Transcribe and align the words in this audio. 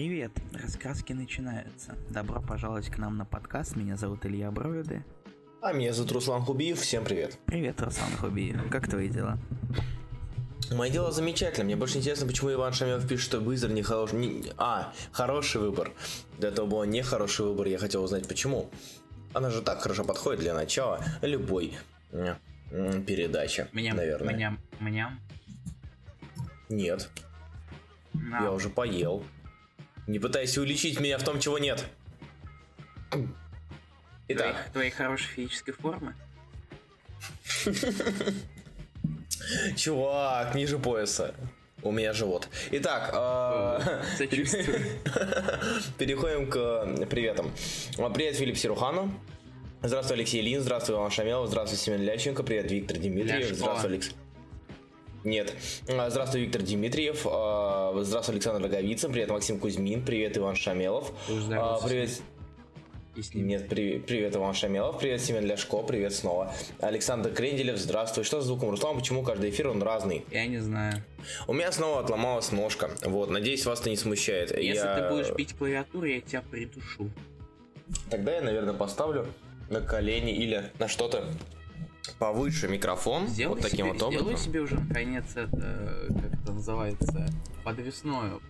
Привет, 0.00 0.32
раскраски 0.54 1.12
начинаются. 1.12 1.94
Добро 2.08 2.40
пожаловать 2.40 2.88
к 2.88 2.96
нам 2.96 3.18
на 3.18 3.26
подкаст. 3.26 3.76
Меня 3.76 3.98
зовут 3.98 4.24
Илья 4.24 4.50
Бровиды. 4.50 5.04
А 5.60 5.74
меня 5.74 5.92
зовут 5.92 6.12
Руслан 6.12 6.40
Хубиев. 6.40 6.80
Всем 6.80 7.04
привет. 7.04 7.38
Привет, 7.44 7.82
Руслан 7.82 8.10
Хубиев. 8.16 8.70
Как 8.70 8.88
твои 8.88 9.10
дела? 9.10 9.38
Мои 10.70 10.90
дела 10.90 11.12
замечательно. 11.12 11.66
Мне 11.66 11.76
больше 11.76 11.98
интересно, 11.98 12.26
почему 12.26 12.50
Иван 12.50 12.72
Шамилов 12.72 13.06
пишет, 13.06 13.26
что 13.26 13.38
Визер 13.40 13.72
не 13.72 13.82
хороший... 13.82 14.18
Не... 14.20 14.44
А, 14.56 14.90
хороший 15.12 15.60
выбор. 15.60 15.92
Для 16.38 16.48
этого 16.48 16.64
был 16.64 16.84
не 16.84 17.02
хороший 17.02 17.44
выбор. 17.44 17.66
Я 17.66 17.76
хотел 17.76 18.02
узнать, 18.02 18.26
почему. 18.26 18.70
Она 19.34 19.50
же 19.50 19.60
так 19.60 19.82
хорошо 19.82 20.04
подходит 20.04 20.40
для 20.40 20.54
начала 20.54 21.04
любой 21.20 21.74
передачи, 22.70 23.68
меня, 23.74 23.92
наверное. 23.92 24.32
Меня, 24.34 24.56
меня? 24.80 25.18
Нет. 26.70 27.10
No. 28.14 28.44
Я 28.44 28.52
уже 28.52 28.70
поел. 28.70 29.22
Не 30.10 30.18
пытайся 30.18 30.60
уличить 30.60 30.98
меня 30.98 31.18
в 31.18 31.22
том, 31.22 31.38
чего 31.38 31.58
нет. 31.58 31.84
Итак. 34.26 34.56
Твоей, 34.72 34.72
твоей 34.72 34.90
хорошей 34.90 35.28
физической 35.28 35.70
формы? 35.70 36.16
Чувак, 39.76 40.56
ниже 40.56 40.80
пояса. 40.80 41.32
У 41.82 41.92
меня 41.92 42.12
живот. 42.12 42.48
Итак, 42.72 43.10
э, 43.14 44.02
переходим 45.96 46.50
к 46.50 47.06
приветам. 47.06 47.52
Привет, 48.12 48.34
Филипп 48.34 48.56
Сирухану. 48.58 49.14
Здравствуй, 49.80 50.16
Алексей 50.16 50.42
Лин. 50.42 50.60
Здравствуй, 50.60 50.96
Иван 50.96 51.12
Шамелов. 51.12 51.48
Здравствуй, 51.48 51.78
Семен 51.78 52.02
Ляченко. 52.02 52.42
Привет, 52.42 52.68
Виктор 52.68 52.98
Дмитриев. 52.98 53.54
Здравствуй, 53.54 53.90
Алекс. 53.92 54.10
Нет. 55.24 55.54
А, 55.88 56.10
здравствуй, 56.10 56.42
Виктор 56.42 56.62
Дмитриев. 56.62 57.26
А, 57.30 57.92
здравствуй, 58.02 58.36
Александр 58.36 58.62
Роговицын. 58.64 59.12
Привет, 59.12 59.30
Максим 59.30 59.58
Кузьмин. 59.58 60.04
Привет, 60.04 60.38
Иван 60.38 60.56
Шамелов. 60.56 61.12
А, 61.50 61.78
привет. 61.86 62.10
Нет, 63.34 63.68
привет, 63.68 64.06
привет, 64.06 64.36
Иван 64.36 64.54
Шамелов, 64.54 64.98
привет, 64.98 65.20
Семен 65.20 65.44
Ляшко, 65.44 65.82
привет 65.82 66.14
снова. 66.14 66.54
Александр 66.78 67.30
Кренделев, 67.32 67.76
здравствуй. 67.76 68.22
Что 68.22 68.40
с 68.40 68.44
звуком, 68.44 68.70
Руслан? 68.70 68.96
Почему 68.96 69.24
каждый 69.24 69.50
эфир 69.50 69.68
он 69.68 69.82
разный? 69.82 70.24
Я 70.30 70.46
не 70.46 70.58
знаю. 70.58 71.02
У 71.48 71.52
меня 71.52 71.72
снова 71.72 72.00
отломалась 72.00 72.52
ножка. 72.52 72.88
Вот, 73.02 73.28
надеюсь, 73.28 73.66
вас 73.66 73.80
это 73.80 73.90
не 73.90 73.96
смущает. 73.96 74.56
Если 74.56 74.86
я... 74.86 74.94
ты 74.94 75.08
будешь 75.10 75.34
бить 75.34 75.54
клавиатуру, 75.54 76.06
я 76.06 76.20
тебя 76.20 76.42
придушу. 76.48 77.10
Тогда 78.08 78.36
я, 78.36 78.42
наверное, 78.42 78.74
поставлю 78.74 79.26
на 79.68 79.80
колени 79.80 80.32
или 80.32 80.70
на 80.78 80.86
что-то 80.86 81.24
повыше 82.18 82.68
микрофон. 82.68 83.26
Сделай 83.26 83.54
вот 83.54 83.62
таким 83.62 83.86
себе, 83.86 83.92
вот 83.92 84.02
образом. 84.02 84.26
Сделай 84.26 84.38
себе 84.38 84.60
уже 84.60 84.74
наконец 84.74 85.24
это, 85.34 86.06
как 86.08 86.42
это 86.42 86.52
называется, 86.52 87.26
подвесную. 87.64 88.40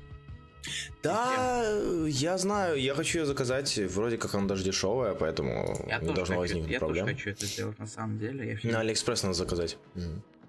Да, 1.02 1.64
я 2.06 2.36
знаю, 2.36 2.78
я 2.78 2.94
хочу 2.94 3.20
ее 3.20 3.26
заказать, 3.26 3.78
вроде 3.78 4.18
как 4.18 4.34
она 4.34 4.46
даже 4.46 4.62
дешевая, 4.62 5.14
поэтому 5.14 5.84
я 5.88 5.98
не 5.98 6.12
должно 6.12 6.36
хочу, 6.36 6.40
возникнуть 6.40 6.70
я 6.70 6.78
проблем. 6.78 7.06
Я 7.06 7.12
тоже 7.12 7.16
хочу 7.16 7.30
это 7.30 7.46
сделать 7.46 7.78
на 7.78 7.86
самом 7.86 8.18
деле. 8.18 8.58
Я 8.62 8.72
на 8.72 8.80
Алиэкспресс 8.80 9.22
надо 9.22 9.34
заказать. 9.34 9.78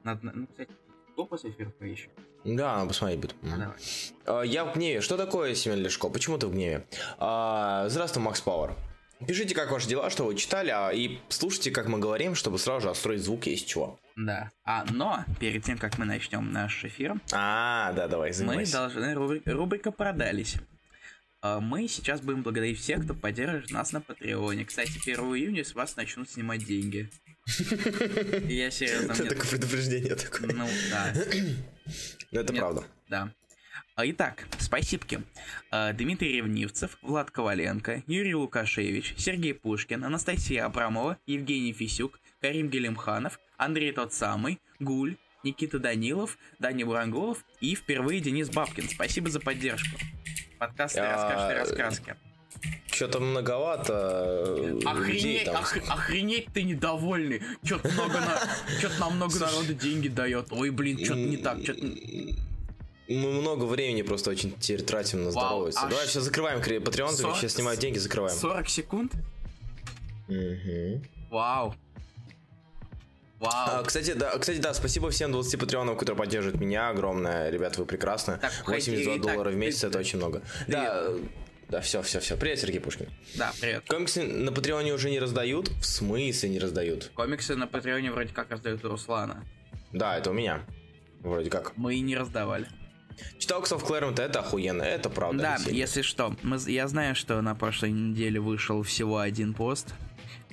Надо, 0.03 0.31
ну, 0.33 0.47
кстати, 0.47 0.71
кто 1.13 1.25
после 1.25 1.51
эфира 1.51 1.69
поищем? 1.69 2.09
Да, 2.43 2.75
надо 2.75 2.87
посмотреть 2.87 3.19
будет. 3.19 3.35
А, 3.43 3.57
давай. 3.57 3.77
А, 4.25 4.41
я 4.41 4.65
в 4.65 4.73
гневе. 4.73 4.99
Что 5.01 5.15
такое, 5.15 5.53
Семен 5.53 5.77
Лешко? 5.79 6.09
Почему 6.09 6.37
ты 6.37 6.47
в 6.47 6.51
гневе? 6.51 6.85
А, 7.19 7.87
здравствуй, 7.87 8.23
Макс 8.23 8.41
Пауэр. 8.41 8.75
Пишите, 9.27 9.53
как 9.53 9.71
ваши 9.71 9.87
дела, 9.87 10.09
что 10.09 10.25
вы 10.25 10.35
читали, 10.35 10.69
а, 10.69 10.89
и 10.91 11.19
слушайте, 11.29 11.71
как 11.71 11.87
мы 11.87 11.99
говорим, 11.99 12.35
чтобы 12.35 12.57
сразу 12.57 12.81
же 12.81 12.89
отстроить 12.89 13.21
звук, 13.21 13.45
есть 13.47 13.67
чего. 13.67 13.99
Да. 14.15 14.51
А, 14.63 14.85
но 14.91 15.23
перед 15.39 15.63
тем, 15.63 15.77
как 15.77 15.97
мы 15.97 16.05
начнем 16.05 16.51
наш 16.51 16.83
эфир, 16.83 17.15
а, 17.31 17.91
да, 17.93 18.07
давай, 18.07 18.33
занимайся. 18.33 18.77
мы 18.77 18.87
должны 18.87 19.13
рубрика, 19.13 19.53
рубрика 19.53 19.91
продались. 19.91 20.55
А, 21.41 21.59
мы 21.59 21.87
сейчас 21.87 22.21
будем 22.21 22.43
благодарить 22.43 22.79
всех, 22.79 23.03
кто 23.03 23.13
поддерживает 23.13 23.71
нас 23.71 23.91
на 23.91 24.01
Патреоне. 24.01 24.65
Кстати, 24.65 24.99
1 25.03 25.19
июня 25.35 25.63
с 25.63 25.73
вас 25.73 25.95
начнут 25.95 26.29
снимать 26.29 26.65
деньги. 26.65 27.09
Я 28.47 28.69
серьезно. 28.69 29.11
Это 29.11 29.25
такое 29.25 29.49
предупреждение 29.49 30.15
такое. 30.15 30.53
Ну, 30.53 30.67
да. 30.91 31.13
Это 32.31 32.53
правда. 32.53 32.83
Да. 33.09 33.33
Итак, 34.03 34.47
спасибо. 34.57 35.05
А, 35.69 35.93
Дмитрий 35.93 36.33
Ревнивцев, 36.33 36.97
Влад 37.01 37.29
Коваленко, 37.29 38.03
Юрий 38.07 38.35
Лукашевич, 38.35 39.13
Сергей 39.17 39.53
Пушкин, 39.53 40.03
Анастасия 40.03 40.65
Абрамова, 40.65 41.17
Евгений 41.27 41.73
Фисюк, 41.73 42.19
Карим 42.41 42.69
Гелимханов, 42.69 43.39
Андрей 43.57 43.91
тот 43.91 44.13
самый, 44.13 44.59
Гуль, 44.79 45.17
Никита 45.43 45.79
Данилов, 45.79 46.37
Даня 46.59 46.85
Бурангулов 46.85 47.45
и 47.59 47.75
впервые 47.75 48.21
Денис 48.21 48.49
Бабкин. 48.49 48.89
Спасибо 48.89 49.29
за 49.29 49.39
поддержку. 49.39 49.99
Подкаст 50.59 50.95
«Расскажи 50.97 51.59
раскраски». 51.59 52.15
Что-то 52.91 53.19
многовато 53.19 54.77
охренеть, 54.85 55.45
там. 55.45 55.55
Ох, 55.55 55.75
охренеть 55.89 56.47
ты 56.53 56.63
недовольный. 56.63 57.41
Что-то 57.63 57.89
много 57.89 58.19
на, 58.19 58.39
что-то 58.77 58.99
нам 58.99 59.15
много 59.15 59.39
народу 59.39 59.73
деньги 59.73 60.07
дает. 60.07 60.47
Ой, 60.51 60.69
блин, 60.69 61.03
что-то 61.03 61.19
не 61.19 61.37
так, 61.37 61.63
что-то 61.63 61.87
мы 63.07 63.31
много 63.31 63.65
времени 63.65 64.01
просто 64.01 64.31
очень 64.31 64.53
теперь 64.59 64.83
тратим 64.83 65.23
на 65.23 65.31
здоровье. 65.31 65.73
Аж... 65.75 65.89
Давай 65.89 66.07
сейчас 66.07 66.23
закрываем 66.23 66.59
Patreon, 66.59 67.11
40... 67.11 67.37
сейчас 67.37 67.53
снимают 67.53 67.79
деньги, 67.79 67.97
закрываем. 67.97 68.35
40 68.35 68.69
секунд? 68.69 69.13
Угу. 70.27 71.01
Вау. 71.29 71.75
Вау. 73.39 73.79
А, 73.79 73.83
кстати, 73.83 74.13
да, 74.13 74.37
кстати, 74.37 74.59
да, 74.59 74.73
спасибо 74.73 75.09
всем 75.09 75.31
20 75.31 75.59
патреонов, 75.59 75.97
которые 75.97 76.19
поддерживают 76.19 76.61
меня. 76.61 76.89
Огромное, 76.89 77.49
ребят, 77.49 77.75
вы 77.77 77.85
прекрасны. 77.85 78.37
Так, 78.37 78.51
82 78.67 79.17
доллара 79.17 79.45
так, 79.45 79.53
в 79.53 79.57
месяц 79.57 79.83
это 79.83 79.97
очень 79.97 80.19
много. 80.19 80.43
Привет. 80.67 80.83
Да, 80.83 81.13
да, 81.69 81.81
все, 81.81 82.03
все, 82.03 82.19
все. 82.19 82.37
Привет, 82.37 82.59
Сергей 82.59 82.79
Пушкин. 82.79 83.07
Да, 83.35 83.51
привет. 83.59 83.83
Комиксы 83.87 84.21
на 84.23 84.51
Патреоне 84.51 84.93
уже 84.93 85.09
не 85.09 85.19
раздают? 85.19 85.69
В 85.69 85.85
смысле 85.85 86.49
не 86.49 86.59
раздают? 86.59 87.09
Комиксы 87.15 87.55
на 87.55 87.65
Патреоне 87.65 88.11
вроде 88.11 88.33
как 88.33 88.51
раздают 88.51 88.85
у 88.85 88.89
Руслана. 88.89 89.43
Да, 89.91 90.17
это 90.17 90.29
у 90.29 90.33
меня. 90.33 90.63
Вроде 91.21 91.49
как. 91.49 91.75
Мы 91.77 91.95
и 91.95 92.01
не 92.01 92.15
раздавали. 92.15 92.67
Читал 93.37 93.61
of 93.63 93.85
Claremont, 93.85 94.21
это 94.21 94.39
охуенно, 94.39 94.83
это 94.83 95.09
правда. 95.09 95.57
Да, 95.57 95.71
если 95.71 96.01
что, 96.01 96.35
мы, 96.43 96.57
я 96.67 96.87
знаю, 96.87 97.15
что 97.15 97.41
на 97.41 97.55
прошлой 97.55 97.91
неделе 97.91 98.39
вышел 98.39 98.83
всего 98.83 99.17
один 99.19 99.53
пост. 99.53 99.93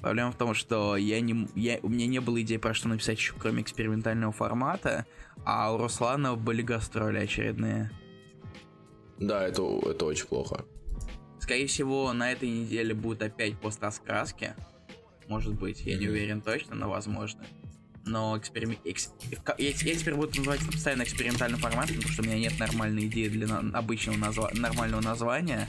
Проблема 0.00 0.32
в 0.32 0.36
том, 0.36 0.54
что 0.54 0.96
я 0.96 1.20
не, 1.20 1.48
я, 1.54 1.80
у 1.82 1.88
меня 1.88 2.06
не 2.06 2.20
было 2.20 2.40
идеи 2.42 2.56
про 2.56 2.72
что 2.72 2.88
написать 2.88 3.18
еще, 3.18 3.34
кроме 3.38 3.62
экспериментального 3.62 4.32
формата, 4.32 5.06
а 5.44 5.72
у 5.72 5.78
Руслана 5.78 6.34
были 6.34 6.62
гастроли 6.62 7.18
очередные. 7.18 7.90
Да, 9.18 9.46
это, 9.46 9.62
это 9.84 10.04
очень 10.04 10.26
плохо. 10.26 10.64
Скорее 11.40 11.66
всего, 11.66 12.12
на 12.12 12.32
этой 12.32 12.48
неделе 12.48 12.94
будет 12.94 13.22
опять 13.22 13.58
пост 13.58 13.82
раскраски. 13.82 14.54
Может 15.26 15.54
быть, 15.54 15.80
я 15.80 15.98
не 15.98 16.08
уверен 16.08 16.40
точно, 16.40 16.74
но 16.76 16.88
возможно 16.88 17.44
но 18.08 18.36
эксперим... 18.38 18.76
экс... 18.84 19.10
я, 19.58 19.68
я 19.68 19.94
теперь 19.94 20.14
буду 20.14 20.36
называть 20.38 20.60
это 20.62 20.72
постоянно 20.72 21.02
экспериментальным 21.02 21.60
форматом, 21.60 21.96
потому 21.96 22.12
что 22.12 22.22
у 22.22 22.26
меня 22.26 22.38
нет 22.38 22.58
нормальной 22.58 23.06
идеи 23.06 23.28
для 23.28 23.46
на... 23.46 23.78
обычного 23.78 24.16
назва... 24.16 24.50
нормального 24.54 25.00
названия, 25.00 25.68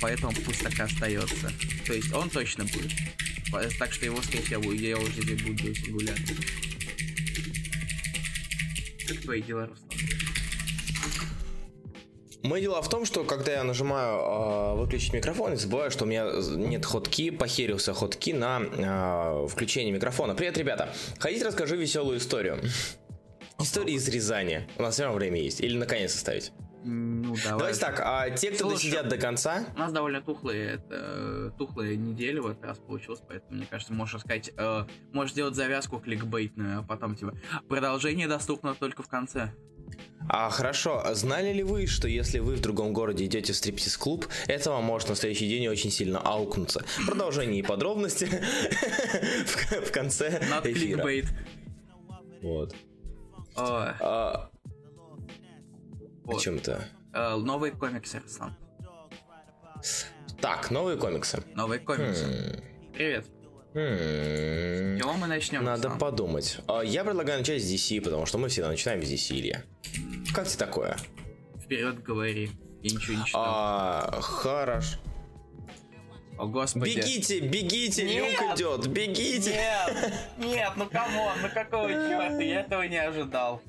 поэтому 0.00 0.32
пусть 0.44 0.62
так 0.62 0.78
и 0.78 0.82
остается. 0.82 1.52
То 1.86 1.92
есть 1.92 2.12
он 2.12 2.30
точно 2.30 2.64
будет. 2.64 2.92
Так 3.78 3.92
что 3.92 4.06
его, 4.06 4.22
скорее 4.22 4.42
всего, 4.44 4.72
я 4.72 4.96
уже 4.96 5.22
буду 5.22 5.72
регулярно. 5.72 6.26
Как 9.06 9.20
твои 9.20 9.42
дела, 9.42 9.66
Руслан? 9.66 10.31
Мое 12.42 12.60
дело 12.60 12.82
в 12.82 12.88
том, 12.88 13.04
что 13.04 13.22
когда 13.22 13.52
я 13.52 13.64
нажимаю 13.64 14.18
э, 14.18 14.74
выключить 14.80 15.12
микрофон, 15.12 15.52
я 15.52 15.56
забываю, 15.56 15.90
что 15.92 16.04
у 16.04 16.08
меня 16.08 16.26
нет 16.56 16.84
ходки, 16.84 17.30
похерился 17.30 17.94
ходки 17.94 18.32
на 18.32 18.60
э, 18.60 19.46
включение 19.48 19.92
микрофона. 19.92 20.34
Привет, 20.34 20.58
ребята! 20.58 20.92
Ходите, 21.20 21.46
расскажу 21.46 21.76
веселую 21.76 22.18
историю. 22.18 22.58
Истории 23.60 23.94
из 23.94 24.08
Рязани. 24.08 24.68
У 24.76 24.82
нас 24.82 24.94
все 24.94 25.04
равно 25.04 25.18
время 25.18 25.40
есть. 25.40 25.60
Или 25.60 25.76
наконец 25.76 26.16
оставить. 26.16 26.52
Ну, 26.84 27.36
давай. 27.44 27.58
Давайте 27.58 27.78
так, 27.78 28.00
а 28.00 28.28
те, 28.30 28.50
кто 28.50 28.70
Слушай, 28.70 28.90
досидят 28.90 29.08
до 29.08 29.18
конца... 29.18 29.64
У 29.76 29.78
нас 29.78 29.92
довольно 29.92 30.20
тухлые, 30.20 30.72
это, 30.74 31.54
тухлые 31.56 31.96
недели 31.96 32.40
в 32.40 32.48
этот 32.48 32.64
раз 32.64 32.78
получилось, 32.78 33.20
поэтому, 33.28 33.58
мне 33.58 33.66
кажется, 33.70 33.92
можешь 33.92 34.20
сказать, 34.20 34.50
э, 34.56 34.84
можешь 35.12 35.32
сделать 35.32 35.54
завязку 35.54 36.00
кликбейтную, 36.00 36.80
а 36.80 36.82
потом, 36.82 37.14
типа, 37.14 37.34
продолжение 37.68 38.26
доступно 38.26 38.74
только 38.74 39.04
в 39.04 39.08
конце. 39.08 39.52
А 40.28 40.50
хорошо, 40.50 41.02
знали 41.14 41.52
ли 41.52 41.62
вы, 41.62 41.86
что 41.86 42.08
если 42.08 42.38
вы 42.38 42.54
в 42.54 42.60
другом 42.60 42.92
городе 42.92 43.24
идете 43.26 43.52
в 43.52 43.56
стриптиз-клуб, 43.56 44.26
это 44.46 44.70
вам 44.70 44.84
может 44.84 45.08
на 45.08 45.14
следующий 45.14 45.48
день 45.48 45.66
очень 45.68 45.90
сильно 45.90 46.20
аукнуться? 46.20 46.84
Продолжение 47.06 47.60
и 47.60 47.62
подробности 47.62 48.24
в 49.86 49.90
конце 49.92 50.40
эфира. 50.64 51.06
Вот. 52.40 52.74
А, 53.56 54.50
о 56.24 56.38
чем-то. 56.38 56.84
А, 57.12 57.36
новые 57.36 57.72
комиксы, 57.72 58.20
Руслан. 58.20 58.56
Так, 60.40 60.70
новые 60.70 60.96
комиксы. 60.96 61.42
Новые 61.54 61.80
комиксы. 61.80 62.24
Хм. 62.24 62.92
Привет. 62.94 63.26
С 63.74 64.98
чего 64.98 65.14
мы 65.14 65.26
начнем? 65.26 65.64
Надо 65.64 65.88
сам? 65.88 65.98
подумать. 65.98 66.58
А, 66.68 66.82
я 66.82 67.04
предлагаю 67.04 67.38
начать 67.38 67.62
с 67.62 67.72
DC, 67.72 68.02
потому 68.02 68.26
что 68.26 68.38
мы 68.38 68.48
всегда 68.48 68.68
начинаем 68.68 69.02
с 69.02 69.10
DC, 69.10 69.34
Илья. 69.38 69.62
Как 70.34 70.46
тебе 70.46 70.58
такое? 70.58 70.96
Вперед 71.62 72.02
говори. 72.02 72.50
Я 72.82 72.94
ничего 72.94 73.18
не 73.18 73.24
читал. 73.24 73.42
А, 73.46 74.20
хорош. 74.20 74.98
О, 76.38 76.46
господи. 76.46 76.96
Бегите, 76.96 77.40
бегите, 77.40 78.04
Нет! 78.04 78.40
люк 78.40 78.56
идет, 78.56 78.86
бегите. 78.88 79.50
Нет, 79.50 80.12
нет, 80.38 80.72
ну 80.76 80.86
come 80.86 81.16
on, 81.16 81.38
ну 81.40 81.48
какого 81.52 81.88
черта, 81.88 82.42
я 82.42 82.60
этого 82.60 82.82
не 82.82 82.96
ожидал. 82.96 83.62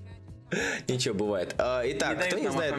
Ничего, 0.88 1.14
бывает. 1.14 1.56
А, 1.58 1.86
не 1.86 1.94
итак, 1.94 2.18
дают 2.18 2.34
кто 2.34 2.42
не 2.42 2.52
знает. 2.52 2.76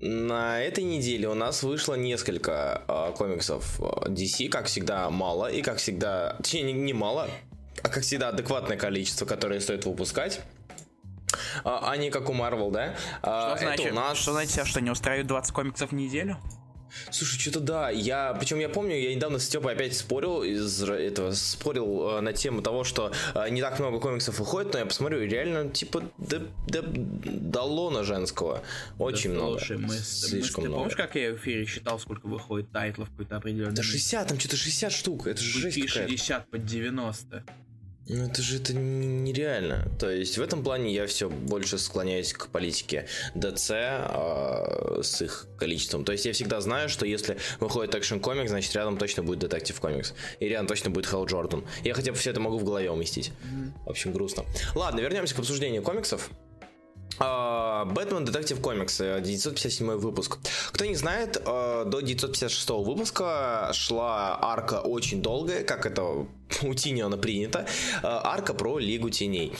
На 0.00 0.60
этой 0.62 0.84
неделе 0.84 1.28
у 1.28 1.34
нас 1.34 1.62
вышло 1.62 1.94
несколько 1.94 2.82
а, 2.88 3.12
комиксов 3.12 3.78
а, 3.80 4.08
DC, 4.08 4.48
как 4.48 4.66
всегда, 4.66 5.10
мало, 5.10 5.50
и 5.50 5.60
как 5.62 5.76
всегда, 5.76 6.36
точнее, 6.38 6.62
не, 6.62 6.72
не 6.72 6.92
мало, 6.92 7.28
а 7.82 7.88
как 7.88 8.02
всегда, 8.02 8.30
адекватное 8.30 8.76
количество, 8.76 9.26
которое 9.26 9.60
стоит 9.60 9.84
выпускать. 9.84 10.40
А, 11.64 11.90
а 11.90 11.96
не 11.96 12.10
как 12.10 12.28
у 12.30 12.32
Marvel, 12.32 12.70
да? 12.70 12.94
А, 13.22 13.56
Что 13.56 13.64
значит, 13.64 13.86
это 13.86 13.94
у 13.94 13.96
нас... 13.96 14.18
что 14.18 14.32
значит, 14.32 14.66
что 14.66 14.80
не 14.80 14.90
устраивает 14.90 15.26
20 15.26 15.52
комиксов 15.52 15.90
в 15.90 15.94
неделю? 15.94 16.38
Слушай, 17.10 17.38
что-то 17.38 17.60
да, 17.60 17.90
я, 17.90 18.34
причем 18.38 18.58
я 18.58 18.68
помню, 18.68 18.96
я 18.98 19.14
недавно 19.14 19.38
с 19.38 19.44
Степой 19.44 19.72
опять 19.74 19.96
спорил 19.96 20.42
из 20.42 20.82
этого, 20.82 21.32
спорил 21.32 22.18
э, 22.18 22.20
на 22.20 22.32
тему 22.32 22.62
того, 22.62 22.84
что 22.84 23.12
э, 23.34 23.48
не 23.50 23.60
так 23.60 23.78
много 23.78 23.98
комиксов 24.00 24.38
выходит, 24.38 24.72
но 24.72 24.78
я 24.80 24.86
посмотрю, 24.86 25.20
реально, 25.26 25.70
типа, 25.70 26.02
до, 26.18 26.40
до, 26.68 26.82
до 26.82 27.62
лона 27.62 28.04
женского, 28.04 28.62
очень 28.98 29.30
Да, 29.30 29.36
много, 29.36 29.58
Слушай, 29.58 29.78
мы, 29.78 29.94
с- 29.94 30.22
мы 30.24 30.28
слишком 30.28 30.62
ты 30.64 30.68
много. 30.68 30.80
помнишь, 30.82 30.96
как 30.96 31.14
я 31.16 31.32
в 31.32 31.36
эфире 31.36 31.64
считал, 31.66 31.98
сколько 31.98 32.26
выходит 32.26 32.70
тайтлов 32.72 33.08
какой-то 33.10 33.36
определенный? 33.36 33.74
Да 33.74 33.82
60, 33.82 34.28
там 34.28 34.38
что-то 34.38 34.56
60 34.56 34.92
штук, 34.92 35.26
это 35.26 35.40
же 35.40 35.58
жесть 35.60 35.76
Купи 35.76 35.88
какая-то. 35.88 36.08
60 36.10 36.50
под 36.50 36.64
90. 36.66 37.44
Ну 38.12 38.24
это 38.24 38.42
же 38.42 38.56
это 38.56 38.74
нереально. 38.74 39.88
То 40.00 40.10
есть 40.10 40.36
в 40.36 40.42
этом 40.42 40.64
плане 40.64 40.92
я 40.92 41.06
все 41.06 41.30
больше 41.30 41.78
склоняюсь 41.78 42.32
к 42.32 42.48
политике 42.48 43.06
DC 43.36 43.70
а, 43.70 45.00
с 45.00 45.22
их 45.22 45.46
количеством. 45.56 46.04
То 46.04 46.10
есть 46.10 46.26
я 46.26 46.32
всегда 46.32 46.60
знаю, 46.60 46.88
что 46.88 47.06
если 47.06 47.38
выходит 47.60 47.94
экшен 47.94 48.18
комик, 48.18 48.48
значит 48.48 48.74
рядом 48.74 48.98
точно 48.98 49.22
будет 49.22 49.38
детектив 49.38 49.78
комикс. 49.78 50.12
И 50.40 50.48
рядом 50.48 50.66
точно 50.66 50.90
будет 50.90 51.06
Хелл 51.06 51.26
Джордан. 51.26 51.64
Я 51.84 51.94
хотя 51.94 52.10
бы 52.10 52.18
все 52.18 52.30
это 52.30 52.40
могу 52.40 52.58
в 52.58 52.64
голове 52.64 52.90
уместить. 52.90 53.30
В 53.86 53.90
общем, 53.90 54.12
грустно. 54.12 54.44
Ладно, 54.74 54.98
вернемся 54.98 55.36
к 55.36 55.38
обсуждению 55.38 55.84
комиксов. 55.84 56.30
А, 57.22 57.84
Бэтмен 57.84 58.24
Детектив 58.24 58.58
Комикс, 58.62 58.98
э, 58.98 59.20
957 59.20 59.96
выпуск. 59.96 60.38
Кто 60.72 60.86
не 60.86 60.94
знает, 60.94 61.36
э, 61.36 61.84
до 61.86 62.00
956 62.00 62.82
выпуска 62.82 63.70
шла 63.74 64.38
арка 64.40 64.80
очень 64.80 65.20
долгая, 65.20 65.62
как 65.62 65.84
это 65.84 66.02
у 66.62 66.74
Тиниона 66.74 67.18
принято, 67.18 67.58
э, 67.58 67.66
арка 68.02 68.54
про 68.54 68.78
Лигу 68.78 69.10
Теней, 69.10 69.52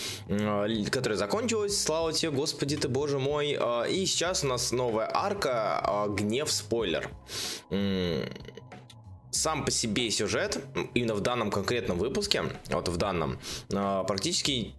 которая 0.90 1.18
закончилась, 1.18 1.82
слава 1.82 2.14
тебе, 2.14 2.30
господи 2.30 2.78
ты, 2.78 2.88
боже 2.88 3.18
мой, 3.18 3.58
и 3.90 4.06
сейчас 4.06 4.42
у 4.42 4.46
нас 4.46 4.72
новая 4.72 5.10
арка 5.12 6.06
Гнев 6.16 6.50
Спойлер. 6.50 7.10
Сам 9.32 9.64
по 9.64 9.70
себе 9.70 10.10
сюжет, 10.10 10.58
именно 10.94 11.14
в 11.14 11.20
данном 11.20 11.50
конкретном 11.50 11.98
выпуске, 11.98 12.44
вот 12.70 12.88
в 12.88 12.96
данном, 12.96 13.38
практически 13.68 14.74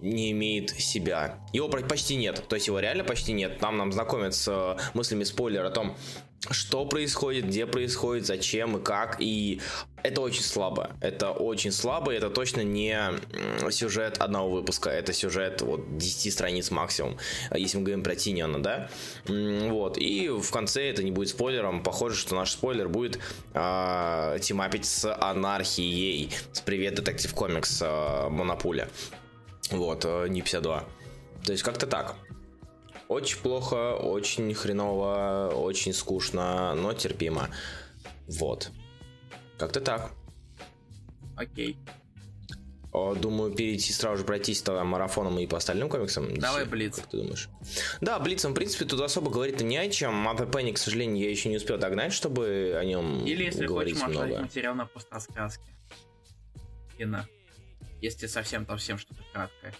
не 0.00 0.32
имеет 0.32 0.70
себя. 0.70 1.38
Его 1.52 1.68
почти 1.68 2.16
нет. 2.16 2.44
То 2.48 2.56
есть 2.56 2.66
его 2.66 2.80
реально 2.80 3.04
почти 3.04 3.32
нет. 3.32 3.58
Там 3.58 3.76
нам 3.76 3.92
знакомят 3.92 4.34
с 4.34 4.48
э, 4.48 4.76
мыслями 4.94 5.24
спойлер 5.24 5.64
о 5.64 5.70
том, 5.70 5.96
что 6.50 6.86
происходит, 6.86 7.46
где 7.46 7.66
происходит, 7.66 8.26
зачем 8.26 8.76
и 8.76 8.82
как. 8.82 9.16
И 9.20 9.60
это 10.02 10.20
очень 10.20 10.42
слабо. 10.42 10.90
Это 11.00 11.32
очень 11.32 11.72
слабо. 11.72 12.12
и 12.12 12.16
Это 12.16 12.30
точно 12.30 12.62
не 12.62 12.96
сюжет 13.70 14.18
одного 14.18 14.50
выпуска. 14.50 14.90
Это 14.90 15.12
сюжет 15.12 15.62
вот 15.62 15.98
10 15.98 16.32
страниц 16.32 16.70
максимум. 16.70 17.18
Если 17.54 17.78
мы 17.78 17.84
говорим 17.84 18.04
про 18.04 18.14
Тиниона, 18.14 18.62
да? 18.62 18.88
Вот. 19.26 19.98
И 19.98 20.28
в 20.28 20.50
конце 20.50 20.90
это 20.90 21.02
не 21.02 21.10
будет 21.10 21.28
спойлером. 21.30 21.82
Похоже, 21.82 22.16
что 22.16 22.34
наш 22.34 22.52
спойлер 22.52 22.88
будет 22.88 23.18
э, 23.54 24.38
тимапить 24.40 24.86
с 24.86 25.12
анархией. 25.12 26.30
С 26.52 26.60
привет, 26.60 26.94
Детектив 26.94 27.34
Комикс 27.34 27.82
э, 27.82 28.28
Монопуля. 28.28 28.88
Вот, 29.70 30.04
э, 30.04 30.28
не 30.28 30.42
52. 30.42 30.84
То 31.44 31.52
есть 31.52 31.62
как-то 31.62 31.86
так. 31.86 32.16
Очень 33.08 33.38
плохо, 33.38 33.94
очень 33.94 34.52
хреново, 34.54 35.52
очень 35.54 35.94
скучно, 35.94 36.74
но 36.74 36.92
терпимо. 36.92 37.48
Вот. 38.26 38.70
Как-то 39.56 39.80
так. 39.80 40.12
Окей. 41.36 41.78
Думаю, 42.92 43.52
перейти 43.52 43.92
сразу 43.92 44.18
же 44.18 44.24
пройтись 44.24 44.62
тогда 44.62 44.82
марафоном 44.82 45.38
и 45.38 45.46
по 45.46 45.56
остальным 45.58 45.88
комиксам. 45.88 46.34
Давай. 46.36 46.64
Блиц. 46.64 46.96
Как 46.96 47.06
ты 47.06 47.18
думаешь? 47.18 47.48
Да, 48.00 48.18
Блицом, 48.18 48.52
в 48.52 48.54
принципе, 48.54 48.86
тут 48.86 49.00
особо 49.00 49.30
говорить 49.30 49.60
не 49.60 49.76
о 49.76 49.88
чем. 49.88 50.26
А 50.26 50.34
Пенни, 50.46 50.72
к 50.72 50.78
сожалению, 50.78 51.22
я 51.22 51.30
еще 51.30 51.48
не 51.48 51.58
успел 51.58 51.78
догнать, 51.78 52.12
чтобы 52.12 52.76
о 52.76 52.84
нем 52.84 53.24
Или 53.24 53.44
если 53.44 53.66
говорить 53.66 54.00
хочешь, 54.00 54.16
много. 54.16 54.40
материал 54.40 54.74
на 54.74 54.86
пострасказке. 54.86 55.70
Кино. 56.96 57.24
Если 58.00 58.26
совсем 58.26 58.64
там 58.64 58.78
всем 58.78 58.98
что-то 58.98 59.22
краткое. 59.32 59.74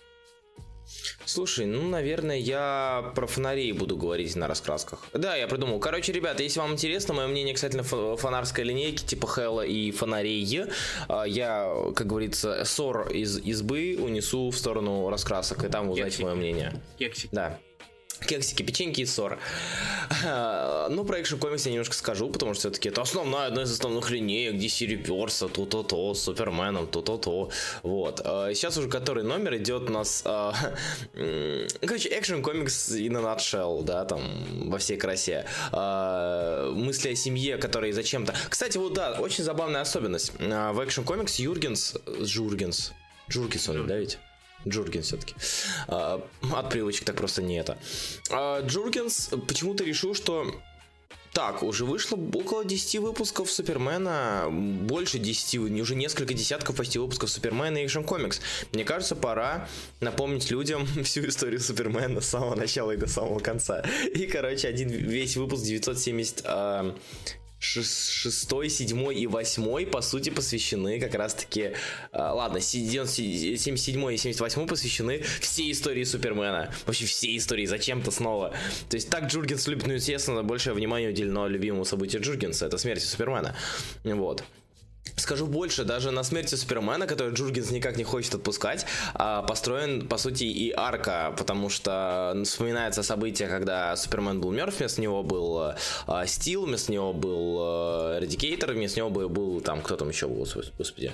Слушай, 1.26 1.66
ну, 1.66 1.86
наверное, 1.86 2.38
я 2.38 3.12
про 3.14 3.26
фонарей 3.26 3.72
буду 3.72 3.96
говорить 3.96 4.34
на 4.36 4.48
раскрасках. 4.48 5.04
Да, 5.12 5.36
я 5.36 5.46
придумал. 5.46 5.78
Короче, 5.80 6.12
ребята, 6.12 6.42
если 6.42 6.60
вам 6.60 6.72
интересно, 6.72 7.12
мое 7.12 7.26
мнение 7.26 7.52
касательно 7.52 7.82
фо- 7.82 8.16
фонарской 8.16 8.64
линейки, 8.64 9.04
типа 9.04 9.26
Хэлла 9.26 9.66
и 9.66 9.90
фонарей, 9.90 10.38
а, 11.08 11.24
я, 11.24 11.70
как 11.94 12.06
говорится, 12.06 12.64
ссор 12.64 13.10
из 13.10 13.38
избы 13.38 13.98
унесу 14.00 14.48
в 14.50 14.56
сторону 14.56 15.10
раскрасок, 15.10 15.64
и 15.64 15.68
там 15.68 15.90
узнаете 15.90 16.22
мое 16.24 16.34
мнение. 16.34 16.82
Кексик. 16.98 17.30
Да. 17.32 17.58
Кексики, 18.26 18.62
печеньки 18.62 19.00
и 19.02 19.06
ссор. 19.06 19.38
Ну, 20.90 21.04
про 21.04 21.20
экшен 21.20 21.38
комикс 21.38 21.66
я 21.66 21.72
немножко 21.72 21.94
скажу, 21.94 22.30
потому 22.30 22.54
что 22.54 22.60
все-таки 22.60 22.88
это 22.88 23.02
основная, 23.02 23.48
одна 23.48 23.62
из 23.62 23.72
основных 23.72 24.10
линеек 24.10 24.54
DC 24.54 24.88
Reverse, 24.88 25.50
то-то-то, 25.50 26.14
с 26.14 26.22
Суперменом, 26.22 26.86
то-то-то. 26.86 27.50
Вот. 27.82 28.22
А, 28.24 28.52
Сейчас 28.54 28.78
уже 28.78 28.88
который 28.88 29.22
номер 29.22 29.56
идет 29.56 29.90
у 29.90 29.92
нас... 29.92 30.22
а, 30.24 30.54
Короче, 31.80 32.08
экшен 32.18 32.42
комикс 32.42 32.90
in 32.90 33.16
a 33.16 33.20
nutshell, 33.20 33.82
да, 33.82 34.04
там, 34.06 34.70
во 34.70 34.78
всей 34.78 34.96
красе. 34.96 35.44
А, 35.72 36.72
Мысли 36.72 37.10
о 37.10 37.14
семье, 37.16 37.58
которые 37.58 37.92
зачем-то... 37.92 38.34
Кстати, 38.48 38.78
вот 38.78 38.94
да, 38.94 39.12
очень 39.20 39.44
забавная 39.44 39.82
особенность. 39.82 40.32
В 40.38 40.84
экшен 40.84 41.04
комикс 41.04 41.38
Юргенс... 41.38 41.96
Джургенс... 42.22 42.92
Джургенс 43.28 43.68
он, 43.68 43.86
да 43.86 43.98
ведь? 43.98 44.18
Джургенс 44.66 45.06
все-таки. 45.06 45.34
от 45.86 46.70
привычек 46.70 47.04
так 47.04 47.16
просто 47.16 47.42
не 47.42 47.56
это. 47.58 47.78
А, 48.30 48.62
Джургенс 48.62 49.30
почему-то 49.46 49.84
решил, 49.84 50.14
что 50.14 50.60
так, 51.32 51.62
уже 51.62 51.84
вышло 51.84 52.16
около 52.16 52.64
10 52.64 52.96
выпусков 53.00 53.50
Супермена, 53.50 54.48
больше 54.50 55.18
10, 55.18 55.80
уже 55.80 55.94
несколько 55.94 56.34
десятков 56.34 56.76
почти 56.76 56.98
выпусков 56.98 57.30
Супермена 57.30 57.78
и 57.78 57.86
Action 57.86 58.04
Comics. 58.04 58.40
Мне 58.72 58.84
кажется, 58.84 59.14
пора 59.14 59.68
напомнить 60.00 60.50
людям 60.50 60.86
всю 61.04 61.26
историю 61.28 61.60
Супермена 61.60 62.20
с 62.20 62.28
самого 62.28 62.56
начала 62.56 62.92
и 62.92 62.96
до 62.96 63.06
самого 63.06 63.38
конца. 63.38 63.84
И, 64.14 64.26
короче, 64.26 64.68
один 64.68 64.88
весь 64.88 65.36
выпуск 65.36 65.62
970 65.62 66.42
а, 66.44 66.96
шес- 67.24 67.37
шестой, 67.60 68.68
седьмой 68.68 69.16
и 69.16 69.26
восьмой, 69.26 69.86
по 69.86 70.00
сути, 70.00 70.30
посвящены 70.30 71.00
как 71.00 71.14
раз-таки... 71.14 71.72
а, 72.12 72.32
ладно, 72.32 72.60
си- 72.60 72.86
90 72.86 73.58
77 73.58 74.12
и 74.12 74.16
78 74.16 74.66
посвящены 74.66 75.22
всей 75.40 75.72
истории 75.72 76.04
Супермена. 76.04 76.72
Вообще 76.86 77.06
всей 77.06 77.36
истории, 77.36 77.66
зачем-то 77.66 78.10
снова. 78.10 78.54
То 78.88 78.96
есть 78.96 79.10
так 79.10 79.24
Джургенс 79.26 79.66
любит, 79.66 79.86
ну, 79.86 79.94
естественно, 79.94 80.42
большее 80.42 80.74
внимание 80.74 81.10
уделено 81.10 81.48
любимому 81.48 81.84
событию 81.84 82.22
Джургенса, 82.22 82.66
это 82.66 82.78
смерть 82.78 83.02
Супермена. 83.02 83.56
Вот. 84.04 84.44
Скажу 85.28 85.46
больше, 85.46 85.84
даже 85.84 86.10
на 86.10 86.22
смерти 86.22 86.54
Супермена, 86.54 87.06
который 87.06 87.34
Джургенс 87.34 87.70
никак 87.70 87.98
не 87.98 88.04
хочет 88.04 88.34
отпускать, 88.34 88.86
а, 89.12 89.42
построен, 89.42 90.08
по 90.08 90.16
сути, 90.16 90.44
и 90.44 90.72
арка, 90.74 91.34
потому 91.36 91.68
что 91.68 92.34
вспоминается 92.46 93.02
событие, 93.02 93.46
когда 93.46 93.94
Супермен 93.94 94.40
был 94.40 94.52
мертв, 94.52 94.78
вместо 94.78 95.02
него 95.02 95.22
был 95.22 95.74
а, 96.06 96.26
Стил, 96.26 96.64
вместо 96.64 96.92
него 96.92 97.12
был 97.12 97.58
а, 97.60 98.20
Эрадикейтор, 98.20 98.72
вместо 98.72 99.00
него 99.00 99.10
был, 99.10 99.28
был 99.28 99.60
там, 99.60 99.82
кто 99.82 99.96
там 99.96 100.08
еще 100.08 100.28
был, 100.28 100.44
гос- 100.44 100.72
господи, 100.78 101.12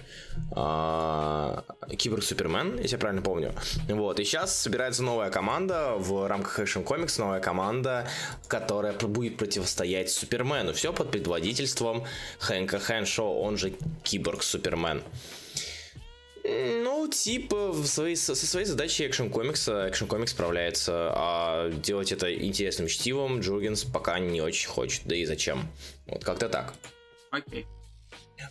а, 0.52 1.64
Киберг 1.98 2.22
Супермен, 2.22 2.78
если 2.78 2.94
я 2.94 2.98
правильно 3.00 3.22
помню. 3.22 3.52
Вот, 3.88 4.20
и 4.20 4.24
сейчас 4.24 4.56
собирается 4.56 5.02
новая 5.02 5.30
команда 5.30 5.94
в 5.98 6.28
рамках 6.28 6.60
Action 6.60 6.84
Comics, 6.84 7.18
новая 7.18 7.40
команда, 7.40 8.06
которая 8.46 8.92
будет 8.92 9.38
противостоять 9.38 10.08
Супермену. 10.08 10.72
Все 10.72 10.92
под 10.92 11.10
предводительством 11.10 12.04
Хэнка 12.38 12.78
Хэншо, 12.78 13.24
он 13.24 13.56
же 13.56 13.72
Киборг 14.04 14.44
Супермен. 14.44 15.02
Ну, 16.44 17.08
типа, 17.08 17.72
в 17.72 17.86
своей, 17.86 18.16
со 18.16 18.34
своей 18.34 18.66
задачей 18.66 19.06
экшен 19.06 19.30
комикса 19.30 19.88
экшен 19.88 20.06
комикс 20.06 20.32
справляется, 20.32 21.10
а 21.14 21.70
делать 21.70 22.12
это 22.12 22.32
интересным 22.34 22.86
чтивом 22.86 23.40
Джургенс 23.40 23.84
пока 23.84 24.18
не 24.18 24.42
очень 24.42 24.68
хочет, 24.68 25.02
да 25.06 25.16
и 25.16 25.24
зачем. 25.24 25.66
Вот 26.06 26.22
как-то 26.22 26.50
так. 26.50 26.74
Окей. 27.30 27.66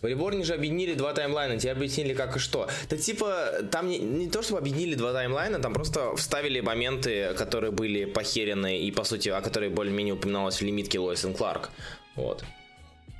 В 0.01 0.07
Реборне 0.07 0.43
же 0.43 0.55
объединили 0.55 0.95
два 0.95 1.13
таймлайна, 1.13 1.60
тебе 1.60 1.72
объяснили 1.74 2.15
как 2.15 2.36
и 2.36 2.39
что. 2.39 2.67
Да 2.89 2.98
типа, 2.98 3.51
там 3.72 3.88
не, 3.88 4.00
не 4.00 4.29
то, 4.29 4.41
чтобы 4.41 4.60
объединили 4.60 4.95
два 4.95 5.13
таймлайна, 5.13 5.60
там 5.60 5.74
просто 5.74 6.15
вставили 6.15 6.62
моменты, 6.62 7.36
которые 7.38 7.72
были 7.72 8.05
похерены 8.05 8.79
и, 8.79 8.91
по 8.91 9.03
сути, 9.03 9.29
о 9.29 9.41
которые 9.41 9.69
более-менее 9.69 10.15
упоминалось 10.15 10.57
в 10.57 10.62
лимитке 10.63 10.98
Лоис 10.98 11.24
и 11.25 11.33
Кларк. 11.33 11.69
Вот. 12.15 12.43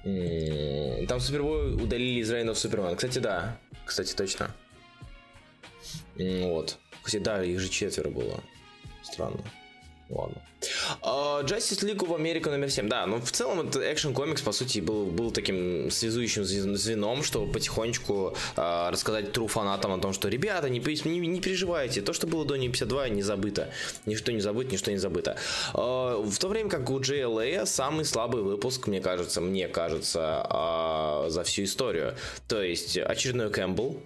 Там 0.04 1.20
Супербой 1.20 1.76
удалили 1.76 2.20
из 2.20 2.32
Рейна 2.32 2.54
в 2.54 2.58
Супермен. 2.58 2.96
Кстати, 2.96 3.20
да. 3.20 3.58
Кстати, 3.86 4.14
точно. 4.14 4.54
Вот. 6.18 6.78
Кстати, 7.02 7.24
да, 7.24 7.44
их 7.44 7.60
же 7.60 7.70
четверо 7.70 8.10
было. 8.10 8.44
Странно. 9.02 9.44
Ладно. 10.14 10.42
Uh, 11.02 11.44
Justice 11.44 11.84
League 11.84 11.98
of 11.98 12.16
America 12.16 12.50
номер 12.50 12.70
7. 12.70 12.88
Да, 12.88 13.06
но 13.08 13.20
в 13.20 13.32
целом 13.32 13.68
это 13.68 13.80
Action 13.80 14.14
Comics, 14.14 14.44
по 14.44 14.52
сути, 14.52 14.80
был, 14.80 15.08
был 15.08 15.32
таким 15.32 15.90
связующим 15.90 16.46
звеном, 16.46 17.24
чтобы 17.24 17.52
потихонечку 17.52 18.36
uh, 18.56 18.92
рассказать 18.92 19.32
тру 19.32 19.48
фанатам 19.48 19.92
о 19.94 19.98
том, 19.98 20.14
что, 20.14 20.30
ребята, 20.30 20.70
не, 20.70 20.80
не, 20.80 21.28
не 21.28 21.42
переживайте, 21.42 22.02
то, 22.02 22.14
что 22.14 22.28
было 22.28 22.46
до 22.46 22.56
не 22.56 22.70
52, 22.70 23.10
не 23.10 23.24
забыто. 23.24 23.72
Ничто 24.06 24.32
не 24.32 24.42
забыто, 24.42 24.72
ничто 24.72 24.92
не 24.92 24.98
забыто. 24.98 25.36
Uh, 25.74 26.24
в 26.24 26.38
то 26.38 26.48
время 26.48 26.70
как 26.70 26.90
у 26.90 27.00
JLA 27.00 27.66
самый 27.66 28.06
слабый 28.06 28.44
выпуск, 28.44 28.88
мне 28.88 29.02
кажется, 29.02 29.42
мне 29.42 29.68
кажется, 29.68 30.46
uh, 30.50 31.30
за 31.30 31.44
всю 31.44 31.64
историю. 31.64 32.16
То 32.48 32.62
есть 32.62 32.98
очередной 32.98 33.50
Кэмпбелл, 33.50 34.00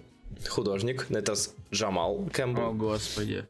художник, 0.48 1.06
это 1.10 1.34
Джамал 1.70 2.28
Кэмпбелл. 2.32 2.70
О, 2.70 2.72
господи. 2.72 3.46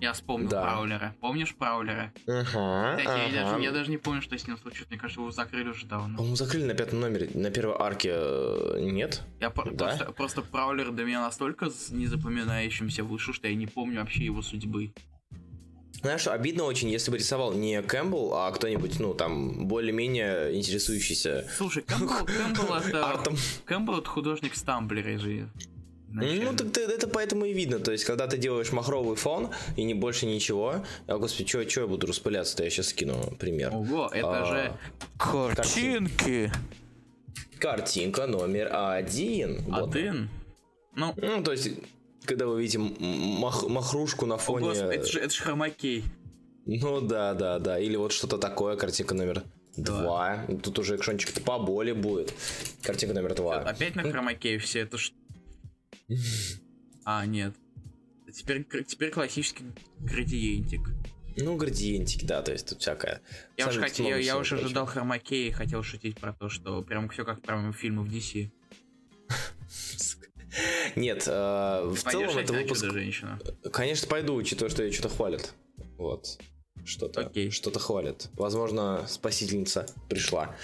Я 0.00 0.14
вспомнил 0.14 0.48
да. 0.48 0.62
Праулера. 0.62 1.14
Помнишь 1.20 1.54
Праулера? 1.54 2.12
Ага, 2.26 2.96
Кстати, 2.96 3.06
ага. 3.06 3.26
Я, 3.26 3.44
даже, 3.44 3.62
я 3.62 3.70
даже 3.70 3.90
не 3.90 3.98
помню, 3.98 4.22
что 4.22 4.36
с 4.36 4.46
ним 4.46 4.56
случилось. 4.56 4.88
Мне 4.88 4.98
кажется, 4.98 5.20
его 5.20 5.30
закрыли 5.30 5.68
уже 5.68 5.86
давно. 5.86 6.16
По-моему, 6.16 6.36
закрыли 6.36 6.64
на 6.64 6.74
пятом 6.74 7.00
номере. 7.00 7.30
На 7.34 7.50
первой 7.50 7.76
арке 7.78 8.12
э, 8.14 8.78
нет? 8.80 9.22
Я 9.40 9.50
да? 9.50 9.50
просто, 9.50 10.12
просто 10.12 10.42
Праулер 10.42 10.90
до 10.90 11.04
меня 11.04 11.20
настолько 11.20 11.66
незапоминающимся 11.90 13.04
вышел, 13.04 13.34
что 13.34 13.48
я 13.48 13.54
не 13.54 13.66
помню 13.66 14.00
вообще 14.00 14.24
его 14.24 14.40
судьбы. 14.40 14.92
Знаешь, 16.00 16.26
обидно 16.28 16.64
очень, 16.64 16.88
если 16.88 17.10
бы 17.10 17.18
рисовал 17.18 17.52
не 17.52 17.82
Кэмпбелл, 17.82 18.32
а 18.34 18.50
кто-нибудь, 18.52 18.98
ну, 19.00 19.12
там, 19.12 19.66
более-менее 19.68 20.56
интересующийся. 20.56 21.46
Слушай, 21.54 21.82
Кэмпбелл, 21.82 22.24
Кэмпбелл 22.24 22.74
это... 22.86 23.10
Артом. 23.10 23.36
Кэмпбелл 23.66 23.98
это 23.98 24.08
художник 24.08 24.54
Стамблера 24.54 25.18
же. 25.18 25.50
Ну, 26.12 26.56
так 26.56 26.72
ты, 26.72 26.80
это 26.82 27.06
поэтому 27.06 27.44
и 27.44 27.52
видно. 27.52 27.78
То 27.78 27.92
есть, 27.92 28.04
когда 28.04 28.26
ты 28.26 28.36
делаешь 28.36 28.72
махровый 28.72 29.16
фон 29.16 29.50
и 29.76 29.84
не 29.84 29.94
больше 29.94 30.26
ничего. 30.26 30.84
А, 31.06 31.18
господи, 31.18 31.48
что 31.48 31.80
я 31.80 31.86
буду 31.86 32.06
распыляться-то? 32.06 32.64
Я 32.64 32.70
сейчас 32.70 32.88
скину 32.88 33.36
пример. 33.38 33.74
Ого, 33.74 34.10
это 34.12 34.42
а, 34.42 34.44
же 34.44 34.72
картинки. 35.18 36.52
Картинка 37.58 38.26
номер 38.26 38.70
один. 38.72 39.72
Один? 39.72 40.28
Ну, 40.96 41.14
ну, 41.16 41.44
то 41.44 41.52
есть, 41.52 41.70
когда 42.24 42.46
вы 42.46 42.60
видите 42.60 42.78
мах, 42.78 43.68
махрушку 43.68 44.26
на 44.26 44.36
фоне... 44.36 44.66
О, 44.66 44.68
господи, 44.70 44.94
это 44.94 45.06
же, 45.06 45.20
это 45.20 45.34
же 45.34 45.42
хромакей. 45.42 46.04
Ну 46.66 47.00
да, 47.00 47.34
да, 47.34 47.58
да. 47.58 47.78
Или 47.78 47.96
вот 47.96 48.12
что-то 48.12 48.38
такое, 48.38 48.76
картинка 48.76 49.14
номер 49.14 49.44
два. 49.76 50.44
Тут 50.62 50.78
уже 50.80 50.96
экшончик-то 50.96 51.40
поболее 51.40 51.94
будет. 51.94 52.34
Картинка 52.82 53.14
номер 53.14 53.34
два. 53.34 53.60
Опять 53.60 53.94
на 53.94 54.02
хромакее 54.02 54.58
все 54.58 54.80
это 54.80 54.98
что? 54.98 55.14
А, 57.04 57.24
нет. 57.24 57.54
Теперь, 58.32 58.64
теперь 58.84 59.10
классический 59.10 59.64
градиентик. 59.98 60.82
Ну, 61.36 61.56
градиентик, 61.56 62.24
да, 62.24 62.42
то 62.42 62.52
есть 62.52 62.68
тут 62.68 62.80
всякое. 62.80 63.22
Я 63.56 63.68
уж, 63.68 63.76
хотел, 63.76 64.06
я, 64.06 64.16
я 64.16 64.38
уже 64.38 64.56
ожидал 64.56 64.86
хромакея 64.86 65.48
и 65.48 65.52
хотел 65.52 65.82
шутить 65.82 66.20
про 66.20 66.32
то, 66.32 66.48
что 66.48 66.82
прям 66.82 67.08
все 67.08 67.24
как 67.24 67.40
прям 67.40 67.72
фильмы 67.72 68.04
в 68.04 68.08
DC. 68.08 68.50
Нет, 70.96 71.24
э, 71.26 71.82
в 71.84 71.96
целом 71.96 72.36
это 72.36 72.52
выпуск... 72.52 72.84
женщина. 72.90 73.40
Конечно, 73.72 74.08
пойду, 74.08 74.34
учитывая, 74.34 74.70
что 74.70 74.82
ее 74.82 74.92
что-то 74.92 75.08
хвалят. 75.08 75.54
Вот. 75.96 76.38
Что-то, 76.84 77.30
что-то 77.50 77.78
хвалят. 77.78 78.28
Возможно, 78.34 79.06
спасительница 79.06 79.86
пришла. 80.08 80.56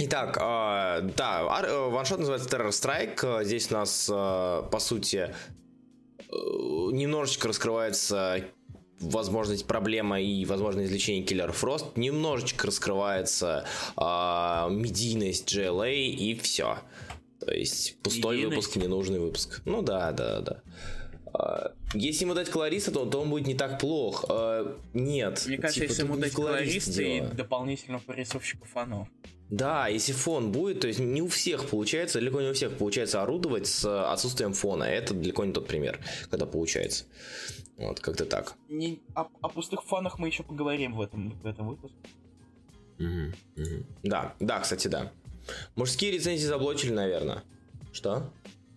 Итак, 0.00 0.36
э, 0.36 1.10
да, 1.16 1.62
э, 1.66 1.88
ваншот 1.88 2.20
называется 2.20 2.48
Terror 2.48 2.68
Strike. 2.68 3.44
Здесь 3.44 3.70
у 3.72 3.74
нас, 3.74 4.08
э, 4.08 4.62
по 4.70 4.78
сути, 4.78 5.34
немножечко 6.30 7.48
раскрывается 7.48 8.44
возможность 9.00 9.66
проблема 9.66 10.20
и 10.20 10.44
возможное 10.44 10.84
излечение 10.84 11.24
Киллер 11.24 11.50
Фрост. 11.50 11.96
Немножечко 11.96 12.68
раскрывается 12.68 13.64
э, 13.96 14.02
медийность 14.70 15.52
GLA 15.52 15.92
и 15.92 16.38
все. 16.38 16.78
То 17.40 17.52
есть 17.52 17.98
пустой 18.00 18.36
медийность? 18.36 18.68
выпуск, 18.68 18.76
ненужный 18.76 19.18
выпуск. 19.18 19.62
Ну 19.64 19.82
да, 19.82 20.12
да, 20.12 20.40
да. 20.40 20.62
Если 21.94 22.24
ему 22.24 22.34
дать 22.34 22.50
колориста, 22.50 22.92
то, 22.92 23.04
то 23.04 23.20
он 23.20 23.30
будет 23.30 23.48
не 23.48 23.54
так 23.54 23.80
плох. 23.80 24.24
Нет. 24.94 25.44
Мне 25.46 25.56
кажется, 25.58 25.80
типа, 25.80 25.90
если 25.90 26.02
ему 26.04 26.16
дать 26.16 26.32
колориста 26.32 27.02
и 27.02 27.20
дополнительного 27.20 28.02
порисовщика 28.02 28.64
фанов. 28.64 29.08
Да, 29.50 29.88
если 29.88 30.12
фон 30.12 30.52
будет, 30.52 30.80
то 30.80 30.88
есть 30.88 31.00
не 31.00 31.22
у 31.22 31.28
всех 31.28 31.68
получается, 31.70 32.18
далеко 32.18 32.40
не 32.40 32.48
у 32.48 32.52
всех 32.52 32.76
получается 32.76 33.22
орудовать 33.22 33.66
с 33.66 34.12
отсутствием 34.12 34.52
фона. 34.52 34.84
Это 34.84 35.14
далеко 35.14 35.44
не 35.44 35.52
тот 35.52 35.66
пример, 35.66 36.00
когда 36.30 36.44
получается. 36.44 37.06
Вот, 37.78 38.00
как-то 38.00 38.26
так. 38.26 38.54
Не, 38.68 39.00
о, 39.14 39.28
о 39.40 39.48
пустых 39.48 39.84
фонах 39.84 40.18
мы 40.18 40.28
еще 40.28 40.42
поговорим 40.42 40.94
в 40.94 41.00
этом, 41.00 41.30
в 41.30 41.46
этом 41.46 41.68
выпуске. 41.68 41.96
Угу, 42.98 43.62
угу. 43.62 43.86
Да, 44.02 44.34
да, 44.40 44.60
кстати, 44.60 44.88
да. 44.88 45.12
Мужские 45.76 46.10
рецензии 46.10 46.44
заблочили, 46.44 46.92
наверное. 46.92 47.44
Что? 47.92 48.30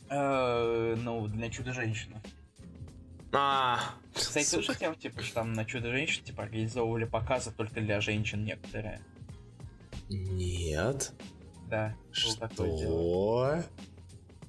Э, 0.09 0.95
ну, 0.97 1.27
для 1.27 1.49
чудо-женщины. 1.49 2.21
А, 3.33 3.79
Кстати, 4.13 4.45
слышал 4.45 4.75
тем, 4.75 4.95
типа, 4.95 5.21
что 5.21 5.35
там 5.35 5.53
на 5.53 5.65
чудо-женщин, 5.65 6.23
типа, 6.23 6.43
организовывали 6.43 7.05
показы 7.05 7.51
только 7.51 7.81
для 7.81 8.01
женщин 8.01 8.43
некоторые. 8.43 9.01
Нет. 10.11 11.13
Да. 11.69 11.95
Что? 12.11 13.63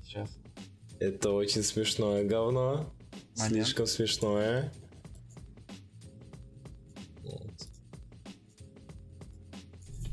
Сейчас. 0.02 0.31
Это 0.99 1.31
очень 1.31 1.62
смешное 1.62 2.25
говно. 2.25 2.92
Момент. 3.37 3.52
Слишком 3.52 3.87
смешное. 3.87 4.73
Вот. 7.23 7.52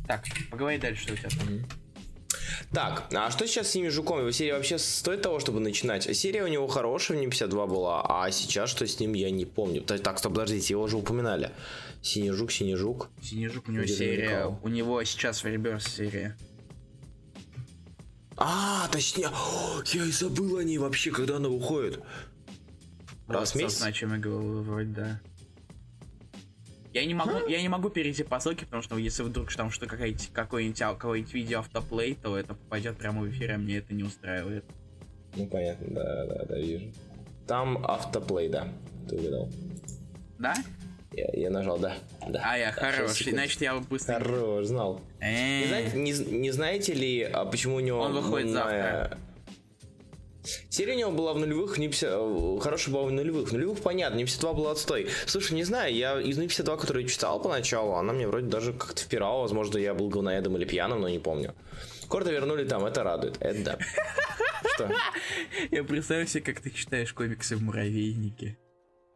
Так, 0.08 0.24
поговори 0.52 0.78
дальше, 0.78 1.04
что 1.04 1.14
у 1.14 1.16
тебя 1.18 1.30
там. 1.30 1.66
Так, 2.72 3.08
а 3.14 3.32
что 3.32 3.48
сейчас 3.48 3.68
с 3.68 3.72
Синим 3.72 3.90
Жуком? 3.90 4.20
Его 4.20 4.32
серия 4.32 4.54
вообще 4.54 4.78
стоит 4.78 5.24
того, 5.24 5.40
чтобы 5.40 5.60
начинать? 5.60 6.16
Серия 6.16 6.44
у 6.44 6.48
него 6.48 6.68
хорошая, 6.68 7.18
в 7.18 7.22
ней 7.22 7.28
52 7.28 7.66
была, 7.66 8.06
а 8.08 8.30
сейчас 8.30 8.70
что 8.70 8.86
с 8.86 9.00
ним, 9.00 9.14
я 9.14 9.32
не 9.32 9.46
помню. 9.46 9.82
Так, 9.82 10.20
стоп, 10.20 10.34
подождите, 10.34 10.76
его 10.76 10.84
уже 10.84 10.96
упоминали. 10.96 11.52
Синий 12.02 12.32
жук, 12.32 12.52
синий 12.52 12.76
жук. 12.76 13.10
Синий 13.22 13.48
жук, 13.48 13.68
у 13.68 13.72
него 13.72 13.84
Где 13.84 13.94
серия, 13.94 14.46
у 14.46 14.68
него 14.68 15.04
сейчас 15.04 15.44
в 15.44 15.48
Реберс 15.48 15.86
серия. 15.86 16.38
А, 18.38 18.88
точнее, 18.90 19.28
О, 19.28 19.84
я 19.86 20.06
и 20.06 20.12
забыл 20.12 20.58
о 20.58 20.64
ней 20.64 20.78
вообще, 20.78 21.12
когда 21.12 21.36
она 21.38 21.50
выходит. 21.50 22.02
Раз 23.28 23.52
в 23.52 23.56
месяц? 23.56 23.80
Значимый 23.80 24.20
вроде, 24.20 24.90
да. 24.90 25.22
Я 26.94 27.06
не 27.06 27.14
могу, 27.14 27.48
я 27.48 27.62
не 27.62 27.70
могу 27.70 27.90
перейти 27.90 28.24
по 28.24 28.40
ссылке, 28.40 28.66
потому 28.66 28.82
что 28.82 28.98
если 28.98 29.22
вдруг 29.22 29.54
там 29.54 29.70
что 29.70 29.86
какое-нибудь 29.86 30.32
какое-нибудь 30.34 30.80
какое 30.80 31.22
видео 31.22 31.60
автоплей, 31.60 32.16
то 32.16 32.36
это 32.36 32.56
попадет 32.56 32.98
прямо 32.98 33.22
в 33.22 33.30
эфир, 33.30 33.52
а 33.52 33.58
мне 33.58 33.78
это 33.78 33.94
не 33.94 34.04
устраивает. 34.04 34.66
Ну 35.36 35.46
понятно, 35.46 35.88
да, 35.94 36.26
да, 36.26 36.46
да, 36.46 36.58
вижу. 36.58 36.92
Там 37.46 37.86
автоплей, 37.86 38.50
да, 38.50 38.74
ты 39.08 39.18
увидел. 39.18 39.52
Да? 40.40 40.56
Я, 41.12 41.28
я 41.34 41.50
нажал, 41.50 41.80
да. 41.80 41.96
да. 42.28 42.42
А, 42.46 42.58
я 42.58 42.68
да, 42.68 42.92
хорош, 42.92 43.24
значит 43.24 43.62
я 43.62 43.76
быстро... 43.76 44.20
Хорош, 44.20 44.68
знал. 44.68 45.02
Не 45.22 45.66
знаете, 45.68 45.98
не, 45.98 46.12
не 46.12 46.52
знаете 46.52 46.94
ли, 46.94 47.24
а 47.24 47.46
почему 47.46 47.76
у 47.76 47.80
него... 47.80 48.00
Он 48.00 48.14
выходит 48.14 48.52
завтра. 48.52 49.18
Серия 50.70 50.94
у 50.96 50.98
него 50.98 51.12
была 51.12 51.34
в 51.34 51.40
нулевых, 51.40 51.78
не 51.78 51.88
50... 51.88 52.62
хорошая 52.62 52.94
была 52.94 53.06
в 53.06 53.12
нулевых. 53.12 53.50
В 53.50 53.54
нулевых 53.54 53.82
понятно, 53.82 54.18
не 54.18 54.24
52 54.24 54.54
была 54.54 54.72
отстой. 54.72 55.10
Слушай, 55.26 55.54
не 55.54 55.64
знаю, 55.64 55.94
я 55.94 56.20
из 56.20 56.38
не 56.38 56.48
52, 56.48 56.78
которую 56.78 57.08
читал 57.08 57.42
поначалу, 57.42 57.96
она 57.96 58.14
мне 58.14 58.28
вроде 58.28 58.48
даже 58.48 58.74
как-то 58.74 59.02
впирала. 59.02 59.42
Возможно, 59.42 59.78
я 59.78 59.94
был 59.94 60.10
говноедом 60.10 60.58
или 60.58 60.66
пьяным, 60.66 61.02
но 61.02 61.10
не 61.10 61.20
помню. 61.20 61.56
Корда 62.08 62.32
вернули 62.32 62.64
там, 62.66 62.86
это 62.86 63.04
радует. 63.04 63.38
Это 63.40 63.64
да. 63.64 63.78
Что? 64.76 64.92
Я 65.72 65.84
представляю 65.84 66.28
себе, 66.28 66.42
как 66.42 66.62
ты 66.62 66.72
читаешь 66.72 67.14
комиксы 67.14 67.56
в 67.56 67.62
муравейнике. 67.62 68.58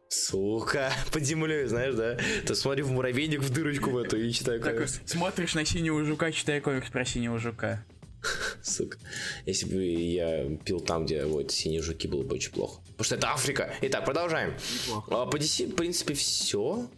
Сука, 0.08 0.92
под 1.12 1.22
землей, 1.24 1.66
знаешь, 1.66 1.94
да? 1.94 2.16
Ты 2.46 2.54
смотри 2.54 2.82
в 2.82 2.90
муравейник 2.90 3.40
в 3.40 3.52
дырочку 3.52 3.90
в 3.90 3.98
эту 3.98 4.16
и 4.16 4.30
читай 4.32 4.60
комикс. 4.60 5.00
смотришь 5.06 5.54
на 5.54 5.64
синего 5.64 6.04
жука, 6.04 6.30
читай 6.32 6.60
комикс 6.60 6.90
про 6.90 7.04
синего 7.04 7.38
жука. 7.38 7.84
Сука. 8.62 8.98
Если 9.44 9.66
бы 9.66 9.82
я 9.84 10.56
пил 10.64 10.80
там, 10.80 11.04
где 11.04 11.24
вот 11.24 11.50
синие 11.50 11.82
жуки, 11.82 12.06
было 12.06 12.22
бы 12.22 12.36
очень 12.36 12.52
плохо. 12.52 12.80
Потому 12.96 13.04
что 13.04 13.14
это 13.16 13.32
Африка. 13.32 13.74
Итак, 13.82 14.04
продолжаем. 14.04 14.54
Неплохо. 14.86 15.22
А, 15.22 15.26
по 15.26 15.36
DC, 15.36 15.72
в 15.72 15.74
принципе, 15.74 16.14
все. 16.14 16.88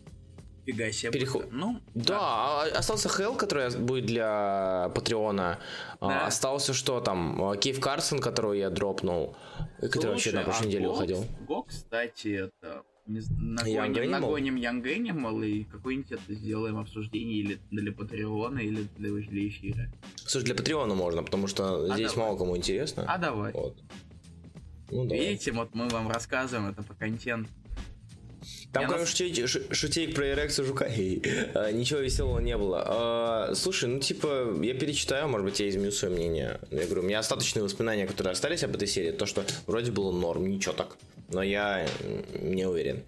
Фига 0.67 0.93
себе. 0.93 1.11
Переход. 1.13 1.47
Ну, 1.51 1.81
Да, 1.95 2.19
а 2.21 2.63
остался 2.77 3.09
Hell, 3.09 3.37
который 3.37 3.77
будет 3.79 4.07
для 4.07 4.91
Патреона. 4.95 5.59
А, 6.01 6.09
Да. 6.09 6.27
Остался 6.27 6.75
что 6.75 7.01
там? 7.01 7.43
А, 7.43 7.57
Кейв 7.57 7.81
Карсон, 7.81 8.19
которого 8.21 8.53
я 8.53 8.69
дропнул. 8.71 9.37
и 9.81 9.87
Который 9.89 10.11
вообще 10.13 10.33
на 10.33 10.43
Слушай, 10.43 10.45
прошлой 10.45 10.65
а 10.65 10.67
неделе 10.69 10.87
Го, 10.87 10.93
выходил. 10.93 11.27
Го, 11.47 11.63
кстати, 11.63 12.29
это... 12.63 12.83
з- 13.09 13.31
Young 13.31 13.89
Нагоним, 13.89 14.11
нагоним 14.11 14.57
Young 14.57 14.83
Animal 14.83 15.45
и 15.47 15.65
какое-нибудь 15.65 16.13
это 16.13 16.35
сделаем 16.35 16.79
обсуждение 16.79 17.37
или 17.39 17.59
для 17.71 17.93
Патреона, 17.93 18.59
или 18.59 18.87
для, 18.99 19.11
для 19.13 19.49
эфира. 19.49 19.91
Слушай, 20.25 20.45
для 20.47 20.55
Патреона 20.55 20.95
можно, 20.95 21.23
потому 21.23 21.47
что 21.47 21.85
А 21.91 21.95
здесь 21.95 22.13
давай. 22.13 22.27
мало 22.29 22.39
кому 22.39 22.57
интересно. 22.57 23.05
А 23.07 23.19
давай. 23.19 23.53
Вот. 23.53 23.77
Ну 24.91 25.05
да. 25.07 25.15
Видите, 25.17 25.53
вот 25.53 25.75
мы 25.75 25.89
вам 25.89 26.09
рассказываем 26.09 26.71
это 26.71 26.83
по 26.83 26.95
контенту. 26.95 27.51
Там 28.73 28.83
Я 28.83 28.89
кроме 28.89 29.03
нас- 29.03 29.11
шутей, 29.11 29.47
шу- 29.47 29.73
шутеек 29.75 30.15
про 30.15 30.29
эрекцию 30.33 30.67
жука, 30.67 30.85
э, 30.89 31.71
ничего 31.73 32.01
веселого 32.01 32.41
не 32.41 32.57
было. 32.59 32.83
А, 32.87 33.55
слушай, 33.55 33.89
ну 33.89 34.01
типа, 34.01 34.55
я 34.63 34.75
перечитаю, 34.75 35.29
может 35.29 35.47
быть, 35.47 35.61
я 35.61 35.69
изменю 35.69 35.93
свое 35.93 36.15
мнение. 36.15 36.61
Я 36.71 36.85
говорю, 36.85 37.03
у 37.03 37.05
меня 37.07 37.21
остаточные 37.21 37.63
воспоминания, 37.63 38.07
которые 38.07 38.33
остались 38.33 38.65
об 38.65 38.75
этой 38.75 38.89
серии, 38.89 39.13
то, 39.13 39.25
что 39.27 39.45
вроде 39.67 39.93
было 39.93 40.13
норм, 40.13 40.47
ничего 40.47 40.75
так. 40.75 40.97
Но 41.29 41.43
я 41.43 41.89
не 42.41 42.67
уверен. 42.67 43.03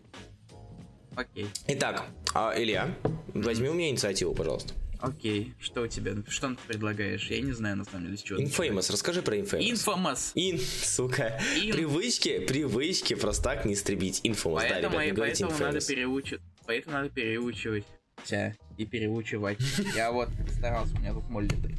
Окей. 1.16 1.48
Итак, 1.66 2.04
а, 2.34 2.54
Илья, 2.56 2.94
возьми 3.34 3.68
у 3.68 3.74
меня 3.74 3.88
инициативу, 3.90 4.34
пожалуйста. 4.34 4.72
Окей. 5.00 5.54
Что 5.60 5.82
у 5.82 5.86
тебя? 5.86 6.12
Что 6.28 6.50
ты 6.50 6.56
предлагаешь? 6.66 7.30
Я 7.30 7.40
не 7.40 7.52
знаю, 7.52 7.76
на 7.76 7.84
самом 7.84 8.06
деле, 8.06 8.16
с 8.16 8.22
чего. 8.22 8.40
Infamous, 8.40 8.90
расскажи 8.90 9.22
про 9.22 9.36
Infamous. 9.36 9.60
Infamous. 9.60 10.32
Ин, 10.34 10.58
сука. 10.58 11.40
Ин. 11.56 11.72
Привычки, 11.72 12.40
привычки 12.40 13.14
просто 13.14 13.44
так 13.44 13.64
не 13.64 13.74
истребить. 13.74 14.20
Infamous, 14.24 14.60
да, 14.60 14.68
Поэтому, 14.70 14.94
ребят, 14.94 15.06
не 15.06 15.12
говорите 15.12 15.44
поэтому 15.46 15.64
надо 15.66 15.78
Infamous. 15.78 15.88
переучивать. 15.88 16.42
Поэтому 16.66 16.96
надо 16.96 17.10
переучивать. 17.10 17.84
Тя, 18.24 18.54
и 18.76 18.84
переучивать. 18.84 19.58
Я 19.94 20.10
вот 20.10 20.28
старался, 20.56 20.94
у 20.96 20.98
меня 20.98 21.14
тут 21.14 21.28
моль 21.28 21.44
летает. 21.44 21.78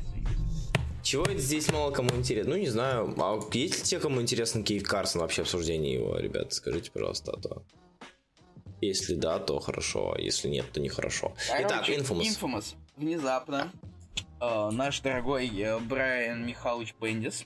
Чего 1.03 1.25
здесь 1.38 1.69
мало 1.71 1.91
кому 1.91 2.15
интересно? 2.15 2.55
Ну, 2.55 2.59
не 2.61 2.69
знаю. 2.69 3.13
А 3.17 3.39
есть 3.53 3.79
ли 3.79 3.83
те, 3.83 3.99
кому 3.99 4.21
интересен 4.21 4.63
Кейт 4.63 4.88
Карсон 4.88 5.21
вообще 5.21 5.41
обсуждение 5.41 5.93
его, 5.93 6.17
ребят? 6.17 6.53
Скажите, 6.53 6.91
пожалуйста, 6.91 7.33
а 7.33 7.39
то. 7.39 7.63
Если 8.81 9.15
да, 9.15 9.39
то 9.39 9.59
хорошо, 9.59 10.13
а 10.15 10.21
если 10.21 10.47
нет, 10.47 10.65
то 10.71 10.79
нехорошо. 10.79 11.33
Итак, 11.47 11.83
Короче, 11.85 11.97
Infamous. 11.97 12.21
Infamous. 12.21 12.75
Внезапно 13.03 13.72
э, 14.41 14.70
наш 14.74 15.00
дорогой 15.00 15.48
э, 15.58 15.79
Брайан 15.79 16.46
Михайлович 16.46 16.94
Бендис 17.01 17.46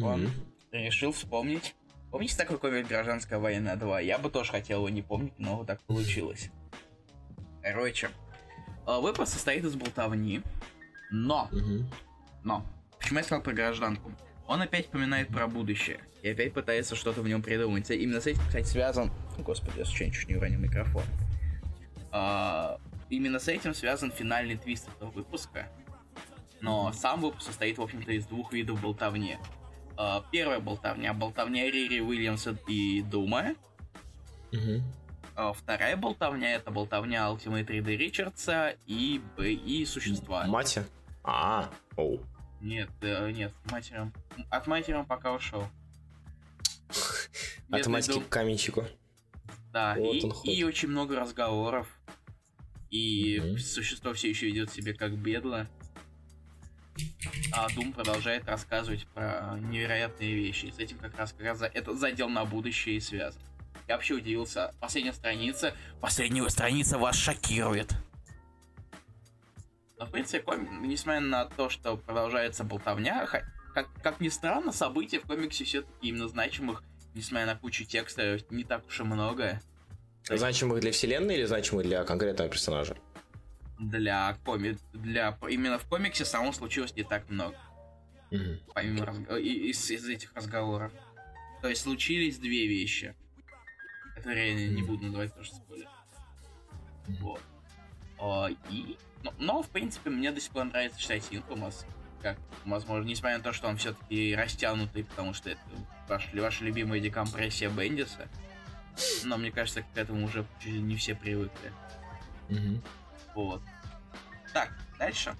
он 0.00 0.22
Мгм. 0.22 0.30
решил 0.72 1.12
вспомнить. 1.12 1.74
Помните 2.10 2.38
такой 2.38 2.56
комик 2.58 2.88
«Гражданская 2.88 3.38
война 3.38 3.76
2»? 3.76 4.00
Я 4.00 4.16
бы 4.16 4.30
тоже 4.30 4.50
хотел 4.50 4.78
его 4.78 4.88
не 4.88 5.02
помнить, 5.02 5.34
но 5.38 5.56
вот 5.56 5.66
так 5.66 5.82
получилось. 5.82 6.48
Короче, 7.62 8.08
э, 8.86 8.98
выпуск 8.98 9.30
состоит 9.30 9.62
из 9.64 9.74
болтовни, 9.74 10.40
но, 11.10 11.50
Мгм. 11.52 11.90
но, 12.42 12.64
почему 12.98 13.18
я 13.18 13.24
сказал 13.24 13.42
про 13.42 13.52
гражданку? 13.52 14.10
Он 14.46 14.62
опять 14.62 14.86
вспоминает 14.86 15.28
про 15.28 15.48
будущее 15.48 16.00
и 16.22 16.30
опять 16.30 16.54
пытается 16.54 16.96
что-то 16.96 17.20
в 17.20 17.28
нем 17.28 17.42
придумать. 17.42 17.90
Именно 17.90 18.22
с 18.22 18.26
этим, 18.26 18.40
кстати, 18.46 18.64
связан... 18.64 19.10
Господи, 19.36 19.80
я 19.80 19.84
случайно 19.84 20.14
чуть 20.14 20.30
не 20.30 20.36
уронил 20.36 20.60
микрофон. 20.60 21.02
А, 22.10 22.78
именно 23.10 23.38
с 23.38 23.48
этим 23.48 23.74
связан 23.74 24.12
финальный 24.12 24.56
твист 24.56 24.88
этого 24.88 25.10
выпуска. 25.10 25.68
Но 26.60 26.92
сам 26.92 27.20
выпуск 27.20 27.46
состоит, 27.46 27.78
в 27.78 27.82
общем-то, 27.82 28.12
из 28.12 28.26
двух 28.26 28.52
видов 28.52 28.80
болтовни. 28.80 29.38
А, 29.96 30.24
первая 30.32 30.60
болтовня, 30.60 31.14
болтовня 31.14 31.70
Рири 31.70 32.00
Уильямса 32.00 32.56
и 32.66 33.02
Дума. 33.02 33.54
А 35.34 35.52
вторая 35.52 35.96
болтовня 35.96 36.54
это 36.54 36.70
болтовня 36.70 37.28
Ultimate 37.28 37.64
3D 37.64 37.96
Ричардса 37.96 38.76
и, 38.86 39.20
и 39.38 39.86
существа. 39.86 40.46
Мати? 40.46 40.82
А, 41.22 41.70
оу. 41.96 42.20
Нет, 42.60 42.90
э, 43.02 43.30
нет, 43.30 43.52
матером. 43.70 44.12
От 44.50 44.66
матери 44.66 44.94
он 44.94 45.06
пока 45.06 45.32
ушел. 45.32 45.68
От 47.70 47.84
Дум. 47.84 48.24
к 48.24 48.28
каменщику. 48.28 48.84
Да, 49.72 49.94
Вот 49.96 50.44
и, 50.44 50.58
и 50.58 50.64
очень 50.64 50.88
много 50.88 51.20
разговоров. 51.20 51.86
И 52.90 53.40
Мгм. 53.40 53.58
существо 53.58 54.12
все 54.14 54.30
еще 54.30 54.46
ведет 54.46 54.70
себя 54.70 54.94
как 54.94 55.16
бедло. 55.16 55.66
А 57.52 57.68
Дум 57.74 57.92
продолжает 57.92 58.46
рассказывать 58.46 59.06
про 59.08 59.56
невероятные 59.60 60.34
вещи. 60.34 60.66
И 60.66 60.72
с 60.72 60.78
этим 60.78 60.98
как 60.98 61.16
раз, 61.16 61.32
как 61.32 61.42
раз 61.46 61.58
за- 61.58 61.66
этот 61.66 61.98
задел 61.98 62.28
на 62.28 62.44
будущее 62.44 62.96
и 62.96 63.00
связан. 63.00 63.40
Я 63.86 63.94
вообще 63.96 64.14
удивился. 64.14 64.74
Последняя 64.80 65.12
страница. 65.12 65.74
Последняя 66.00 66.48
страница 66.50 66.98
вас 66.98 67.16
шокирует. 67.16 67.92
Но, 69.98 70.06
в 70.06 70.10
принципе, 70.10 70.40
ком- 70.42 70.82
несмотря 70.88 71.20
на 71.20 71.44
то, 71.46 71.68
что 71.68 71.96
продолжается 71.96 72.64
болтовня, 72.64 73.26
как, 73.26 73.92
как 74.02 74.20
ни 74.20 74.28
странно, 74.28 74.72
событий 74.72 75.18
в 75.18 75.22
комиксе 75.22 75.64
все-таки 75.64 76.08
именно 76.08 76.28
значимых, 76.28 76.82
несмотря 77.14 77.46
на 77.46 77.56
кучу 77.56 77.84
текста, 77.84 78.38
не 78.50 78.64
так 78.64 78.86
уж 78.86 79.00
и 79.00 79.02
много. 79.04 79.60
Значимых 80.36 80.80
для 80.80 80.92
вселенной 80.92 81.36
или 81.36 81.44
значимых 81.44 81.86
для 81.86 82.04
конкретного 82.04 82.50
персонажа? 82.50 82.96
Для 83.78 84.36
коми... 84.44 84.76
для 84.92 85.38
именно 85.48 85.78
в 85.78 85.84
комиксе 85.86 86.24
самого 86.24 86.52
случилось 86.52 86.94
не 86.96 87.04
так 87.04 87.28
много. 87.30 87.56
Мгм. 88.30 88.60
Помимо 88.74 89.04
разг- 89.06 89.40
и- 89.40 89.70
из, 89.70 89.90
из 89.90 90.06
этих 90.08 90.34
разговоров. 90.34 90.92
То 91.62 91.68
есть 91.68 91.82
случились 91.82 92.38
две 92.38 92.66
вещи. 92.66 93.14
Которые 94.16 94.64
я 94.64 94.68
не 94.68 94.82
буду 94.82 95.06
называть 95.06 95.34
тоже 95.34 95.52
спойлер. 95.52 95.88
Вот. 97.20 97.40
А, 98.18 98.48
и... 98.70 98.96
Но, 99.22 99.32
но, 99.38 99.62
в 99.62 99.68
принципе, 99.70 100.10
мне 100.10 100.30
до 100.30 100.40
сих 100.40 100.50
пор 100.52 100.64
нравится 100.64 101.00
читать 101.00 101.24
Infamous. 101.30 101.84
Как, 102.20 102.36
возможно, 102.64 103.08
несмотря 103.08 103.38
на 103.38 103.44
то, 103.44 103.52
что 103.52 103.68
он 103.68 103.76
все-таки 103.76 104.34
растянутый, 104.34 105.04
потому 105.04 105.32
что 105.34 105.50
это 105.50 105.60
ваш, 106.08 106.32
ваша 106.34 106.64
любимая 106.64 107.00
декомпрессия 107.00 107.70
Бендиса. 107.70 108.28
Но 109.24 109.36
мне 109.36 109.50
кажется, 109.50 109.82
к 109.82 109.96
этому 109.96 110.26
уже 110.26 110.44
не 110.64 110.96
все 110.96 111.14
привыкли. 111.14 111.72
Мгм. 112.48 112.82
Вот. 113.34 113.60
Так, 114.52 114.70
дальше. 114.98 115.34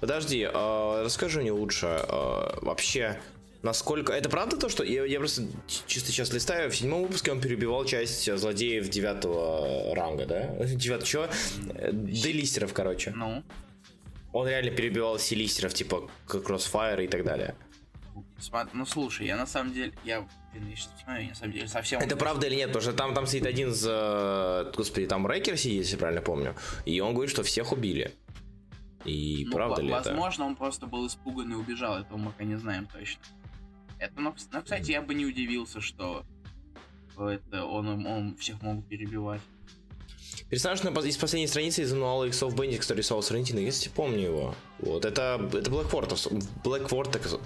Подожди, 0.00 0.48
а, 0.52 1.02
расскажи 1.04 1.40
мне 1.40 1.52
лучше 1.52 1.86
а, 1.86 2.58
вообще, 2.60 3.18
насколько... 3.62 4.12
Это 4.12 4.28
правда 4.28 4.56
то, 4.56 4.68
что... 4.68 4.84
Я, 4.84 5.04
я 5.04 5.18
просто 5.18 5.44
чисто 5.86 6.10
сейчас 6.10 6.32
листаю, 6.32 6.70
в 6.70 6.76
седьмом 6.76 7.02
выпуске 7.02 7.32
он 7.32 7.40
перебивал 7.40 7.84
часть 7.84 8.30
злодеев 8.30 8.88
девятого 8.88 9.94
ранга, 9.94 10.26
да? 10.26 10.46
Девятого 10.66 11.06
чего? 11.06 11.28
Э, 11.74 11.90
Делистеров, 11.92 12.74
короче. 12.74 13.12
Ну, 13.16 13.42
Он 14.32 14.46
реально 14.48 14.72
перебивал 14.72 15.16
все 15.16 15.36
листеров, 15.36 15.72
типа 15.72 16.10
Crossfire 16.26 17.04
и 17.04 17.08
так 17.08 17.24
далее. 17.24 17.54
Ну 18.72 18.86
слушай, 18.86 19.26
я 19.26 19.36
на 19.36 19.46
самом 19.46 19.72
деле, 19.72 19.92
я, 20.04 20.26
блин, 20.52 20.74
я 21.06 21.18
я 21.18 21.28
на 21.28 21.34
самом 21.34 21.52
деле 21.52 21.68
совсем... 21.68 22.00
Это 22.00 22.16
правда 22.16 22.46
или 22.46 22.56
нет? 22.56 22.68
Потому 22.68 22.82
что 22.82 22.92
там, 22.92 23.14
там 23.14 23.26
сидит 23.26 23.46
один 23.46 23.70
из... 23.70 23.84
э, 23.86 24.72
Господи, 24.76 25.06
там 25.06 25.26
Рейкер 25.26 25.56
сидит, 25.56 25.84
если 25.84 25.96
правильно 25.96 26.22
помню. 26.22 26.54
И 26.84 27.00
он 27.00 27.14
говорит, 27.14 27.30
что 27.30 27.42
всех 27.42 27.72
убили. 27.72 28.12
И 29.04 29.44
Ну, 29.46 29.52
правда 29.52 29.82
ли 29.82 29.88
это? 29.88 30.10
возможно, 30.10 30.46
он 30.46 30.56
просто 30.56 30.86
был 30.86 31.06
испуган 31.06 31.52
и 31.52 31.54
убежал, 31.54 31.98
этого 31.98 32.16
мы 32.16 32.30
пока 32.30 32.44
не 32.44 32.56
знаем 32.56 32.86
точно. 32.86 33.22
Это, 33.98 34.20
ну, 34.20 34.34
ну, 34.52 34.62
кстати, 34.62 34.90
я 34.90 35.02
бы 35.02 35.14
не 35.14 35.26
удивился, 35.26 35.80
что 35.80 36.24
это 37.16 37.64
он, 37.64 38.06
он 38.06 38.36
всех 38.36 38.60
могут 38.62 38.86
перебивать. 38.88 39.40
Персонаж 40.50 40.82
на, 40.82 40.90
из 41.00 41.16
последней 41.16 41.46
страницы 41.46 41.82
из 41.82 41.92
мануала 41.92 42.24
иксов 42.24 42.54
Бендикс, 42.54 42.86
который 42.86 42.98
рисовал 42.98 43.22
Сарантино, 43.22 43.58
если 43.58 43.88
помню 43.88 44.20
его. 44.20 44.54
Вот, 44.78 45.04
это, 45.04 45.40
это 45.52 45.70
Black 45.70 45.90
Vortex, 45.90 46.28
Black 46.62 46.88
Vortex, 46.88 47.40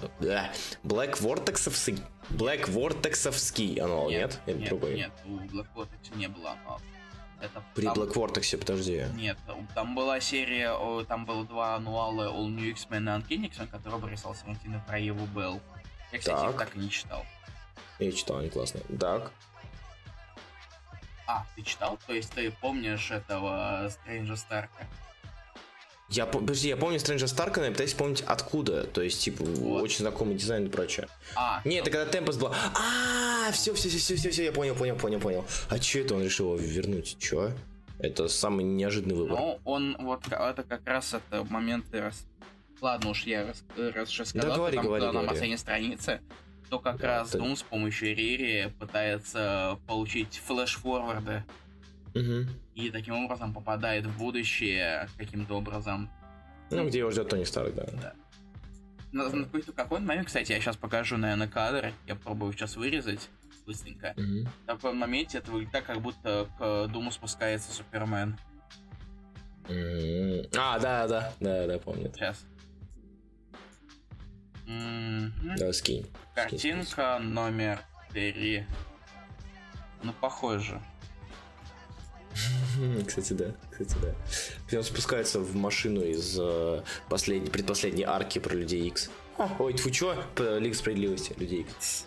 Black 0.83 1.19
Vortexовский, 1.19 2.01
Black 2.29 2.67
Vortexовский 2.69 3.79
ануал, 3.79 4.09
нет? 4.09 4.39
Или 4.45 4.57
нет, 4.59 4.69
другой? 4.69 4.95
нет, 4.95 5.11
у 5.25 5.29
Black 5.39 5.67
Vortex 5.75 6.15
не 6.15 6.27
было 6.27 6.51
аналогов. 6.51 6.81
Это 7.41 7.63
При 7.73 7.85
там- 7.85 7.93
Black 7.97 8.13
Vortex, 8.13 8.57
подожди. 8.57 9.05
Нет, 9.15 9.37
там 9.73 9.95
была 9.95 10.19
серия, 10.19 10.75
там 11.05 11.25
было 11.25 11.45
два 11.45 11.75
ануала 11.75 12.23
All 12.33 12.47
New 12.49 12.69
X-Men 12.71 13.03
и 13.03 13.21
Uncanny 13.21 13.45
X-Men, 13.47 13.67
который 13.67 13.97
бы 13.99 14.09
рисовал 14.09 14.35
Сарантино 14.35 14.83
про 14.87 14.99
Еву 14.99 15.25
Белл. 15.27 15.61
Я, 16.11 16.19
кстати, 16.19 16.35
их 16.45 16.51
Так. 16.51 16.57
так 16.57 16.75
и 16.75 16.79
не 16.79 16.89
читал. 16.89 17.25
Я 17.99 18.11
читал, 18.11 18.37
они 18.39 18.49
классные. 18.49 18.83
Так. 18.99 19.31
А, 21.31 21.45
ты 21.55 21.61
читал? 21.61 21.99
То 22.07 22.13
есть 22.13 22.31
ты 22.31 22.49
помнишь 22.59 23.11
этого 23.11 23.87
Стрэнджа 23.91 24.35
Старка? 24.35 24.87
Я, 26.09 26.25
по- 26.25 26.39
подожди, 26.39 26.69
я 26.69 26.75
помню 26.75 26.99
Стрэнджа 26.99 27.27
Старка, 27.27 27.59
но 27.59 27.67
я 27.67 27.71
пытаюсь 27.71 27.91
вспомнить 27.91 28.21
откуда. 28.21 28.85
То 28.85 29.03
есть, 29.03 29.21
типа, 29.21 29.43
Вот. 29.43 29.83
очень 29.83 29.99
знакомый 29.99 30.33
дизайн 30.33 30.65
и 30.65 30.69
прочее. 30.69 31.07
А, 31.35 31.61
Нет, 31.65 31.83
это 31.87 31.91
когда 31.91 32.11
Темпос 32.11 32.37
был. 32.37 32.51
А, 32.51 33.51
все, 33.51 33.75
все, 33.75 33.89
все, 33.89 33.99
все, 33.99 34.15
все, 34.15 34.29
все, 34.31 34.45
я 34.45 34.51
понял, 34.51 34.73
понял, 34.73 34.95
понял, 34.95 35.19
понял. 35.19 35.45
А 35.69 35.77
че 35.77 36.01
это 36.01 36.15
он 36.15 36.23
решил 36.23 36.47
его 36.47 36.57
вернуть? 36.57 37.15
Че? 37.19 37.51
Это 37.99 38.27
самый 38.27 38.63
неожиданный 38.65 39.13
выбор. 39.15 39.37
Ну, 39.37 39.59
он 39.65 39.97
вот 39.99 40.25
это 40.27 40.63
как 40.67 40.87
раз 40.87 41.13
это 41.13 41.43
моменты 41.43 42.01
раз. 42.01 42.25
Ладно 42.81 43.11
уж, 43.11 43.23
я 43.25 43.45
раз, 43.45 43.63
раз 43.77 44.09
уже 44.09 44.25
сказал, 44.25 44.49
Да 44.49 44.55
говори, 44.55 44.75
там, 44.77 44.85
говори, 44.85 45.05
на 45.05 45.11
говори. 45.11 45.27
последней 45.27 45.57
странице, 45.57 46.21
то 46.69 46.79
как 46.79 46.97
Да, 46.97 47.07
раз 47.19 47.31
Дум 47.31 47.55
с 47.55 47.63
помощью 47.63 48.15
Рири 48.15 48.71
пытается 48.79 49.79
получить 49.87 50.41
флеш-форварды 50.45 51.43
Мгм. 52.13 52.49
и 52.75 52.89
таким 52.91 53.15
образом 53.25 53.53
попадает 53.53 54.05
в 54.05 54.17
будущее 54.17 55.07
каким-то 55.17 55.55
образом. 55.55 56.09
Ну, 56.71 56.87
где 56.87 56.99
его 56.99 57.09
ждет 57.11 57.29
Тони 57.29 57.43
Старк, 57.43 57.73
да. 57.73 57.85
Да. 58.01 58.13
На, 59.11 59.29
на 59.29 59.43
какой-то 59.45 59.71
какой 59.73 59.99
момент, 59.99 60.27
кстати, 60.27 60.51
я 60.51 60.59
сейчас 60.59 60.77
покажу, 60.77 61.17
наверное, 61.17 61.47
кадр. 61.47 61.91
Я 62.05 62.15
попробую 62.15 62.53
сейчас 62.53 62.75
вырезать 62.75 63.29
быстренько. 63.65 64.13
Мгм. 64.17 64.45
В 64.45 64.65
таком 64.67 64.97
моменте 64.97 65.39
это 65.39 65.51
выглядит 65.51 65.73
так, 65.73 65.85
как 65.85 65.99
будто 66.01 66.47
к 66.59 66.87
Думу 66.91 67.11
спускается 67.11 67.71
Супермен. 67.71 68.37
А, 69.67 70.79
да, 70.79 71.07
да, 71.07 71.33
да, 71.39 71.67
да, 71.67 71.79
помню. 71.79 72.11
Сейчас. 72.13 72.45
Мгм. 74.69 75.55
Да, 75.57 75.73
скинь. 75.73 76.05
Картинка 76.35 77.17
номер 77.19 77.81
три. 78.13 78.65
Ну, 80.03 80.13
похоже. 80.21 80.79
Кстати, 83.07 83.33
да, 83.33 83.51
кстати, 83.71 83.95
да. 84.01 84.77
Он 84.77 84.83
спускается 84.83 85.39
в 85.39 85.55
машину 85.55 86.01
из 86.03 86.37
э, 86.39 86.83
последней, 87.09 87.49
предпоследней 87.49 88.03
арки 88.05 88.37
про 88.39 88.53
Людей 88.53 88.87
Икс. 88.87 89.09
Ой, 89.57 89.73
тьфу, 89.73 89.89
чё? 89.89 90.23
Лига 90.37 90.75
справедливости, 90.75 91.33
Людей 91.37 91.61
Икс. 91.61 92.05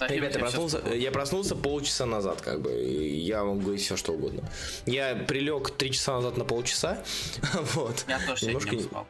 Ребята, 0.00 0.38
я 0.38 0.44
проснулся, 0.44 0.78
я 0.94 1.10
проснулся 1.12 1.54
полчаса 1.56 2.06
назад, 2.06 2.40
как 2.40 2.60
бы, 2.62 2.72
я 2.72 3.44
могу 3.44 3.60
говорить 3.60 3.82
все, 3.82 3.96
что 3.96 4.12
угодно. 4.12 4.48
Я 4.86 5.14
прилег 5.14 5.70
три 5.76 5.92
часа 5.92 6.14
назад 6.14 6.36
на 6.36 6.44
полчаса, 6.44 7.04
вот. 7.74 8.04
Я 8.08 8.18
тоже 8.26 8.46
Немножко 8.46 8.74
не- 8.76 8.82
спал. 8.82 9.06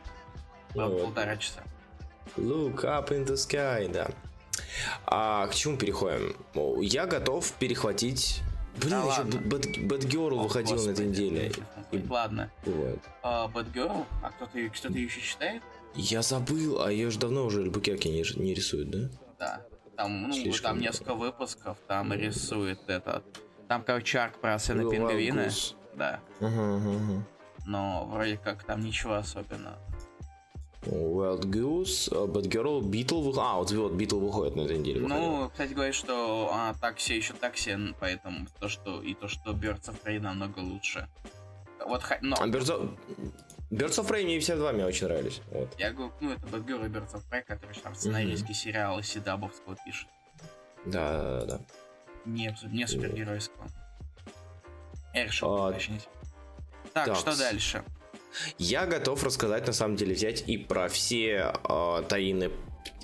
Ну 0.74 0.88
вот. 0.88 1.02
Полтора 1.04 1.36
часа. 1.36 1.62
Look 2.36 2.84
up 2.84 3.08
in 3.10 3.26
the 3.26 3.34
sky, 3.34 3.90
да. 3.92 4.08
А 5.06 5.46
к 5.48 5.54
чему 5.54 5.76
переходим? 5.76 6.34
Я 6.80 7.06
готов 7.06 7.50
перехватить... 7.52 8.42
Блин, 8.76 8.90
Да 8.90 8.98
еще 8.98 9.22
О, 10.40 10.44
выходил 10.44 10.76
на 10.76 10.80
этой 10.80 11.06
господи. 11.06 11.08
неделе. 11.08 11.52
И 11.90 12.02
Ладно. 12.08 12.50
бывает. 12.64 13.00
Girl? 13.74 14.06
А 14.22 14.30
кто-то 14.30 14.58
её- 14.58 14.70
кто-то 14.70 14.94
ее 14.94 15.04
еще 15.04 15.20
читает? 15.20 15.62
Я 15.94 16.22
забыл, 16.22 16.80
а 16.82 16.90
ее 16.90 17.10
же 17.10 17.18
давно 17.18 17.44
уже 17.44 17.60
Альбукерки 17.60 18.08
не, 18.08 18.24
не 18.42 18.54
рисует, 18.54 18.90
да? 18.90 19.10
Да. 19.38 19.60
Там, 19.94 20.22
ну, 20.28 20.32
Слишком 20.32 20.70
там 20.70 20.80
несколько 20.80 21.14
выпусков, 21.14 21.76
там 21.86 22.14
рисует 22.14 22.78
этот. 22.86 23.24
Там, 23.68 23.82
короче, 23.82 24.18
арк 24.20 24.38
про 24.38 24.58
сына 24.58 24.88
пингвина. 24.90 25.40
Goose. 25.42 25.74
Да. 25.94 26.20
Ага, 26.40 26.76
ага. 26.76 27.24
Но 27.66 28.08
вроде 28.10 28.38
как 28.38 28.64
там 28.64 28.80
ничего 28.80 29.14
особенного. 29.16 29.78
Wild 30.84 31.42
Goose, 31.44 32.08
а 32.10 32.26
Bad 32.26 32.48
Girl, 32.48 32.80
выходит. 32.80 33.38
А, 33.38 33.54
вот, 33.56 33.70
вот 33.70 33.92
Beetle 33.92 34.18
выходит 34.18 34.56
на 34.56 34.62
этой 34.62 34.78
неделе. 34.78 35.00
Ну, 35.00 35.48
кстати, 35.50 35.72
говорят, 35.72 35.94
что 35.94 36.50
а, 36.52 36.74
такси 36.74 37.16
еще 37.16 37.34
такси, 37.34 37.76
поэтому 38.00 38.46
то, 38.58 38.68
что 38.68 39.00
и 39.00 39.14
то, 39.14 39.28
что 39.28 39.52
Birds 39.52 39.88
of 39.88 40.02
Prey 40.02 40.18
намного 40.20 40.58
лучше. 40.58 41.08
Вот, 41.86 42.02
но 42.20 42.36
А 42.38 42.46
Birds 42.46 42.66
of... 42.68 42.98
Birds 43.70 43.98
of 43.98 44.08
Prey 44.08 44.24
мне 44.24 44.40
все 44.40 44.56
два 44.56 44.72
мне 44.72 44.84
очень 44.84 45.06
нравились. 45.06 45.40
Вот. 45.50 45.68
я 45.78 45.92
говорю, 45.92 46.12
ну, 46.20 46.32
это 46.32 46.46
Bad 46.46 46.64
Girl 46.66 46.84
и 46.84 46.88
Birds 46.88 47.14
of 47.14 47.22
Prey, 47.30 47.42
который 47.42 47.76
там 47.76 47.94
сценарийский 47.94 48.54
сериал 48.54 48.98
из 48.98 49.06
Седабовского 49.08 49.76
пишет. 49.84 50.08
Да, 50.84 51.40
да, 51.40 51.46
да. 51.46 51.60
Не, 52.24 52.56
не 52.70 52.86
супергеройского. 52.86 53.68
Я 55.14 55.26
решил 55.26 55.48
А, 55.48 55.68
уточнить. 55.68 56.08
Так, 56.92 57.06
так, 57.06 57.16
что 57.16 57.36
дальше? 57.36 57.84
Я 58.58 58.86
готов 58.86 59.22
рассказать, 59.24 59.66
на 59.66 59.72
самом 59.72 59.96
деле, 59.96 60.14
взять 60.14 60.44
и 60.46 60.56
про 60.56 60.88
все 60.88 61.52
э, 61.68 62.02
таины 62.08 62.50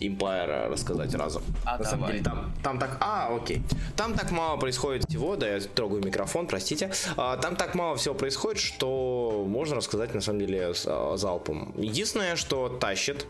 Empire 0.01 0.69
рассказать 0.69 1.15
разом. 1.15 1.43
А, 1.65 1.79
на 1.79 1.85
самом 1.85 2.01
давай. 2.01 2.13
деле, 2.13 2.25
там, 2.25 2.55
там 2.63 2.79
так... 2.79 2.97
А, 3.01 3.35
окей. 3.35 3.63
Там 3.97 4.15
так 4.15 4.31
мало 4.31 4.57
происходит 4.59 5.05
всего, 5.09 5.37
да, 5.37 5.49
я 5.57 5.61
трогаю 5.61 6.05
микрофон, 6.05 6.47
простите. 6.47 6.91
А, 7.17 7.37
там 7.37 7.57
так 7.57 7.75
мало 7.75 7.97
всего 7.97 8.15
происходит, 8.15 8.61
что 8.61 9.45
можно 9.47 9.77
рассказать, 9.77 10.15
на 10.15 10.21
самом 10.21 10.41
деле, 10.41 10.75
с, 10.75 10.85
а, 10.87 11.17
залпом. 11.17 11.75
Единственное, 11.77 12.37
что 12.37 12.69
тащит, 12.69 13.27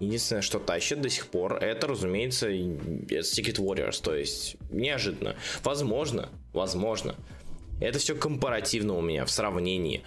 Единственное, 0.00 0.42
что 0.42 0.58
тащит 0.58 1.00
до 1.00 1.08
сих 1.08 1.28
пор, 1.28 1.54
это, 1.54 1.86
разумеется, 1.86 2.48
это 2.48 3.20
Secret 3.20 3.58
Warriors, 3.58 4.02
то 4.02 4.14
есть 4.14 4.56
неожиданно. 4.70 5.36
Возможно, 5.62 6.28
возможно. 6.52 7.14
Это 7.80 8.00
все 8.00 8.14
компаративно 8.14 8.94
у 8.94 9.00
меня 9.00 9.24
в 9.24 9.30
сравнении 9.30 10.02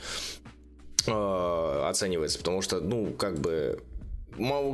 э, 1.08 1.84
оценивается, 1.88 2.38
потому 2.40 2.62
что, 2.62 2.80
ну, 2.80 3.14
как 3.14 3.40
бы... 3.40 3.80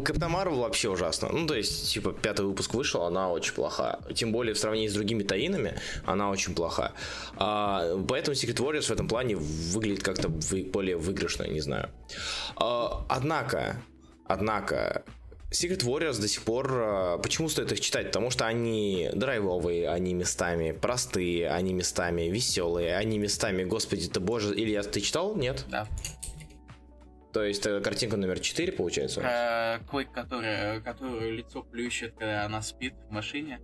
Капитан 0.04 0.32
Марвел 0.32 0.60
вообще 0.60 0.90
ужасно. 0.90 1.30
Ну, 1.32 1.48
то 1.48 1.54
есть, 1.56 1.94
типа, 1.94 2.12
пятый 2.12 2.46
выпуск 2.46 2.74
вышел, 2.74 3.04
она 3.04 3.30
очень 3.30 3.54
плоха. 3.54 4.00
Тем 4.14 4.34
более 4.34 4.54
в 4.54 4.60
сравнении 4.60 4.90
с 4.90 4.94
другими 4.94 5.24
таинами, 5.24 5.76
она 6.06 6.30
очень 6.30 6.54
плоха. 6.54 6.92
А, 7.38 7.98
поэтому 8.10 8.36
Secret 8.36 8.58
Warriors 8.58 8.88
в 8.88 8.92
этом 8.92 9.08
плане 9.08 9.38
выглядит 9.38 10.04
как-то 10.04 10.28
вы- 10.28 10.66
более 10.66 10.98
выигрышно, 10.98 11.44
не 11.44 11.62
знаю. 11.62 11.90
А, 12.58 13.06
однако, 13.08 13.78
однако, 14.28 15.04
Secret 15.54 15.84
Warriors 15.86 16.20
до 16.20 16.28
сих 16.28 16.44
пор... 16.44 16.68
а, 16.72 17.18
Почему 17.20 17.48
стоит 17.48 17.72
их 17.72 17.80
читать? 17.80 18.08
Потому 18.08 18.32
что 18.32 18.46
они 18.48 19.10
драйвовые, 19.14 19.90
они 19.90 20.14
местами 20.14 20.72
простые, 20.72 21.50
они 21.50 21.74
местами 21.74 22.24
веселые, 22.24 22.96
они 22.98 23.20
местами, 23.20 23.64
господи 23.64 24.10
ты 24.10 24.20
боже... 24.20 24.54
Илья, 24.56 24.82
ты 24.84 25.00
читал? 25.00 25.36
Нет? 25.36 25.66
Да. 25.70 25.88
То 27.34 27.44
есть 27.44 27.66
э, 27.66 27.82
картинка 27.82 28.16
номер 28.18 28.40
4 28.40 28.72
получается? 28.74 29.20
Про 29.22 29.80
Койк, 29.90 30.12
которая, 30.12 30.82
которую 30.82 31.34
лицо 31.36 31.64
плющит, 31.64 32.14
когда 32.14 32.46
она 32.46 32.62
спит 32.62 32.94
в 33.10 33.12
машине. 33.12 33.60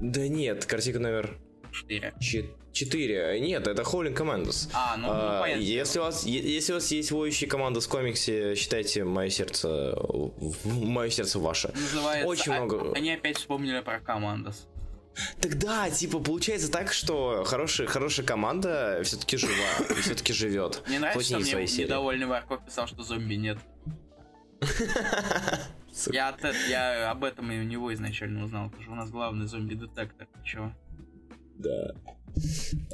Да 0.00 0.28
нет, 0.28 0.66
картинка 0.66 0.98
номер 0.98 1.38
4. 1.72 2.12
4. 2.20 2.48
Нет, 2.80 3.68
это 3.68 3.82
Howling 3.82 4.16
Commandos. 4.16 4.68
А, 4.72 4.96
ну, 4.96 5.06
ну, 5.06 5.12
А, 5.12 5.40
понятно. 5.42 5.62
если, 5.62 5.98
у 6.00 6.02
вас, 6.02 6.24
если 6.24 6.72
у 6.72 6.74
вас 6.76 6.90
есть 6.90 7.12
воющие 7.12 7.48
команды 7.48 7.80
в 7.80 7.88
комиксе, 7.88 8.54
считайте 8.56 9.04
мое 9.04 9.28
сердце, 9.30 9.96
мое 10.64 11.10
сердце 11.10 11.38
ваше. 11.38 11.72
Называется, 11.74 12.28
Очень 12.28 12.52
а- 12.52 12.56
много. 12.56 12.92
Они 12.94 13.12
опять 13.12 13.38
вспомнили 13.38 13.80
про 13.80 14.00
Командос. 14.00 14.66
Тогда, 15.40 15.88
типа, 15.90 16.18
получается 16.18 16.68
так, 16.70 16.92
что 16.92 17.44
хорошая, 17.44 17.86
хорошая 17.86 18.26
команда 18.26 19.00
все-таки 19.04 19.36
жива, 19.36 19.52
все-таки 20.02 20.32
живет. 20.32 20.82
Мне 20.88 20.98
нравится, 20.98 21.24
что 21.24 21.38
не 21.38 21.54
мне 21.54 21.84
недовольный 21.84 22.26
Варков 22.26 22.64
писал, 22.64 22.88
что 22.88 23.04
зомби 23.04 23.34
нет. 23.34 23.58
Я, 26.10 26.30
от 26.30 26.42
я 26.68 27.12
об 27.12 27.22
этом 27.22 27.52
и 27.52 27.60
у 27.60 27.62
него 27.62 27.94
изначально 27.94 28.44
узнал, 28.44 28.66
потому 28.66 28.82
что 28.82 28.92
у 28.92 28.96
нас 28.96 29.10
главный 29.10 29.46
зомби-детектор. 29.46 30.26
Чего? 30.44 30.72
Да. 31.56 31.94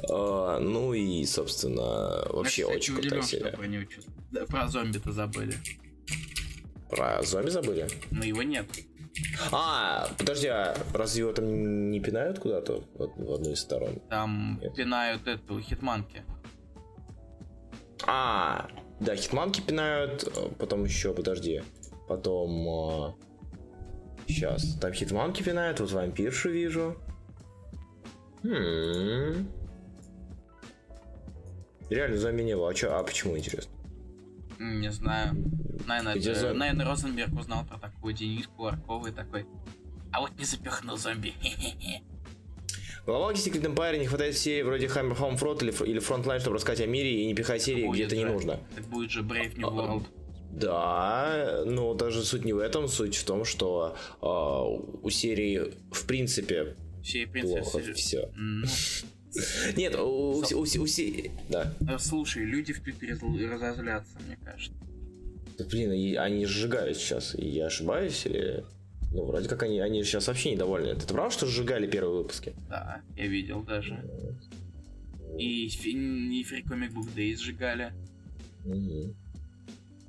А, 0.09 0.59
ну 0.59 0.93
и, 0.93 1.25
собственно, 1.25 2.25
вообще 2.29 2.61
Я, 2.61 2.67
кстати, 2.67 2.77
очень 2.77 2.93
удивлен, 2.93 3.09
крутая 3.09 3.27
серия. 3.27 3.51
Про, 3.51 3.67
него 3.67 3.83
да, 4.31 4.45
про 4.45 4.67
зомби-то 4.67 5.11
забыли. 5.11 5.53
Про 6.89 7.21
зомби 7.23 7.49
забыли? 7.49 7.87
Но 8.11 8.23
его 8.23 8.43
нет. 8.43 8.65
А, 9.51 10.09
подожди, 10.17 10.47
а 10.47 10.75
разве 10.93 11.21
его 11.21 11.33
там 11.33 11.91
не 11.91 11.99
пинают 11.99 12.39
куда-то 12.39 12.83
в, 12.95 13.01
од- 13.01 13.17
в 13.17 13.31
одну 13.33 13.51
из 13.51 13.59
сторон? 13.59 13.99
Там 14.09 14.59
Нет. 14.61 14.75
пинают 14.75 15.27
эту 15.27 15.59
хитманки. 15.59 16.23
А, 18.07 18.67
да, 18.99 19.15
хитманки 19.15 19.61
пинают, 19.61 20.23
а, 20.35 20.49
потом 20.57 20.85
еще, 20.85 21.13
подожди, 21.13 21.61
потом... 22.07 23.15
сейчас, 24.27 24.75
там 24.79 24.93
хитманки 24.93 25.43
пинают, 25.43 25.79
вот 25.81 25.91
вампиршу 25.91 26.49
вижу. 26.49 26.97
Хм. 28.43 29.47
Реально 31.89 32.17
зомби 32.17 32.41
не 32.43 32.55
было, 32.55 32.69
а, 32.69 32.73
чё, 32.73 32.93
а 32.95 33.03
почему, 33.03 33.37
интересно? 33.37 33.71
Не 34.59 34.91
знаю. 34.91 35.33
Наверное, 35.87 36.15
Где 36.15 36.31
это- 36.31 36.39
зомби? 36.41 36.57
наверное, 36.57 36.85
Розенберг 36.85 37.33
узнал 37.39 37.65
про 37.65 37.77
такую 37.79 38.13
Дениску 38.13 38.65
Арковый 38.67 39.11
такой. 39.11 39.45
А 40.11 40.21
вот 40.21 40.31
не 40.37 40.45
запихнул 40.45 40.97
зомби. 40.97 41.33
хе-хе-хе». 41.41 42.01
В 43.01 43.05
Главалке 43.07 43.41
Secret 43.49 43.63
Empire 43.73 43.97
не 43.97 44.05
хватает 44.05 44.37
серии 44.37 44.61
вроде 44.61 44.85
Hammer 44.85 45.17
Home 45.17 45.37
Front 45.39 45.63
или, 45.63 45.89
или 45.89 45.99
Frontline, 46.01 46.39
чтобы 46.39 46.57
рассказать 46.57 46.81
о 46.81 46.85
мире 46.87 47.23
и 47.23 47.25
не 47.25 47.33
пихать 47.33 47.61
серии, 47.63 47.87
где 47.89 48.03
это 48.05 48.15
не 48.15 48.25
нужно. 48.25 48.59
Так 48.75 48.85
будет 48.85 49.09
же 49.09 49.21
Brave 49.21 49.57
New 49.57 49.67
А, 49.67 49.71
World. 49.71 50.03
Да, 50.53 51.63
но 51.65 51.93
даже 51.95 52.23
суть 52.23 52.45
не 52.45 52.53
в 52.53 52.59
этом, 52.59 52.87
суть 52.87 53.15
в 53.15 53.23
том, 53.25 53.43
что 53.45 53.95
а, 54.21 54.63
у 54.63 55.09
серии 55.09 55.73
в 55.91 56.05
принципе 56.05 56.75
Все, 57.03 57.25
в 57.25 57.31
плохо 57.31 57.93
все. 57.93 58.29
Ну, 58.35 58.65
Нет, 59.77 59.95
у, 59.95 60.01
у, 60.01 60.39
у, 60.41 60.61
у 60.61 60.65
се- 60.87 61.31
да. 61.49 61.73
э, 61.87 61.97
слушай, 61.99 62.43
люди 62.43 62.73
в 62.73 62.81
Твиттере 62.81 63.13
зл- 63.15 63.47
разозлятся, 63.47 64.17
мне 64.27 64.37
кажется. 64.43 64.77
Да, 65.57 65.65
блин, 65.65 66.17
они 66.17 66.45
сжигают 66.45 66.97
сейчас. 66.97 67.35
Я 67.35 67.67
ошибаюсь 67.67 68.25
или... 68.25 68.63
Ну, 69.13 69.25
вроде 69.25 69.49
как 69.49 69.63
они, 69.63 69.79
они 69.79 70.03
сейчас 70.03 70.27
вообще 70.27 70.51
недовольны. 70.51 70.87
Это 70.87 71.05
правда, 71.13 71.33
что 71.33 71.45
сжигали 71.45 71.85
первые 71.87 72.17
выпуски? 72.19 72.53
Да, 72.69 73.01
я 73.17 73.27
видел 73.27 73.61
даже. 73.61 74.03
И, 75.37 75.65
и 75.65 76.43
Free 76.43 76.63
Comic 76.65 76.93
Book 76.93 77.13
Day 77.15 77.35
сжигали. 77.35 77.93
Мгм. 78.65 79.13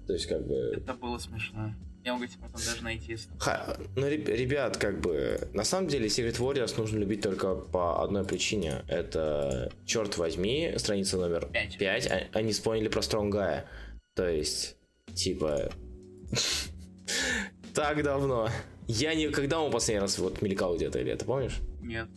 То 0.07 0.12
есть, 0.12 0.26
как 0.26 0.46
бы... 0.46 0.55
Это 0.76 0.94
было 0.94 1.18
смешно. 1.18 1.74
Я 2.05 2.15
могу 2.15 2.27
тебе 2.27 2.38
потом 2.43 2.61
даже 2.65 2.83
найти. 2.83 3.17
Ха, 3.38 3.77
ну, 3.95 4.09
реб- 4.09 4.29
ребят, 4.29 4.77
как 4.77 5.01
бы, 5.01 5.49
на 5.53 5.62
самом 5.65 5.88
деле, 5.88 6.07
Secret 6.07 6.38
Warriors 6.38 6.77
нужно 6.77 6.99
любить 6.99 7.23
только 7.23 7.55
по 7.55 8.03
одной 8.03 8.25
причине. 8.25 8.83
Это, 8.88 9.71
черт 9.87 10.17
возьми, 10.19 10.75
страница 10.79 11.17
номер 11.17 11.47
Пять. 11.53 11.79
5. 11.79 12.31
Они 12.33 12.53
вспомнили 12.53 12.88
про 12.88 13.03
Стронгая. 13.03 13.67
То 14.15 14.29
есть, 14.29 14.77
типа, 15.15 15.71
так 17.75 18.03
давно. 18.03 18.49
Я 18.88 19.15
не... 19.15 19.29
Когда 19.29 19.61
он 19.61 19.71
последний 19.71 20.01
раз 20.01 20.19
вот 20.19 20.43
мелькал 20.43 20.77
где-то, 20.77 20.99
или 20.99 21.12
это 21.12 21.25
помнишь? 21.25 21.59
Нет. 21.81 22.09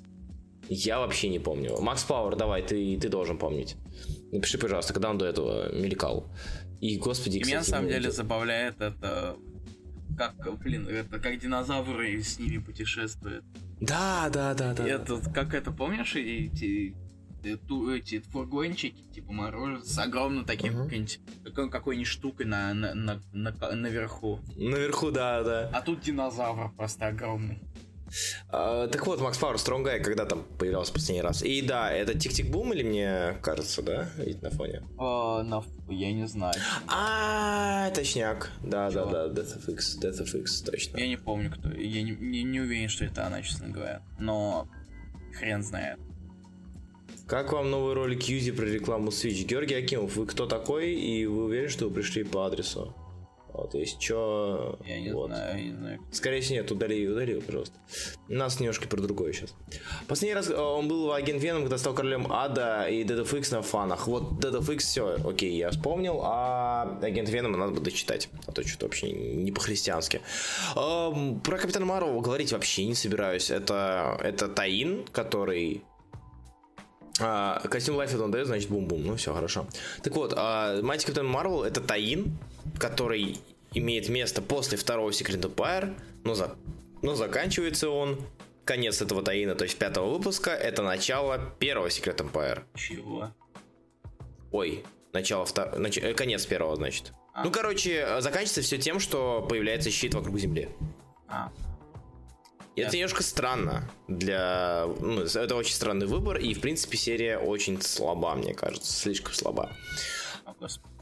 Я 0.68 1.00
вообще 1.00 1.30
не 1.30 1.38
помню. 1.40 1.80
Макс 1.80 2.04
Пауэр, 2.04 2.36
давай, 2.36 2.64
ты, 2.64 2.98
ты 3.00 3.08
должен 3.08 3.38
помнить. 3.38 3.76
Напиши, 4.32 4.58
пожалуйста, 4.58 4.94
когда 4.94 5.12
он 5.12 5.18
до 5.20 5.26
этого 5.26 5.72
мелькал. 5.72 6.26
И, 6.82 6.98
господи, 6.98 7.38
И 7.38 7.44
меня 7.44 7.58
на 7.58 7.62
кстати, 7.62 7.76
самом 7.76 7.86
ну, 7.86 7.94
деле 7.94 8.12
забавляет 8.12 8.82
это, 8.82 9.36
как, 10.18 10.36
блин, 10.60 10.88
это 10.88 11.20
как 11.20 11.40
динозавры 11.40 12.22
с 12.22 12.40
ними 12.40 12.58
путешествуют. 12.60 13.44
Да, 13.80 14.30
да, 14.32 14.54
да, 14.54 14.74
да. 14.74 14.86
И 14.86 14.90
да. 14.90 14.96
это, 14.96 15.20
как 15.34 15.54
это, 15.54 15.72
помнишь, 15.72 16.16
эти, 16.16 16.96
эти 17.44 18.20
фургончики, 18.20 19.04
типа 19.14 19.32
мороженое, 19.34 19.82
с 19.82 19.98
огромным 20.00 20.46
таким 20.46 20.74
какой-нибудь, 20.78 21.20
какой- 21.44 21.70
какой-нибудь 21.70 22.08
штукой 22.08 22.46
на, 22.46 22.74
на, 22.74 22.94
на, 22.96 23.22
на- 23.34 23.76
наверху. 23.76 24.40
Наверху, 24.56 25.12
да, 25.12 25.44
да. 25.44 25.70
А 25.74 25.82
тут 25.82 26.02
динозавр 26.02 26.72
просто 26.76 27.08
огромный. 27.08 27.60
А, 28.50 28.88
так 28.88 29.06
вот, 29.08 29.20
Макс 29.22 29.38
Пауэр, 29.38 29.58
Strong 29.58 29.84
Guy, 29.84 30.02
когда 30.02 30.26
там 30.26 30.44
появлялся 30.58 30.94
последний 30.94 31.22
раз? 31.22 31.42
И 31.44 31.62
да, 31.62 31.92
это 31.92 32.14
Тик-Тик-Бум 32.14 32.74
или 32.74 32.84
мне 32.84 33.38
кажется, 33.42 33.82
да? 33.82 34.10
Видите 34.18 34.40
на 34.42 34.52
фоне? 34.52 34.84
А, 34.98 35.44
на, 35.44 35.64
я 35.90 36.14
не 36.14 36.28
знаю. 36.28 36.56
А, 36.88 37.90
точняк. 37.92 38.52
Да, 38.64 38.90
да, 38.92 39.06
да, 39.06 39.28
Death 39.28 39.58
of 39.58 39.72
X, 39.74 39.98
Death 40.02 40.22
of 40.22 40.40
X, 40.40 40.62
точно. 40.62 40.98
Я 40.98 41.08
не 41.08 41.18
помню, 41.18 41.52
кто. 41.52 41.70
Я 41.70 42.04
не, 42.04 42.12
не, 42.12 42.44
не 42.44 42.60
уверен, 42.60 42.90
что 42.90 43.06
это 43.06 43.26
она, 43.26 43.42
честно 43.42 43.70
говоря. 43.70 44.02
Но 44.20 44.68
хрен 45.34 45.64
знает. 45.64 46.00
Как 47.28 47.52
вам 47.54 47.72
новый 47.72 47.96
ролик 47.96 48.22
Юзи 48.24 48.52
про 48.52 48.66
рекламу 48.66 49.10
Switch? 49.10 49.44
Георгий 49.46 49.74
Акимов, 49.74 50.16
вы 50.16 50.28
кто 50.28 50.46
такой? 50.46 50.94
И 50.94 51.26
вы 51.26 51.46
уверены, 51.46 51.70
что 51.70 51.90
вы 51.90 51.96
пришли 51.96 52.24
по 52.24 52.46
адресу? 52.46 52.96
Вот, 53.58 53.74
если 53.74 53.98
чё... 53.98 54.78
Я 54.86 55.00
не 55.00 55.14
вот. 55.14 55.28
знаю, 55.28 55.58
я 55.58 55.64
не 55.64 55.78
знаю. 55.78 56.00
Скорее 56.12 56.42
всего, 56.42 56.56
нет, 56.56 56.72
удали, 56.72 57.08
удали 57.08 57.40
пожалуйста. 57.40 57.76
У 58.28 58.34
нас 58.34 58.60
немножко 58.60 58.88
про 58.88 59.02
другое 59.02 59.32
сейчас. 59.32 59.56
Последний 60.08 60.36
раз 60.36 60.50
э, 60.50 60.58
он 60.58 60.90
был 60.90 61.08
в 61.08 61.12
Агент 61.12 61.42
Веном, 61.42 61.62
когда 61.62 61.78
стал 61.78 61.94
королем 61.94 62.28
Ада 62.32 62.88
и 62.90 63.04
Dead 63.04 63.24
of 63.24 63.38
X 63.38 63.52
на 63.52 63.62
фанах. 63.62 64.08
Вот 64.08 64.44
Dead 64.44 64.60
of 64.60 64.74
X, 64.74 64.86
все, 64.86 65.18
окей, 65.26 65.56
я 65.56 65.70
вспомнил, 65.70 66.20
а 66.24 67.00
Агент 67.02 67.30
Веном 67.30 67.54
надо 67.54 67.72
бы 67.72 67.80
дочитать, 67.80 68.30
а 68.46 68.52
то 68.52 68.68
что-то 68.68 68.88
вообще 68.88 69.12
не 69.12 69.54
по-христиански. 69.54 70.22
Эм, 70.76 71.40
Про 71.40 71.58
Капитана 71.58 71.86
Марвел 71.86 72.20
говорить 72.20 72.52
вообще 72.52 72.86
не 72.86 72.96
собираюсь. 72.96 73.52
Это, 73.52 74.20
это 74.22 74.50
Таин, 74.50 75.06
который 75.14 75.86
а, 77.20 77.60
костюм 77.70 77.98
Life 77.98 78.20
он 78.22 78.32
дает, 78.32 78.48
значит 78.48 78.70
бум-бум. 78.70 79.06
Ну 79.06 79.16
все, 79.16 79.34
хорошо. 79.34 79.66
Так 80.04 80.14
вот, 80.16 80.34
а, 80.36 80.82
Mighty 80.82 81.08
Captain 81.08 81.32
Marvel 81.32 81.64
это 81.64 81.80
Таин, 81.80 82.38
который 82.78 83.40
имеет 83.74 84.10
место 84.10 84.42
после 84.42 84.78
второго 84.78 85.10
Secret 85.10 85.42
Empire, 85.42 85.96
но, 86.24 86.34
за, 86.36 86.56
но 87.02 87.16
заканчивается 87.16 87.90
он 87.90 88.20
конец 88.64 89.02
этого 89.02 89.22
Таина, 89.22 89.56
то 89.56 89.64
есть 89.64 89.78
пятого 89.78 90.14
выпуска, 90.14 90.52
это 90.52 90.82
начало 90.82 91.54
первого 91.60 91.88
Secret 91.88 92.18
Empire. 92.18 92.64
Чего? 92.76 93.32
Ой, 94.52 94.84
начало 95.14 95.46
второго, 95.46 95.90
конец 96.16 96.46
первого, 96.46 96.76
значит. 96.76 97.14
А. 97.34 97.44
Ну, 97.44 97.52
короче, 97.52 98.06
э, 98.08 98.22
заканчивается 98.22 98.62
все 98.62 98.78
тем, 98.78 99.00
что 99.00 99.46
появляется 99.48 99.92
щит 99.92 100.14
вокруг 100.14 100.40
Земли. 100.40 100.70
А, 101.28 101.52
И 102.76 102.82
это 102.82 102.96
немножко 102.96 103.24
странно 103.24 103.90
для... 104.08 104.86
Ну, 105.02 105.22
это 105.22 105.56
очень 105.56 105.74
странный 105.76 106.08
выбор, 106.08 106.38
и, 106.38 106.54
в 106.54 106.62
принципе, 106.62 106.98
серия 106.98 107.38
очень 107.38 107.82
слаба, 107.82 108.34
мне 108.36 108.54
кажется, 108.54 108.92
слишком 108.92 109.34
слаба. 109.34 109.70
о, 110.46 110.54
господи. 110.60 110.95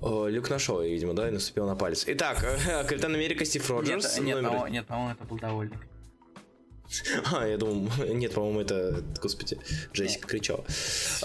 О, 0.00 0.26
Люк 0.28 0.50
нашел, 0.50 0.80
видимо, 0.82 1.14
да, 1.14 1.28
и 1.28 1.30
наступил 1.30 1.66
на 1.66 1.76
палец. 1.76 2.04
Итак, 2.06 2.38
Капитан 2.88 3.14
Америка 3.14 3.44
Стив 3.44 3.68
Роджерс. 3.70 4.16
Нет, 4.18 4.24
нет, 4.26 4.36
номер- 4.36 4.48
по-моему- 4.50 4.66
нет, 4.74 4.86
по-моему, 4.86 5.10
это 5.12 5.24
был 5.24 5.38
довольник. 5.38 5.78
А, 7.32 7.46
я 7.46 7.56
думал, 7.56 7.90
нет, 8.08 8.34
по-моему, 8.34 8.60
это, 8.60 9.02
господи, 9.22 9.58
Джессика 9.94 10.28
кричала. 10.28 10.64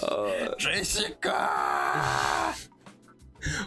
А, 0.00 0.54
Джессика! 0.58 1.50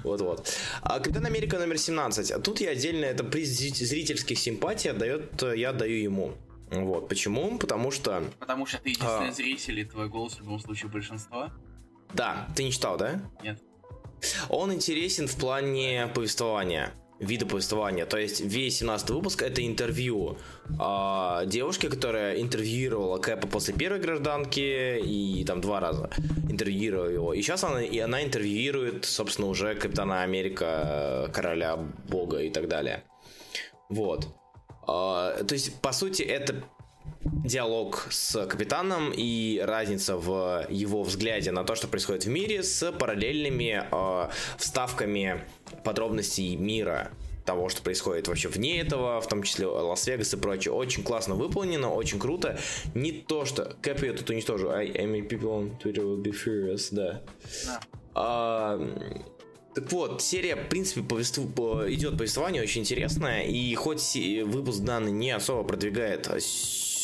Вот-вот. 0.04 0.52
А 0.82 1.00
Капитан 1.00 1.26
Америка 1.26 1.58
номер 1.58 1.78
17. 1.78 2.32
А 2.32 2.40
Тут 2.40 2.60
я 2.60 2.72
отдельно, 2.72 3.06
это 3.06 3.24
приз 3.24 3.50
зритель- 3.50 3.86
зрительских 3.86 4.38
симпатий 4.38 4.90
отдает, 4.92 5.42
я 5.56 5.70
отдаю 5.70 5.96
ему. 6.02 6.34
Вот, 6.72 7.08
почему? 7.10 7.58
Потому 7.58 7.92
что, 7.92 8.24
Потому 8.40 8.66
что 8.66 8.78
ты 8.80 8.90
единственный 8.90 9.30
А. 9.30 9.34
зритель, 9.34 9.80
и 9.80 9.86
твой 9.86 10.08
голос 10.10 10.34
в 10.36 10.40
любом 10.40 10.60
случае 10.60 10.90
большинство. 10.92 11.52
да, 12.14 12.48
ты 12.56 12.64
не 12.64 12.72
читал, 12.72 12.98
да? 12.98 13.22
Нет. 13.44 13.60
Он 14.50 14.74
интересен 14.74 15.28
в 15.28 15.36
плане 15.36 16.10
повествования, 16.14 16.94
вида 17.20 17.46
повествования. 17.46 18.06
То 18.06 18.18
есть 18.18 18.42
весь 18.42 18.80
17 18.80 19.10
выпуск 19.12 19.42
это 19.44 19.66
интервью 19.66 20.38
а, 20.80 21.46
девушки, 21.46 21.88
которая 21.88 22.42
интервьюировала 22.42 23.20
Кэпа 23.20 23.48
после 23.48 23.74
первой 23.74 24.00
гражданки 24.00 25.00
и 25.00 25.44
там 25.46 25.62
два 25.62 25.80
раза 25.80 26.10
интервьюировала 26.50 27.10
его. 27.10 27.34
И 27.34 27.42
сейчас 27.42 27.64
она, 27.64 27.82
и 27.82 28.00
она 28.00 28.24
интервьюирует, 28.24 29.06
собственно, 29.06 29.48
уже 29.48 29.76
Капитана 29.76 30.24
Америка, 30.24 31.30
Короля 31.34 31.78
Бога 31.78 32.40
и 32.40 32.50
так 32.50 32.68
далее. 32.68 33.04
Вот. 33.90 34.28
А, 34.88 35.44
то 35.44 35.54
есть, 35.54 35.80
по 35.82 35.92
сути, 35.92 36.24
это 36.24 36.64
диалог 37.24 38.08
с 38.10 38.46
капитаном 38.48 39.12
и 39.16 39.62
разница 39.64 40.18
в 40.18 40.66
его 40.70 41.04
взгляде 41.04 41.52
на 41.52 41.64
то, 41.64 41.76
что 41.76 41.88
происходит 41.88 42.26
в 42.26 42.30
мире, 42.30 42.64
с 42.64 42.92
параллельными 42.92 43.84
э, 43.92 44.30
вставками 44.58 45.44
подробностей 45.84 46.56
мира 46.56 47.12
того, 47.46 47.70
что 47.70 47.82
происходит 47.82 48.28
вообще 48.28 48.50
вне 48.50 48.82
этого, 48.82 49.20
в 49.20 49.28
том 49.28 49.44
числе 49.44 49.66
Лас-Вегас 49.66 50.34
и 50.34 50.38
прочее. 50.38 50.74
Очень 50.74 51.04
классно 51.04 51.36
выполнено, 51.36 51.92
очень 51.92 52.20
круто. 52.20 52.60
Не 52.94 53.12
то, 53.12 53.46
что... 53.46 53.76
Кэп 53.82 54.04
ее 54.04 54.14
тут 54.14 54.30
уничтожу. 54.30 54.70
I, 54.70 54.86
I 54.86 55.06
mean, 55.06 55.28
people 55.28 55.50
on 55.50 55.80
Twitter 55.82 56.04
will 56.04 56.22
be 56.22 56.32
furious, 56.32 56.90
да. 56.92 57.22
Да. 57.66 57.80
А, 58.14 58.80
так 59.74 59.92
вот, 59.92 60.22
серия, 60.22 60.56
в 60.56 60.70
принципе, 60.70 61.02
повеству- 61.02 61.52
по- 61.52 61.92
идет 61.92 62.18
повествование 62.18 62.62
очень 62.62 62.82
интересное, 62.82 63.42
и 63.44 63.74
хоть 63.74 64.16
выпуск 64.46 64.82
данный 64.82 65.12
не 65.12 65.32
особо 65.32 65.64
продвигает 65.64 66.28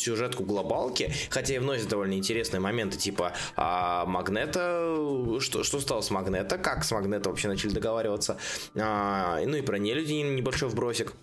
сюжетку 0.08 0.44
глобалки, 0.44 1.12
хотя 1.30 1.56
и 1.56 1.60
вносит 1.60 1.90
довольно 1.90 2.14
интересные 2.14 2.60
моменты, 2.60 2.98
типа 2.98 3.34
а, 3.56 4.06
Магнета, 4.06 4.96
что, 5.40 5.64
что 5.64 5.80
стало 5.80 6.02
с 6.02 6.10
Магнета, 6.12 6.58
как 6.58 6.84
с 6.84 6.92
Магнета 6.92 7.30
вообще 7.30 7.48
начали 7.48 7.72
договариваться, 7.72 8.38
а, 8.76 9.40
ну 9.46 9.58
и 9.58 9.62
про 9.62 9.78
нелюди 9.78 10.14
небольшой 10.14 10.70
вбросик. 10.70 11.14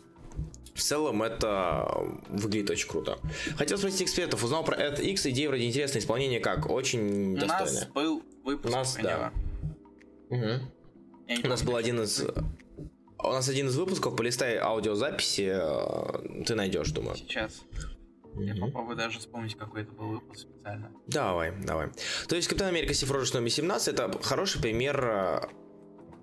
В 0.75 0.81
целом 0.81 1.23
это 1.23 1.89
выглядит 2.29 2.69
очень 2.69 2.89
круто. 2.89 3.19
Хотел 3.57 3.79
спросить 3.79 4.03
экспертов, 4.03 4.43
узнал 4.43 4.65
про 4.65 4.89
X, 4.89 5.27
идея 5.27 5.49
вроде 5.49 5.67
интересное 5.67 6.01
исполнение 6.01 6.41
как, 6.41 6.69
очень 6.69 7.35
У 7.35 7.39
достойное. 7.39 7.75
нас 7.75 7.87
был 7.95 8.23
выпуск 8.43 8.75
У 8.75 8.77
нас, 8.77 8.99
да. 9.01 9.33
не 10.31 11.45
У 11.45 11.49
нас 11.49 11.63
был 11.63 11.77
один 11.77 12.03
из... 12.03 12.25
У 13.19 13.29
нас 13.29 13.49
один 13.49 13.69
из 13.69 13.77
выпусков, 13.77 14.17
полистай 14.17 14.59
аудиозаписи, 14.59 15.51
э, 15.55 16.45
ты 16.45 16.55
найдешь, 16.55 16.91
думаю. 16.91 17.17
Сейчас. 17.17 17.63
Я 18.37 18.55
попробую 18.57 18.97
даже 18.97 19.19
вспомнить, 19.19 19.57
какой 19.57 19.83
это 19.83 19.93
был 19.93 20.09
выпуск 20.09 20.41
специально. 20.41 20.91
Давай, 21.07 21.53
давай. 21.65 21.89
То 22.29 22.37
есть 22.37 22.49
Капитан 22.49 22.69
Америка 22.69 22.93
Стив 22.95 23.11
Роджерс 23.11 23.35
номер 23.35 23.51
17 23.51 23.95
это 23.95 24.23
хороший 24.23 24.61
пример, 24.61 25.05
э, 25.05 25.41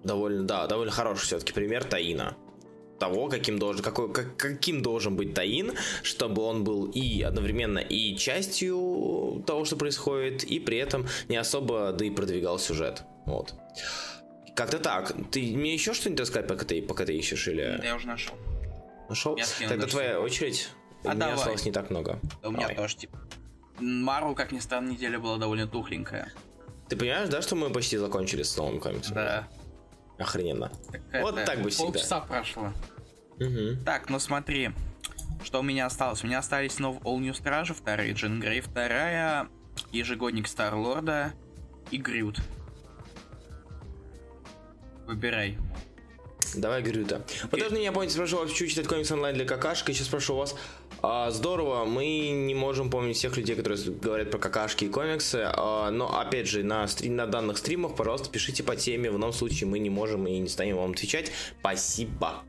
довольно, 0.03 0.43
да, 0.43 0.67
довольно 0.67 0.91
хороший 0.91 1.25
все-таки 1.25 1.53
пример 1.53 1.83
Таина. 1.85 2.35
Того, 2.99 3.29
каким 3.29 3.57
должен, 3.57 3.81
какой, 3.81 4.13
как- 4.13 4.37
каким 4.37 4.81
должен 4.83 5.15
быть 5.15 5.33
Таин, 5.33 5.73
чтобы 6.03 6.43
он 6.43 6.63
был 6.63 6.85
и 6.91 7.21
одновременно 7.23 7.79
и 7.79 8.15
частью 8.15 9.43
того, 9.47 9.65
что 9.65 9.75
происходит, 9.75 10.43
и 10.43 10.59
при 10.59 10.77
этом 10.77 11.07
не 11.27 11.37
особо, 11.37 11.93
да 11.93 12.05
и 12.05 12.11
продвигал 12.11 12.59
сюжет. 12.59 13.03
Вот. 13.25 13.55
Как-то 14.55 14.77
так. 14.77 15.13
Ты 15.31 15.55
мне 15.55 15.73
еще 15.73 15.93
что-нибудь 15.93 16.19
рассказать, 16.21 16.47
пока 16.47 16.65
ты, 16.65 16.81
пока 16.81 17.05
ты 17.05 17.15
ищешь, 17.17 17.47
или 17.47 17.79
Я 17.83 17.95
уже 17.95 18.05
нашел. 18.07 18.35
нашел? 19.09 19.35
я 19.37 19.45
Тогда 19.69 19.87
твоя 19.87 20.19
очередь. 20.19 20.69
А 21.03 21.07
У 21.07 21.09
меня 21.11 21.15
давай. 21.19 21.35
осталось 21.35 21.65
не 21.65 21.71
так 21.71 21.89
много. 21.89 22.19
Да 22.41 22.49
у 22.49 22.51
меня 22.51 22.61
Давай. 22.61 22.75
тоже, 22.75 22.95
типа. 22.97 23.17
Марвел, 23.79 24.35
как 24.35 24.51
ни 24.51 24.59
странно, 24.59 24.89
неделя 24.91 25.19
была 25.19 25.37
довольно 25.37 25.67
тухленькая. 25.67 26.31
Ты 26.89 26.95
понимаешь, 26.95 27.29
да, 27.29 27.41
что 27.41 27.55
мы 27.55 27.69
почти 27.71 27.97
закончили 27.97 28.43
с 28.43 28.55
новым 28.57 28.79
комиксом? 28.79 29.15
Да. 29.15 29.47
Охрененно. 30.19 30.71
Так 30.91 31.01
Вот 31.23 31.35
это, 31.37 31.45
так 31.45 31.61
бы 31.61 31.69
всегда. 31.69 31.91
Полчаса 31.91 32.19
прошло. 32.19 32.71
Мгм. 33.39 33.83
Так, 33.83 34.09
ну 34.09 34.19
смотри. 34.19 34.71
Что 35.43 35.61
у 35.61 35.63
меня 35.63 35.87
осталось? 35.87 36.23
У 36.23 36.27
меня 36.27 36.37
остались 36.39 36.77
нов 36.77 36.97
All 37.01 37.17
New 37.17 37.33
Стражи, 37.33 37.73
вторая 37.73 38.13
Джин 38.13 38.39
Грей, 38.39 38.61
вторая 38.61 39.47
ежегодник 39.91 40.47
Старлорда 40.47 41.33
и 41.89 41.97
Грют. 41.97 42.39
Выбирай. 45.07 45.57
Давай 46.55 46.81
Грюта. 46.81 47.25
Подожди, 47.49 47.81
я 47.81 47.91
помню, 47.91 48.09
спрашивал, 48.09 48.45
хочу 48.47 48.67
читать 48.67 48.87
комикс 48.87 49.11
онлайн 49.11 49.35
для 49.35 49.45
какашек. 49.45 49.87
Я 49.89 49.95
сейчас 49.95 50.07
спрошу 50.07 50.35
у 50.35 50.37
вас. 50.37 50.55
А, 51.03 51.31
здорово, 51.31 51.85
мы 51.85 52.29
не 52.29 52.53
можем 52.53 52.91
помнить 52.91 53.17
всех 53.17 53.35
людей, 53.35 53.55
которые 53.55 53.83
говорят 53.91 54.29
про 54.29 54.37
какашки 54.37 54.85
и 54.85 54.89
комиксы. 54.89 55.43
А, 55.45 55.89
но 55.89 56.19
опять 56.19 56.47
же, 56.47 56.63
на, 56.63 56.87
стрим, 56.87 57.15
на 57.15 57.25
данных 57.25 57.57
стримах, 57.57 57.95
пожалуйста, 57.95 58.29
пишите 58.29 58.63
по 58.63 58.75
теме. 58.75 59.09
В 59.09 59.15
ином 59.17 59.33
случае 59.33 59.67
мы 59.67 59.79
не 59.79 59.89
можем 59.89 60.27
и 60.27 60.37
не 60.37 60.47
станем 60.47 60.77
вам 60.77 60.91
отвечать. 60.91 61.31
Спасибо. 61.59 62.43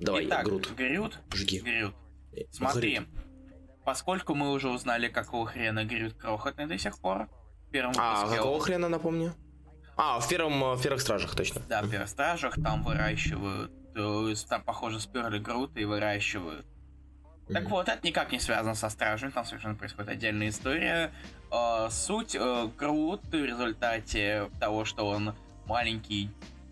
Давай, 0.00 0.26
Итак, 0.26 0.44
Грут. 0.44 0.70
Грют. 0.76 1.18
Жги. 1.32 1.60
Грют. 1.60 1.94
Смотри. 2.50 3.00
Поскольку 3.84 4.34
мы 4.34 4.52
уже 4.52 4.68
узнали, 4.68 5.08
какого 5.08 5.46
хрена 5.46 5.84
Грют 5.84 6.14
крохотный 6.14 6.66
до 6.66 6.76
сих 6.78 6.98
пор. 6.98 7.28
Первом 7.70 7.94
А, 7.96 8.20
выпуске 8.20 8.36
какого 8.38 8.60
хрена, 8.60 8.88
напомню? 8.88 9.34
А, 9.96 10.20
в 10.20 10.28
первом, 10.28 10.62
э, 10.64 10.74
в 10.74 10.82
первых 10.82 11.00
стражах, 11.00 11.34
точно. 11.34 11.62
Да, 11.68 11.82
в 11.82 11.90
перестражах 11.90 12.54
там 12.62 12.82
выращивают, 12.82 13.70
э, 13.70 13.83
там, 13.94 14.62
похоже, 14.64 15.00
сперли 15.00 15.38
Грута 15.38 15.80
и 15.80 15.84
выращивают. 15.84 16.66
Так 17.48 17.62
Мгм. 17.64 17.70
вот, 17.72 17.88
это 17.88 18.06
никак 18.06 18.32
не 18.32 18.40
связано 18.40 18.74
со 18.74 18.88
стражами, 18.88 19.30
там 19.30 19.44
совершенно 19.44 19.74
происходит 19.74 20.10
отдельная 20.10 20.48
история. 20.48 21.12
Э, 21.52 21.88
суть 21.90 22.34
э, 22.34 22.68
Грут 22.78 23.20
в 23.26 23.34
результате 23.34 24.50
того, 24.58 24.84
что 24.84 25.06
он 25.06 25.34
маленький, 25.66 26.30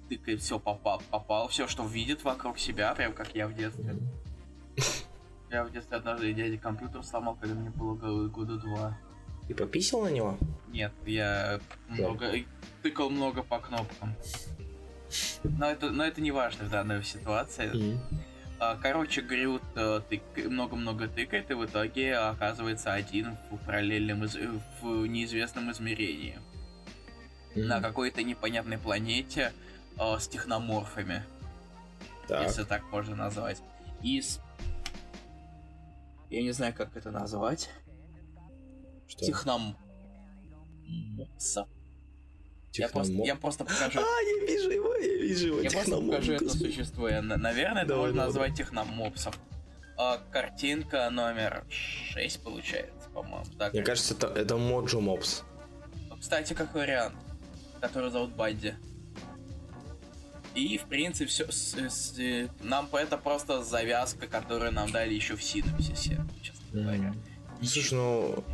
тыкает 0.08 0.40
все 0.40 0.58
попал, 0.58 1.02
попал, 1.10 1.48
все, 1.48 1.66
что 1.68 1.84
видит 1.86 2.24
вокруг 2.24 2.58
себя, 2.58 2.94
прям 2.94 3.12
как 3.12 3.34
я 3.34 3.48
в 3.48 3.54
детстве. 3.54 3.96
Я 5.50 5.64
в 5.64 5.70
детстве 5.72 5.98
однажды 5.98 6.32
дядя 6.32 6.56
компьютер 6.56 7.02
сломал, 7.04 7.36
когда 7.38 7.54
мне 7.54 7.68
было 7.70 7.94
го- 7.94 8.28
года 8.28 8.56
два. 8.56 8.98
Ты 9.46 9.54
пописал 9.54 10.02
на 10.04 10.08
него? 10.08 10.38
Нет, 10.68 10.92
я 11.04 11.60
много 11.88 12.32
тыкал 12.82 13.10
много 13.10 13.42
по 13.42 13.58
кнопкам. 13.58 14.14
Но 15.44 15.66
это, 15.70 15.90
но 15.90 16.04
это 16.04 16.20
не 16.20 16.30
важно 16.30 16.64
в 16.64 16.70
данной 16.70 17.02
ситуации. 17.04 17.98
А, 18.58 18.76
Короче, 18.76 19.20
Грют 19.22 19.62
э, 19.74 20.00
тык- 20.08 20.48
много-много 20.48 21.08
тыкает, 21.08 21.50
и 21.50 21.54
в 21.54 21.64
итоге 21.66 22.16
оказывается 22.16 22.92
один 22.92 23.36
в 23.50 23.56
параллельном, 23.66 24.24
из- 24.24 24.36
в 24.80 25.06
неизвестном 25.06 25.70
измерении. 25.72 26.38
На 27.56 27.80
какой-то 27.80 28.22
непонятной 28.22 28.78
планете 28.78 29.52
э, 29.98 30.18
с 30.18 30.28
техноморфами, 30.28 31.22
Так. 32.28 32.44
если 32.46 32.62
так 32.64 32.82
можно 32.92 33.16
назвать. 33.16 33.60
И 34.00 34.20
с... 34.22 34.40
Я 36.30 36.42
не 36.42 36.52
знаю, 36.52 36.72
как 36.72 36.96
это 36.96 37.10
назвать. 37.10 37.68
Что? 39.08 39.26
Техном... 39.26 39.76
Мопса. 42.72 42.82
Я 42.82 42.88
просто, 42.88 43.12
Техномо- 43.12 43.26
я 43.26 43.36
просто 43.36 43.64
покажу. 43.64 44.00
А, 44.00 44.22
я 44.22 44.46
вижу 44.46 44.70
его, 44.70 44.94
я 44.94 45.16
вижу 45.18 45.46
его. 45.48 45.60
Я 45.60 45.70
просто 45.70 46.00
покажу 46.00 46.32
это 46.32 46.48
существо. 46.50 47.08
Я, 47.08 47.22
на- 47.22 47.36
Наверное, 47.36 47.84
это 47.84 47.96
можно 47.96 48.24
назвать 48.26 48.54
техномопсом. 48.54 49.32
А, 49.98 50.18
картинка 50.30 51.08
номер 51.10 51.64
6 51.68 52.40
получается, 52.42 53.08
по-моему. 53.14 53.44
Так. 53.58 53.72
Мне 53.74 53.82
кажется, 53.82 54.14
это, 54.14 54.26
это 54.28 54.56
Моджо 54.56 55.00
Мопс. 55.00 55.42
Кстати, 56.20 56.54
как 56.54 56.74
вариант, 56.74 57.14
который 57.80 58.10
зовут 58.10 58.30
Бадди. 58.34 58.74
И, 60.54 60.76
в 60.78 60.84
принципе, 60.84 61.26
все, 61.50 62.48
нам 62.60 62.86
по- 62.86 62.98
это 62.98 63.16
просто 63.16 63.62
завязка, 63.64 64.26
которую 64.26 64.72
нам 64.72 64.90
дали 64.92 65.14
еще 65.14 65.34
в 65.34 65.42
синапсисе, 65.42 66.20
честно 66.42 66.64
говоря. 66.72 67.14
Ну, 67.60 67.66
Слушай, 67.66 67.94
ну, 67.94 68.44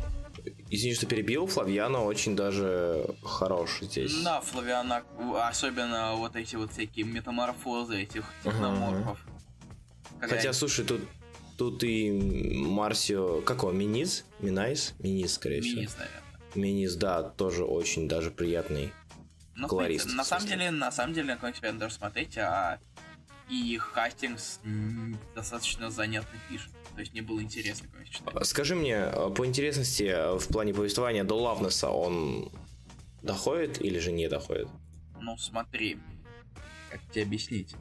извини, 0.69 0.95
что 0.95 1.05
перебил, 1.05 1.47
Флавьяна 1.47 2.03
очень 2.03 2.35
даже 2.35 3.05
хорош 3.23 3.79
здесь. 3.81 4.21
Да, 4.23 4.41
Флавиана, 4.41 5.03
особенно 5.35 6.15
вот 6.15 6.35
эти 6.35 6.55
вот 6.55 6.71
всякие 6.71 7.05
метаморфозы 7.05 8.01
этих 8.01 8.25
техноморфов. 8.43 9.19
Когда 10.19 10.35
Хотя, 10.35 10.53
слушай, 10.53 10.85
тут 10.85 11.01
тут 11.57 11.83
и 11.83 12.09
Марсио, 12.55 13.41
как 13.41 13.63
он, 13.63 13.77
Миниз? 13.77 14.25
Минайс? 14.39 14.93
Миниз, 14.99 15.33
скорее 15.33 15.61
всего. 15.61 15.81
Минис, 15.81 15.97
наверное. 15.97 16.23
Миниз, 16.55 16.95
да, 16.95 17.21
тоже 17.23 17.65
очень 17.65 18.07
даже 18.07 18.31
приятный. 18.31 18.93
Ну, 19.55 19.67
Колорист, 19.67 20.05
принципе, 20.05 20.17
на 20.17 20.23
самом 20.23 20.47
деле, 20.47 20.71
на 20.71 20.91
самом 20.91 21.13
деле, 21.13 21.35
на 21.35 21.51
надо 21.51 21.73
даже 21.73 21.95
смотреть, 21.95 22.37
а 22.37 22.79
и 23.49 23.77
Хастингс 23.77 24.59
м, 24.63 25.19
достаточно 25.35 25.91
занятно 25.91 26.39
пишет. 26.47 26.71
То 26.99 27.03
есть 27.03 27.13
мне 27.13 27.21
было 27.21 27.41
интересно 27.41 27.87
читать. 28.09 28.45
Скажи 28.45 28.75
мне, 28.75 28.95
э, 28.95 29.29
по 29.33 29.45
интересности 29.45 30.03
э, 30.03 30.37
в 30.37 30.45
плане 30.49 30.73
повествования 30.73 31.23
до 31.23 31.35
Лавнеса 31.35 31.89
он 31.91 32.51
доходит 33.21 33.81
или 33.81 33.99
же 33.99 34.11
не 34.11 34.27
доходит? 34.27 34.67
Ну, 35.21 35.37
смотри, 35.37 35.97
как 36.91 36.99
тебе 37.09 37.23
объяснить? 37.23 37.73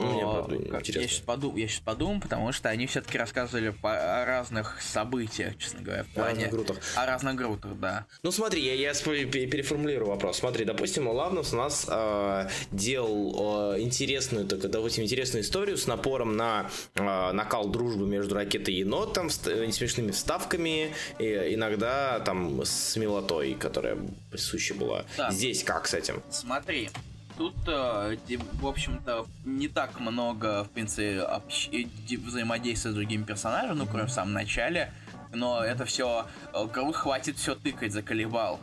Мне, 0.00 0.24
О, 0.24 0.44
правда. 0.44 0.56
Я 0.92 1.04
сейчас, 1.04 1.18
подумаю, 1.20 1.60
я 1.60 1.68
щас 1.68 1.80
подумаю, 1.80 2.20
потому 2.20 2.52
что 2.52 2.68
они 2.68 2.86
все-таки 2.86 3.18
рассказывали 3.18 3.70
по- 3.70 4.20
о 4.22 4.24
разных 4.24 4.80
событиях, 4.80 5.56
честно 5.58 5.82
говоря, 5.82 6.04
в 6.04 6.08
плане... 6.08 6.44
Разных 6.44 6.50
группах. 6.50 6.76
О 6.96 7.06
разных 7.06 7.34
группах, 7.34 7.78
да. 7.78 8.06
Ну 8.22 8.32
смотри, 8.32 8.62
я, 8.62 8.74
я 8.74 8.94
переформулирую 8.94 10.08
вопрос. 10.08 10.38
Смотри, 10.38 10.64
допустим, 10.64 11.08
Лавнус 11.08 11.52
у 11.52 11.56
нас 11.56 11.86
э, 11.88 12.48
делал 12.72 13.74
э, 13.74 13.80
интересную, 13.80 14.46
так, 14.46 14.60
допустим, 14.70 15.04
интересную 15.04 15.42
историю 15.42 15.76
с 15.76 15.86
напором 15.86 16.36
на 16.36 16.70
э, 16.94 17.32
накал 17.32 17.68
дружбы 17.68 18.06
между 18.06 18.34
ракетой 18.34 18.74
и 18.74 18.78
енотом, 18.78 19.30
с 19.30 19.46
э, 19.46 19.70
смешными 19.70 20.10
вставками, 20.12 20.94
и 21.18 21.54
иногда 21.54 22.20
там 22.20 22.62
с 22.64 22.96
милотой, 22.96 23.54
которая 23.54 23.98
присуща 24.30 24.74
была. 24.74 25.04
Да. 25.16 25.30
Здесь 25.30 25.62
как 25.64 25.86
с 25.86 25.94
этим? 25.94 26.22
Смотри, 26.30 26.90
тут, 27.40 27.56
э, 27.68 28.18
в 28.60 28.66
общем-то, 28.66 29.26
не 29.46 29.66
так 29.68 29.98
много, 29.98 30.62
в 30.64 30.68
принципе, 30.68 31.20
общ- 31.20 31.70
э, 31.72 31.88
де- 32.06 32.18
взаимодействия 32.18 32.90
с 32.90 32.94
другими 32.94 33.22
персонажами, 33.24 33.78
ну, 33.78 33.86
кроме 33.86 34.08
в 34.08 34.10
самом 34.10 34.34
начале. 34.34 34.92
Но 35.32 35.64
это 35.64 35.86
все, 35.86 36.26
Грут 36.74 36.96
хватит 36.96 37.38
все 37.38 37.54
тыкать, 37.54 37.92
заколебал. 37.94 38.60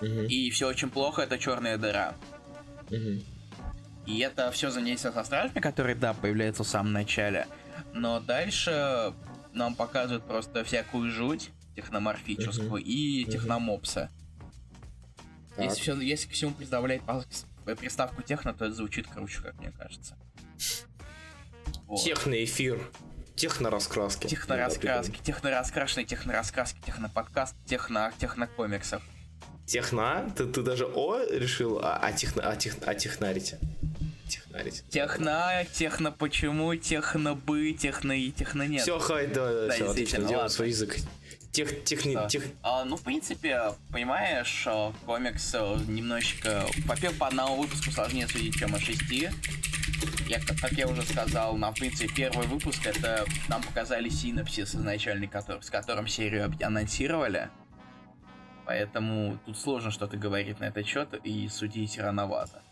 Мгм, 0.00 0.24
И 0.26 0.48
все 0.50 0.68
очень 0.68 0.88
плохо, 0.88 1.20
это 1.20 1.36
черная 1.38 1.76
дыра. 1.76 2.14
И 4.06 4.18
это 4.20 4.50
все 4.52 4.70
занятие 4.70 5.12
со 5.12 5.22
стражами, 5.22 5.60
которые, 5.60 5.94
да, 5.94 6.14
появляются 6.14 6.64
в 6.64 6.68
самом 6.68 6.92
начале. 6.94 7.46
Но 7.92 8.20
дальше 8.20 9.12
нам 9.52 9.74
показывают 9.74 10.24
просто 10.24 10.64
всякую 10.64 11.10
жуть 11.10 11.50
техноморфическую 11.76 12.82
и 12.82 13.26
техномопса. 13.26 14.08
Так. 15.56 15.66
Если, 15.66 15.80
всё- 15.82 16.00
если 16.00 16.26
к 16.28 16.32
всему 16.32 16.52
представлять 16.52 17.02
приставку 17.76 18.22
техно, 18.22 18.54
то 18.54 18.66
это 18.66 18.74
звучит 18.74 19.06
круче, 19.06 19.40
как 19.42 19.58
мне 19.58 19.72
кажется. 19.72 20.16
Вот. 21.86 22.02
Техноэфир. 22.02 22.80
Технораскраски. 23.34 24.26
Технораскраски, 24.26 25.18
технораскрашенные, 25.22 26.06
технораскраски, 26.06 26.80
техноподкаст, 26.84 27.54
техно, 27.66 28.12
технокомиксов. 28.18 29.02
Техна? 29.64 30.32
Ты, 30.36 30.46
ты 30.46 30.62
даже 30.62 30.86
О 30.86 31.18
решил, 31.30 31.78
а, 31.82 31.98
а, 32.02 32.12
техно, 32.12 32.42
а, 32.42 32.56
тех, 32.56 32.74
а 32.84 32.94
технарите? 32.94 33.58
Технарите. 34.26 34.82
Техно, 34.90 35.64
техно 35.72 36.10
почему, 36.10 36.74
техно 36.74 37.34
бы, 37.34 37.72
техно 37.72 38.12
и 38.12 38.30
техно 38.30 38.66
нет. 38.66 38.82
Все, 38.82 38.98
хай, 38.98 39.26
да, 39.26 39.66
Да, 39.66 39.72
все, 39.72 39.90
отлично, 39.90 40.24
делаем 40.24 40.48
свой 40.48 40.68
язык. 40.68 40.96
Тех, 41.52 41.84
техни, 41.84 42.14
Да. 42.14 42.28
тех, 42.28 42.44
А, 42.62 42.84
ну, 42.84 42.96
в 42.96 43.02
принципе, 43.02 43.72
понимаешь, 43.90 44.64
э, 44.66 44.92
комикс 45.06 45.54
э, 45.54 45.78
немножечко, 45.88 46.66
во-первых, 46.84 47.18
по 47.18 47.26
одному 47.26 47.62
выпуску 47.62 47.90
сложнее 47.90 48.28
судить, 48.28 48.56
чем 48.56 48.74
о 48.74 48.78
шести. 48.78 49.30
Я, 50.28 50.40
как 50.40 50.72
я 50.72 50.86
уже 50.86 51.02
сказал, 51.02 51.56
на, 51.56 51.70
в 51.70 51.74
принципе, 51.74 52.12
первый 52.14 52.46
выпуск, 52.46 52.86
это 52.86 53.24
нам 53.48 53.62
показали 53.62 54.10
синапсис 54.10 54.74
изначальный, 54.74 55.26
который, 55.26 55.62
с 55.62 55.70
которым 55.70 56.06
серию 56.06 56.52
анонсировали. 56.62 57.48
Поэтому 58.66 59.38
тут 59.46 59.56
сложно 59.58 59.90
что-то 59.90 60.18
говорить 60.18 60.60
на 60.60 60.66
этот 60.66 60.86
счет 60.86 61.08
и 61.24 61.48
судить 61.48 61.98
рановато. 61.98 62.62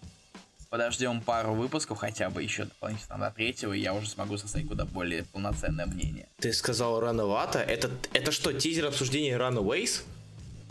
Подождем 0.71 1.21
пару 1.21 1.55
выпусков 1.55 1.99
хотя 1.99 2.29
бы 2.29 2.43
еще 2.43 2.65
дополнительно 2.65 3.19
до 3.19 3.31
третьего, 3.31 3.73
и 3.73 3.81
я 3.81 3.95
уже 3.95 4.09
смогу 4.09 4.37
составить 4.37 4.67
куда 4.69 4.85
более 4.85 5.23
полноценное 5.25 5.87
мнение. 5.87 6.29
Ты 6.39 6.53
сказал 6.53 7.01
рановато. 7.01 7.61
Это, 7.61 7.91
это 8.13 8.33
что, 8.33 8.53
тизер 8.53 8.87
обсуждения 8.87 9.37
Runaways? 9.39 10.03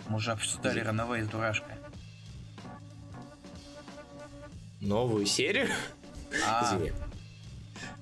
Мы 0.10 0.18
уже 0.18 0.32
обсуждали 0.32 0.84
с 1.24 1.28
дурашкой. 1.28 1.76
Новую 4.82 5.26
серию? 5.26 5.68
А, 6.46 6.66
Извини. 6.76 6.92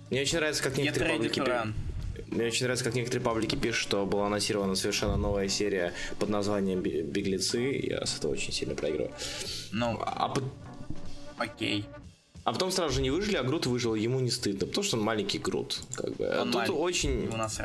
Мне 0.09 0.21
очень 0.21 0.37
нравится, 0.37 0.63
как 0.63 0.77
некоторые 0.77 1.13
паблики... 1.13 1.41
Мне 2.27 2.45
очень 2.47 2.63
нравится, 2.63 2.83
как 2.83 2.95
некоторые 2.95 3.23
паблики 3.23 3.55
пишут, 3.55 3.81
что 3.83 4.05
была 4.05 4.25
анонсирована 4.27 4.73
совершенно 4.75 5.15
новая 5.17 5.47
серия 5.49 5.93
под 6.19 6.29
названием 6.29 6.81
«Бе- 6.81 7.03
«Беглецы». 7.03 7.79
Я 7.83 8.05
с 8.05 8.17
этого 8.17 8.31
очень 8.31 8.51
сильно 8.51 8.73
проигрываю. 8.75 9.11
Ну, 9.71 9.99
А 10.01 10.29
под- 10.29 10.43
окей. 11.37 11.85
А 12.45 12.51
потом 12.51 12.71
сразу 12.71 12.95
же 12.95 13.01
не 13.01 13.09
выжили, 13.09 13.37
а 13.37 13.43
Грут 13.43 13.67
выжил, 13.67 13.95
ему 13.95 14.19
не 14.19 14.29
стыдно, 14.29 14.67
потому 14.67 14.83
что 14.83 14.97
он 14.97 15.03
маленький 15.03 15.37
Грут. 15.39 15.79
Как 15.95 16.13
бы. 16.17 16.27
Он 16.27 16.47
Тут 16.47 16.55
маленький, 16.55 16.77
очень... 16.77 17.29
У 17.29 17.37
нас. 17.37 17.57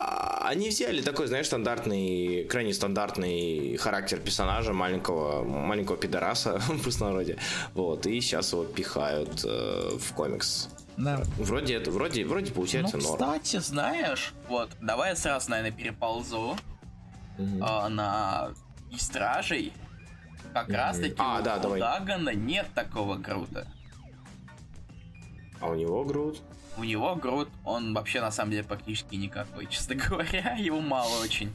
А, 0.00 0.48
Они 0.48 0.68
взяли 0.68 1.00
такой, 1.00 1.28
знаешь, 1.28 1.46
стандартный, 1.46 2.42
крайне 2.44 2.74
стандартный 2.74 3.76
характер 3.76 4.18
персонажа, 4.18 4.72
маленького, 4.72 5.44
маленького 5.44 5.96
пидораса 5.96 6.58
в 6.68 6.82
простонародье. 6.82 7.38
Вот, 7.74 8.04
и 8.06 8.20
сейчас 8.20 8.52
его 8.52 8.64
пихают 8.64 9.44
э, 9.44 9.90
в 9.96 10.12
комикс. 10.14 10.70
Да. 10.96 11.22
Вроде 11.38 11.74
это, 11.74 11.92
вроде, 11.92 12.24
вроде 12.24 12.50
получается 12.50 12.96
Ну, 12.96 13.04
норм. 13.04 13.18
кстати, 13.18 13.60
знаешь, 13.60 14.32
вот, 14.48 14.70
давай 14.80 15.10
я 15.10 15.16
сразу, 15.16 15.50
наверное, 15.50 15.70
переползу 15.76 16.56
Мгм. 17.38 17.62
а, 17.62 17.88
на 17.88 18.48
и 18.90 18.98
стражей. 18.98 19.72
Как 20.56 20.70
раз 20.70 20.98
таки 20.98 21.14
А, 21.18 21.40
у 21.40 21.42
да, 21.42 21.58
давай. 21.58 21.80
Дагана 21.80 22.30
нет 22.30 22.66
такого 22.74 23.16
Грута. 23.16 23.66
А 25.60 25.66
у 25.68 25.74
него 25.74 26.02
Грут? 26.04 26.40
У 26.78 26.84
него 26.84 27.14
Грут, 27.14 27.50
он 27.62 27.92
вообще 27.92 28.22
на 28.22 28.30
самом 28.30 28.52
деле 28.52 28.64
практически 28.64 29.16
никакой, 29.16 29.66
честно 29.70 29.96
говоря, 29.96 30.54
его 30.54 30.80
мало 30.80 31.22
очень. 31.22 31.54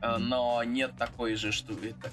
Э, 0.00 0.16
Но 0.16 0.62
нет 0.64 0.96
такой 0.96 1.34
же, 1.34 1.52
что 1.52 1.74
это... 1.74 2.10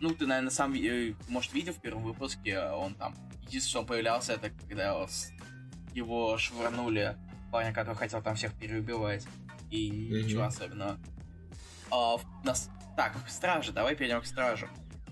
Ну, 0.00 0.10
ты, 0.14 0.26
наверное, 0.26 0.50
сам, 0.50 0.74
э, 0.74 1.14
может, 1.28 1.52
видел 1.52 1.72
в 1.72 1.80
первом 1.80 2.04
выпуске, 2.04 2.60
он 2.60 2.94
там... 2.94 3.16
Единственное, 3.48 3.70
что 3.70 3.80
он 3.80 3.86
появлялся, 3.86 4.32
это 4.34 4.50
когда 4.68 4.96
его 5.92 6.38
швырнули 6.38 7.16
парня, 7.50 7.72
который 7.72 7.96
хотел 7.96 8.22
там 8.22 8.36
всех 8.36 8.52
переубивать. 8.54 9.26
И 9.70 9.88
ничего 9.90 10.42
Мгм. 10.42 10.48
особенного. 10.48 10.98
А, 11.90 12.16
нас... 12.44 12.70
Так, 12.96 13.16
стражи, 13.28 13.72
давай 13.72 13.96
перейдем 13.96 14.20
к 14.20 14.26
стражу. 14.26 14.68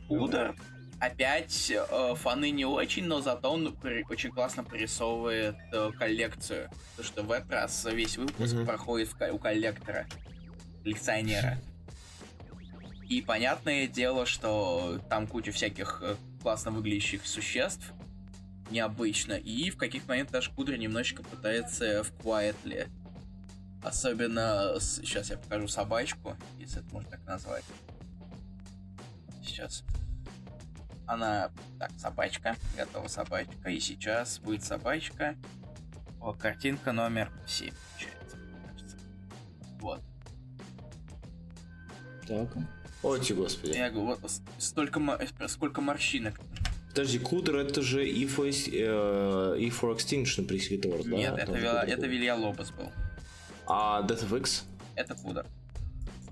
Удар 0.08 0.54
опять 1.00 1.70
э, 1.74 2.14
фаны 2.14 2.50
не 2.50 2.64
очень, 2.64 3.06
но 3.06 3.20
зато 3.20 3.52
он 3.52 3.74
при- 3.74 4.04
очень 4.08 4.30
классно 4.30 4.62
прорисовывает 4.62 5.56
э, 5.72 5.90
коллекцию. 5.98 6.70
Потому 6.96 7.08
что 7.08 7.22
в 7.24 7.32
этот 7.32 7.50
раз 7.50 7.84
весь 7.90 8.16
выпуск 8.16 8.54
Мгм. 8.54 8.66
проходит 8.66 9.08
в 9.08 9.32
у 9.32 9.38
коллектора, 9.38 10.06
коллекционера. 10.84 11.58
И 13.08 13.20
понятное 13.20 13.88
дело, 13.88 14.26
что 14.26 15.00
там 15.10 15.26
куча 15.26 15.50
всяких 15.50 16.00
э, 16.04 16.14
классно 16.40 16.70
выглядящих 16.70 17.26
существ, 17.26 17.92
необычно. 18.70 19.32
И 19.32 19.70
в 19.70 19.76
каких 19.76 20.06
моментах 20.06 20.32
даже 20.34 20.50
Кудр 20.52 20.76
немножечко 20.76 21.22
пытается 21.24 22.04
в 22.04 22.12
Quietly. 22.24 22.88
Особенно, 23.82 24.76
сейчас 24.78 25.30
я 25.30 25.36
покажу 25.36 25.66
собачку, 25.66 26.36
если 26.60 26.80
это 26.80 26.94
можно 26.94 27.10
так 27.10 27.24
назвать. 27.26 27.64
Сейчас. 29.52 29.84
Она, 31.06 31.50
так, 31.78 31.90
собачка, 31.98 32.56
готова 32.74 33.06
собачка, 33.06 33.68
и 33.68 33.78
сейчас 33.80 34.38
будет 34.38 34.64
собачка. 34.64 35.36
О, 36.22 36.32
картинка 36.32 36.92
номер 36.92 37.30
7, 37.46 37.70
получается, 37.90 38.36
кажется. 38.66 38.96
Вот. 39.78 40.00
Так. 42.26 42.48
Ой, 43.02 43.20
господи. 43.34 43.76
Я 43.76 43.90
говорю, 43.90 44.16
вот 44.22 44.32
столько, 44.56 45.00
э, 45.20 45.48
сколько 45.48 45.82
морщинок. 45.82 46.40
Подожди, 46.88 47.18
Кудр 47.18 47.56
это 47.56 47.82
же 47.82 48.08
E 48.08 48.24
for, 48.24 48.48
э, 48.48 49.58
E 49.60 49.68
for 49.68 49.94
Extinction 49.94 50.46
Пресвитор, 50.46 51.04
да? 51.04 51.10
Нет, 51.10 51.34
это, 51.36 51.52
Вила- 51.52 51.84
это. 51.84 52.06
Вилья 52.06 52.36
Лобос 52.36 52.70
был. 52.70 52.90
А 53.66 54.00
Death 54.06 54.30
of 54.30 54.38
X? 54.38 54.64
Это 54.94 55.14
Кудр. 55.14 55.44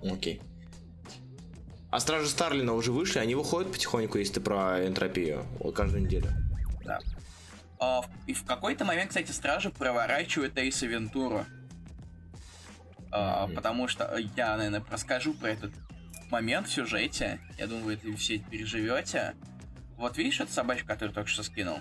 Окей. 0.02 0.40
А 1.90 1.98
Стражи 1.98 2.28
Старлина 2.28 2.72
уже 2.74 2.92
вышли, 2.92 3.18
они 3.18 3.34
выходят 3.34 3.72
потихоньку, 3.72 4.18
если 4.18 4.34
ты 4.34 4.40
про 4.40 4.86
энтропию, 4.86 5.44
каждую 5.74 6.04
неделю. 6.04 6.28
Да. 6.84 7.00
А, 7.80 8.02
и 8.26 8.32
в 8.32 8.44
какой-то 8.44 8.84
момент, 8.84 9.08
кстати, 9.08 9.32
стражи 9.32 9.70
проворачивают 9.70 10.56
Эйса 10.56 10.86
Вентуру. 10.86 11.44
А, 13.10 13.46
Мгм. 13.46 13.56
Потому 13.56 13.88
что 13.88 14.04
э, 14.04 14.20
я, 14.36 14.56
наверное, 14.56 14.84
расскажу 14.88 15.34
про 15.34 15.48
этот 15.50 15.72
момент 16.30 16.68
в 16.68 16.72
сюжете. 16.72 17.40
Я 17.58 17.66
думаю, 17.66 17.84
вы 17.86 17.94
это 17.94 18.16
все 18.16 18.38
переживете. 18.38 19.34
Вот 19.96 20.16
видишь 20.16 20.40
эту 20.40 20.52
собачку, 20.52 20.86
которую 20.86 21.12
только 21.12 21.28
что 21.28 21.42
скинул? 21.42 21.80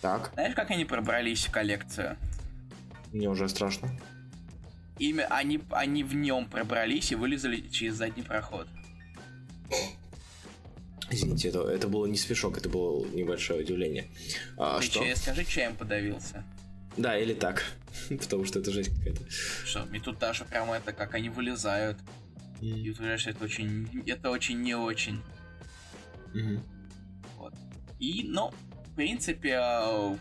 Так, 0.00 0.30
Знаешь, 0.34 0.54
как 0.54 0.70
они 0.70 0.84
пробрались 0.84 1.46
в 1.46 1.50
коллекцию? 1.50 2.16
мне 3.12 3.28
уже 3.28 3.48
страшно. 3.48 3.90
Имя, 4.98 5.26
они, 5.30 5.60
они 5.70 6.02
в 6.04 6.14
нем 6.14 6.46
пробрались 6.46 7.12
и 7.12 7.14
вылезали 7.14 7.60
через 7.68 7.94
задний 7.94 8.22
проход. 8.22 8.66
Извините, 11.10 11.48
это, 11.48 11.62
это 11.68 11.86
было 11.88 12.06
не 12.06 12.16
смешок, 12.16 12.56
это 12.56 12.68
было 12.68 13.04
небольшое 13.06 13.60
удивление. 13.62 14.08
А, 14.56 14.80
Ты 14.80 14.86
что? 14.86 15.00
че, 15.04 15.14
скажи, 15.16 15.44
чем 15.44 15.76
подавился? 15.76 16.44
Да, 16.96 17.16
или 17.18 17.34
так. 17.34 17.62
Потому 18.08 18.44
что 18.46 18.58
это 18.58 18.70
жесть 18.72 18.96
какая-то. 18.96 19.28
Что, 19.30 19.86
и 19.92 20.00
тут 20.00 20.18
даже 20.18 20.44
прямо 20.44 20.76
это, 20.76 20.92
как 20.92 21.14
они 21.14 21.28
вылезают. 21.28 21.98
И 22.60 22.90
утверждаешь, 22.90 23.26
это 23.26 23.44
очень, 23.44 24.02
это 24.06 24.30
очень 24.30 24.60
не 24.62 24.74
очень. 24.74 25.22
Мгм. 26.32 26.62
И, 28.00 28.24
ну, 28.26 28.52
в 28.86 28.94
принципе, 28.96 29.60
э, 29.62 30.16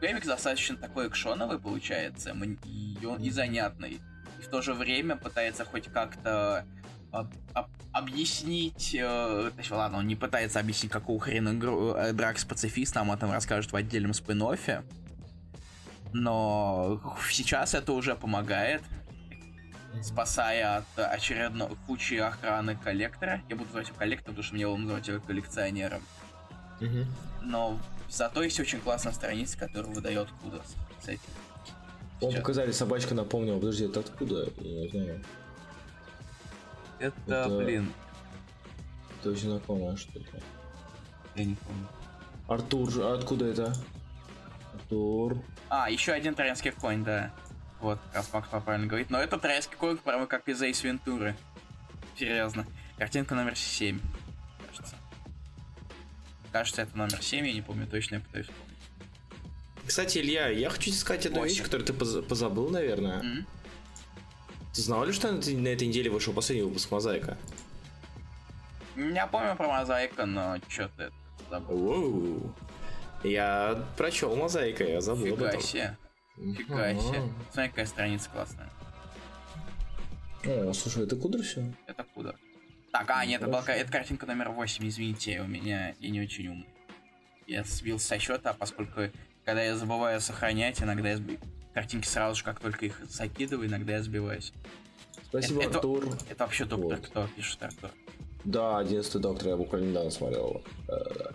комикс 0.00 0.26
достаточно 0.26 0.76
такой 0.76 1.08
экшоновый 1.08 1.58
получается, 1.58 2.34
и, 2.66 3.04
он- 3.04 3.22
и 3.22 3.30
занятный. 3.30 4.00
И 4.38 4.42
в 4.42 4.48
то 4.48 4.62
же 4.62 4.74
время 4.74 5.16
пытается 5.16 5.64
хоть 5.64 5.88
как-то 5.88 6.64
об- 7.12 7.32
об- 7.52 7.68
объяснить, 7.92 8.94
э, 8.98 9.50
точнее, 9.56 9.76
ладно, 9.76 9.98
он 9.98 10.06
не 10.06 10.16
пытается 10.16 10.58
объяснить, 10.60 10.90
какого 10.90 11.20
хрена 11.20 11.54
Гру- 11.54 11.94
э, 11.94 12.12
Драк 12.12 12.38
с 12.38 12.44
пацифистом, 12.44 13.10
об 13.10 13.16
этом 13.18 13.30
расскажет 13.30 13.72
в 13.72 13.76
отдельном 13.76 14.14
спин 14.14 14.42
но 16.14 17.00
сейчас 17.30 17.74
это 17.74 17.92
уже 17.92 18.14
помогает, 18.14 18.82
спасая 20.02 20.78
от 20.78 20.98
очередной 20.98 21.70
кучи 21.86 22.14
охраны 22.14 22.76
коллектора. 22.76 23.42
Я 23.48 23.56
буду 23.56 23.66
называть 23.68 23.88
его 23.88 23.98
коллектором, 23.98 24.34
потому 24.34 24.42
что 24.44 24.54
мне 24.54 24.62
его 24.62 24.76
называть 24.76 25.08
его 25.08 25.20
коллекционером. 25.20 26.02
Но 27.42 27.78
зато 28.10 28.42
есть 28.42 28.60
очень 28.60 28.80
классная 28.80 29.12
страница, 29.12 29.58
которая 29.58 29.92
выдает 29.92 30.28
Кудос. 30.42 30.74
Вам 32.20 32.30
Сейчас. 32.30 32.40
показали 32.40 32.72
собачка, 32.72 33.14
напомнил. 33.14 33.58
Подожди, 33.58 33.84
это 33.86 34.00
откуда? 34.00 34.48
Я 34.60 34.82
не 34.82 34.88
знаю. 34.88 35.24
Это, 37.02 37.14
Это- 37.26 37.58
блин, 37.58 37.92
Это 39.20 39.30
очень 39.30 39.50
знакомое 39.50 39.96
что-то. 39.96 40.40
я 41.36 41.44
не 41.44 41.54
помню. 41.56 41.88
Артур, 42.48 42.90
же- 42.90 43.04
а 43.04 43.14
откуда 43.14 43.46
это? 43.46 43.74
Артур. 44.74 45.42
А, 45.68 45.90
еще 45.90 46.12
один 46.12 46.34
троянский 46.34 46.70
конь, 46.72 47.04
да. 47.04 47.32
Вот, 47.80 47.98
как 48.06 48.14
раз 48.16 48.32
Макс 48.32 48.48
правильно 48.64 48.86
говорит. 48.86 49.10
Но 49.10 49.18
это 49.20 49.38
троянский 49.38 49.76
конь, 49.76 49.96
прямо 49.98 50.26
как 50.26 50.48
из 50.48 50.60
Эйс 50.62 50.82
Вентуры. 50.84 51.34
Серьезно. 52.16 52.66
Картинка 52.98 53.34
номер 53.34 53.56
7, 53.56 54.00
кажется. 54.68 54.94
Кажется, 56.52 56.82
это 56.82 56.96
номер 56.96 57.20
7, 57.22 57.46
я 57.46 57.52
не 57.54 57.62
помню 57.62 57.86
точно, 57.86 58.16
я 58.16 58.20
пытаюсь 58.20 58.46
вспомнить. 58.46 58.68
Кстати, 59.86 60.18
Илья, 60.18 60.48
я 60.48 60.68
хочу 60.70 60.84
тебе 60.90 60.94
сказать 60.96 61.26
одну 61.26 61.44
вещь, 61.44 61.60
которую 61.62 61.84
ты 61.86 61.92
поз- 61.92 62.24
позабыл, 62.24 62.68
наверное. 62.70 63.20
М? 63.20 63.46
Ты 64.72 64.80
знал 64.80 65.04
ли, 65.04 65.12
что 65.12 65.30
на 65.30 65.38
этой, 65.38 65.54
на 65.54 65.68
этой 65.68 65.86
неделе 65.86 66.10
вышел 66.10 66.32
последний 66.32 66.64
выпуск 66.64 66.90
Мозаика? 66.90 67.36
Я 68.96 69.26
помню 69.26 69.56
про 69.56 69.68
мозаика, 69.68 70.26
но 70.26 70.58
что-то 70.68 71.10
забыл. 71.50 71.76
Воу. 71.76 72.54
Я 73.24 73.86
прочел 73.96 74.34
Мозаика, 74.36 74.84
я 74.84 75.00
забыл 75.00 75.32
об 75.34 75.38
Фига 75.38 75.48
этом. 75.48 75.60
себе. 75.62 75.96
Фига 76.36 76.90
Ага. 76.90 77.00
себе. 77.00 77.22
Смотри, 77.52 77.68
какая 77.70 77.86
страница 77.86 78.30
классная. 78.30 78.70
О, 80.44 80.72
слушай, 80.72 81.04
это 81.04 81.16
кудр 81.16 81.42
все? 81.42 81.64
Это 81.86 82.04
куда? 82.14 82.34
Так, 82.92 83.08
а, 83.10 83.24
нет, 83.24 83.40
это, 83.40 83.50
была, 83.50 83.62
это 83.66 83.90
картинка 83.90 84.26
номер 84.26 84.50
8, 84.50 84.86
извините, 84.88 85.40
у 85.40 85.46
меня 85.46 85.94
я 86.00 86.10
не 86.10 86.20
очень 86.20 86.48
умный. 86.48 86.68
Я 87.46 87.64
сбился 87.64 88.06
со 88.08 88.18
счета, 88.18 88.52
поскольку 88.52 89.02
когда 89.44 89.62
я 89.62 89.76
забываю 89.76 90.20
сохранять, 90.20 90.82
иногда 90.82 91.10
я 91.10 91.16
сби- 91.16 91.40
картинки 91.74 92.06
сразу 92.06 92.36
же, 92.36 92.44
как 92.44 92.60
только 92.60 92.86
их 92.86 93.00
закидываю, 93.08 93.68
иногда 93.68 93.94
я 93.94 94.02
сбиваюсь. 94.02 94.52
Спасибо, 95.28 95.62
Это- 95.62 95.76
Артур. 95.76 96.08
Это 96.28 96.44
вообще 96.44 96.64
доктор 96.64 96.98
Вот. 96.98 97.06
кто 97.08 97.26
пишет 97.36 97.62
Артур. 97.62 97.90
Да, 98.44 98.78
11 98.78 99.20
доктор, 99.20 99.48
я 99.48 99.56
буквально 99.56 99.86
недавно 99.90 100.10
смотрел 100.10 100.48
его. 100.48 100.62
Да-да-да. 100.86 101.30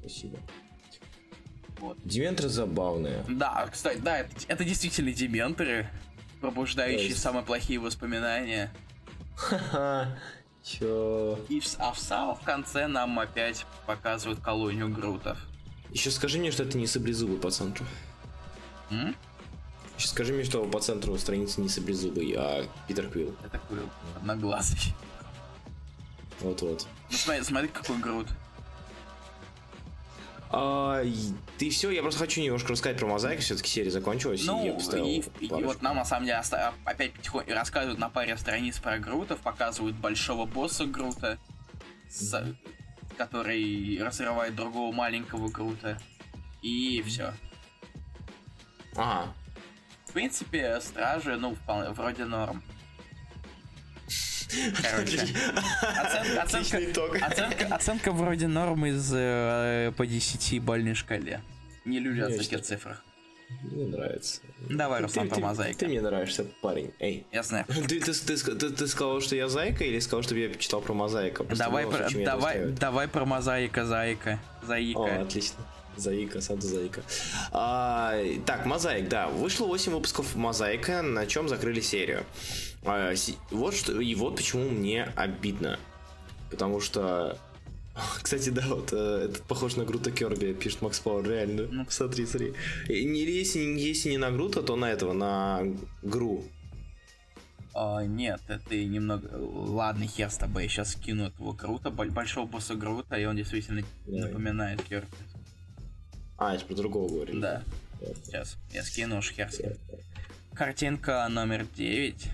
Спасибо. 0.00 0.38
Вот. 1.78 1.96
Дементры 2.04 2.48
забавные. 2.48 3.24
Да, 3.28 3.66
кстати, 3.72 3.98
да, 3.98 4.18
это, 4.18 4.30
это 4.48 4.64
действительно 4.64 5.12
дементоры, 5.12 5.88
пробуждающие 6.40 7.08
есть- 7.08 7.22
самые 7.22 7.44
плохие 7.44 7.78
воспоминания. 7.78 8.70
Ха-ха. 9.36 10.18
Чё? 10.62 11.38
И 11.48 11.60
в, 11.60 11.66
а 11.78 11.92
в 11.92 11.98
самом 11.98 12.36
конце 12.36 12.86
нам 12.86 13.18
опять 13.18 13.64
показывают 13.86 14.40
колонию 14.40 14.90
грутов. 14.90 15.38
Еще 15.90 16.10
скажи 16.10 16.38
мне, 16.38 16.50
что 16.50 16.64
это 16.64 16.76
не 16.76 16.86
саблезубый 16.86 17.50
центру. 17.50 17.86
М? 18.90 19.16
Еще 20.00 20.08
скажи 20.08 20.32
мне, 20.32 20.44
что 20.44 20.64
по 20.64 20.80
центру 20.80 21.18
страницы 21.18 21.60
не 21.60 21.68
саблезубый, 21.68 22.34
а 22.34 22.66
Питер 22.88 23.10
Квилл. 23.10 23.36
Это 23.44 23.60
Квилл, 23.68 23.90
одноглазый. 24.16 24.94
Вот-вот. 26.40 26.86
Ну 27.10 27.16
смотри, 27.18 27.42
смотри, 27.42 27.68
какой 27.68 27.98
груд. 27.98 28.26
А, 30.48 31.02
ты 31.58 31.68
все, 31.68 31.90
я 31.90 32.00
просто 32.00 32.20
хочу 32.20 32.40
немножко 32.40 32.72
рассказать 32.72 32.98
про 32.98 33.08
мозаику, 33.08 33.42
все-таки 33.42 33.68
серия 33.68 33.90
закончилась. 33.90 34.42
Ну, 34.46 34.64
и, 34.64 35.20
и, 35.38 35.44
и 35.44 35.62
вот 35.62 35.82
нам 35.82 35.96
на 35.96 36.06
самом 36.06 36.24
деле 36.24 36.40
опять 36.86 37.12
потихоньку 37.12 37.52
рассказывают 37.52 38.00
на 38.00 38.08
паре 38.08 38.38
страниц 38.38 38.78
про 38.78 38.98
Грутов, 38.98 39.40
показывают 39.40 39.96
большого 39.96 40.46
босса 40.46 40.86
Грута, 40.86 41.38
с, 42.08 42.56
который 43.18 44.02
разрывает 44.02 44.56
другого 44.56 44.94
маленького 44.94 45.50
Грута. 45.50 46.00
И 46.62 47.02
все. 47.06 47.34
Ага. 48.96 49.34
В 50.10 50.12
принципе, 50.12 50.80
стражи, 50.80 51.36
ну, 51.36 51.54
вполне, 51.54 51.90
вроде 51.90 52.24
норм. 52.24 52.64
Короче, 54.82 55.20
оценка, 55.22 56.42
оценка, 56.42 57.26
оценка, 57.26 57.74
оценка 57.76 58.10
вроде 58.10 58.48
норм 58.48 58.86
из 58.86 59.08
э, 59.14 59.92
по 59.96 60.04
10 60.04 60.60
бальной 60.64 60.94
шкале. 60.94 61.40
Не 61.84 62.00
люблю 62.00 62.26
о 62.26 62.30
таких 62.30 62.60
цифрах. 62.62 63.04
Мне 63.62 63.86
нравится. 63.86 64.40
Давай, 64.68 65.00
Руслан, 65.00 65.28
про 65.28 65.38
мозаику. 65.38 65.78
Ты, 65.78 65.86
мне 65.86 66.00
нравишься, 66.00 66.44
парень. 66.60 66.92
Эй. 66.98 67.24
Я 67.30 67.44
знаю. 67.44 67.64
Ты, 67.68 68.00
ты, 68.00 68.12
ты, 68.12 68.36
ты, 68.36 68.70
ты 68.70 68.86
сказал, 68.88 69.20
что 69.20 69.36
я 69.36 69.48
зайка, 69.48 69.84
или 69.84 70.00
сказал, 70.00 70.24
что 70.24 70.34
я 70.34 70.52
читал 70.54 70.80
про 70.80 70.92
мозаику? 70.92 71.44
Давай, 71.44 71.86
про, 71.86 72.08
давай, 72.10 72.66
давай 72.72 73.06
про 73.06 73.24
мозаика, 73.24 73.84
зайка. 73.84 74.40
Заика. 74.66 74.98
О, 74.98 75.22
отлично. 75.22 75.64
Заика, 76.00 76.40
саду 76.40 76.66
Заика. 76.66 77.02
А, 77.52 78.14
так, 78.46 78.66
Мозаик, 78.66 79.08
да. 79.08 79.28
Вышло 79.28 79.66
8 79.66 79.92
выпусков 79.92 80.34
Мозаика, 80.34 81.02
на 81.02 81.26
чем 81.26 81.48
закрыли 81.48 81.80
серию. 81.80 82.24
А, 82.84 83.14
вот 83.50 83.74
что, 83.74 84.00
и 84.00 84.14
вот 84.14 84.36
почему 84.36 84.68
мне 84.68 85.04
обидно. 85.16 85.78
Потому 86.50 86.80
что 86.80 87.38
кстати, 88.22 88.50
да, 88.50 88.62
вот 88.68 88.92
э, 88.92 89.26
этот 89.30 89.42
похож 89.42 89.76
на 89.76 89.84
Грута 89.84 90.10
Керби, 90.10 90.52
пишет 90.52 90.82
Макс 90.82 91.00
Пауэр, 91.00 91.28
реально. 91.28 91.68
Ну, 91.70 91.86
смотри, 91.88 92.26
смотри. 92.26 92.54
Не, 92.88 93.24
если, 93.24 93.60
если 93.60 94.10
не 94.10 94.18
на 94.18 94.30
Грута, 94.30 94.62
то 94.62 94.76
на 94.76 94.90
этого, 94.90 95.12
на 95.12 95.62
Гру. 96.02 96.44
А, 97.74 98.04
нет, 98.04 98.40
это 98.48 98.76
немного... 98.76 99.28
Ладно, 99.32 100.06
хер 100.06 100.30
с 100.30 100.36
тобой, 100.36 100.64
я 100.64 100.68
сейчас 100.68 100.92
скину 100.92 101.26
этого 101.26 101.52
Грута, 101.52 101.90
большого 101.90 102.46
босса 102.46 102.74
Грута, 102.74 103.16
и 103.16 103.24
он 103.24 103.36
действительно 103.36 103.82
Давай. 104.06 104.22
напоминает 104.22 104.82
Керби. 104.82 105.08
А, 106.40 106.54
это 106.54 106.64
про 106.64 106.74
другого 106.74 107.06
говорили. 107.06 107.38
Да. 107.38 107.62
Сейчас, 108.24 108.56
я 108.72 108.82
скину 108.82 109.18
уж 109.18 109.30
хер 109.30 109.50
Картинка 110.54 111.28
номер 111.28 111.66
9. 111.76 112.28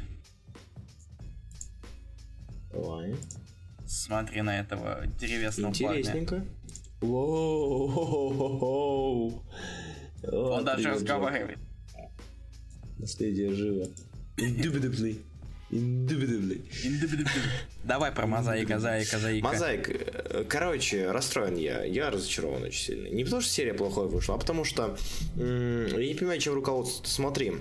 Давай. 2.71 3.17
Смотри 3.85 4.43
на 4.43 4.61
этого 4.61 5.05
деревесного 5.19 5.71
Интересненько. 5.71 6.45
парня. 7.01 7.11
Он 10.33 10.65
даже 10.65 10.91
разговаривает. 10.91 11.59
Наследие 12.99 13.53
живо. 13.53 13.89
Indubitably. 14.37 15.21
Indubitably. 15.77 16.62
Давай 17.85 18.12
про 18.12 18.27
мозаика, 18.27 18.79
заика, 18.79 19.18
заика. 19.18 19.45
Мозаик. 19.47 19.89
Э, 19.89 20.45
короче, 20.49 21.11
расстроен 21.11 21.57
я. 21.57 21.85
Я 21.85 22.11
разочарован 22.11 22.62
очень 22.62 22.85
сильно. 22.85 23.09
Не 23.09 23.24
потому, 23.24 23.43
что 23.43 23.51
серия 23.51 23.74
плохой 23.74 24.09
вышла, 24.09 24.35
а 24.35 24.39
потому 24.39 24.64
что 24.64 24.97
я 25.37 25.43
не 25.45 26.14
понимаю, 26.14 26.41
чем 26.41 26.55
руководство. 26.55 27.07
Смотри, 27.07 27.53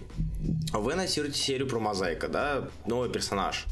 вы 0.72 0.94
анонсируете 0.94 1.38
серию 1.38 1.68
про 1.68 1.80
мозаика, 1.80 2.28
да? 2.28 2.70
Новый 2.86 3.10
персонаж 3.10 3.66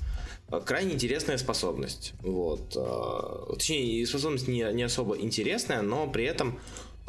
крайне 0.61 0.93
интересная 0.93 1.37
способность. 1.37 2.13
Вот. 2.21 2.75
Э, 2.75 3.53
точнее, 3.53 4.05
способность 4.05 4.47
не, 4.47 4.65
не 4.73 4.83
особо 4.83 5.17
интересная, 5.17 5.81
но 5.81 6.07
при 6.07 6.25
этом 6.25 6.59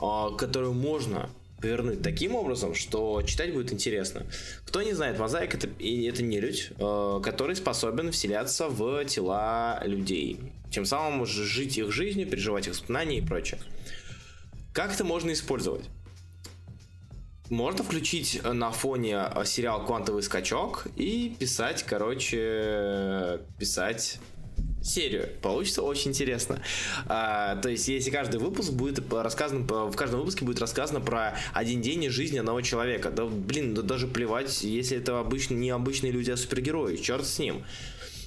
э, 0.00 0.28
которую 0.38 0.72
можно 0.72 1.30
повернуть 1.64 2.02
таким 2.02 2.34
образом, 2.34 2.74
что 2.74 3.22
читать 3.22 3.54
будет 3.54 3.72
интересно. 3.72 4.26
Кто 4.66 4.82
не 4.82 4.92
знает, 4.92 5.18
мозаик 5.18 5.54
это, 5.54 5.66
это 5.66 6.22
не 6.22 6.38
людь, 6.38 6.72
э, 6.78 7.20
который 7.24 7.56
способен 7.56 8.12
вселяться 8.12 8.68
в 8.68 9.02
тела 9.06 9.80
людей. 9.82 10.52
Тем 10.70 10.84
самым 10.84 11.24
жить 11.24 11.78
их 11.78 11.90
жизнью, 11.90 12.28
переживать 12.28 12.66
их 12.66 12.74
воспоминания 12.74 13.18
и 13.18 13.22
прочее. 13.22 13.58
Как 14.74 14.92
это 14.92 15.04
можно 15.04 15.32
использовать? 15.32 15.86
Можно 17.48 17.82
включить 17.82 18.42
на 18.44 18.70
фоне 18.70 19.30
э, 19.34 19.44
сериал 19.46 19.86
«Квантовый 19.86 20.22
скачок» 20.22 20.86
и 20.96 21.34
писать, 21.38 21.82
короче, 21.82 23.40
писать 23.58 24.18
серию. 24.84 25.28
Получится 25.40 25.82
очень 25.82 26.10
интересно. 26.10 26.62
А, 27.06 27.56
то 27.56 27.68
есть, 27.68 27.88
если 27.88 28.10
каждый 28.10 28.38
выпуск 28.38 28.72
будет 28.72 29.00
рассказан, 29.12 29.66
в 29.66 29.96
каждом 29.96 30.20
выпуске 30.20 30.44
будет 30.44 30.60
рассказано 30.60 31.00
про 31.00 31.36
один 31.52 31.80
день 31.80 32.04
из 32.04 32.12
жизни 32.12 32.38
одного 32.38 32.60
человека. 32.60 33.10
Да, 33.10 33.24
блин, 33.24 33.74
да 33.74 33.82
даже 33.82 34.06
плевать, 34.06 34.62
если 34.62 34.98
это 34.98 35.18
обычно, 35.18 35.54
не 35.54 35.70
обычные 35.70 36.12
люди, 36.12 36.30
а 36.30 36.36
супергерои. 36.36 36.96
Черт 36.96 37.26
с 37.26 37.38
ним. 37.38 37.64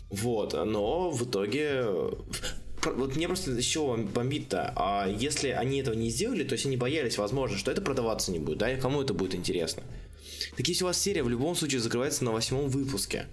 Вот, 0.10 0.54
но 0.54 1.12
в 1.12 1.24
итоге 1.24 1.86
вот 2.84 3.16
мне 3.16 3.28
просто 3.28 3.62
с 3.62 3.66
чего 3.66 3.98
бомбит-то? 3.98 4.74
А 4.76 5.08
если 5.08 5.50
они 5.50 5.80
этого 5.80 5.96
не 5.96 6.10
сделали, 6.10 6.44
то 6.44 6.54
есть 6.54 6.66
они 6.66 6.78
боялись, 6.78 7.18
возможно, 7.18 7.58
что 7.58 7.72
это 7.72 7.82
продаваться 7.82 8.32
не 8.32 8.40
будет, 8.40 8.60
да, 8.60 8.72
и 8.72 8.80
кому 8.80 9.02
это 9.02 9.14
будет 9.14 9.36
интересно. 9.36 9.84
Так 10.56 10.68
если 10.68 10.84
у 10.84 10.88
вас 10.88 11.00
серия 11.00 11.24
в 11.24 11.30
любом 11.30 11.56
случае 11.56 11.82
закрывается 11.82 12.24
на 12.24 12.32
восьмом 12.32 12.70
выпуске, 12.70 13.28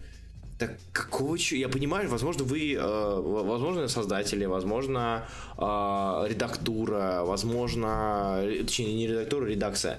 так 0.59 0.79
какого 0.93 1.37
чего? 1.37 1.59
Я 1.59 1.69
понимаю, 1.69 2.09
возможно, 2.09 2.45
вы, 2.45 2.75
э, 2.75 3.21
возможно, 3.21 3.89
создатели, 3.89 4.45
возможно, 4.45 5.27
э, 5.59 5.63
редактура, 6.29 7.23
возможно, 7.25 8.41
точнее, 8.61 8.95
не 8.95 9.09
редактура, 9.09 9.47
редакция. 9.47 9.99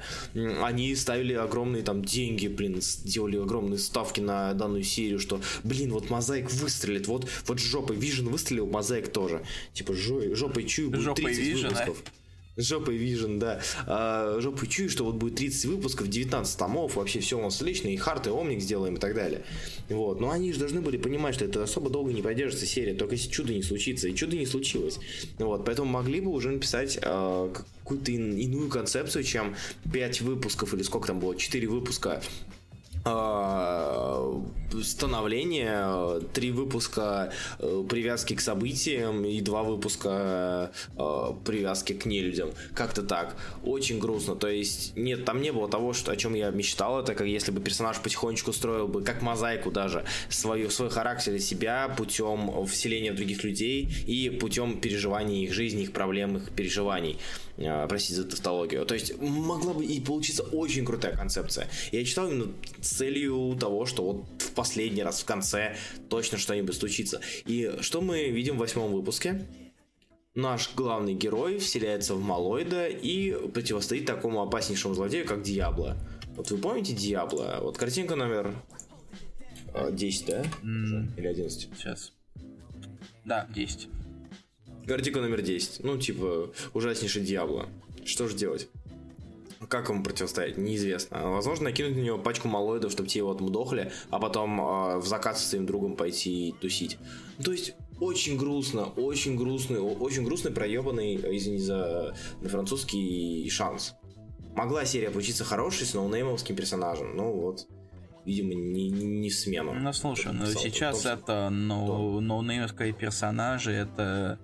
Они 0.62 0.95
ставили 0.95 1.34
огромные 1.34 1.84
там 1.84 2.06
деньги, 2.06 2.47
блин, 2.47 2.80
делали 3.03 3.38
огромные 3.38 3.80
ставки 3.80 4.22
на 4.22 4.53
данную 4.53 4.84
серию, 4.84 5.20
что, 5.20 5.41
блин, 5.64 5.91
вот 5.91 6.10
мозаик 6.10 6.49
выстрелит, 6.51 7.08
вот, 7.08 7.28
вот 7.47 7.60
жопой 7.60 7.97
Вижен 7.97 8.30
выстрелил, 8.30 8.68
мозаик 8.68 9.12
тоже. 9.12 9.43
Типа, 9.74 9.93
жопой 9.93 10.64
чую, 10.64 10.89
будет 10.89 11.16
30 11.16 11.43
Vision, 11.43 11.64
выпусков. 11.64 12.03
А? 12.06 12.24
Жопой 12.58 12.97
Vision, 12.97 13.38
да. 13.38 13.62
А, 13.86 14.39
жопой 14.39 14.68
чую, 14.68 14.89
что 14.89 15.03
вот 15.03 15.16
будет 15.16 15.36
30 15.36 15.66
выпусков, 15.66 16.08
19 16.08 16.58
томов, 16.58 16.95
вообще 16.95 17.20
все 17.20 17.38
у 17.38 17.41
нас 17.41 17.62
отлично, 17.62 17.89
и 17.89 17.97
Харт, 17.97 18.28
и 18.28 18.30
Омник 18.30 18.62
сделаем 18.62 18.95
и 18.95 18.99
так 18.99 19.14
далее. 19.14 19.43
Вот. 19.89 20.22
Но 20.22 20.32
они 20.32 20.53
же 20.53 20.60
должны 20.60 20.82
были 20.82 20.97
понимать, 20.97 21.36
что 21.36 21.45
это 21.45 21.64
особо 21.64 21.89
долго 21.89 22.14
не 22.14 22.22
продержится 22.22 22.66
серия, 22.66 22.93
только 22.93 23.16
если 23.16 23.30
чудо 23.30 23.53
не 23.53 23.62
случится. 23.62 24.08
И 24.08 24.16
чудо 24.16 24.38
не 24.38 24.45
случилось. 24.45 24.99
Вот. 25.38 25.66
Поэтому 25.66 25.89
могли 25.89 26.22
бы 26.22 26.32
уже 26.32 26.49
написать 26.49 26.97
а, 27.01 27.51
какую-то 27.53 28.12
иную 28.12 28.70
концепцию, 28.70 29.24
чем 29.24 29.56
5 29.91 30.22
выпусков, 30.22 30.74
или 30.74 30.84
сколько 30.84 31.08
там 31.08 31.20
было, 31.20 31.36
4 31.36 31.68
выпуска 31.68 32.22
становление, 34.84 36.22
три 36.34 36.51
выпуска 36.51 37.32
э, 37.60 37.84
привязки 37.88 38.36
к 38.36 38.41
событиям 38.41 39.24
и 39.26 39.41
два 39.41 39.64
выпуска 39.64 40.72
э, 40.97 41.32
привязки 41.45 41.93
к 41.93 42.06
нелюдям. 42.06 42.49
Как-то 42.74 43.03
так. 43.03 43.36
Очень 43.64 43.99
грустно. 43.99 44.36
То 44.36 44.47
есть, 44.47 44.95
нет, 44.95 45.24
там 45.26 45.41
не 45.41 45.51
было 45.51 45.70
того, 45.70 45.93
что, 45.93 46.12
о 46.12 46.16
чем 46.16 46.34
я 46.34 46.49
мечтал. 46.49 46.99
Это 46.99 47.14
как 47.14 47.28
если 47.28 47.51
бы 47.51 47.62
персонаж 47.62 47.99
потихонечку 47.99 48.53
строил 48.53 48.88
бы, 48.88 49.03
как 49.03 49.22
мозаику 49.22 49.72
даже, 49.72 50.03
свою, 50.30 50.70
свой 50.70 50.89
характер 50.89 51.34
и 51.34 51.39
себя 51.39 51.93
путем 51.95 52.66
вселения 52.66 53.12
в 53.12 53.16
других 53.16 53.43
людей 53.43 53.93
и 54.08 54.30
путем 54.30 54.80
переживания 54.80 55.43
их 55.43 55.53
жизни, 55.53 55.84
их 55.84 55.91
проблем, 55.93 56.38
их 56.38 56.49
переживаний. 56.51 57.20
Э, 57.58 57.86
простите 57.88 58.16
за 58.16 58.26
тавтологию. 58.26 58.86
То 58.86 58.95
есть 58.95 59.20
могла 59.22 59.74
бы 59.74 59.86
и 59.86 59.99
получиться 59.99 60.43
очень 60.43 60.86
крутая 60.86 61.16
концепция. 61.16 61.68
Я 61.91 62.03
читал 62.03 62.30
именно 62.30 62.51
целью 62.95 63.57
того, 63.59 63.85
что 63.85 64.03
вот 64.03 64.41
в 64.41 64.51
последний 64.53 65.03
раз 65.03 65.21
в 65.21 65.25
конце 65.25 65.75
точно 66.09 66.37
что-нибудь 66.37 66.75
случится. 66.75 67.21
И 67.45 67.77
что 67.81 68.01
мы 68.01 68.29
видим 68.29 68.55
в 68.55 68.59
восьмом 68.59 68.91
выпуске? 68.91 69.45
Наш 70.33 70.73
главный 70.75 71.13
герой 71.13 71.59
вселяется 71.59 72.13
в 72.13 72.21
Малоида 72.21 72.87
и 72.87 73.31
противостоит 73.49 74.05
такому 74.05 74.41
опаснейшему 74.41 74.93
злодею, 74.93 75.25
как 75.25 75.43
Диабло. 75.43 75.97
Вот 76.35 76.51
вы 76.51 76.57
помните 76.57 76.93
Диабло? 76.93 77.59
Вот 77.61 77.77
картинка 77.77 78.15
номер 78.15 78.53
10, 79.91 80.29
а, 80.29 80.31
да? 80.31 80.43
Mm. 80.61 81.17
Или 81.17 81.27
11? 81.27 81.69
Сейчас. 81.77 82.11
Да, 83.23 83.47
10. 83.55 83.87
Картинка 84.85 85.21
номер 85.21 85.41
10. 85.41 85.83
Ну, 85.83 85.97
типа, 85.97 86.51
ужаснейший 86.73 87.23
Диабло. 87.23 87.69
Что 88.03 88.27
же 88.27 88.35
делать? 88.35 88.67
Как 89.68 89.89
ему 89.89 90.03
противостоять, 90.03 90.58
неизвестно. 90.58 91.32
Возможно, 91.32 91.66
накинуть 91.66 91.95
на 91.95 92.01
него 92.01 92.18
пачку 92.18 92.47
малоидов, 92.47 92.91
чтобы 92.91 93.10
те 93.10 93.20
его 93.20 93.32
отмудохли, 93.32 93.91
а 94.10 94.20
потом 94.20 94.60
э, 94.60 94.97
в 94.97 95.08
закат 95.08 95.38
со 95.38 95.47
своим 95.47 95.66
другом 95.66 95.95
пойти 95.95 96.53
тусить. 96.60 96.97
то 97.43 97.51
есть, 97.51 97.74
очень 97.99 98.38
грустно, 98.38 98.86
очень 98.86 99.38
грустный, 99.38 99.80
очень 99.80 100.26
грустный, 100.26 100.51
проебанный, 100.51 101.16
извини 101.16 101.60
за 101.60 102.14
французский 102.43 103.49
шанс. 103.49 103.95
Могла 104.56 104.86
серия 104.86 105.10
получиться 105.10 105.43
хорошей 105.43 105.86
с 105.86 105.93
ноунеймовским 105.93 106.56
персонажем, 106.56 107.16
ну 107.16 107.32
вот 107.32 107.68
видимо, 108.26 108.56
не, 108.56 108.89
не 108.89 109.30
в 109.30 109.36
смену. 109.36 109.74
Ну, 109.74 109.93
слушай, 109.93 110.34
ну 110.34 110.47
сейчас 110.47 111.03
том, 111.03 111.14
это 111.14 111.49
ноу, 111.49 112.20
ноунеймовские 112.20 112.91
персонажи, 112.91 113.72
это 113.72 114.39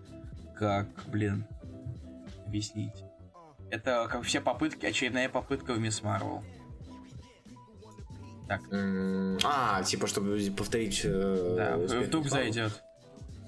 как, 0.55 0.87
блин, 1.07 1.45
объяснить? 2.45 2.93
Это 3.71 4.07
как 4.11 4.23
все 4.23 4.41
попытки, 4.41 4.85
очередная 4.85 5.29
попытка 5.29 5.73
в 5.73 5.79
Ms. 5.79 6.03
Marvel. 6.03 6.43
Так. 8.47 8.61
А, 9.43 9.81
типа, 9.83 10.07
чтобы 10.07 10.37
повторить... 10.55 11.01
Э, 11.05 11.55
да, 11.57 12.03
вдруг 12.03 12.27
зайдет. 12.27 12.83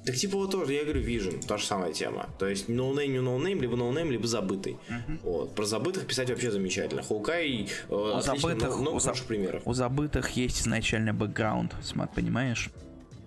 Так 0.05 0.15
типа 0.15 0.38
вот 0.38 0.51
тоже, 0.51 0.74
я 0.74 0.84
говорю, 0.84 1.01
Vision, 1.01 1.45
та 1.45 1.57
же 1.57 1.65
самая 1.65 1.93
тема. 1.93 2.30
То 2.38 2.47
есть 2.47 2.67
ноунейм, 2.67 3.11
no 3.11 3.13
не 3.13 3.19
ноунейм, 3.19 3.61
либо 3.61 3.76
ноунейм, 3.78 4.11
либо 4.11 4.28
забытый. 4.28 4.78
Uh-huh. 4.89 5.19
Вот. 5.24 5.55
Про 5.55 5.65
забытых 5.65 6.07
писать 6.07 6.30
вообще 6.30 6.51
замечательно. 6.51 7.03
Hawkeye 7.03 7.69
э, 7.89 7.93
у 7.93 8.19
забытых, 8.19 8.80
много, 8.80 8.95
у, 8.95 8.99
хороших 8.99 9.26
примеров. 9.28 9.61
У 9.65 9.74
забытых 9.74 10.32
есть 10.32 10.61
изначальный 10.61 11.13
бэкграунд, 11.13 11.74
смат, 11.82 12.13
понимаешь? 12.13 12.69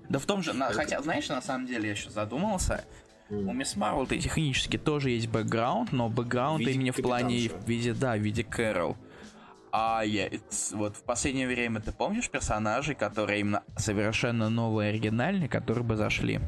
Да 0.08 0.18
в 0.18 0.26
том 0.26 0.42
же, 0.42 0.52
на, 0.52 0.70
хотя, 0.72 1.00
знаешь, 1.02 1.28
на 1.28 1.40
самом 1.40 1.66
деле 1.66 1.86
я 1.86 1.92
еще 1.92 2.10
задумался, 2.10 2.84
Mm. 3.30 3.50
У 3.50 3.52
Мисс 3.52 3.74
Марвел 3.76 4.06
технически 4.06 4.78
тоже 4.78 5.10
есть 5.10 5.28
бэкграунд, 5.28 5.92
но 5.92 6.08
бэкграунд 6.08 6.62
именно 6.62 6.92
в 6.92 6.96
плане 6.96 7.48
в 7.48 7.68
виде, 7.68 7.92
да, 7.92 8.14
в 8.14 8.20
виде 8.20 8.44
Кэрол. 8.44 8.96
А 9.72 10.02
я, 10.04 10.30
вот 10.72 10.96
в 10.96 11.02
последнее 11.02 11.46
время 11.46 11.80
ты 11.80 11.92
помнишь 11.92 12.30
персонажей, 12.30 12.94
которые 12.94 13.40
именно 13.40 13.62
совершенно 13.76 14.48
новые, 14.48 14.90
оригинальные, 14.90 15.48
которые 15.48 15.84
бы 15.84 15.96
зашли? 15.96 16.40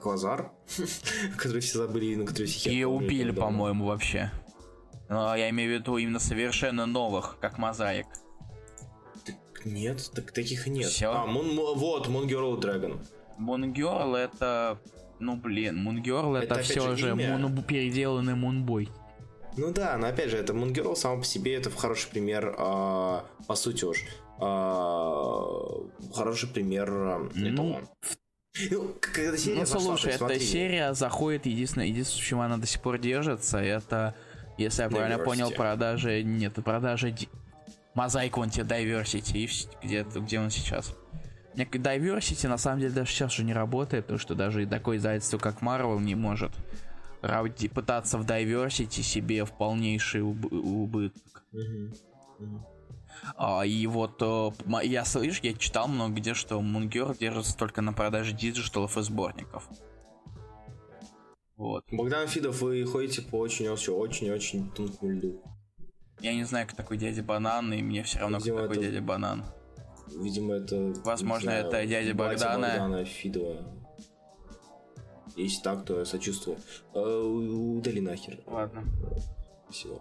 Квазар, 0.00 0.50
который 1.36 1.60
все 1.60 1.78
забыли, 1.78 2.16
на 2.16 2.26
который 2.26 2.48
все 2.48 2.70
И 2.70 2.82
убили, 2.82 3.30
по-моему, 3.30 3.86
вообще. 3.86 4.32
Но 5.08 5.34
я 5.36 5.48
имею 5.50 5.76
в 5.76 5.80
виду 5.80 5.96
именно 5.96 6.18
совершенно 6.18 6.86
новых, 6.86 7.38
как 7.40 7.58
мозаик. 7.58 8.06
Нет, 9.64 10.10
так 10.14 10.32
таких 10.32 10.66
нет. 10.66 10.88
Все? 10.90 11.12
А, 11.12 11.26
Moon, 11.26 11.74
вот, 11.74 12.08
Moon 12.08 12.26
Girl 12.26 12.60
Dragon. 12.60 12.98
Moon 13.38 13.72
Girl 13.72 14.16
это... 14.16 14.78
Ну 15.18 15.36
блин, 15.36 15.86
Moon 15.86 16.02
Girl 16.02 16.36
это, 16.36 16.54
это 16.54 16.62
все 16.62 16.96
же 16.96 17.14
мун, 17.14 17.62
переделанный 17.62 18.34
Moonboy. 18.34 18.88
Ну 19.56 19.72
да, 19.72 19.96
но 19.98 20.08
опять 20.08 20.30
же, 20.30 20.36
это 20.38 20.52
Moon 20.52 20.72
Girl 20.72 20.96
сам 20.96 21.20
по 21.20 21.24
себе 21.24 21.54
это 21.54 21.70
хороший 21.70 22.10
пример, 22.10 22.54
а, 22.58 23.24
по 23.46 23.54
сути 23.54 23.84
уж, 23.84 24.04
а, 24.38 25.68
хороший 26.14 26.48
пример 26.48 26.90
а, 26.90 27.30
ну, 27.34 27.52
этого. 27.52 27.88
Ну, 28.70 28.94
когда 29.00 29.36
серия 29.36 29.60
ну 29.60 29.66
слушай, 29.66 30.12
эта 30.12 30.40
серия 30.40 30.92
заходит, 30.94 31.46
единственное, 31.46 31.86
единственное, 31.86 32.24
чем 32.24 32.40
она 32.40 32.56
до 32.58 32.66
сих 32.66 32.82
пор 32.82 32.98
держится, 32.98 33.58
это, 33.58 34.14
если 34.58 34.82
я 34.82 34.88
правильно 34.88 35.18
понял, 35.18 35.50
продажи, 35.50 36.22
нет, 36.22 36.54
продажи 36.64 37.14
Mosaic 37.94 38.36
вон 38.36 38.50
тебе 38.50 38.64
Diversity, 38.64 39.38
и 39.38 39.86
где, 39.86 40.02
где 40.04 40.40
он 40.40 40.50
сейчас. 40.50 40.94
Diversity 41.54 42.48
на 42.48 42.58
самом 42.58 42.80
деле 42.80 42.92
даже 42.92 43.10
сейчас 43.10 43.34
уже 43.34 43.44
не 43.44 43.52
работает, 43.52 44.04
потому 44.04 44.18
что 44.18 44.34
даже 44.34 44.66
такое 44.66 44.96
издательство, 44.96 45.38
как 45.38 45.62
Marvel, 45.62 46.00
не 46.00 46.14
может 46.14 46.52
пытаться 47.20 48.18
в 48.18 48.26
Diversity 48.26 49.02
себе 49.02 49.44
в 49.44 49.52
полнейший 49.52 50.22
уб- 50.22 50.52
убыток. 50.52 51.44
Mm-hmm. 51.52 51.96
Mm-hmm. 52.40 52.60
А, 53.36 53.64
и 53.64 53.86
вот 53.86 54.20
э, 54.20 54.50
я 54.82 55.04
слышу, 55.04 55.40
я 55.42 55.54
читал 55.54 55.86
много 55.86 56.14
где, 56.14 56.34
что 56.34 56.60
Moon 56.60 56.87
Girl 56.87 57.14
держится 57.16 57.56
только 57.56 57.82
на 57.82 57.92
продаже 57.92 58.32
диджиталов 58.32 58.96
и 58.98 59.02
сборников. 59.02 59.68
Вот. 61.56 61.84
Богдан 61.92 62.26
Фидов, 62.26 62.60
вы 62.60 62.84
ходите 62.84 63.22
по 63.22 63.36
очень-очень-очень 63.36 64.70
тонкому 64.72 65.12
льду. 65.12 65.42
Я 66.22 66.34
не 66.34 66.44
знаю, 66.44 66.68
кто 66.68 66.76
такой 66.76 66.98
дядя 66.98 67.20
Банан, 67.24 67.72
и 67.72 67.82
мне 67.82 68.04
все 68.04 68.20
равно, 68.20 68.38
Видимо, 68.38 68.58
кто 68.58 68.68
такой 68.68 68.76
это... 68.76 68.92
дядя 68.92 69.04
Банан. 69.04 69.44
Видимо, 70.16 70.54
это... 70.54 70.94
Возможно, 71.04 71.50
знаю, 71.50 71.66
это 71.66 71.84
дядя 71.84 72.14
Богдана. 72.14 72.68
Богдана 72.68 73.04
Фидова. 73.04 73.56
Если 75.36 75.62
так, 75.62 75.84
то 75.84 75.98
я 75.98 76.04
сочувствую. 76.04 76.58
Э, 76.94 77.00
удали 77.00 78.00
нахер. 78.00 78.38
Ладно. 78.46 78.84
Спасибо. 79.64 80.00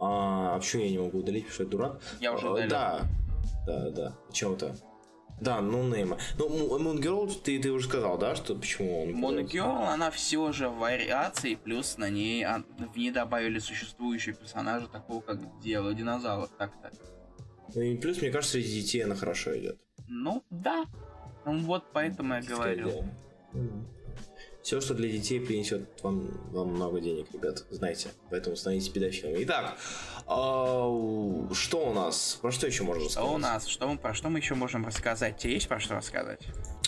А, 0.00 0.56
а 0.56 0.58
почему 0.58 0.82
я 0.82 0.90
не 0.90 0.98
могу 0.98 1.18
удалить, 1.18 1.46
потому 1.46 1.54
что 1.54 1.62
я 1.62 1.68
дурак? 1.68 2.02
Я 2.20 2.32
уже 2.32 2.48
а, 2.48 2.50
удалил. 2.50 2.70
Да, 2.70 3.08
да, 3.66 3.90
да. 3.90 4.16
Почему-то. 4.26 4.74
Да, 5.40 5.60
ну 5.60 5.82
нейма. 5.88 6.18
Ну, 6.38 6.78
Moon 6.78 7.00
Girl, 7.00 7.30
ты, 7.42 7.58
ты 7.58 7.70
уже 7.70 7.88
сказал, 7.88 8.18
да, 8.18 8.36
что 8.36 8.54
почему 8.54 9.02
он... 9.04 9.38
Girl, 9.38 9.86
она 9.86 10.10
все 10.10 10.52
же 10.52 10.68
в 10.68 10.78
вариации, 10.78 11.54
плюс 11.54 11.96
на 11.96 12.10
ней, 12.10 12.44
в 12.44 12.96
ней 12.96 13.10
добавили 13.10 13.58
существующие 13.58 14.34
персонажи, 14.34 14.86
такого 14.88 15.20
как 15.22 15.38
дело 15.60 15.94
динозавр, 15.94 16.48
так-то. 16.58 16.90
Ну 17.74 17.80
и 17.80 17.96
плюс, 17.96 18.20
мне 18.20 18.30
кажется, 18.30 18.54
среди 18.54 18.82
детей 18.82 19.00
она 19.00 19.14
хорошо 19.14 19.56
идет. 19.58 19.78
Ну, 20.08 20.44
да. 20.50 20.84
Ну 21.46 21.60
вот 21.60 21.84
поэтому 21.92 22.34
я 22.34 22.42
говорю. 22.42 23.04
Все, 24.62 24.80
что 24.80 24.94
для 24.94 25.08
детей 25.08 25.40
принесет 25.40 25.88
вам, 26.02 26.28
вам 26.50 26.74
много 26.74 27.00
денег, 27.00 27.26
ребят, 27.32 27.64
знаете. 27.70 28.10
Поэтому 28.30 28.56
становитесь 28.56 28.88
педофилами. 28.90 29.42
Итак, 29.44 29.76
а, 30.26 31.48
что 31.52 31.90
у 31.90 31.94
нас? 31.94 32.38
Про 32.42 32.50
что 32.52 32.66
еще 32.66 32.82
можно 32.84 33.04
рассказать? 33.04 33.26
Что 33.26 33.34
у 33.34 33.38
нас? 33.38 33.66
Что 33.66 33.88
мы, 33.88 33.98
про 33.98 34.14
что 34.14 34.28
мы 34.28 34.38
еще 34.38 34.54
можем 34.54 34.84
рассказать? 34.84 35.38
Тебе 35.38 35.54
есть 35.54 35.68
про 35.68 35.80
что 35.80 35.94
рассказать? 35.94 36.46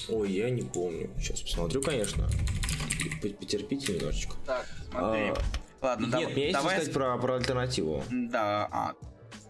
Ой, 0.08 0.30
я 0.30 0.50
не 0.50 0.62
помню. 0.62 1.10
Сейчас 1.18 1.40
посмотрю, 1.40 1.82
конечно. 1.82 2.28
Потерпите 3.22 3.94
немножечко. 3.94 4.34
Так, 4.46 4.66
смотри. 4.90 5.30
А, 5.30 5.36
Ладно, 5.82 6.04
Нет, 6.04 6.28
да, 6.28 6.34
мне 6.34 6.52
давай... 6.52 6.76
сказать 6.76 6.94
про, 6.94 7.18
про 7.18 7.34
альтернативу. 7.36 8.04
Да, 8.10 8.68
а, 8.70 8.94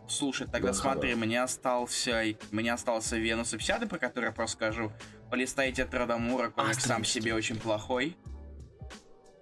Слушай, 0.08 0.46
тогда 0.46 0.68
Господа. 0.68 0.94
смотри, 0.94 1.14
мне 1.14 1.42
остался, 1.42 2.24
мне 2.50 2.72
остался 2.72 3.16
Венус 3.16 3.52
и 3.54 3.58
Псиады, 3.58 3.86
про 3.86 3.98
который 3.98 4.26
я 4.26 4.32
просто 4.32 4.56
скажу. 4.56 4.92
Полистайте 5.32 5.86
Традамура, 5.86 6.52
а, 6.56 6.74
сам 6.74 7.04
себе 7.06 7.34
очень 7.34 7.56
плохой. 7.56 8.18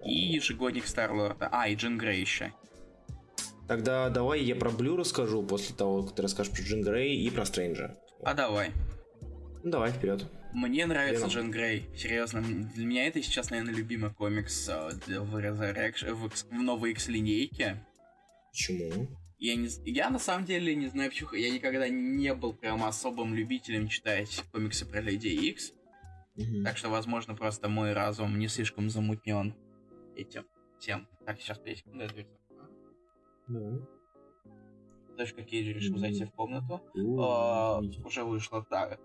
И 0.04 0.12
ежегодник 0.12 0.86
Старлорда. 0.86 1.48
А, 1.50 1.66
и 1.66 1.74
Джин 1.74 1.98
Грей 1.98 2.20
еще. 2.20 2.52
Тогда 3.66 4.08
давай 4.08 4.40
я 4.40 4.54
про 4.54 4.70
Блю 4.70 4.96
расскажу 4.96 5.42
после 5.42 5.74
того, 5.74 6.04
как 6.04 6.14
ты 6.14 6.22
расскажешь 6.22 6.52
про 6.52 6.62
Джин 6.62 6.82
Грей 6.82 7.16
и 7.16 7.28
про 7.28 7.44
Стрэнджа. 7.44 7.96
А 8.22 8.34
давай. 8.34 8.70
Ну 9.64 9.70
давай, 9.72 9.90
вперед. 9.90 10.30
Мне 10.52 10.86
нравится 10.86 11.26
Веном. 11.26 11.30
Джин 11.30 11.50
Грей. 11.50 11.86
Серьезно, 11.96 12.40
для 12.40 12.86
меня 12.86 13.08
это 13.08 13.20
сейчас, 13.20 13.50
наверное, 13.50 13.74
любимый 13.74 14.14
комикс 14.14 14.68
э, 14.68 14.90
в, 15.18 15.36
Resurrection, 15.36 16.14
в, 16.14 16.30
в 16.30 16.52
новой 16.52 16.92
X-линейке. 16.92 17.84
Почему? 18.52 19.08
Я, 19.40 19.56
не, 19.56 19.68
я 19.86 20.08
на 20.08 20.20
самом 20.20 20.44
деле 20.44 20.72
не 20.76 20.86
знаю 20.86 21.10
почему. 21.10 21.32
Я 21.32 21.50
никогда 21.50 21.88
не 21.88 22.32
был 22.32 22.52
прям 22.52 22.84
особым 22.84 23.34
любителем 23.34 23.88
читать 23.88 24.44
комиксы 24.52 24.86
про 24.86 25.00
Леди 25.00 25.26
Икс. 25.26 25.72
Mm-hmm. 26.40 26.64
Так 26.64 26.76
что, 26.76 26.88
возможно, 26.88 27.34
просто 27.34 27.68
мой 27.68 27.92
разум 27.92 28.38
не 28.38 28.48
слишком 28.48 28.90
замутнен 28.90 29.54
этим 30.16 30.44
тем. 30.78 31.06
Так, 31.26 31.40
сейчас 31.40 31.58
5 31.58 31.78
секунд, 31.78 32.02
я 32.02 32.08
дверь 32.08 32.28
mm-hmm. 33.48 33.84
Даже 35.16 35.34
как 35.34 35.52
я 35.52 35.62
решил 35.62 35.98
зайти 35.98 36.24
в 36.24 36.30
комнату. 36.32 36.80
Mm-hmm. 36.96 37.16
А, 37.20 37.80
уже 38.04 38.24
вышло, 38.24 38.64
так. 38.64 38.98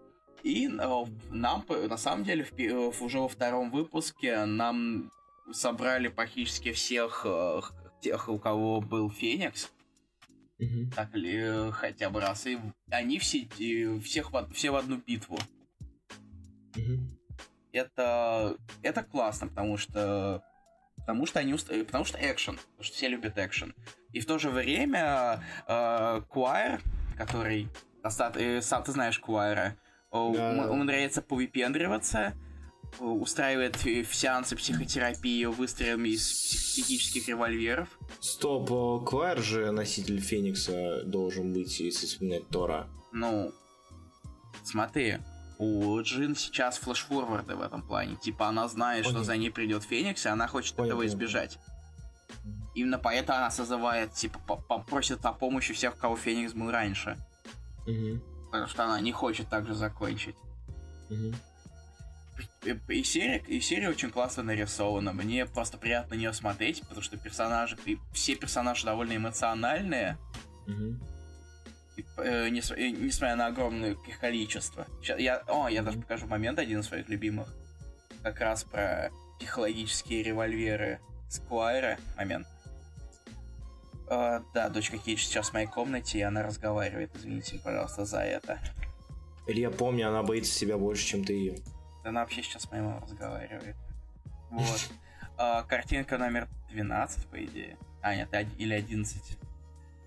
И 0.44 0.68
а, 0.68 1.06
нам, 1.30 1.66
на 1.68 1.98
самом 1.98 2.24
деле, 2.24 2.44
в, 2.46 3.02
уже 3.02 3.20
во 3.20 3.28
втором 3.28 3.72
выпуске 3.72 4.46
нам 4.46 5.12
собрали 5.52 6.08
практически 6.08 6.72
всех 6.72 7.24
э, 7.26 7.62
тех, 8.02 8.30
у 8.30 8.40
кого 8.40 8.82
был 8.82 9.10
Феникс 9.10 9.72
Угу. 10.60 10.92
Так 10.96 11.14
ли 11.16 11.36
э, 11.36 11.72
хотя 11.72 12.10
бы 12.10 12.22
раз. 12.22 12.48
И 12.48 12.58
они 12.90 13.20
все, 13.20 13.48
всех, 14.00 14.32
все 14.54 14.72
в 14.72 14.76
одну 14.76 14.98
битву. 15.06 15.38
Угу. 16.78 17.25
Это, 17.76 18.56
это 18.84 19.04
классно, 19.04 19.50
потому 19.50 19.76
что 19.76 20.42
потому 20.96 21.26
что 21.26 21.40
они 21.40 21.54
уст... 21.54 21.70
потому 21.86 22.06
что 22.06 22.18
экшен, 22.20 22.56
потому 22.56 22.84
что 22.84 22.96
все 22.96 23.10
любят 23.10 23.38
экшен. 23.38 23.76
И 24.14 24.22
в 24.22 24.26
то 24.26 24.40
же 24.40 24.50
время 24.50 25.44
э, 25.68 26.22
Куайр, 26.30 26.82
который 27.18 27.68
достаточно, 28.02 28.62
сам 28.62 28.84
ты 28.84 28.94
знаешь 28.94 29.20
Куайра, 29.20 29.76
да. 30.10 30.70
умудряется 30.72 31.22
повыпендриваться, 31.22 32.34
устраивает 33.00 33.76
сеансы 33.76 34.56
психотерапии 34.56 35.44
выстрелами 35.44 36.10
из 36.10 36.22
психических 36.22 37.28
револьверов. 37.28 37.90
Стоп, 38.22 38.72
э, 38.72 39.06
Квайр 39.06 39.40
же 39.40 39.72
носитель 39.72 40.22
Феникса 40.22 41.04
должен 41.04 41.52
быть, 41.52 41.78
если 41.82 42.06
вспоминать 42.06 42.48
Тора. 42.48 42.88
Ну, 43.12 43.52
смотри, 44.64 45.18
у 45.58 46.02
Джин 46.02 46.36
сейчас 46.36 46.78
флешфорварды 46.78 47.56
в 47.56 47.62
этом 47.62 47.82
плане. 47.82 48.16
Типа 48.16 48.48
она 48.48 48.68
знает, 48.68 49.04
Понял. 49.04 49.18
что 49.18 49.26
за 49.26 49.38
ней 49.38 49.52
придет 49.52 49.84
Феникс, 49.84 50.26
и 50.26 50.30
она 50.30 50.48
хочет 50.48 50.76
Понял. 50.76 50.90
этого 50.90 51.06
избежать. 51.06 51.60
Именно 52.74 53.00
поэтому 53.00 53.38
она 53.38 53.52
созывает, 53.52 54.14
типа, 54.14 54.40
попросит 54.40 55.26
о 55.26 55.34
помощи 55.34 55.74
всех, 55.74 55.98
кого 55.98 56.16
Феникс 56.16 56.54
был 56.54 56.72
раньше. 56.72 57.18
Угу. 57.88 58.20
Потому 58.52 58.68
что 58.68 58.84
она 58.86 59.00
не 59.00 59.12
хочет 59.12 59.48
так 59.50 59.66
же 59.66 59.74
закончить. 59.74 60.36
Угу 61.10 61.34
и 62.88 63.04
серия, 63.04 63.44
и 63.48 63.60
серия 63.60 63.90
очень 63.90 64.10
классно 64.10 64.44
нарисована. 64.44 65.14
Мне 65.14 65.46
просто 65.46 65.78
приятно 65.78 66.16
на 66.16 66.20
нее 66.20 66.34
смотреть, 66.34 66.82
потому 66.82 67.02
что 67.02 67.18
персонажи, 67.18 67.78
и 67.86 67.98
все 68.14 68.36
персонажи 68.36 68.86
довольно 68.86 69.16
эмоциональные. 69.16 70.18
Mm-hmm. 70.68 70.96
Э, 72.18 72.48
э, 72.48 72.50
несмотря 72.50 73.36
на 73.36 73.48
огромное 73.48 73.96
их 74.08 74.20
количество. 74.20 74.88
Сейчас, 75.02 75.20
я, 75.20 75.38
о, 75.48 75.68
я 75.68 75.82
даже 75.82 76.00
покажу 76.00 76.28
момент 76.28 76.60
один 76.60 76.80
из 76.80 76.88
своих 76.88 77.10
любимых. 77.10 77.48
Как 78.24 78.40
раз 78.40 78.64
про 78.64 79.12
психологические 79.40 80.24
револьверы 80.24 81.00
Сквайра. 81.30 81.98
Момент. 82.18 82.48
А, 84.08 84.44
да, 84.54 84.70
дочка 84.70 84.98
Кейдж 84.98 85.20
сейчас 85.20 85.50
в 85.50 85.54
моей 85.54 85.68
комнате, 85.68 86.20
и 86.20 86.22
она 86.22 86.44
разговаривает. 86.44 87.12
Извините, 87.16 87.60
пожалуйста, 87.64 88.06
за 88.06 88.20
это. 88.20 88.60
Илья, 89.48 89.70
помни, 89.70 90.02
она 90.02 90.24
боится 90.24 90.54
себя 90.54 90.78
больше, 90.78 91.06
чем 91.06 91.24
ты 91.24 91.34
ее. 91.34 91.56
Она 92.04 92.22
вообще 92.22 92.44
сейчас 92.44 92.64
с 92.64 92.72
моей 92.72 92.84
мамой 92.84 93.02
разговаривает. 93.02 93.76
Вот. 94.50 94.90
А, 95.38 95.64
картинка 95.64 96.18
номер 96.18 96.48
12, 96.70 97.28
по 97.28 97.44
идее. 97.44 97.78
А, 98.02 98.16
нет, 98.16 98.30
или 98.58 98.74
11. 98.74 99.38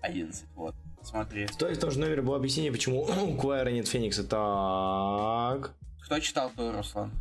11, 0.01 0.45
вот. 0.55 0.75
Смотри. 1.03 1.47
Стой, 1.47 1.73
в 1.73 1.79
том 1.79 1.91
же 1.91 1.99
номере 1.99 2.21
было 2.21 2.35
объяснение, 2.37 2.71
почему 2.71 3.03
у 3.27 3.35
Куайра 3.35 3.69
нет 3.69 3.87
Феникса. 3.87 4.23
Так. 4.23 5.73
Кто 6.03 6.19
читал 6.19 6.49
твой, 6.51 6.71
Руслан? 6.71 7.11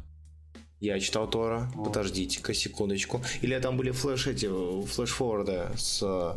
Я 0.80 1.00
читал 1.00 1.28
Тора. 1.28 1.68
Вот. 1.74 1.88
Подождите-ка 1.88 2.54
секундочку. 2.54 3.20
Или 3.42 3.58
там 3.58 3.76
были 3.76 3.90
флеш 3.90 4.26
эти, 4.28 4.46
флеш-форварды 4.46 5.76
с 5.76 6.36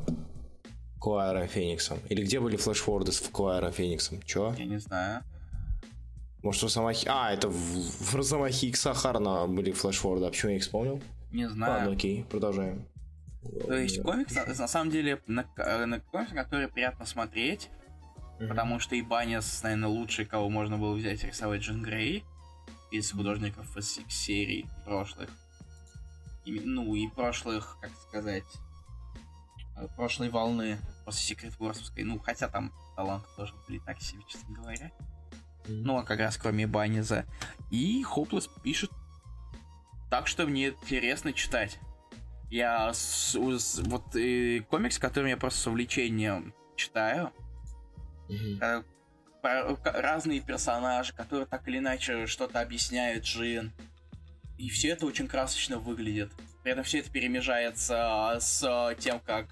Куайром 0.99 1.47
Фениксом? 1.47 1.99
Или 2.09 2.23
где 2.23 2.39
были 2.39 2.57
флеш-форварды 2.57 3.11
с 3.11 3.19
Куайром 3.19 3.71
Фениксом? 3.71 4.21
Чё? 4.23 4.55
Я 4.57 4.65
не 4.65 4.79
знаю. 4.79 5.23
Может, 6.41 6.63
Росомахи... 6.63 7.07
А, 7.07 7.31
это 7.31 7.49
в, 7.49 7.53
в 7.53 8.15
Росомахи 8.15 8.65
Икса 8.65 8.93
Харна 8.95 9.45
были 9.45 9.71
флеш-форварды. 9.71 10.25
А 10.25 10.29
почему 10.29 10.51
я 10.51 10.57
их 10.57 10.63
вспомнил? 10.63 10.99
Не 11.31 11.47
знаю. 11.47 11.73
Ладно, 11.73 11.91
окей, 11.91 12.25
продолжаем. 12.29 12.85
То 13.43 13.73
есть 13.73 14.01
комикс, 14.01 14.35
на 14.35 14.67
самом 14.67 14.91
деле, 14.91 15.21
на, 15.27 15.45
на 15.85 15.99
комикс, 15.99 16.31
который 16.31 16.67
приятно 16.67 17.05
смотреть, 17.05 17.69
mm-hmm. 18.39 18.47
потому 18.47 18.79
что 18.79 18.95
и 18.95 19.01
Банис, 19.01 19.63
наверное, 19.63 19.89
лучший, 19.89 20.25
кого 20.25 20.49
можно 20.49 20.77
было 20.77 20.93
взять 20.93 21.23
рисовать 21.23 21.61
Джин 21.61 21.81
Грей 21.81 22.23
из 22.91 23.11
художников 23.11 23.75
из 23.77 23.99
серий 24.09 24.67
прошлых. 24.85 25.29
И, 26.45 26.59
ну, 26.59 26.93
и 26.95 27.07
прошлых, 27.07 27.77
как 27.81 27.91
сказать, 28.07 28.43
э, 29.77 29.87
прошлой 29.95 30.29
волны 30.29 30.77
после 31.05 31.35
Secret 31.35 31.57
Wars'овской. 31.57 32.03
Ну, 32.03 32.19
хотя 32.19 32.47
там 32.47 32.71
таланты 32.95 33.27
тоже 33.37 33.53
были 33.67 33.79
так 33.79 34.01
себе, 34.01 34.21
честно 34.27 34.55
говоря. 34.55 34.91
Mm-hmm. 35.65 35.81
Ну, 35.83 35.97
а 35.97 36.03
как 36.03 36.19
раз 36.19 36.37
кроме 36.37 36.67
Баниза. 36.67 37.25
И 37.71 38.03
Хоплес 38.03 38.47
пишет 38.61 38.91
так, 40.11 40.27
что 40.27 40.45
мне 40.45 40.69
интересно 40.69 41.33
читать. 41.33 41.79
Я 42.51 42.93
с, 42.93 43.33
с, 43.33 43.79
вот 43.79 44.13
и 44.13 44.59
комикс, 44.69 44.99
который 44.99 45.29
я 45.29 45.37
просто 45.37 45.59
с 45.59 45.67
увлечением 45.67 46.53
читаю. 46.75 47.31
Mm-hmm. 48.27 48.83
Про, 49.41 49.77
разные 49.85 50.41
персонажи, 50.41 51.13
которые 51.13 51.45
так 51.47 51.65
или 51.69 51.77
иначе 51.77 52.27
что-то 52.27 52.59
объясняют 52.59 53.23
Джин. 53.23 53.71
И 54.57 54.69
все 54.69 54.89
это 54.89 55.05
очень 55.05 55.29
красочно 55.29 55.79
выглядит. 55.79 56.29
При 56.61 56.73
этом 56.73 56.83
все 56.83 56.99
это 56.99 57.09
перемежается 57.09 58.37
с 58.41 58.95
тем, 58.99 59.21
как 59.21 59.47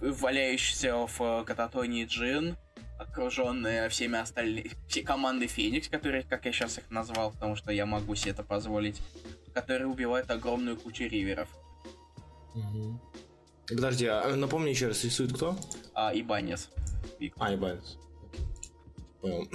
валяющийся 0.00 0.96
в 0.96 1.44
кататонии 1.44 2.06
Джин, 2.06 2.56
окруженная 2.98 3.88
всеми 3.88 4.18
остальными, 4.18 4.72
все 4.88 5.02
команды 5.02 5.46
Феникс, 5.46 5.88
которые, 5.88 6.24
как 6.24 6.44
я 6.44 6.52
сейчас 6.52 6.78
их 6.78 6.90
назвал, 6.90 7.30
потому 7.30 7.54
что 7.54 7.70
я 7.70 7.86
могу 7.86 8.16
себе 8.16 8.32
это 8.32 8.42
позволить, 8.42 9.00
которые 9.54 9.86
убивают 9.86 10.28
огромную 10.28 10.76
кучу 10.76 11.04
риверов. 11.04 11.48
Угу. 12.54 13.00
Подожди, 13.68 14.06
а 14.06 14.34
напомни 14.36 14.70
еще 14.70 14.88
раз, 14.88 15.04
рисует 15.04 15.32
кто? 15.32 15.56
А, 15.94 16.12
Ибанес. 16.14 16.68
А, 17.38 17.54
Ибанес. 17.54 17.98
Понял. 19.20 19.48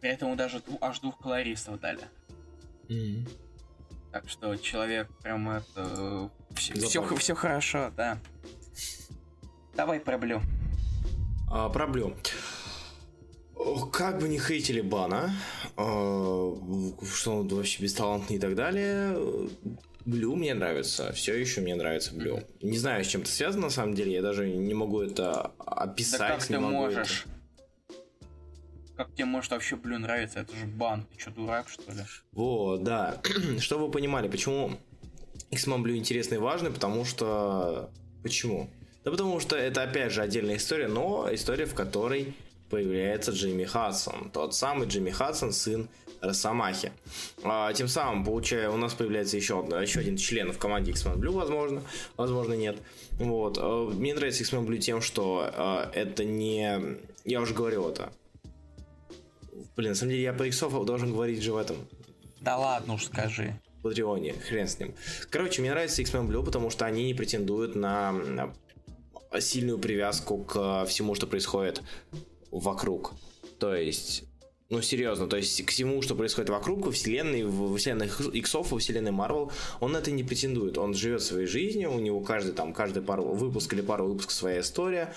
При 0.00 0.10
этом 0.10 0.36
даже 0.36 0.62
аж 0.80 1.00
двух 1.00 1.18
колористов 1.18 1.80
дали. 1.80 2.08
Угу. 2.88 3.28
Так 4.12 4.28
что 4.28 4.56
человек 4.56 5.08
прям 5.22 5.48
это... 5.50 6.30
Все, 6.54 6.74
все, 6.74 7.16
все 7.16 7.34
хорошо, 7.34 7.92
да. 7.96 8.18
Давай 9.74 10.00
проблем. 10.00 10.42
А, 11.50 11.68
проблем. 11.68 12.16
Как 13.92 14.18
бы 14.18 14.28
не 14.28 14.38
хейтили 14.38 14.80
Бана, 14.80 15.32
а, 15.76 16.54
что 17.14 17.36
он 17.36 17.48
вообще 17.48 17.82
бесталантный 17.82 18.36
и 18.36 18.38
так 18.38 18.54
далее, 18.54 19.16
Blue 20.06 20.36
мне 20.36 20.54
нравится, 20.54 21.12
все 21.12 21.34
еще 21.34 21.60
мне 21.60 21.74
нравится 21.74 22.14
Blue. 22.14 22.40
Не 22.62 22.78
знаю, 22.78 23.04
с 23.04 23.08
чем 23.08 23.22
это 23.22 23.30
связано 23.30 23.64
на 23.64 23.70
самом 23.70 23.94
деле, 23.94 24.12
я 24.12 24.22
даже 24.22 24.48
не 24.48 24.72
могу 24.72 25.02
это 25.02 25.52
описать. 25.58 26.20
Да 26.20 26.28
как 26.28 26.44
ты 26.44 26.60
можешь? 26.60 27.26
Это... 27.88 27.96
Как 28.96 29.14
тебе 29.14 29.24
может 29.24 29.50
вообще 29.50 29.74
Blue 29.74 29.98
нравиться? 29.98 30.38
Это 30.38 30.54
же 30.54 30.64
бан, 30.66 31.06
ты 31.12 31.20
что, 31.20 31.32
дурак 31.32 31.68
что 31.68 31.90
ли? 31.90 32.02
Вот, 32.30 32.84
да. 32.84 33.20
что 33.58 33.78
вы 33.80 33.90
понимали, 33.90 34.28
почему 34.28 34.78
X-Men 35.50 35.82
Blue 35.82 35.96
интересный 35.96 36.36
и 36.36 36.40
важный, 36.40 36.70
потому 36.70 37.04
что... 37.04 37.90
Почему? 38.22 38.70
Да 39.04 39.10
потому 39.10 39.40
что 39.40 39.56
это 39.56 39.82
опять 39.82 40.12
же 40.12 40.22
отдельная 40.22 40.56
история, 40.56 40.86
но 40.86 41.28
история, 41.32 41.66
в 41.66 41.74
которой 41.74 42.34
появляется 42.70 43.32
Джимми 43.32 43.64
Хадсон. 43.64 44.30
Тот 44.30 44.54
самый 44.54 44.86
Джимми 44.86 45.10
Хадсон, 45.10 45.52
сын 45.52 45.88
Росомахи. 46.26 46.92
А, 47.42 47.72
тем 47.72 47.88
самым, 47.88 48.24
получая, 48.24 48.70
у 48.70 48.76
нас 48.76 48.94
появляется 48.94 49.36
еще, 49.36 49.64
еще 49.80 50.00
один 50.00 50.16
член 50.16 50.52
в 50.52 50.58
команде 50.58 50.90
X-Men 50.90 51.16
Blue, 51.16 51.32
возможно, 51.32 51.82
возможно 52.16 52.54
нет. 52.54 52.76
Вот. 53.12 53.58
А, 53.58 53.88
мне 53.90 54.14
нравится 54.14 54.42
X-Men 54.42 54.66
Blue 54.66 54.78
тем, 54.78 55.00
что 55.00 55.50
а, 55.52 55.90
это 55.94 56.24
не... 56.24 56.98
Я 57.24 57.40
уже 57.40 57.54
говорил 57.54 57.88
это. 57.88 58.12
Блин, 59.76 59.90
на 59.90 59.94
самом 59.94 60.10
деле 60.10 60.22
я 60.22 60.32
про 60.32 60.46
иксов 60.46 60.84
должен 60.84 61.12
говорить 61.12 61.42
же 61.42 61.52
в 61.52 61.56
этом. 61.56 61.76
Да 62.40 62.56
ладно 62.56 62.94
уж 62.94 63.04
скажи. 63.04 63.58
Патреоне, 63.82 64.32
хрен 64.32 64.68
с 64.68 64.78
ним. 64.78 64.94
Короче, 65.30 65.60
мне 65.60 65.70
нравится 65.70 66.02
X-Men 66.02 66.28
Blue, 66.28 66.44
потому 66.44 66.70
что 66.70 66.86
они 66.86 67.04
не 67.04 67.14
претендуют 67.14 67.74
на 67.74 68.52
сильную 69.38 69.78
привязку 69.78 70.38
к 70.38 70.86
всему, 70.86 71.14
что 71.14 71.26
происходит 71.26 71.82
вокруг. 72.50 73.12
То 73.58 73.74
есть 73.74 74.24
ну, 74.68 74.82
серьезно, 74.82 75.28
то 75.28 75.36
есть 75.36 75.64
к 75.64 75.70
всему, 75.70 76.02
что 76.02 76.16
происходит 76.16 76.50
вокруг, 76.50 76.86
во 76.86 76.90
вселенной, 76.90 77.44
во 77.44 77.76
вселенной 77.76 78.10
Иксов, 78.32 78.72
во 78.72 78.78
вселенной 78.78 79.12
Марвел, 79.12 79.52
он 79.78 79.92
на 79.92 79.98
это 79.98 80.10
не 80.10 80.24
претендует. 80.24 80.76
Он 80.76 80.92
живет 80.92 81.22
своей 81.22 81.46
жизнью, 81.46 81.92
у 81.92 82.00
него 82.00 82.20
каждый 82.20 82.52
там, 82.52 82.72
каждый 82.72 83.02
пару 83.02 83.24
выпуск 83.24 83.72
или 83.74 83.80
пару 83.80 84.08
выпусков 84.08 84.32
своя 84.32 84.60
история, 84.60 85.14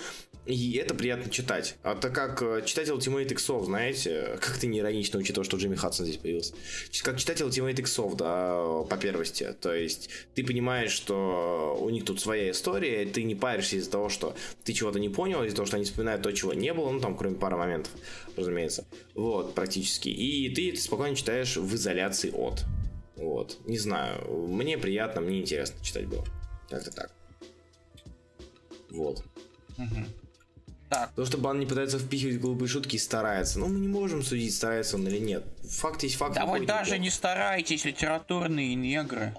и 0.50 0.76
это 0.76 0.94
приятно 0.94 1.30
читать. 1.30 1.76
А 1.82 1.94
так 1.94 2.14
как 2.14 2.42
э, 2.42 2.62
читатель 2.64 2.92
Ultimate 2.92 3.30
Иксов, 3.32 3.64
знаете, 3.64 4.38
как 4.40 4.58
ты 4.58 4.66
не 4.66 4.80
иронично, 4.80 5.18
учитывая, 5.18 5.44
что 5.44 5.56
Джимми 5.56 5.76
Хадсон 5.76 6.06
здесь 6.06 6.18
появился. 6.18 6.54
Как 7.02 7.18
читатель 7.18 7.46
Ultimate 7.46 7.78
Иксов, 7.80 8.16
да, 8.16 8.82
по 8.88 8.96
первости. 8.96 9.54
То 9.60 9.74
есть 9.74 10.10
ты 10.34 10.44
понимаешь, 10.44 10.90
что 10.90 11.78
у 11.80 11.90
них 11.90 12.04
тут 12.04 12.20
своя 12.20 12.50
история, 12.50 13.06
ты 13.06 13.22
не 13.22 13.34
паришься 13.34 13.76
из-за 13.76 13.90
того, 13.90 14.08
что 14.08 14.34
ты 14.64 14.72
чего-то 14.72 14.98
не 14.98 15.08
понял, 15.08 15.44
из-за 15.44 15.56
того, 15.56 15.66
что 15.66 15.76
они 15.76 15.84
вспоминают 15.84 16.22
то, 16.22 16.32
чего 16.32 16.52
не 16.52 16.74
было, 16.74 16.90
ну 16.90 17.00
там, 17.00 17.16
кроме 17.16 17.36
пары 17.36 17.56
моментов, 17.56 17.92
разумеется. 18.36 18.86
Вот, 19.14 19.54
практически. 19.54 20.08
И 20.08 20.52
ты 20.54 20.70
это 20.70 20.80
спокойно 20.80 21.16
читаешь 21.16 21.56
в 21.56 21.74
изоляции 21.74 22.30
от. 22.30 22.64
Вот. 23.16 23.58
Не 23.66 23.78
знаю. 23.78 24.48
Мне 24.48 24.78
приятно, 24.78 25.20
мне 25.20 25.40
интересно 25.40 25.82
читать 25.84 26.06
было. 26.06 26.24
Как-то 26.68 26.90
так. 26.90 27.12
Вот. 28.90 29.22
Угу. 29.78 30.19
Так. 30.90 31.12
То, 31.14 31.24
что 31.24 31.38
Бан 31.38 31.60
не 31.60 31.66
пытается 31.66 32.00
впихивать 32.00 32.40
глупые 32.40 32.68
шутки 32.68 32.96
и 32.96 32.98
старается. 32.98 33.60
Ну, 33.60 33.68
мы 33.68 33.78
не 33.78 33.86
можем 33.86 34.24
судить, 34.24 34.52
старается 34.52 34.96
он 34.96 35.06
или 35.06 35.18
нет. 35.18 35.44
Факт 35.62 36.02
есть 36.02 36.16
факт. 36.16 36.34
Да 36.34 36.46
вы 36.46 36.66
даже 36.66 36.98
не 36.98 37.10
старайтесь, 37.10 37.84
литературные 37.84 38.74
негры. 38.74 39.32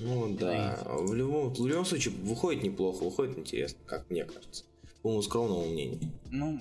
Ну 0.00 0.34
да, 0.34 0.76
в 0.84 1.14
любом, 1.14 1.54
в 1.54 1.66
любом 1.66 1.84
случае 1.84 2.14
выходит 2.14 2.64
неплохо, 2.64 3.04
выходит 3.04 3.38
интересно, 3.38 3.78
как 3.86 4.10
мне 4.10 4.24
кажется. 4.24 4.64
По 5.02 5.08
моему 5.08 5.22
скромному 5.22 5.66
мнению. 5.66 6.00
Ну. 6.30 6.60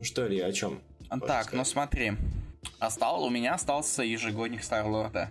Что 0.00 0.26
ли, 0.26 0.40
о 0.40 0.50
чем? 0.52 0.80
Так, 1.26 1.52
ну 1.52 1.64
смотри. 1.64 2.12
Остал, 2.78 3.24
у 3.24 3.28
меня 3.28 3.54
остался 3.54 4.02
ежегодник 4.02 4.64
Старлорда. 4.64 5.30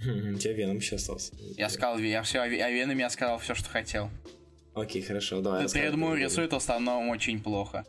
У 0.00 0.38
тебя 0.38 0.54
Веном 0.54 0.78
еще 0.78 0.96
остался. 0.96 1.32
Я 1.56 1.68
сказал, 1.68 1.98
я 1.98 2.24
все 2.24 2.40
о 2.40 2.48
Веноме 2.48 3.02
я 3.02 3.10
сказал 3.10 3.38
все, 3.38 3.54
что 3.54 3.68
хотел. 3.68 4.10
Окей, 4.74 5.02
хорошо, 5.02 5.40
давай. 5.40 5.68
Предму 5.68 6.14
рисует 6.14 6.52
в 6.52 6.56
основном 6.56 7.10
очень 7.10 7.42
плохо. 7.42 7.84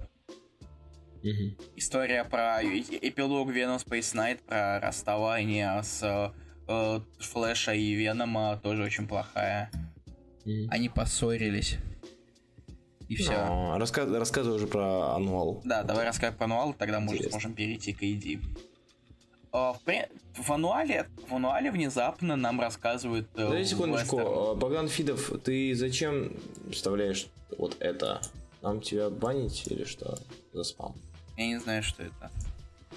Угу. 1.24 1.56
История 1.78 2.26
про 2.26 2.62
эпилог 2.62 3.50
Venom 3.50 3.78
Space 3.78 4.14
Knight, 4.14 4.40
про 4.46 4.82
расставание 4.82 5.82
с 5.82 6.34
э, 6.68 7.00
Флэша 7.20 7.74
и 7.74 7.94
Венома 7.94 8.60
тоже 8.62 8.84
очень 8.84 9.08
плохая. 9.08 9.72
Угу. 10.46 10.68
Они 10.70 10.90
поссорились. 10.90 11.78
И 13.08 13.16
все. 13.16 13.46
Но, 13.46 13.78
раска... 13.78 14.06
Рассказывай 14.06 14.58
уже 14.58 14.68
про 14.68 15.16
ануал. 15.16 15.62
Да, 15.64 15.84
давай 15.84 16.06
рассказывай 16.06 16.36
про 16.36 16.46
ануал, 16.46 16.74
тогда 16.74 17.00
мы 17.00 17.14
уже 17.14 17.30
сможем 17.30 17.54
перейти 17.54 17.94
к 17.94 18.02
AD. 18.02 18.42
В, 19.54 19.78
в, 20.34 20.52
ануале, 20.52 21.08
в 21.28 21.36
ануале 21.36 21.70
внезапно 21.70 22.36
нам 22.36 22.60
рассказывают... 22.60 23.28
Э, 23.36 23.50
Дай 23.52 23.64
секундочку, 23.64 24.18
Вестер. 24.18 24.56
Богдан 24.56 24.88
Фидов, 24.88 25.32
ты 25.44 25.76
зачем 25.76 26.36
вставляешь 26.72 27.28
вот 27.56 27.78
это? 27.80 28.20
Нам 28.64 28.82
тебя 28.82 29.12
банить 29.12 29.68
или 29.68 29.84
что 29.84 30.18
за 30.54 30.64
спам? 30.64 30.96
Я 31.38 31.46
не 31.46 31.60
знаю, 31.60 31.84
что 31.84 32.02
это. 32.02 32.32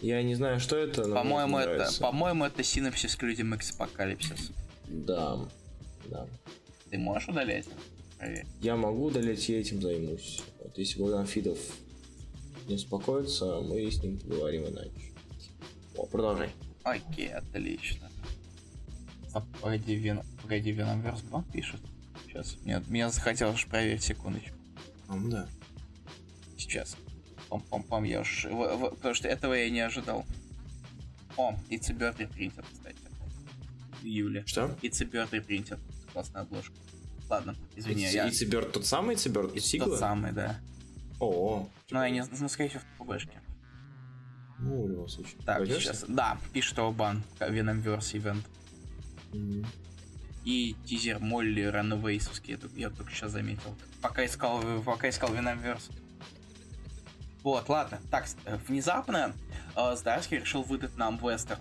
Я 0.00 0.22
не 0.22 0.34
знаю, 0.34 0.58
что 0.58 0.76
это, 0.76 1.06
но 1.06 1.16
По-моему, 1.16 1.58
это, 1.58 1.90
по-моему, 2.00 2.44
это 2.46 2.62
синапсис 2.62 3.16
к 3.16 3.22
людям 3.22 3.52
Apocalypse. 3.52 4.52
Да, 4.88 5.38
да. 6.06 6.26
Ты 6.88 6.96
можешь 6.96 7.28
удалять? 7.28 7.66
Проверь. 8.18 8.46
Я 8.62 8.76
могу 8.76 9.04
удалять, 9.04 9.46
я 9.50 9.60
этим 9.60 9.82
займусь. 9.82 10.42
Вот 10.62 10.78
если 10.78 11.02
Богдан 11.02 11.26
Фидов 11.26 11.58
не 12.66 12.76
успокоится, 12.76 13.60
мы 13.60 13.90
с 13.90 14.02
ним 14.02 14.18
поговорим 14.18 14.66
иначе. 14.68 15.05
О, 15.96 16.06
продолжай. 16.06 16.50
Окей, 16.84 17.32
отлично. 17.32 18.08
Погоди, 19.60 19.94
Вен... 19.96 20.22
Погоди, 20.42 20.72
Веномверс 20.72 21.22
2 21.22 21.44
пишет. 21.52 21.80
Сейчас. 22.26 22.56
Нет, 22.64 22.88
меня 22.88 23.10
захотелось 23.10 23.64
проверить 23.64 24.02
секундочку. 24.02 24.56
А, 25.08 25.16
да. 25.18 25.48
Сейчас. 26.56 26.96
Пам-пам-пам, 27.50 28.04
я 28.06 28.20
уж... 28.20 28.44
В, 28.46 28.50
в, 28.50 28.90
потому 28.96 29.14
что 29.14 29.28
этого 29.28 29.54
я 29.54 29.68
не 29.70 29.80
ожидал. 29.80 30.24
О, 31.36 31.54
It's 31.68 31.90
a 31.90 31.94
Bird 31.94 32.16
Reprinted, 32.16 32.64
кстати. 32.72 32.96
Июля. 34.02 34.46
Что? 34.46 34.76
It's 34.82 35.02
a 35.02 35.04
Bird 35.04 35.30
Reprinted. 35.30 35.78
Классная 36.12 36.42
обложка. 36.42 36.74
Ладно, 37.28 37.56
извини, 37.74 38.04
It's, 38.04 38.12
я... 38.12 38.28
It's 38.28 38.42
a 38.42 38.48
Bird 38.48 38.70
тот 38.70 38.86
самый 38.86 39.16
It's 39.16 39.28
a 39.28 39.32
Bird? 39.32 39.54
It's 39.54 39.78
тот 39.78 39.98
самый, 39.98 40.32
да. 40.32 40.60
О, 41.20 41.68
Ну, 41.90 42.02
я 42.02 42.10
не 42.10 42.22
знаю, 42.24 42.42
ну, 42.42 42.48
скорее 42.48 42.68
всего, 42.70 42.82
в 42.98 43.04
ПБшке. 43.04 43.40
Ну, 44.58 44.84
в 44.84 44.88
любом 44.90 45.08
случае. 45.08 45.36
Так, 45.44 45.58
Пойдёшься? 45.58 45.92
сейчас. 45.94 46.04
Да, 46.08 46.38
пишет 46.52 46.78
его 46.78 46.92
бан. 46.92 47.22
Venomverse 47.40 48.12
Event. 48.14 48.42
Мгм. 49.32 49.66
И 50.44 50.76
тизер 50.86 51.18
Молли 51.18 51.62
Ранвейсовский, 51.62 52.52
я, 52.54 52.58
только- 52.58 52.76
я 52.78 52.90
только 52.90 53.10
сейчас 53.12 53.32
заметил. 53.32 53.74
Пока 54.00 54.24
искал, 54.24 54.62
пока 54.84 55.08
искал 55.08 55.30
Venomverse. 55.34 55.90
Вот, 57.42 57.68
ладно. 57.68 58.00
Так, 58.10 58.26
э, 58.44 58.56
внезапно 58.66 59.32
э, 59.76 59.96
Здарский 59.96 60.38
решил 60.38 60.62
выдать 60.62 60.96
нам 60.96 61.16
вестер 61.18 61.58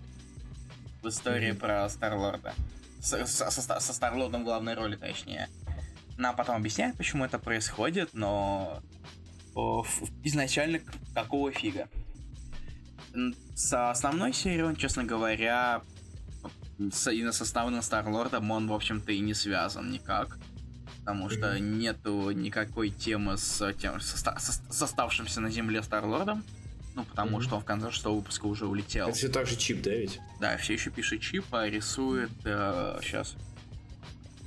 в 1.03 1.07
истории 1.09 1.51
Мгм. 1.51 1.59
про 1.59 1.89
Старлорда. 1.89 2.53
Со, 3.01 3.25
со, 3.25 3.51
со 3.51 3.93
Старлордом 3.93 4.41
в 4.41 4.45
главной 4.45 4.73
роли, 4.73 4.95
точнее. 4.95 5.47
Нам 6.17 6.35
потом 6.35 6.55
объясняют, 6.55 6.97
почему 6.97 7.25
это 7.25 7.37
происходит, 7.39 8.13
но 8.13 8.81
о, 9.53 9.81
ф- 9.83 10.09
изначально 10.23 10.79
какого 11.13 11.51
фига. 11.51 11.87
Со 13.55 13.91
основной 13.91 14.33
серией 14.33 14.63
он, 14.63 14.75
честно 14.75 15.03
говоря, 15.03 15.81
с, 16.91 17.11
именно 17.11 17.31
с 17.31 17.41
основным 17.41 17.81
Старлордом 17.81 18.51
он, 18.51 18.67
в 18.67 18.73
общем-то, 18.73 19.11
и 19.11 19.19
не 19.19 19.33
связан 19.33 19.91
никак. 19.91 20.37
Потому 20.99 21.29
что 21.29 21.59
нету 21.59 22.31
никакой 22.31 22.89
темы 22.89 23.37
с 23.37 23.73
тем, 23.73 23.99
со, 24.01 24.17
со- 24.17 24.37
с 24.39 24.81
оставшимся 24.81 25.39
на 25.39 25.49
земле 25.51 25.83
Старлордом. 25.83 26.43
Ну, 26.95 27.03
потому 27.03 27.31
Мгм. 27.37 27.41
что 27.41 27.55
он 27.57 27.61
в 27.61 27.65
конце 27.65 27.91
шестого 27.91 28.15
выпуска 28.17 28.45
уже 28.45 28.65
улетел. 28.65 29.09
Это 29.09 29.17
все 29.17 29.27
так 29.29 29.45
же 29.47 29.55
чип, 29.57 29.81
да, 29.81 29.91
ведь? 29.91 30.19
Да, 30.39 30.55
все 30.57 30.73
еще 30.73 30.89
пишет 30.91 31.21
чип, 31.21 31.45
а 31.51 31.67
рисует... 31.67 32.31
сейчас. 32.43 33.35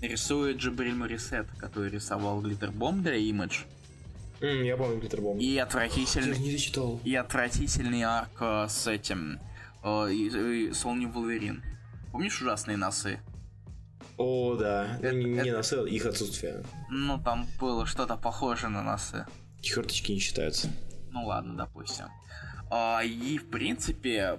Рисует 0.00 0.56
Джабриль 0.58 0.94
Морисет, 0.94 1.46
который 1.58 1.90
рисовал 1.90 2.40
Глиттербомб 2.40 3.02
для 3.02 3.16
Image. 3.16 3.66
М, 4.40 4.62
я 4.64 4.76
помню 4.76 4.98
Глиттербомб. 5.00 5.40
И 5.40 5.58
отвратительный... 5.58 6.38
не 6.38 6.52
дочитал. 6.52 7.00
И 7.04 7.14
отвратительный 7.14 8.02
арк 8.04 8.30
э, 8.40 8.66
с 8.68 8.86
этим... 8.86 9.40
э, 9.82 10.12
и- 10.12 10.70
Вулверин. 11.06 11.62
Помнишь 12.12 12.40
ужасные 12.40 12.76
носы? 12.76 13.20
О, 14.16 14.54
да. 14.56 14.96
Это- 15.00 15.12
Ну, 15.12 15.18
не, 15.18 15.24
не 15.32 15.38
это- 15.40 15.56
носы, 15.58 15.74
а 15.74 15.82
их 15.88 16.06
отсутствие. 16.06 16.62
Ну, 16.90 17.20
там 17.22 17.46
было 17.60 17.84
что-то 17.86 18.16
похожее 18.16 18.70
на 18.70 18.82
носы. 18.82 19.26
Черточки 19.60 20.12
не 20.12 20.18
считаются. 20.20 20.70
Ну 21.10 21.26
ладно, 21.26 21.56
допустим. 21.56 22.06
А, 22.70 23.00
и, 23.02 23.38
в 23.38 23.48
принципе, 23.50 24.38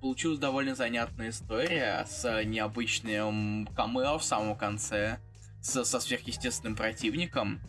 получилась 0.00 0.38
довольно 0.38 0.74
занятная 0.74 1.30
история 1.30 2.04
с 2.08 2.42
необычным 2.44 3.66
камео 3.76 4.18
в 4.18 4.24
самом 4.24 4.56
конце, 4.56 5.18
со, 5.60 5.84
со 5.84 6.00
сверхъестественным 6.00 6.74
противником 6.74 7.60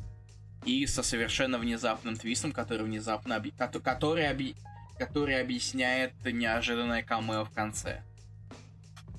и 0.66 0.86
со 0.88 1.04
совершенно 1.04 1.58
внезапным 1.58 2.16
твистом, 2.18 2.52
который 2.52 2.86
внезапно 2.86 3.34
объ- 3.34 3.54
кото- 3.58 3.80
который, 3.80 4.26
объ- 4.30 4.56
который 4.98 5.40
объясняет 5.40 6.14
неожиданное 6.26 7.02
камео 7.04 7.46
в 7.46 7.52
конце. 7.52 8.04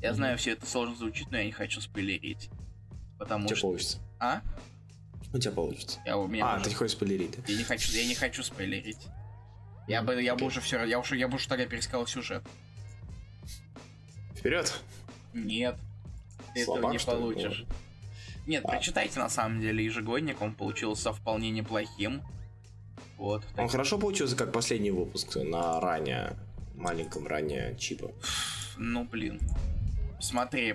Я 0.03 0.11
Мгм. 0.11 0.17
знаю, 0.17 0.39
все 0.39 0.53
это 0.53 0.67
сложно 0.67 0.95
звучит, 0.97 1.31
но 1.31 1.39
я 1.39 1.45
не 1.45 1.53
хочу 1.53 1.81
спойлерить. 1.81 2.49
У 3.17 3.19
Потому 3.19 3.47
тебя 3.47 3.57
что... 3.57 3.67
получится. 3.69 3.99
А? 4.19 4.41
У 5.33 5.39
тебя 5.39 5.53
получится. 5.53 6.01
Я, 6.05 6.17
у 6.17 6.27
меня 6.27 6.45
А, 6.53 6.57
уже- 6.57 6.65
ты 6.71 6.75
хочешь 6.75 6.97
спойлерить, 6.97 7.37
я 7.47 7.57
не 7.57 7.65
хочу, 7.65 7.93
я 7.93 8.07
не 8.07 8.15
хочу 8.15 8.43
спойлерить. 8.43 8.99
Я 9.89 10.03
бы, 10.03 10.21
я 10.23 10.37
бы 10.37 10.47
уже 10.47 10.61
все, 10.61 10.85
я 10.85 10.99
уже, 10.99 11.17
я 11.17 11.27
бы 11.29 11.37
уже 11.37 11.49
тогда 11.49 11.67
пересказал 11.67 12.07
сюжет. 12.07 12.43
Вперед! 14.37 14.81
Нет, 15.35 15.77
ты 16.55 16.65
Слабак, 16.65 16.81
этого 16.83 16.93
не 16.93 16.99
что 16.99 17.13
ли, 17.15 17.19
получишь. 17.21 17.65
Нет, 18.51 18.65
прочитайте 18.65 19.21
на 19.21 19.29
самом 19.29 19.61
деле 19.61 19.85
ежегодник, 19.85 20.43
он 20.43 20.53
получился 20.55 21.13
вполне 21.13 21.51
неплохим. 21.51 22.21
Вот. 23.17 23.45
Он 23.57 23.69
хорошо 23.69 23.97
получился, 23.97 24.35
как 24.35 24.53
последний 24.53 24.91
выпуск 24.91 25.37
на 25.37 25.79
ранее, 25.81 26.37
маленьком 26.75 27.29
ранее 27.29 27.77
чипа. 27.77 28.11
Ну 28.77 29.05
блин. 29.05 29.41
Смотри, 30.19 30.75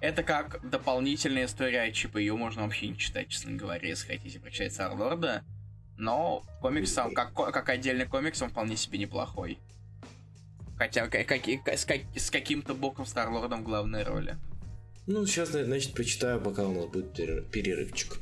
это 0.00 0.22
как 0.22 0.66
дополнительная 0.66 1.44
история 1.44 1.92
Чипа, 1.92 2.16
ее 2.16 2.34
можно 2.34 2.62
вообще 2.62 2.88
не 2.88 2.96
читать, 2.96 3.28
честно 3.28 3.52
говоря, 3.52 3.86
если 3.86 4.06
хотите 4.06 4.40
прочитать 4.40 4.72
Старлорда. 4.72 5.44
Но 5.98 6.42
комикс 6.62 6.94
сам, 6.94 7.12
как, 7.12 7.34
как 7.34 7.68
отдельный 7.68 8.06
комикс, 8.06 8.40
он 8.40 8.48
вполне 8.48 8.74
себе 8.76 8.98
неплохой. 8.98 9.58
Хотя 10.78 11.08
как- 11.08 11.26
как- 11.26 11.46
с, 11.78 11.84
как- 11.84 12.00
с 12.16 12.30
каким-то 12.30 12.72
боком 12.74 13.04
Старлордом 13.04 13.60
в 13.60 13.64
главной 13.64 14.02
роли. 14.02 14.38
Ну, 15.06 15.26
сейчас, 15.26 15.50
значит, 15.50 15.94
прочитаю, 15.94 16.40
пока 16.40 16.66
у 16.66 16.72
нас 16.72 16.86
будет 16.86 17.18
перер- 17.18 17.42
перерывчик. 17.50 18.18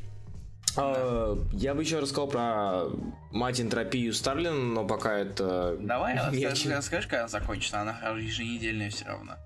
А, 0.76 1.36
я 1.52 1.74
бы 1.74 1.82
еще 1.82 1.98
рассказал 1.98 2.28
про 2.28 2.84
мать 3.32 3.60
энтропию 3.60 4.12
Старлин, 4.14 4.72
но 4.72 4.86
пока 4.86 5.18
это... 5.18 5.76
Давай, 5.80 6.16
чем. 6.54 6.72
расскажешь, 6.72 7.08
когда 7.08 7.28
закончится, 7.28 7.80
она 7.80 7.98
еженедельная 8.18 8.90
все 8.90 9.04
равно. 9.06 9.36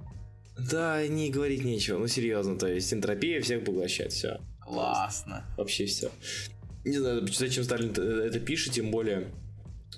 Да, 0.57 1.07
не 1.09 1.31
говорить 1.31 1.65
нечего, 1.65 1.99
ну 1.99 2.07
серьезно, 2.07 2.57
то 2.57 2.69
есть 2.69 2.93
энтропия 2.93 3.41
всех 3.41 3.65
поглощает, 3.65 4.13
все. 4.13 4.41
Классно. 4.61 5.45
Вообще 5.57 5.87
все. 5.87 6.11
Не 6.85 6.99
знаю, 6.99 7.27
зачем 7.27 7.65
Старлин 7.65 7.91
это 7.91 8.39
пишет, 8.39 8.75
тем 8.75 8.91
более 8.91 9.33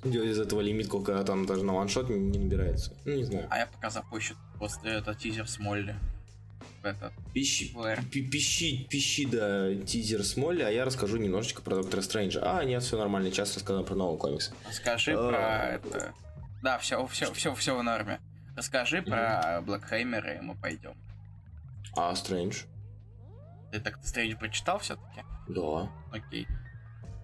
делать 0.04 0.30
из 0.30 0.38
этого 0.38 0.60
лимит, 0.60 0.86
сколько 0.86 1.22
там 1.24 1.44
даже 1.46 1.64
на 1.64 1.74
ваншот 1.74 2.08
не, 2.08 2.18
не 2.18 2.38
набирается. 2.38 2.94
Ну, 3.04 3.16
не 3.16 3.24
знаю. 3.24 3.46
А 3.50 3.58
я 3.58 3.66
пока 3.66 3.90
запущу 3.90 4.34
после 4.58 4.92
это 4.92 5.14
тизер 5.14 5.48
с 5.48 5.58
Молли. 5.58 5.96
Этот. 6.86 7.12
Пищи, 7.34 7.74
пищи, 8.12 8.86
пищи, 8.88 9.26
да, 9.26 9.74
тизер 9.84 10.22
с 10.22 10.36
Молли, 10.36 10.62
а 10.62 10.70
я 10.70 10.84
расскажу 10.84 11.16
немножечко 11.16 11.60
про 11.60 11.74
Доктора 11.76 12.00
Стрэнджа. 12.00 12.40
А, 12.44 12.64
нет, 12.64 12.82
все 12.82 12.96
нормально, 12.96 13.30
сейчас 13.30 13.54
рассказываю 13.54 13.84
про 13.84 13.96
новый 13.96 14.18
комикс. 14.18 14.52
Расскажи 14.68 15.12
А. 15.18 15.28
про 15.28 15.64
это. 15.74 16.14
Да, 16.62 16.78
все, 16.78 17.04
все, 17.08 17.32
все, 17.32 17.54
все 17.56 17.76
в 17.76 17.82
норме. 17.82 18.20
Расскажи 18.56 19.02
про 19.02 19.60
Блэкхеймера, 19.62 20.34
и 20.34 20.40
мы 20.40 20.54
пойдем. 20.54 20.94
А, 21.96 22.14
Стрэндж? 22.14 22.62
Ты 23.72 23.80
так 23.80 23.98
Стрэндж 24.04 24.36
прочитал 24.36 24.78
все-таки? 24.78 25.22
Да, 25.48 25.90
Окей. 26.12 26.46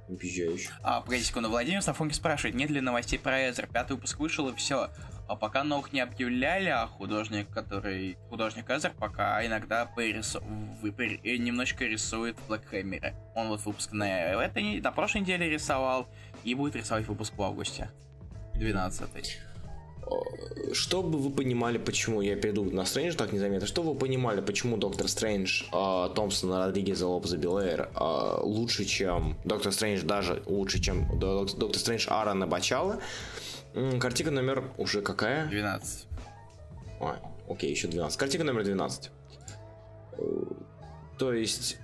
объезжающий. 0.08 0.70
А, 0.82 1.00
погоди 1.02 1.22
секунду, 1.22 1.48
Владимир 1.50 1.82
Сафонки 1.82 2.14
спрашивает, 2.14 2.54
нет 2.56 2.70
ли 2.70 2.80
новостей 2.80 3.18
про 3.18 3.48
Эзер? 3.48 3.66
Пятый 3.68 3.92
выпуск 3.92 4.18
вышел 4.18 4.48
и 4.48 4.54
все. 4.56 4.90
А 5.32 5.34
пока 5.36 5.64
наук 5.64 5.94
не 5.94 6.00
объявляли, 6.00 6.68
а 6.68 6.86
художник, 6.86 7.48
который... 7.48 8.18
Художник 8.28 8.68
Эзер 8.68 8.92
пока 8.98 9.42
иногда 9.46 9.86
порису- 9.96 10.42
вы- 10.82 10.90
пер- 10.90 11.20
э, 11.24 11.38
немножечко 11.38 11.86
рисует 11.86 12.36
в 12.38 12.48
Блэкхэмере. 12.48 13.14
Он 13.34 13.48
вот 13.48 13.64
выпуск 13.64 13.92
на, 13.92 14.04
этой, 14.44 14.82
на 14.82 14.92
прошлой 14.92 15.22
неделе 15.22 15.48
рисовал 15.48 16.06
и 16.44 16.54
будет 16.54 16.76
рисовать 16.76 17.06
выпуск 17.08 17.32
в 17.34 17.42
августе. 17.42 17.88
12 18.56 19.38
Э, 20.04 20.74
Чтобы 20.74 21.18
вы 21.18 21.30
понимали, 21.30 21.78
почему 21.78 22.20
я 22.20 22.36
перейду 22.36 22.64
на 22.70 22.84
Стрэндж 22.84 23.14
так 23.14 23.32
незаметно, 23.32 23.66
чтобы 23.66 23.94
вы 23.94 23.98
понимали, 23.98 24.42
почему 24.42 24.76
Доктор 24.76 25.08
Стрэндж 25.08 25.62
э, 25.72 26.08
Томпсона 26.14 26.66
Родригеза 26.66 27.06
Лопеза 27.06 27.38
Белэйр 27.38 27.88
э, 27.98 28.40
лучше, 28.42 28.84
чем 28.84 29.38
Доктор 29.44 29.72
Стрэндж, 29.72 30.02
даже 30.02 30.42
лучше, 30.44 30.78
чем 30.78 31.18
Док- 31.18 31.56
Доктор 31.56 31.78
Стрэндж 31.80 32.06
Аарона 32.10 32.46
Бачала. 32.46 33.00
Картинка 34.00 34.30
номер 34.30 34.64
уже 34.76 35.00
какая? 35.02 35.46
12. 35.48 36.06
А, 37.00 37.18
окей, 37.48 37.70
еще 37.70 37.88
12. 37.88 38.18
Картинка 38.18 38.44
номер 38.44 38.64
12. 38.64 39.10
Э, 40.18 40.22
То 41.18 41.32
есть 41.32 41.78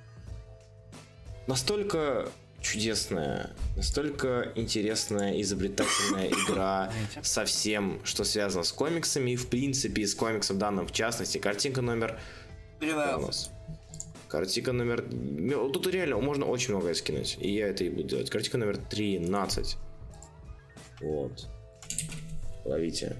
настолько 1.47 2.28
чудесная, 2.61 3.51
настолько 3.76 4.53
интересная, 4.55 5.41
изобретательная 5.41 6.28
игра 6.47 6.93
со 7.22 7.45
всем, 7.45 8.01
что 8.05 8.24
связано 8.24 8.64
с 8.64 8.72
комиксами, 8.72 9.30
и 9.32 9.36
в 9.36 9.49
принципе 9.49 10.07
с 10.07 10.14
комиксом 10.14 10.59
данным 10.59 10.86
в 10.86 10.93
частности. 10.93 11.39
Картинка 11.39 11.80
номер... 11.80 12.18
что 12.80 13.18
у 13.18 13.26
нас? 13.26 13.51
Картинка 14.28 14.72
номер... 14.72 15.05
М, 15.11 15.72
Тут 15.72 15.86
реально 15.86 16.18
можно 16.18 16.45
очень 16.45 16.74
многое 16.74 16.95
скинуть, 16.95 17.39
и 17.41 17.51
я 17.55 17.68
это 17.68 17.84
и 17.84 17.89
буду 17.89 18.09
делать. 18.09 18.28
Картинка 18.28 18.59
номер 18.59 18.76
13. 18.76 19.78
Вот. 21.01 21.49
Ловите. 22.64 23.16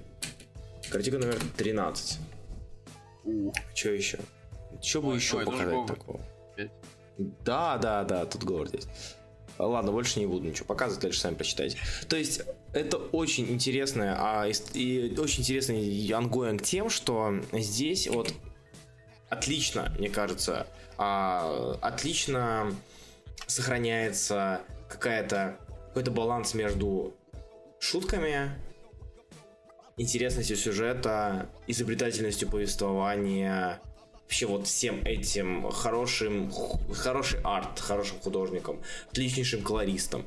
Картинка 0.89 1.19
номер 1.19 1.39
13. 1.57 2.19
У, 3.25 3.51
Что 3.73 3.89
еще? 3.89 4.19
Что 4.81 5.01
бы 5.01 5.15
еще 5.15 5.43
показать 5.43 5.85
такого? 5.85 6.19
Да, 7.17 7.77
да, 7.77 8.03
да, 8.03 8.25
тут 8.25 8.43
Говард 8.43 8.73
есть. 8.73 8.89
Ладно, 9.57 9.91
больше 9.91 10.19
не 10.19 10.25
буду 10.25 10.47
ничего 10.47 10.65
показывать, 10.65 11.01
дальше 11.01 11.19
сами 11.19 11.35
прочитайте. 11.35 11.77
То 12.07 12.15
есть, 12.15 12.41
это 12.73 12.97
очень 12.97 13.49
интересное, 13.49 14.15
а, 14.17 14.47
и 14.73 15.15
очень 15.17 15.41
интересный 15.41 16.09
ongoing 16.11 16.61
тем, 16.61 16.89
что 16.89 17.41
здесь 17.51 18.07
вот 18.07 18.33
отлично, 19.27 19.93
мне 19.97 20.09
кажется, 20.09 20.65
а, 20.97 21.77
отлично 21.81 22.73
сохраняется 23.47 24.61
какая-то 24.87 25.57
какой-то 25.87 26.11
баланс 26.11 26.53
между 26.53 27.13
шутками, 27.79 28.51
интересностью 29.97 30.57
сюжета, 30.57 31.49
изобретательностью 31.67 32.49
повествования, 32.49 33.81
вообще 34.23 34.45
вот 34.45 34.67
всем 34.67 35.01
этим 35.05 35.69
хорошим, 35.69 36.51
хороший 36.93 37.39
арт, 37.43 37.79
хорошим 37.79 38.19
художником, 38.19 38.79
отличнейшим 39.11 39.63
колористом. 39.63 40.25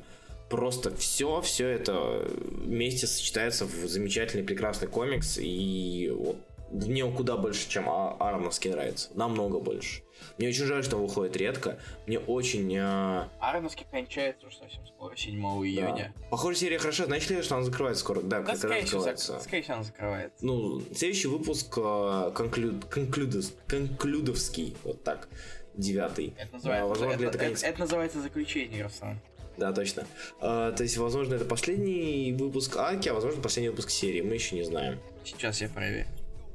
Просто 0.50 0.94
все, 0.96 1.40
все 1.40 1.68
это 1.68 2.28
вместе 2.28 3.06
сочетается 3.06 3.64
в 3.64 3.88
замечательный, 3.88 4.42
прекрасный 4.42 4.88
комикс, 4.88 5.38
и 5.40 6.12
вот 6.14 6.36
мне 6.72 7.04
куда 7.10 7.36
больше, 7.36 7.68
чем 7.68 7.88
а- 7.88 8.16
Ароновский 8.18 8.70
нравится. 8.70 9.10
Намного 9.14 9.60
больше. 9.60 10.02
Мне 10.38 10.48
очень 10.48 10.64
жаль, 10.64 10.82
что 10.82 10.96
он 10.96 11.02
выходит 11.02 11.36
редко. 11.36 11.78
Мне 12.06 12.18
очень... 12.18 12.74
Э... 12.74 13.28
Ароновский 13.40 13.86
кончается 13.90 14.46
уже 14.46 14.56
совсем 14.56 14.86
скоро, 14.86 15.14
7 15.14 15.34
июня. 15.34 16.14
Да. 16.16 16.28
Похоже, 16.30 16.58
серия 16.58 16.78
хорошо. 16.78 17.04
Значит 17.04 17.30
ли, 17.30 17.42
что 17.42 17.56
она 17.56 17.64
закрывается 17.64 18.02
скоро? 18.02 18.22
Да, 18.22 18.40
да 18.40 18.52
раз 18.52 18.60
закрывается. 18.60 19.40
Скорее 19.40 19.62
всего, 19.62 19.74
она 19.74 19.84
закрывается. 19.84 20.44
Ну, 20.44 20.82
следующий 20.94 21.28
выпуск 21.28 21.74
э, 21.76 22.32
конклюд, 22.34 22.84
конклюдос, 22.86 23.54
конклюдовский. 23.66 24.76
Вот 24.84 25.02
так. 25.02 25.28
Девятый. 25.74 26.34
Это 26.38 26.54
называется, 26.54 26.88
возможно, 26.88 27.14
это, 27.14 27.24
это, 27.24 27.38
конец... 27.38 27.58
это, 27.58 27.68
это 27.68 27.80
называется 27.80 28.20
заключение, 28.20 28.84
Руслан. 28.84 29.20
Да, 29.56 29.72
точно. 29.72 30.06
А, 30.40 30.72
то 30.72 30.82
есть, 30.82 30.96
возможно, 30.96 31.34
это 31.34 31.44
последний 31.44 32.32
выпуск 32.32 32.76
Аки, 32.76 33.08
а 33.08 33.14
возможно, 33.14 33.42
последний 33.42 33.70
выпуск 33.70 33.90
серии. 33.90 34.22
Мы 34.22 34.34
еще 34.34 34.54
не 34.54 34.64
знаем. 34.64 34.98
Сейчас 35.24 35.60
я 35.60 35.68
проверю. 35.68 36.06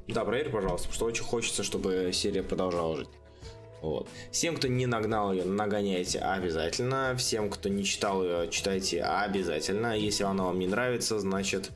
Да, 0.08 0.24
проверь, 0.24 0.50
пожалуйста, 0.50 0.88
потому 0.88 0.96
что 0.96 1.06
очень 1.06 1.24
хочется, 1.24 1.64
чтобы 1.64 2.12
серия 2.14 2.44
продолжала 2.44 2.98
жить. 2.98 3.10
Вот. 3.82 4.10
Всем, 4.32 4.56
кто 4.56 4.68
не 4.68 4.86
нагнал 4.86 5.34
ее, 5.34 5.46
нагоняйте 5.46 6.20
обязательно. 6.20 7.16
Всем, 7.18 7.50
кто 7.50 7.70
не 7.70 7.84
читал 7.84 8.24
ее, 8.24 8.50
читайте 8.50 9.04
обязательно. 9.04 9.96
Если 9.98 10.24
она 10.24 10.46
вам 10.46 10.60
не 10.60 10.68
нравится, 10.68 11.20
значит 11.20 11.72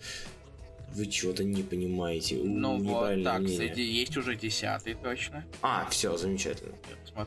вы 0.93 1.05
чего-то 1.05 1.43
не 1.43 1.63
понимаете. 1.63 2.38
Ну 2.43 2.79
вот 2.79 3.23
так, 3.23 3.39
мнение. 3.41 3.69
кстати, 3.69 3.79
есть 3.79 4.17
уже 4.17 4.36
десятый 4.36 4.95
точно. 4.95 5.45
А, 5.61 5.88
все, 5.89 6.17
замечательно. 6.17 6.73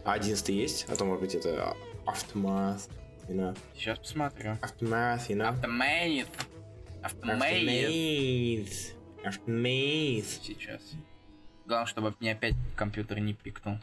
Одиннадцатый 0.04 0.54
есть? 0.56 0.86
А 0.88 0.96
то, 0.96 1.04
может 1.04 1.22
быть, 1.22 1.34
это 1.34 1.76
Aftermath, 2.06 2.88
you 3.28 3.36
know? 3.36 3.56
Сейчас 3.76 3.98
посмотрю. 3.98 4.58
Aftermath, 4.60 5.28
you 5.28 5.36
know? 5.36 5.54
Aftermath. 5.62 6.26
Aftermath. 7.02 8.93
Aftermath. 9.24 10.40
Сейчас. 10.42 10.82
Главное, 11.66 11.86
чтобы 11.86 12.14
мне 12.20 12.32
опять 12.32 12.54
компьютер 12.76 13.20
не 13.20 13.34
пикнул. 13.34 13.78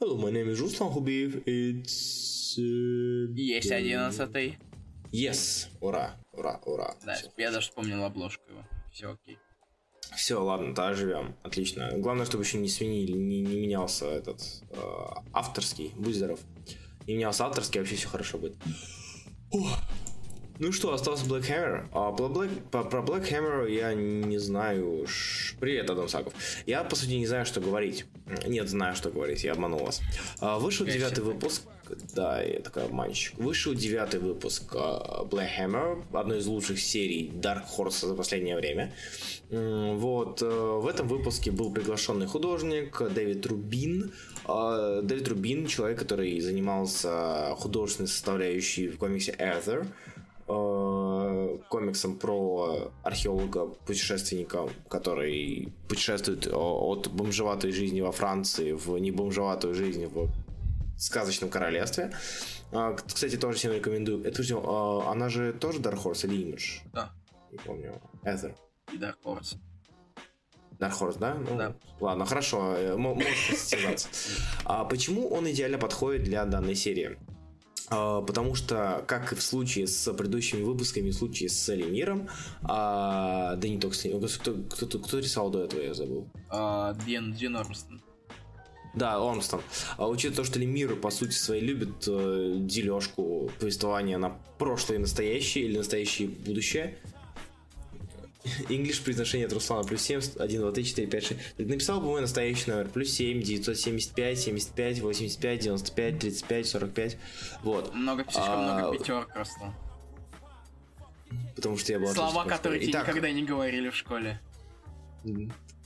Hello, 0.00 0.18
my 0.18 0.32
name 0.32 0.50
is 0.50 0.60
Ruslan 0.60 0.90
Хубиев. 0.90 1.36
It's... 1.46 2.58
Uh, 2.58 3.32
Есть 3.34 3.70
одиннадцатый. 3.70 4.58
Yes. 5.12 5.68
Ура, 5.80 6.16
ура, 6.32 6.60
ура. 6.64 6.94
Да, 7.04 7.14
Все. 7.14 7.30
я 7.36 7.50
даже 7.50 7.68
вспомнил 7.68 8.02
обложку 8.04 8.42
его. 8.50 8.64
Все 8.90 9.12
окей. 9.12 9.38
Все, 10.16 10.42
ладно, 10.42 10.74
тогда 10.74 10.94
живем. 10.94 11.36
Отлично. 11.42 11.90
Главное, 11.96 12.26
чтобы 12.26 12.44
еще 12.44 12.58
не 12.58 12.68
сменили, 12.68 13.12
не, 13.12 13.40
не 13.40 13.60
менялся 13.60 14.06
этот 14.06 14.42
э, 14.70 14.76
авторский. 15.32 15.92
Будь 15.96 16.16
здоров. 16.16 16.40
Не 17.06 17.14
менялся 17.14 17.46
авторский, 17.46 17.80
вообще 17.80 17.96
все 17.96 18.08
хорошо 18.08 18.38
будет. 18.38 18.56
Ух. 19.50 19.78
Ну 20.62 20.70
что, 20.70 20.94
остался 20.94 21.26
Black 21.26 21.48
Hammer. 21.48 21.88
А, 21.90 22.12
про, 22.12 22.26
Black, 22.26 22.50
про, 22.70 22.84
про 22.84 23.00
Black 23.00 23.28
Hammer 23.28 23.68
я 23.68 23.94
не 23.94 24.38
знаю. 24.38 25.06
Привет, 25.58 25.90
Адам 25.90 26.08
Саков. 26.08 26.34
Я, 26.66 26.84
по 26.84 26.94
сути, 26.94 27.14
не 27.14 27.26
знаю, 27.26 27.44
что 27.46 27.60
говорить. 27.60 28.06
Нет, 28.46 28.68
знаю, 28.68 28.94
что 28.94 29.10
говорить, 29.10 29.42
я 29.42 29.54
обманул 29.54 29.80
вас. 29.80 30.00
А, 30.38 30.60
вышел 30.60 30.86
девятый 30.86 31.24
выпуск. 31.24 31.62
Да, 32.14 32.40
я 32.40 32.60
такой 32.60 32.84
обманщик. 32.84 33.36
Вышел 33.38 33.74
девятый 33.74 34.20
выпуск 34.20 34.72
uh, 34.72 35.28
Black 35.28 35.48
Hammer, 35.58 36.04
одной 36.12 36.38
из 36.38 36.46
лучших 36.46 36.80
серий 36.80 37.32
Dark 37.34 37.64
Horse 37.76 38.06
за 38.06 38.14
последнее 38.14 38.56
время. 38.56 38.94
Вот, 39.50 40.42
uh, 40.42 40.80
в 40.80 40.86
этом 40.86 41.08
выпуске 41.08 41.50
был 41.50 41.72
приглашенный 41.72 42.28
художник 42.28 43.02
Дэвид 43.12 43.44
Рубин. 43.46 44.12
Uh, 44.44 45.02
Дэвид 45.02 45.26
Рубин, 45.26 45.66
человек, 45.66 45.98
который 45.98 46.38
занимался 46.40 47.54
художественной 47.56 48.08
составляющей 48.08 48.86
в 48.86 48.96
комиксе 48.96 49.32
Ether. 49.32 49.86
Э, 50.52 51.58
комиксом 51.68 52.18
про 52.18 52.92
археолога-путешественника, 53.02 54.68
который 54.88 55.72
путешествует 55.88 56.46
от 56.52 57.08
бомжеватой 57.08 57.72
жизни 57.72 58.00
во 58.00 58.12
Франции 58.12 58.72
в 58.72 58.98
небомжеватую 58.98 59.74
жизнь 59.74 60.06
в 60.06 60.28
сказочном 60.98 61.50
королевстве. 61.50 62.12
А, 62.72 62.94
кстати, 62.94 63.36
тоже 63.36 63.58
всем 63.58 63.72
рекомендую. 63.72 64.24
Это, 64.24 64.42
а, 64.52 65.10
она 65.10 65.28
же 65.28 65.52
тоже 65.52 65.78
Dark 65.78 66.02
Horse 66.02 66.26
или 66.26 66.44
Image? 66.44 66.80
Да. 66.92 67.10
Не 67.50 67.58
помню. 67.58 68.00
Ether. 68.22 68.54
И 68.92 68.96
Dark 68.96 69.16
Horse. 69.24 69.56
Dark 70.78 70.98
Horse, 70.98 71.18
да? 71.18 71.34
Ну, 71.34 71.56
да. 71.56 71.74
Ладно, 72.00 72.26
хорошо, 72.26 72.74
э, 72.76 72.96
можешь 72.96 73.56
состязаться. 73.56 74.08
А 74.64 74.84
почему 74.84 75.28
он 75.28 75.50
идеально 75.50 75.78
подходит 75.78 76.24
для 76.24 76.44
данной 76.44 76.74
серии? 76.74 77.18
А, 77.92 78.22
потому 78.22 78.54
что, 78.54 79.04
как 79.06 79.32
и 79.32 79.36
в 79.36 79.42
случае 79.42 79.86
с 79.86 80.10
предыдущими 80.14 80.62
выпусками, 80.62 81.10
в 81.10 81.14
случае 81.14 81.50
с 81.50 81.68
Элемиром, 81.68 82.28
а, 82.62 83.56
да 83.56 83.68
не 83.68 83.78
только 83.78 83.94
с 83.94 84.04
ним, 84.04 84.18
кто, 84.18 84.54
кто, 84.70 84.86
кто, 84.86 84.98
кто 84.98 85.18
рисовал 85.18 85.50
до 85.50 85.64
этого, 85.64 85.82
я 85.82 85.92
забыл. 85.92 86.26
А, 86.48 86.94
Дин, 87.06 87.34
Дин 87.34 87.56
Ормстон. 87.56 88.00
Да, 88.94 89.16
Ормстон. 89.16 89.60
А 89.98 90.08
учитывая 90.08 90.36
то, 90.36 90.44
что 90.44 90.58
Лемир, 90.58 90.96
по 90.96 91.10
сути 91.10 91.32
своей, 91.32 91.62
любит 91.62 92.04
э, 92.06 92.54
дележку 92.60 93.50
повествования 93.58 94.18
на 94.18 94.38
прошлое 94.58 94.98
и 94.98 95.00
настоящее, 95.00 95.64
или 95.64 95.78
настоящее 95.78 96.28
и 96.28 96.30
будущее, 96.30 96.98
English 98.68 99.02
произношение 99.02 99.46
от 99.46 99.52
Руслана 99.52 99.84
плюс 99.84 100.02
7, 100.02 100.20
1, 100.38 100.60
2, 100.60 100.72
3, 100.72 100.84
4, 100.84 101.06
5, 101.08 101.24
6. 101.24 101.40
Написал 101.58 102.00
бы 102.00 102.06
мой 102.06 102.20
настоящий 102.20 102.70
номер. 102.70 102.88
Плюс 102.88 103.10
7, 103.10 103.42
975, 103.42 104.38
75, 104.38 105.00
85, 105.00 105.60
95, 105.60 106.18
35, 106.18 106.66
45. 106.66 107.18
Вот. 107.62 107.94
Много, 107.94 108.24
слишком 108.24 108.44
а, 108.46 108.78
много 108.80 108.98
пятерок 108.98 109.32
просто. 109.32 109.74
Потому 111.54 111.76
что 111.78 111.92
я 111.92 111.98
был 111.98 112.08
Слова, 112.08 112.44
которые 112.44 112.80
тебе 112.80 112.98
никогда 112.98 113.30
не 113.30 113.44
говорили 113.44 113.90
в 113.90 113.96
школе. 113.96 114.40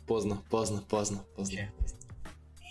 Поздно, 0.06 0.42
поздно, 0.50 0.82
поздно, 0.88 1.24
поздно. 1.34 1.70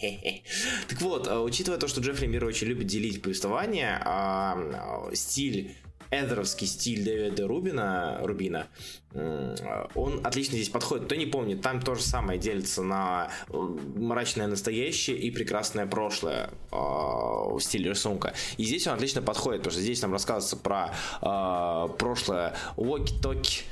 Так 0.89 1.01
вот, 1.01 1.27
а, 1.27 1.41
учитывая 1.41 1.79
то, 1.79 1.87
что 1.87 2.01
Джеффри 2.01 2.27
Мир 2.27 2.45
очень 2.45 2.67
любит 2.67 2.87
делить 2.87 3.21
повествование, 3.21 3.97
а, 4.03 5.09
стиль 5.13 5.75
эдеровский 6.23 6.67
стиль 6.67 7.03
Дэвида 7.03 7.47
Рубина, 7.47 8.19
Рубина, 8.21 8.67
он 9.13 10.21
отлично 10.23 10.55
здесь 10.55 10.69
подходит. 10.69 11.05
Кто 11.05 11.15
не 11.15 11.25
помнит, 11.25 11.61
там 11.61 11.81
то 11.81 11.95
же 11.95 12.01
самое 12.01 12.39
делится 12.39 12.83
на 12.83 13.29
мрачное 13.49 14.47
настоящее 14.47 15.17
и 15.17 15.31
прекрасное 15.31 15.85
прошлое 15.85 16.49
э, 16.71 16.75
в 16.75 17.59
стиле 17.59 17.91
рисунка. 17.91 18.33
И 18.57 18.65
здесь 18.65 18.87
он 18.87 18.95
отлично 18.95 19.21
подходит, 19.21 19.61
потому 19.61 19.71
что 19.71 19.81
здесь 19.81 20.01
нам 20.01 20.11
рассказывается 20.11 20.57
про 20.57 20.93
э, 21.21 21.87
прошлое 21.97 22.55
Воки-Токи, 22.75 23.63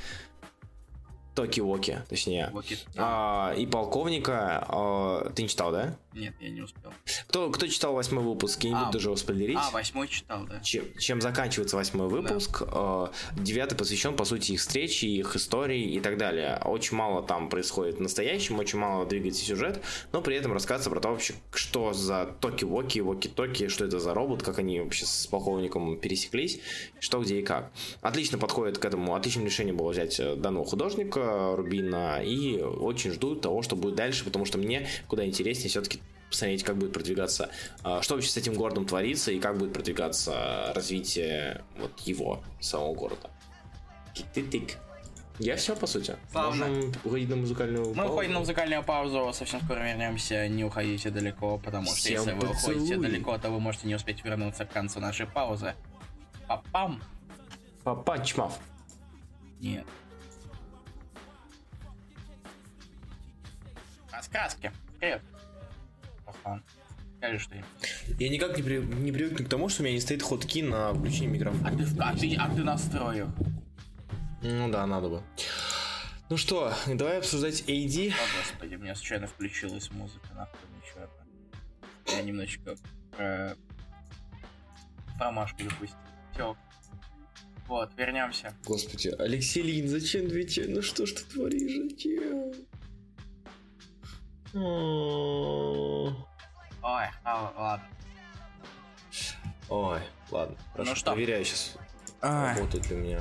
Токи-Воки, 1.34 2.02
точнее. 2.08 2.50
Воки. 2.52 2.78
А, 2.96 3.52
и 3.56 3.66
полковника. 3.66 4.64
А, 4.68 5.30
ты 5.34 5.42
не 5.42 5.48
читал, 5.48 5.72
да? 5.72 5.96
Нет, 6.14 6.34
я 6.40 6.50
не 6.50 6.60
успел. 6.60 6.92
Кто, 7.26 7.50
кто 7.50 7.66
читал 7.66 7.92
восьмой 7.92 8.22
выпуск? 8.22 8.62
Не 8.62 8.72
а, 8.72 8.90
даже 8.92 9.08
его 9.08 9.16
спойлерить. 9.16 9.58
А, 9.60 9.70
восьмой 9.70 10.06
читал, 10.06 10.46
да. 10.46 10.60
Чем, 10.60 10.84
чем 10.96 11.20
заканчивается 11.20 11.76
восьмой 11.76 12.08
выпуск? 12.08 12.60
Да. 12.60 12.68
А, 12.70 13.12
девятый 13.36 13.76
посвящен, 13.76 14.14
по 14.14 14.24
сути, 14.24 14.52
их 14.52 14.60
встрече, 14.60 15.08
их 15.08 15.34
истории 15.34 15.82
и 15.92 15.98
так 15.98 16.16
далее. 16.16 16.60
Очень 16.64 16.96
мало 16.96 17.22
там 17.22 17.48
происходит 17.48 17.96
в 17.96 18.00
настоящем, 18.00 18.60
очень 18.60 18.78
мало 18.78 19.06
двигается 19.06 19.44
сюжет, 19.44 19.82
но 20.12 20.22
при 20.22 20.36
этом 20.36 20.52
рассказывается 20.52 20.90
про 20.90 21.00
то 21.00 21.08
вообще, 21.08 21.34
что 21.52 21.92
за 21.92 22.36
Токи-Воки, 22.40 23.00
Воки-Токи, 23.00 23.66
что 23.66 23.84
это 23.84 23.98
за 23.98 24.14
робот, 24.14 24.44
как 24.44 24.60
они 24.60 24.80
вообще 24.80 25.06
с 25.06 25.26
полковником 25.26 25.98
пересеклись, 25.98 26.60
что, 27.00 27.20
где 27.20 27.40
и 27.40 27.42
как. 27.42 27.72
Отлично 28.02 28.38
подходит 28.38 28.78
к 28.78 28.84
этому, 28.84 29.16
отличным 29.16 29.46
решением 29.46 29.78
было 29.78 29.90
взять 29.90 30.20
э, 30.20 30.36
данного 30.36 30.64
художника, 30.64 31.54
Рубина, 31.56 32.22
и 32.22 32.60
очень 32.60 33.10
жду 33.10 33.34
того, 33.34 33.62
что 33.62 33.74
будет 33.74 33.96
дальше, 33.96 34.24
потому 34.24 34.44
что 34.44 34.58
мне 34.58 34.86
куда 35.08 35.26
интереснее 35.26 35.70
все-таки 35.70 36.00
посмотреть, 36.30 36.64
как 36.64 36.76
будет 36.76 36.92
продвигаться, 36.92 37.50
а, 37.82 38.02
что 38.02 38.14
вообще 38.14 38.30
с 38.30 38.36
этим 38.36 38.54
городом 38.54 38.86
творится 38.86 39.30
и 39.30 39.38
как 39.38 39.58
будет 39.58 39.72
продвигаться 39.72 40.72
развитие 40.74 41.64
вот 41.76 41.98
его, 42.00 42.42
самого 42.60 42.94
города. 42.94 43.30
Тик-тик-тик. 44.14 44.78
Я 45.40 45.56
все, 45.56 45.74
по 45.74 45.86
сути. 45.88 46.16
Славно. 46.30 46.66
Можем 46.66 46.92
уходить 47.04 47.28
на 47.28 47.36
музыкальную 47.36 47.88
Мы 47.88 47.94
паузу? 47.94 48.12
уходим 48.12 48.32
на 48.34 48.38
музыкальную 48.38 48.84
паузу, 48.84 49.32
совсем 49.32 49.60
скоро 49.62 49.80
вернемся, 49.80 50.46
не 50.46 50.64
уходите 50.64 51.10
далеко, 51.10 51.58
потому 51.58 51.86
что 51.86 51.96
Всем 51.96 52.12
если 52.14 52.32
вы 52.32 52.48
уходите 52.50 52.80
поцелуй. 52.94 53.08
далеко, 53.08 53.38
то 53.38 53.50
вы 53.50 53.58
можете 53.58 53.88
не 53.88 53.96
успеть 53.96 54.24
вернуться 54.24 54.64
к 54.64 54.72
концу 54.72 55.00
нашей 55.00 55.26
паузы. 55.26 55.74
Папам! 56.46 57.02
Папа 57.82 58.24
Чмав. 58.24 58.58
Нет. 59.60 59.84
А 64.12 64.22
сказки. 64.22 64.70
Привет. 65.00 65.20
Что-нибудь. 67.38 67.64
Я 68.20 68.28
никак 68.28 68.56
не, 68.56 68.62
при... 68.62 68.76
не 68.78 69.10
привыкну 69.10 69.46
к 69.46 69.48
тому, 69.48 69.68
что 69.70 69.82
у 69.82 69.84
меня 69.86 69.94
не 69.94 70.00
стоит 70.00 70.22
ходки 70.22 70.60
на 70.60 70.92
включение 70.92 71.30
А 71.30 71.32
микрофона. 71.32 71.70
ты, 71.78 71.84
в- 71.84 72.00
а 72.00 72.14
ты, 72.16 72.34
а 72.36 72.54
ты 72.54 72.62
настроил? 72.64 73.28
Ну 74.42 74.70
да, 74.70 74.86
надо 74.86 75.08
бы. 75.08 75.22
Ну 76.28 76.36
что, 76.36 76.74
давай 76.86 77.18
обсуждать 77.18 77.62
AD. 77.66 78.10
О, 78.10 78.14
господи, 78.40 78.74
у 78.74 78.78
меня 78.78 78.94
случайно 78.94 79.26
включилась 79.26 79.90
музыка, 79.90 80.26
нахуй, 80.34 80.58
ничего. 80.82 81.08
Я 82.14 82.22
немножечко 82.22 82.76
про... 83.16 83.56
промашку 85.18 85.62
допустил. 85.64 85.96
Все. 86.34 86.56
Вот, 87.68 87.90
вернемся. 87.96 88.52
Господи, 88.66 89.08
Алексей 89.18 89.62
Лин, 89.62 89.88
зачем 89.88 90.26
отвечать? 90.26 90.68
Ну 90.68 90.82
что 90.82 91.06
ж 91.06 91.12
ты 91.12 91.24
творишь? 91.24 91.90
Зачем? 91.90 92.52
Ой, 96.84 97.06
а, 97.24 97.52
ладно. 97.56 97.86
Ой, 99.70 100.00
ладно. 100.30 100.56
Хорошо, 100.72 100.90
Ну 100.90 100.96
что? 100.96 101.12
проверяю 101.12 101.42
сейчас. 101.44 101.76
Ай. 102.20 102.58
Работает 102.58 102.90
ли 102.90 102.96
у 102.96 102.98
меня. 103.00 103.20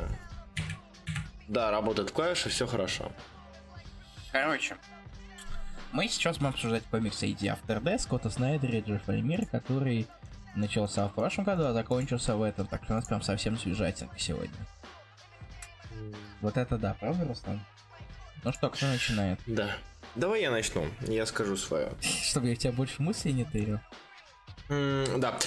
Да, 1.48 1.72
работает 1.72 2.12
клавиша, 2.12 2.50
все 2.50 2.68
хорошо. 2.68 3.10
Короче, 4.34 4.76
мы 5.94 6.10
сейчас 6.10 6.38
будем 6.38 6.50
обсуждать 6.50 6.84
комикс 6.92 7.24
AD 7.24 7.38
After 7.38 7.82
Death 7.82 8.00
Скотта 8.00 8.30
Снайдера 8.30 8.80
и 8.80 8.82
Джеффа 8.82 9.14
Лемира, 9.14 9.46
который 9.46 10.08
начался 10.56 11.08
в 11.08 11.14
прошлом 11.14 11.46
году, 11.46 11.66
а 11.66 11.74
закончился 11.74 12.36
в 12.36 12.42
этом, 12.42 12.68
так 12.68 12.84
что 12.84 12.94
у 12.94 12.96
нас 12.98 13.06
прям 13.06 13.22
совсем 13.22 13.58
свежатинка 13.58 14.20
сегодня. 14.20 14.58
Вот 16.42 16.58
это 16.58 16.78
да, 16.78 16.96
правда, 17.00 17.26
Руслан? 17.26 17.62
Ну 18.44 18.52
что, 18.52 18.70
кто 18.70 18.88
начинает? 18.88 19.40
Да. 19.46 19.70
Давай 20.16 20.42
я 20.42 20.52
начну, 20.52 20.86
я 21.08 21.26
скажу 21.26 21.58
свое. 21.58 21.92
Чтобы 22.02 22.50
я 22.50 22.56
тебя 22.56 22.72
больше 22.72 23.02
мыслей 23.02 23.34
не 23.34 23.46
тырил. 23.46 23.80
Да. 24.70 25.38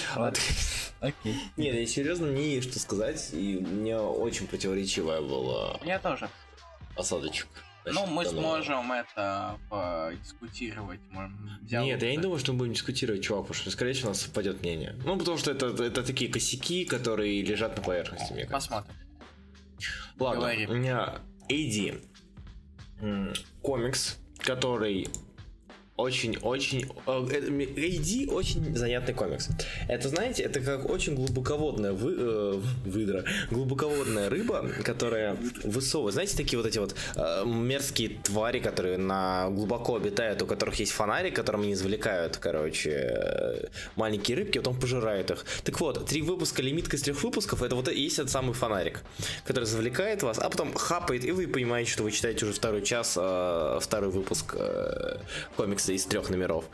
Окей. 0.99 1.35
Нет, 1.57 1.75
я 1.75 1.85
серьезно, 1.85 2.27
мне 2.27 2.55
есть 2.55 2.69
что 2.69 2.79
сказать, 2.79 3.29
и 3.33 3.57
у 3.57 3.67
меня 3.67 4.01
очень 4.01 4.47
противоречивая 4.47 5.21
была 5.21 5.79
Я 5.83 5.99
тоже. 5.99 6.29
осадочек. 6.95 7.47
Ну, 7.85 8.05
мы 8.05 8.25
сможем 8.25 8.91
это 8.91 9.57
подискутировать. 9.69 10.99
Нет, 11.61 12.03
я 12.03 12.11
не 12.11 12.17
думаю, 12.17 12.39
что 12.39 12.51
мы 12.51 12.59
будем 12.59 12.73
дискутировать, 12.73 13.23
чувак, 13.23 13.43
потому 13.47 13.61
что, 13.61 13.71
скорее 13.71 13.93
всего, 13.93 14.09
у 14.09 14.11
нас 14.11 14.21
совпадет 14.21 14.61
мнение. 14.61 14.95
Ну, 15.05 15.17
потому 15.17 15.37
что 15.37 15.51
это, 15.51 15.67
это 15.67 16.03
такие 16.03 16.29
косяки, 16.31 16.83
которые 16.83 17.41
лежат 17.41 17.77
на 17.77 17.83
поверхности, 17.83 18.33
мне 18.33 18.45
кажется. 18.45 18.83
Посмотрим. 18.83 18.95
Ладно, 20.19 20.51
у 20.67 20.73
меня 20.75 21.21
AD. 21.49 22.01
Комикс, 23.61 24.17
который 24.39 25.07
очень-очень... 25.97 26.85
э, 27.07 27.09
AD 27.09 28.31
очень 28.31 28.75
занятный 28.75 29.15
комикс. 29.15 29.49
Это, 29.87 30.09
знаете, 30.09 30.43
это 30.43 30.59
как 30.59 30.89
очень 30.89 31.15
глубоководная 31.15 31.91
вы, 31.91 32.15
э, 32.17 32.61
выдра, 32.85 33.23
глубоководная 33.49 34.29
рыба, 34.29 34.69
которая 34.83 35.37
высовывает. 35.63 36.13
Знаете, 36.13 36.37
такие 36.37 36.57
вот 36.57 36.67
эти 36.67 36.77
вот 36.77 36.95
э, 37.15 37.43
мерзкие 37.45 38.09
твари, 38.23 38.59
которые 38.59 38.97
на 38.97 39.49
глубоко 39.49 39.95
обитают, 39.95 40.41
у 40.43 40.45
которых 40.45 40.75
есть 40.75 40.91
фонарик, 40.91 41.35
которым 41.35 41.61
они 41.61 41.73
извлекают, 41.73 42.37
короче, 42.37 42.91
э, 42.91 43.67
маленькие 43.95 44.37
рыбки, 44.37 44.59
а 44.59 44.61
потом 44.61 44.79
пожирают 44.79 45.31
их. 45.31 45.45
Так 45.63 45.79
вот, 45.79 46.05
три 46.05 46.21
выпуска, 46.21 46.61
лимитка 46.61 46.95
из 46.95 47.01
трех 47.01 47.23
выпусков, 47.23 47.63
это 47.63 47.75
вот 47.75 47.89
и 47.89 47.99
есть 47.99 48.19
этот 48.19 48.31
самый 48.31 48.53
фонарик, 48.53 49.01
который 49.45 49.65
завлекает 49.65 50.21
вас, 50.21 50.37
а 50.37 50.47
потом 50.47 50.75
хапает, 50.75 51.25
и 51.25 51.31
вы 51.31 51.47
понимаете, 51.47 51.91
что 51.91 52.03
вы 52.03 52.11
читаете 52.11 52.45
уже 52.45 52.53
второй 52.53 52.83
час, 52.83 53.17
э, 53.19 53.79
второй 53.81 54.11
выпуск 54.11 54.53
э, 54.55 55.17
комикса 55.55 55.86
из 55.93 56.05
трех 56.05 56.29
номеров. 56.29 56.65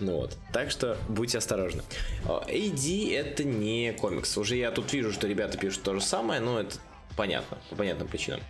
Ну 0.00 0.16
вот. 0.16 0.36
Так 0.52 0.70
что 0.70 0.96
будьте 1.08 1.38
осторожны. 1.38 1.82
AD 2.24 3.14
это 3.14 3.44
не 3.44 3.92
комикс. 3.92 4.36
Уже 4.36 4.56
я 4.56 4.70
тут 4.70 4.92
вижу, 4.92 5.12
что 5.12 5.26
ребята 5.26 5.58
пишут 5.58 5.82
то 5.82 5.94
же 5.94 6.00
самое, 6.00 6.40
но 6.40 6.60
это 6.60 6.76
понятно, 7.16 7.58
по 7.70 7.76
понятным 7.76 8.08
причинам. 8.08 8.40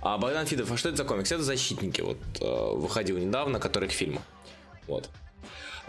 А 0.00 0.18
Богдан 0.18 0.46
Фидов, 0.46 0.70
а 0.70 0.76
что 0.76 0.90
это 0.90 0.98
за 0.98 1.04
комикс? 1.04 1.32
Это 1.32 1.42
защитники, 1.42 2.02
вот 2.02 2.18
э, 2.40 2.44
выходил 2.44 3.16
недавно, 3.16 3.58
который 3.58 3.88
к 3.88 3.92
фильму. 3.92 4.20
Вот. 4.86 5.08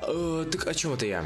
Э, 0.02 0.46
так 0.50 0.68
о 0.68 0.74
чем 0.74 0.94
это 0.94 1.06
я? 1.06 1.26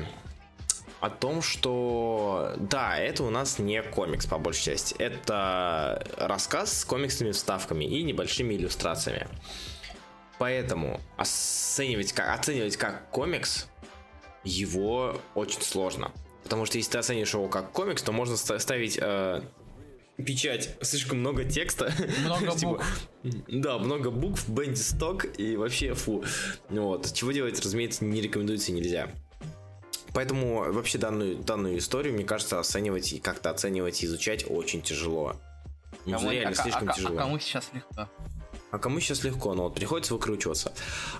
О 0.99 1.09
том, 1.09 1.41
что 1.41 2.55
да, 2.57 2.97
это 2.97 3.23
у 3.23 3.30
нас 3.30 3.59
не 3.59 3.82
комикс 3.82 4.25
по 4.25 4.38
большей 4.38 4.73
части. 4.73 4.95
Это 4.97 6.03
рассказ 6.17 6.80
с 6.80 6.86
комиксными 6.86 7.32
вставками 7.32 7.86
и 7.86 8.03
небольшими 8.03 8.55
иллюстрациями. 8.55 9.27
Поэтому 10.39 10.99
оценивать 11.17 12.13
как, 12.13 12.39
оценивать 12.39 12.77
как 12.77 13.09
комикс 13.11 13.67
его 14.43 15.19
очень 15.35 15.61
сложно. 15.61 16.11
Потому 16.43 16.65
что 16.65 16.77
если 16.77 16.91
ты 16.93 16.97
оценишь 16.97 17.33
его 17.33 17.47
как 17.49 17.71
комикс, 17.71 18.01
то 18.01 18.11
можно 18.11 18.37
ста- 18.37 18.57
ставить 18.57 18.97
э, 18.99 19.41
печать 20.17 20.75
слишком 20.81 21.19
много 21.19 21.43
текста. 21.43 21.93
Много 22.23 22.51
Типа, 22.55 22.71
букв. 22.71 23.09
Да, 23.49 23.77
много 23.77 24.09
букв, 24.11 24.47
бенди 24.49 24.79
сток 24.79 25.25
и 25.37 25.57
вообще 25.57 25.93
фу. 25.93 26.23
Вот. 26.69 27.11
Чего 27.13 27.31
делать, 27.33 27.59
разумеется, 27.59 28.05
не 28.05 28.21
рекомендуется 28.21 28.71
и 28.71 28.75
нельзя. 28.75 29.09
Поэтому 30.13 30.71
вообще 30.73 30.97
данную, 30.97 31.35
данную 31.37 31.77
историю, 31.77 32.13
мне 32.15 32.23
кажется, 32.23 32.59
оценивать 32.59 33.13
и 33.13 33.19
как-то 33.19 33.51
оценивать 33.51 34.01
и 34.01 34.05
изучать 34.07 34.43
очень 34.49 34.81
тяжело. 34.81 35.35
Ну, 36.05 36.13
Кому- 36.17 36.31
реально, 36.31 36.49
а- 36.57 36.59
а- 36.59 36.63
слишком 36.63 36.89
а- 36.89 36.93
тяжело. 36.93 37.15
А 37.19 37.21
кому 37.23 37.37
сейчас 37.39 37.69
легко? 37.73 38.09
А 38.72 38.78
кому 38.78 38.99
сейчас 38.99 39.24
легко, 39.24 39.53
но 39.55 39.63
вот 39.63 39.76
приходится 39.76 40.13
выкручиваться. 40.13 40.74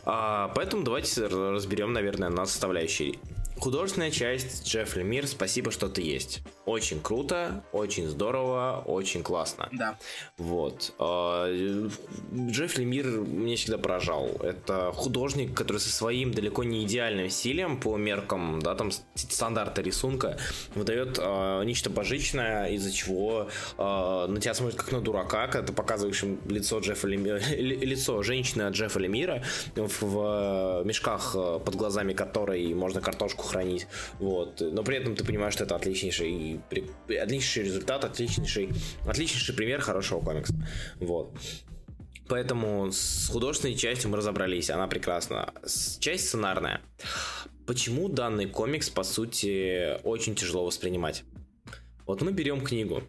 А, 0.06 0.52
поэтому 0.56 0.84
давайте 0.84 1.26
разберем, 1.28 1.94
наверное, 1.94 2.30
на 2.30 2.46
составляющие. 2.46 3.18
Художественная 3.60 4.10
часть 4.10 4.66
Джефф 4.66 4.96
Лемир, 4.96 5.28
спасибо, 5.28 5.70
что 5.70 5.90
ты 5.90 6.02
есть. 6.02 6.42
Очень 6.66 7.02
круто, 7.02 7.64
очень 7.74 8.08
здорово, 8.08 8.82
очень 8.86 9.22
классно. 9.22 9.68
Да. 9.74 9.98
Вот. 10.38 10.94
А, 10.98 11.46
Джефф 12.34 12.78
Лемир 12.78 13.08
меня 13.08 13.58
всегда 13.58 13.78
поражал. 13.78 14.28
Это 14.42 14.92
художник, 14.94 15.54
который 15.54 15.80
со 15.80 15.90
своим 15.90 16.32
далеко 16.32 16.64
не 16.64 16.86
идеальным 16.86 17.30
стилем 17.30 17.80
по 17.80 17.98
меркам, 17.98 18.62
да, 18.62 18.76
там 18.76 18.92
стандарта 19.16 19.82
рисунка 19.82 20.38
выдает 20.76 21.20
а, 21.20 21.64
нечто 21.64 21.90
божичное, 21.90 22.68
из-за 22.70 22.94
чего 22.94 23.50
а, 23.78 24.28
на 24.28 24.40
тебя 24.40 24.54
смотрят 24.54 24.80
как 24.80 24.92
на 24.94 25.02
дурака, 25.02 25.48
когда 25.48 25.68
ты 25.68 25.74
показываешь 25.74 26.24
им 26.24 26.40
лицо 26.48 26.80
Джеффа 26.80 27.08
Лемира, 27.08 27.40
ли- 27.50 27.76
лицо 27.76 28.22
женщины 28.24 28.62
от 28.64 28.74
Джеффа 28.74 29.00
Лемира 29.00 29.44
в, 29.76 30.02
в 30.02 30.84
мешках 30.86 31.34
а, 31.36 31.60
под 31.60 31.76
глазами 31.76 32.14
которой 32.14 32.74
можно 32.74 33.02
картошку 33.02 33.49
хранить. 33.50 33.88
Вот. 34.20 34.62
Но 34.62 34.84
при 34.84 34.98
этом 34.98 35.16
ты 35.16 35.26
понимаешь, 35.26 35.54
что 35.54 35.64
это 35.66 35.76
отличнейший, 35.76 36.62
отличнейший 36.70 37.64
результат, 37.64 38.06
отличнейший, 38.06 38.70
отличнейший 39.06 39.56
пример 39.56 39.82
хорошего 39.82 40.22
комикса. 40.22 40.54
Вот. 41.00 41.38
Поэтому 42.28 42.92
с 42.92 43.28
художественной 43.28 43.76
частью 43.76 44.12
мы 44.12 44.18
разобрались, 44.18 44.70
она 44.70 44.88
прекрасна. 44.88 45.52
Часть 46.00 46.28
сценарная. 46.28 46.82
Почему 47.66 48.08
данный 48.08 48.48
комикс, 48.48 48.90
по 48.90 49.04
сути, 49.04 50.00
очень 50.04 50.36
тяжело 50.36 50.66
воспринимать? 50.66 51.24
Вот 52.06 52.22
мы 52.22 52.32
берем 52.32 52.62
книгу. 52.62 53.04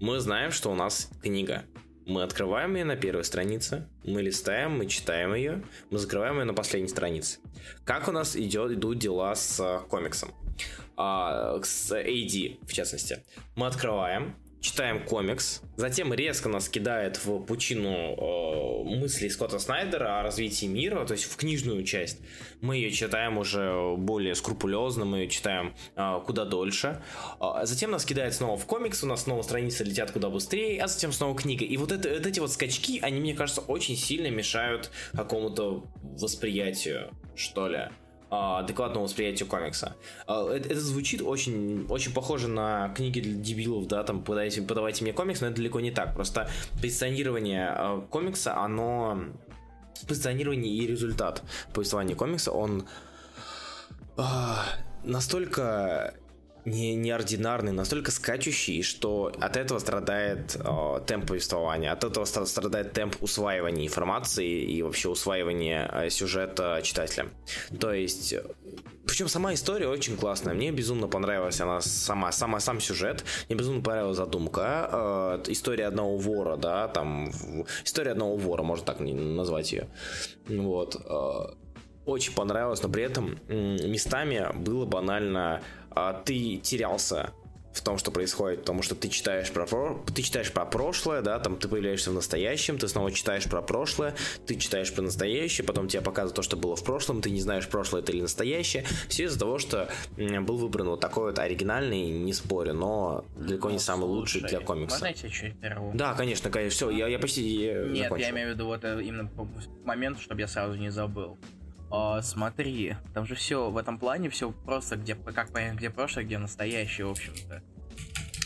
Мы 0.00 0.18
знаем, 0.20 0.50
что 0.50 0.70
у 0.70 0.74
нас 0.74 1.10
книга. 1.22 1.64
Мы 2.10 2.24
открываем 2.24 2.74
ее 2.74 2.84
на 2.84 2.96
первой 2.96 3.22
странице, 3.22 3.86
мы 4.02 4.20
листаем, 4.20 4.72
мы 4.72 4.86
читаем 4.86 5.32
ее, 5.32 5.62
мы 5.90 5.98
закрываем 6.00 6.40
ее 6.40 6.44
на 6.44 6.54
последней 6.54 6.88
странице. 6.88 7.38
Как 7.84 8.08
у 8.08 8.10
нас 8.10 8.34
идет, 8.34 8.72
идут 8.72 8.98
дела 8.98 9.32
с 9.36 9.60
э, 9.60 9.88
комиксом? 9.88 10.34
А, 10.96 11.60
с 11.62 11.92
AD, 11.92 12.66
в 12.66 12.72
частности. 12.72 13.22
Мы 13.54 13.68
открываем, 13.68 14.34
читаем 14.60 15.04
комикс, 15.04 15.62
затем 15.76 16.12
резко 16.12 16.48
нас 16.48 16.68
кидает 16.68 17.24
в 17.24 17.40
пучину 17.40 18.14
э, 18.14 18.98
мыслей 18.98 19.30
Скотта 19.30 19.58
Снайдера 19.58 20.20
о 20.20 20.22
развитии 20.22 20.66
мира, 20.66 21.04
то 21.06 21.12
есть 21.12 21.24
в 21.24 21.36
книжную 21.36 21.84
часть. 21.84 22.18
Мы 22.60 22.76
ее 22.76 22.90
читаем 22.90 23.38
уже 23.38 23.96
более 23.96 24.34
скрупулезно, 24.34 25.04
мы 25.04 25.18
ее 25.18 25.28
читаем 25.28 25.74
э, 25.96 26.20
куда 26.26 26.44
дольше. 26.44 27.02
А 27.40 27.64
затем 27.64 27.90
нас 27.90 28.04
кидает 28.04 28.34
снова 28.34 28.58
в 28.58 28.66
комикс, 28.66 29.02
у 29.02 29.06
нас 29.06 29.22
снова 29.22 29.42
страницы 29.42 29.82
летят 29.82 30.10
куда 30.10 30.28
быстрее, 30.28 30.82
а 30.82 30.88
затем 30.88 31.12
снова 31.12 31.36
книга. 31.36 31.64
И 31.64 31.76
вот, 31.76 31.90
это, 31.90 32.10
вот 32.10 32.26
эти 32.26 32.40
вот 32.40 32.52
скачки, 32.52 33.00
они, 33.00 33.20
мне 33.20 33.34
кажется, 33.34 33.62
очень 33.62 33.96
сильно 33.96 34.28
мешают 34.28 34.90
какому-то 35.12 35.84
восприятию, 36.02 37.10
что 37.34 37.68
ли. 37.68 37.88
А, 38.30 38.60
адекватному 38.60 39.04
восприятию 39.04 39.48
комикса. 39.48 39.96
А, 40.26 40.48
это, 40.48 40.78
звучит 40.78 41.20
очень, 41.20 41.86
очень 41.88 42.12
похоже 42.12 42.48
на 42.48 42.90
книги 42.90 43.20
для 43.20 43.34
дебилов, 43.34 43.86
да, 43.88 44.04
там 44.04 44.22
подавайте, 44.22 44.62
подавайте 44.62 45.02
мне 45.02 45.12
комикс, 45.12 45.40
но 45.40 45.48
это 45.48 45.56
далеко 45.56 45.80
не 45.80 45.90
так. 45.90 46.14
Просто 46.14 46.48
позиционирование 46.80 47.68
а, 47.70 48.00
комикса, 48.00 48.56
оно 48.56 49.24
позиционирование 50.06 50.72
и 50.72 50.86
результат 50.86 51.42
повествования 51.74 52.14
комикса, 52.14 52.52
он 52.52 52.86
настолько 55.04 56.14
не, 56.64 56.94
неординарный, 56.94 57.72
настолько 57.72 58.10
скачущий, 58.10 58.82
что 58.82 59.32
от 59.40 59.56
этого 59.56 59.78
страдает 59.78 60.56
э, 60.56 61.00
темп 61.06 61.28
повествования, 61.28 61.92
от 61.92 62.04
этого 62.04 62.24
страдает 62.24 62.92
темп 62.92 63.16
усваивания 63.20 63.86
информации 63.86 64.62
и 64.62 64.82
вообще 64.82 65.08
усваивания 65.08 65.90
э, 65.92 66.10
сюжета 66.10 66.80
читателя. 66.82 67.28
То 67.78 67.92
есть, 67.92 68.34
причем 69.06 69.28
сама 69.28 69.54
история 69.54 69.88
очень 69.88 70.16
классная. 70.16 70.54
Мне 70.54 70.70
безумно 70.70 71.08
понравилась 71.08 71.60
она 71.60 71.80
сама, 71.80 72.32
сама 72.32 72.60
сам 72.60 72.80
сюжет. 72.80 73.24
Мне 73.48 73.58
безумно 73.58 73.82
понравилась 73.82 74.16
задумка. 74.16 74.88
Э, 74.92 75.42
история 75.48 75.86
одного 75.86 76.16
вора, 76.16 76.56
да, 76.56 76.88
там 76.88 77.30
история 77.84 78.12
одного 78.12 78.36
вора, 78.36 78.62
можно 78.62 78.84
так 78.84 79.00
назвать 79.00 79.72
ее. 79.72 79.88
Вот. 80.48 80.96
Э, 81.04 81.54
очень 82.06 82.34
понравилось, 82.34 82.82
но 82.82 82.88
при 82.88 83.04
этом 83.04 83.38
местами 83.48 84.48
было 84.56 84.84
банально 84.84 85.62
ты 86.24 86.56
терялся 86.56 87.32
в 87.72 87.82
том, 87.82 87.98
что 87.98 88.10
происходит, 88.10 88.60
потому 88.60 88.82
что 88.82 88.94
ты 88.94 89.08
читаешь 89.08 89.50
про 89.50 89.66
ты 90.12 90.22
читаешь 90.22 90.52
про 90.52 90.64
прошлое, 90.64 91.22
да, 91.22 91.38
там 91.38 91.56
ты 91.56 91.68
появляешься 91.68 92.10
в 92.10 92.14
настоящем, 92.14 92.78
ты 92.78 92.88
снова 92.88 93.12
читаешь 93.12 93.44
про 93.44 93.62
прошлое, 93.62 94.14
ты 94.46 94.56
читаешь 94.56 94.92
про 94.92 95.02
настоящее, 95.02 95.64
потом 95.64 95.86
тебе 95.86 96.02
показывают 96.02 96.34
то, 96.34 96.42
что 96.42 96.56
было 96.56 96.74
в 96.74 96.82
прошлом, 96.82 97.22
ты 97.22 97.30
не 97.30 97.40
знаешь, 97.40 97.68
прошлое 97.68 98.02
это 98.02 98.12
или 98.12 98.22
настоящее. 98.22 98.84
Все 99.08 99.24
из-за 99.24 99.38
того, 99.38 99.58
что 99.58 99.88
был 100.16 100.56
выбран 100.56 100.88
вот 100.88 101.00
такой 101.00 101.30
вот 101.30 101.38
оригинальный, 101.38 102.10
не 102.10 102.32
спорю, 102.32 102.74
но 102.74 103.24
далеко 103.36 103.68
ну, 103.68 103.74
не 103.74 103.80
самый 103.80 104.06
лучший 104.06 104.40
для 104.42 104.60
комикса. 104.60 104.96
Можно 105.04 105.06
я 105.06 105.30
чуть 105.30 105.60
первого? 105.60 105.94
Да, 105.94 106.14
конечно, 106.14 106.50
конечно. 106.50 106.74
Все, 106.74 106.90
я, 106.90 107.06
я 107.06 107.18
почти 107.18 107.72
Нет, 107.88 108.04
закончил. 108.04 108.26
я 108.26 108.30
имею 108.30 108.48
в 108.48 108.54
виду 108.54 108.66
вот 108.66 108.84
э, 108.84 109.02
именно 109.02 109.30
момент, 109.84 110.20
чтобы 110.20 110.40
я 110.40 110.48
сразу 110.48 110.74
не 110.74 110.90
забыл. 110.90 111.38
О, 111.90 112.22
смотри, 112.22 112.94
там 113.14 113.26
же 113.26 113.34
все 113.34 113.68
в 113.68 113.76
этом 113.76 113.98
плане 113.98 114.30
все 114.30 114.52
просто 114.52 114.96
где 114.96 115.16
как 115.16 115.52
понять, 115.52 115.76
где 115.76 115.90
прошлое, 115.90 116.24
где 116.24 116.38
настоящее, 116.38 117.06
в 117.06 117.10
общем-то. 117.10 117.62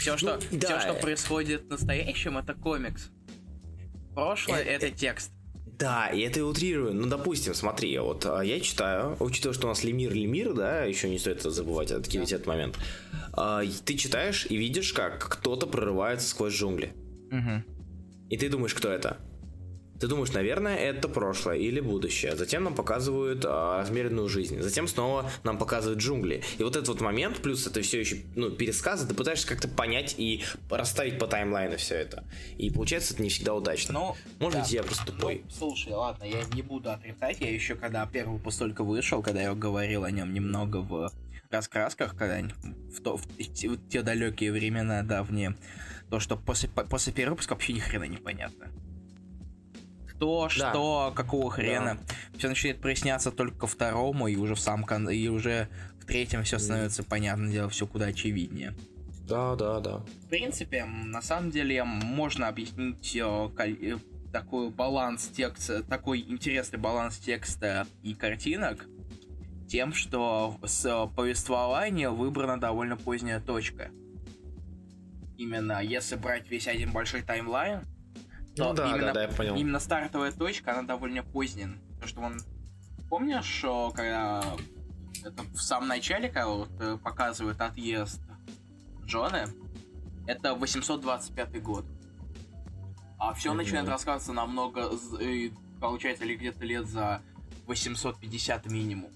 Все, 0.01 0.17
что, 0.17 0.39
ну, 0.51 0.59
да. 0.59 0.67
все, 0.67 0.81
что 0.81 0.95
происходит 0.95 1.65
в 1.65 1.71
настоящем, 1.71 2.39
это 2.39 2.55
комикс. 2.55 3.11
Прошлое 4.15 4.61
это, 4.61 4.87
это 4.87 4.97
текст. 4.97 5.31
Да, 5.79 6.09
и 6.09 6.21
это 6.21 6.45
утрирую. 6.45 6.95
Ну, 6.95 7.07
допустим, 7.07 7.53
смотри, 7.53 7.99
вот 7.99 8.25
а, 8.27 8.43
я 8.43 8.61
читаю, 8.61 9.17
учитывая, 9.19 9.55
что 9.55 9.67
у 9.67 9.71
нас 9.71 9.83
Лемир 9.83 10.13
Лемир, 10.13 10.55
да, 10.55 10.85
еще 10.85 11.11
не 11.11 11.19
стоит 11.19 11.43
забывать, 11.43 11.91
откидывать 11.91 12.31
да. 12.31 12.37
этот 12.37 12.47
момент. 12.47 12.79
А, 13.33 13.63
ты 13.85 13.97
читаешь 13.97 14.47
и 14.49 14.57
видишь, 14.57 14.93
как 14.93 15.19
кто-то 15.19 15.67
прорывается 15.67 16.29
сквозь 16.29 16.55
джунгли. 16.55 16.93
Угу. 17.31 18.31
И 18.31 18.37
ты 18.37 18.49
думаешь, 18.49 18.75
кто 18.75 18.89
это? 18.89 19.19
Ты 20.01 20.09
думаешь, 20.09 20.33
наверное, 20.33 20.77
это 20.77 21.09
прошлое 21.09 21.57
или 21.57 21.81
будущее. 21.81 22.37
Затем 22.37 22.65
нам 22.65 22.75
показывают 22.75 23.45
а, 23.47 23.79
размеренную 23.79 24.29
жизнь. 24.29 24.61
Затем 24.61 24.89
снова 24.89 25.31
нам 25.45 25.57
показывают 25.57 26.01
джунгли. 26.01 26.43
И 26.59 26.63
вот 26.63 26.77
этот 26.77 26.89
вот 26.89 27.01
момент, 27.01 27.39
плюс 27.39 27.67
это 27.67 27.81
все 27.81 28.01
еще 28.01 28.19
ну, 28.35 28.51
пересказы, 28.51 29.07
ты 29.07 29.15
пытаешься 29.15 29.47
как-то 29.47 29.69
понять 29.69 30.17
и 30.19 30.43
расставить 30.69 31.19
по 31.19 31.27
таймлайну 31.27 31.77
все 31.77 31.95
это. 31.95 32.25
И 32.59 32.71
получается 32.71 33.15
это 33.15 33.23
не 33.23 33.29
всегда 33.29 33.55
удачно. 33.55 33.95
Ну, 33.95 34.17
Может 34.41 34.59
да. 34.59 34.63
быть, 34.63 34.73
я 34.73 34.83
просто 34.83 35.07
тупой. 35.07 35.43
Ну, 35.45 35.51
слушай, 35.51 35.93
ладно, 35.93 36.25
я 36.25 36.43
не 36.53 36.63
буду 36.63 36.91
отрицать. 36.91 37.41
Я 37.41 37.53
еще 37.53 37.77
когда 37.77 38.05
первый 38.07 38.39
выпуск 38.39 38.59
только 38.59 38.83
вышел, 38.83 39.23
когда 39.23 39.43
я 39.43 39.55
говорил 39.55 40.05
о 40.05 40.11
нем 40.11 40.33
немного 40.33 40.79
в 40.79 41.13
раскрасках, 41.51 42.17
когда 42.17 42.41
в, 42.93 43.01
то, 43.01 43.17
в, 43.17 43.27
те, 43.55 43.69
в 43.69 43.89
те 43.89 44.03
далекие 44.03 44.51
времена 44.51 45.03
давние, 45.03 45.57
то, 46.11 46.19
что 46.19 46.37
после, 46.37 46.69
после 46.69 47.13
первого 47.13 47.35
выпуска 47.35 47.53
вообще 47.53 47.73
ни 47.73 47.79
хрена 47.79 48.05
непонятно 48.05 48.71
кто, 50.25 50.45
да. 50.45 50.71
что, 50.71 51.13
какого 51.15 51.51
хрена. 51.51 51.99
Да. 52.01 52.39
Все 52.39 52.49
начинает 52.49 52.81
проясняться 52.81 53.31
только 53.31 53.59
ко 53.59 53.67
второму, 53.67 54.29
и 54.29 54.37
уже 54.37 54.55
в 54.55 54.61
сам 54.61 54.85
кон... 54.85 55.09
и 55.11 55.29
уже 55.29 55.69
в 56.01 56.07
третьем 56.07 56.43
все 56.45 56.59
становится 56.59 57.03
понятно 57.03 57.51
дело, 57.51 57.69
все 57.69 57.87
куда 57.87 58.07
очевиднее. 58.07 58.75
Да, 59.29 59.55
да, 59.55 59.81
да. 59.81 59.99
В 59.99 60.29
принципе, 60.29 60.85
на 60.85 61.23
самом 61.23 61.51
деле 61.51 61.85
можно 61.85 62.49
объяснить 62.49 63.17
э, 63.17 63.49
э, 63.59 63.99
такой 64.33 64.71
баланс 64.71 65.29
текста, 65.29 65.83
такой 65.83 66.21
интересный 66.21 66.79
баланс 66.79 67.19
текста 67.19 67.87
и 68.03 68.15
картинок 68.15 68.87
тем, 69.67 69.95
что 69.95 70.59
с 70.63 71.11
повествования 71.17 72.11
выбрана 72.11 72.61
довольно 72.61 72.97
поздняя 72.97 73.41
точка. 73.41 73.91
Именно 75.39 75.83
если 75.83 76.17
брать 76.17 76.49
весь 76.51 76.69
один 76.69 76.93
большой 76.93 77.23
таймлайн, 77.23 77.81
ну 78.57 78.73
да, 78.73 78.91
именно, 78.91 79.07
да, 79.07 79.13
да, 79.13 79.23
я 79.23 79.29
понял. 79.29 79.57
Именно 79.57 79.81
стартовая 79.81 80.33
точка, 80.33 80.73
она 80.73 80.83
довольно 80.83 81.23
поздняя. 81.23 81.79
Потому 81.95 82.09
что 82.09 82.21
он... 82.21 82.41
Помнишь, 83.09 83.45
что 83.45 83.93
когда 83.95 84.43
это 85.25 85.43
в 85.43 85.61
самом 85.61 85.89
начале, 85.89 86.29
когда 86.29 86.49
вот 86.49 86.71
э, 86.81 86.99
показывают 87.03 87.61
отъезд 87.61 88.21
Джона, 89.05 89.47
это 90.27 90.55
825 90.55 91.63
год. 91.63 91.85
А 93.19 93.33
все 93.35 93.53
mm-hmm. 93.53 93.57
начинает 93.57 93.89
рассказываться 93.89 94.33
намного, 94.33 94.91
получается, 95.81 96.25
ли 96.25 96.37
где-то 96.37 96.65
лет 96.65 96.87
за 96.87 97.23
850 97.67 98.67
минимум. 98.67 99.11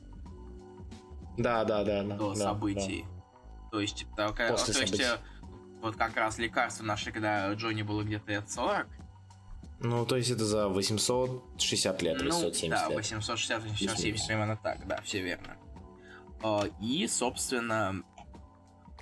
Да, 1.36 1.64
да, 1.64 1.84
да. 1.84 2.02
До 2.02 2.34
да, 2.34 2.36
событий. 2.36 3.04
Да. 3.04 3.70
То 3.70 3.80
есть, 3.80 4.06
так, 4.16 4.36
После 4.48 4.74
то 4.74 4.80
есть, 4.80 5.00
э, 5.00 5.18
вот 5.82 5.96
как 5.96 6.16
раз 6.16 6.38
лекарство 6.38 6.84
нашли, 6.84 7.12
когда 7.12 7.52
Джонни 7.52 7.82
было 7.82 8.02
где-то 8.02 8.30
лет 8.32 8.50
40, 8.50 8.86
ну, 9.80 10.04
то 10.04 10.16
есть 10.16 10.30
это 10.30 10.44
за 10.44 10.68
860 10.68 12.02
лет, 12.02 12.20
или 12.20 12.28
ну, 12.28 12.34
870 12.34 12.70
да, 12.70 12.94
860, 12.94 13.62
870, 13.62 14.26
примерно 14.26 14.56
так, 14.56 14.86
да, 14.86 15.00
все 15.02 15.22
верно. 15.22 15.56
А, 16.42 16.64
и, 16.80 17.06
собственно, 17.06 18.02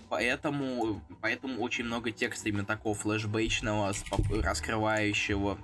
поэтому, 0.09 1.03
поэтому 1.21 1.63
очень 1.63 1.85
много 1.85 2.11
текста 2.11 2.49
именно 2.49 2.65
такого 2.65 2.95
флешбэчного, 2.95 3.93
раскрывающего 4.43 5.59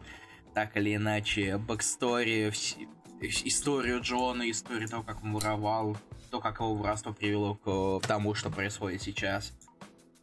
так 0.55 0.77
или 0.77 0.97
иначе 0.97 1.59
backstory, 1.59 2.53
историю 3.21 4.01
Джона, 4.01 4.51
историю 4.51 4.89
того, 4.89 5.03
как 5.03 5.23
он 5.23 5.33
воровал, 5.35 5.97
то, 6.31 6.41
как 6.41 6.61
его 6.61 6.75
воровство 6.75 7.13
привело 7.13 7.55
к 7.55 8.07
тому, 8.07 8.35
что 8.35 8.51
происходит 8.51 9.03
сейчас. 9.03 9.53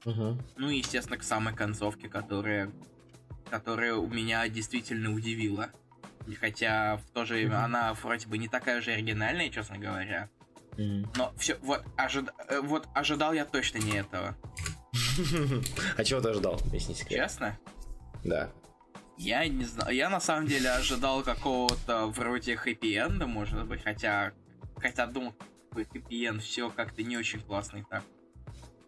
Угу. 0.05 0.37
Ну 0.57 0.69
и, 0.69 0.77
естественно, 0.77 1.17
к 1.17 1.23
самой 1.23 1.55
концовке, 1.55 2.07
которая 2.07 2.71
которая 3.49 3.95
у 3.95 4.07
меня 4.07 4.47
действительно 4.47 5.13
удивила. 5.13 5.69
Хотя 6.39 6.97
в 6.97 7.09
то 7.11 7.25
же 7.25 7.33
время 7.33 7.55
mm-hmm. 7.55 7.65
она 7.65 7.93
вроде 7.95 8.27
бы 8.27 8.37
не 8.37 8.47
такая 8.47 8.81
же 8.81 8.91
оригинальная, 8.91 9.49
честно 9.49 9.77
говоря. 9.77 10.29
Mm-hmm. 10.77 11.07
Но 11.15 11.33
все, 11.37 11.57
вот, 11.61 11.83
ожид... 11.97 12.29
Э, 12.47 12.61
вот 12.61 12.87
ожидал 12.93 13.33
я 13.33 13.45
точно 13.45 13.79
не 13.79 13.97
этого. 13.97 14.35
А 15.97 16.03
чего 16.03 16.21
ты 16.21 16.29
ожидал, 16.29 16.59
если 16.71 16.89
не 16.89 16.95
секрет? 16.95 17.23
Честно? 17.23 17.59
Да. 18.23 18.51
Я 19.17 19.45
не 19.47 19.65
знаю. 19.65 19.93
Я 19.93 20.09
на 20.09 20.19
самом 20.21 20.47
деле 20.47 20.69
ожидал 20.69 21.23
какого-то 21.23 22.07
вроде 22.07 22.55
хэппи-энда, 22.55 23.27
может 23.27 23.65
быть, 23.67 23.83
хотя. 23.83 24.31
Хотя 24.77 25.07
думал, 25.07 25.35
хэппи-энд, 25.73 26.41
все 26.41 26.69
как-то 26.69 27.03
не 27.03 27.17
очень 27.17 27.41
классный 27.41 27.83
так. 27.89 28.03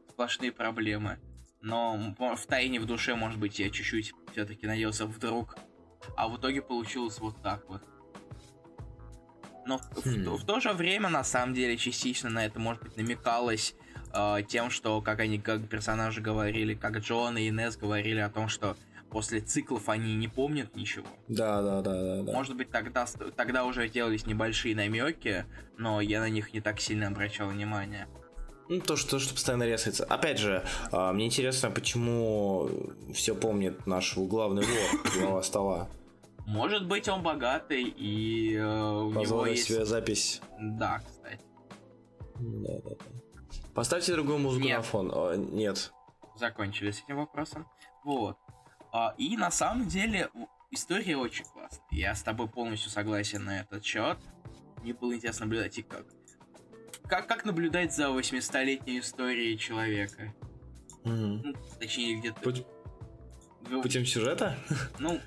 Сплошные 0.09 0.51
проблемы. 0.51 1.19
Но 1.61 2.15
в 2.17 2.45
тайне 2.47 2.79
в 2.79 2.85
душе, 2.85 3.15
может 3.15 3.39
быть, 3.39 3.59
я 3.59 3.69
чуть-чуть 3.69 4.13
все-таки 4.31 4.65
надеялся 4.65 5.05
вдруг. 5.05 5.57
А 6.15 6.27
в 6.27 6.37
итоге 6.37 6.61
получилось 6.61 7.19
вот 7.19 7.41
так 7.41 7.63
вот. 7.69 7.83
Но 9.65 9.77
в, 9.77 10.03
хм. 10.03 10.23
в, 10.23 10.37
в 10.37 10.45
то 10.45 10.59
же 10.59 10.73
время, 10.73 11.09
на 11.09 11.23
самом 11.23 11.53
деле, 11.53 11.77
частично 11.77 12.29
на 12.29 12.45
это, 12.45 12.59
может 12.59 12.81
быть, 12.81 12.97
намекалось 12.97 13.75
э, 14.13 14.37
тем, 14.47 14.71
что, 14.71 15.01
как 15.01 15.19
они, 15.19 15.39
как 15.39 15.67
персонажи 15.69 16.21
говорили, 16.21 16.73
как 16.73 16.97
Джон 16.97 17.37
и 17.37 17.49
Инесс 17.49 17.77
говорили 17.77 18.19
о 18.19 18.29
том, 18.29 18.47
что 18.47 18.75
после 19.11 19.41
циклов 19.41 19.89
они 19.89 20.15
не 20.15 20.27
помнят 20.27 20.75
ничего. 20.75 21.05
Да, 21.27 21.61
да, 21.61 21.81
да, 21.81 21.91
да. 21.91 22.23
да. 22.23 22.33
Может 22.33 22.55
быть, 22.55 22.71
тогда, 22.71 23.05
тогда 23.35 23.65
уже 23.65 23.87
делались 23.87 24.25
небольшие 24.25 24.75
намеки, 24.75 25.45
но 25.77 26.01
я 26.01 26.21
на 26.21 26.29
них 26.29 26.53
не 26.53 26.61
так 26.61 26.79
сильно 26.79 27.07
обращал 27.07 27.49
внимание. 27.49 28.07
Ну, 28.71 28.79
то, 28.79 28.95
что, 28.95 29.09
то, 29.11 29.19
что 29.19 29.33
постоянно 29.33 29.63
резается. 29.63 30.05
Опять 30.05 30.37
же, 30.37 30.63
а, 30.93 31.11
мне 31.11 31.25
интересно, 31.25 31.71
почему 31.71 32.69
все 33.13 33.35
помнит 33.35 33.85
наш 33.85 34.15
главный 34.15 34.63
вор, 34.63 35.11
глава 35.19 35.43
стола. 35.43 35.89
Может 36.47 36.87
быть, 36.87 37.09
он 37.09 37.21
богатый 37.21 37.83
и 37.83 38.55
э, 38.55 38.63
у 38.63 39.11
него 39.11 39.45
есть... 39.45 39.65
себе 39.65 39.83
запись. 39.83 40.39
Да, 40.57 40.99
кстати. 40.99 41.43
Да, 42.39 42.79
да, 42.85 42.89
да. 42.91 43.05
Поставьте 43.75 44.13
другую 44.13 44.37
музыку 44.37 44.63
нет. 44.63 44.77
на 44.77 44.83
фон. 44.83 45.11
О, 45.13 45.35
нет. 45.35 45.91
Закончили 46.37 46.91
с 46.91 47.03
этим 47.03 47.17
вопросом. 47.17 47.67
Вот. 48.05 48.37
А, 48.93 49.13
и 49.17 49.35
на 49.35 49.51
самом 49.51 49.89
деле 49.89 50.29
история 50.69 51.17
очень 51.17 51.43
классная. 51.43 51.85
Я 51.91 52.15
с 52.15 52.23
тобой 52.23 52.47
полностью 52.47 52.89
согласен 52.89 53.43
на 53.43 53.59
этот 53.59 53.83
счет. 53.83 54.17
Мне 54.81 54.93
было 54.93 55.13
интересно 55.13 55.45
наблюдать 55.45 55.77
и 55.77 55.81
как 55.81 56.05
как, 57.07 57.27
как 57.27 57.45
наблюдать 57.45 57.93
за 57.93 58.05
800-летней 58.05 58.99
историей 58.99 59.57
человека? 59.57 60.33
Угу. 61.03 61.13
Ну, 61.13 61.53
точнее, 61.79 62.15
где-то... 62.15 62.41
Путь... 62.41 62.65
Путем 63.83 64.05
сюжета? 64.05 64.57
Ну, 64.99 65.19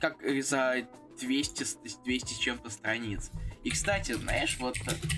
как 0.00 0.18
за 0.42 0.86
200, 1.20 1.64
200 2.04 2.32
с 2.32 2.38
чем-то 2.38 2.70
страниц. 2.70 3.30
И, 3.64 3.70
кстати, 3.70 4.12
знаешь, 4.12 4.56
вот 4.58 4.76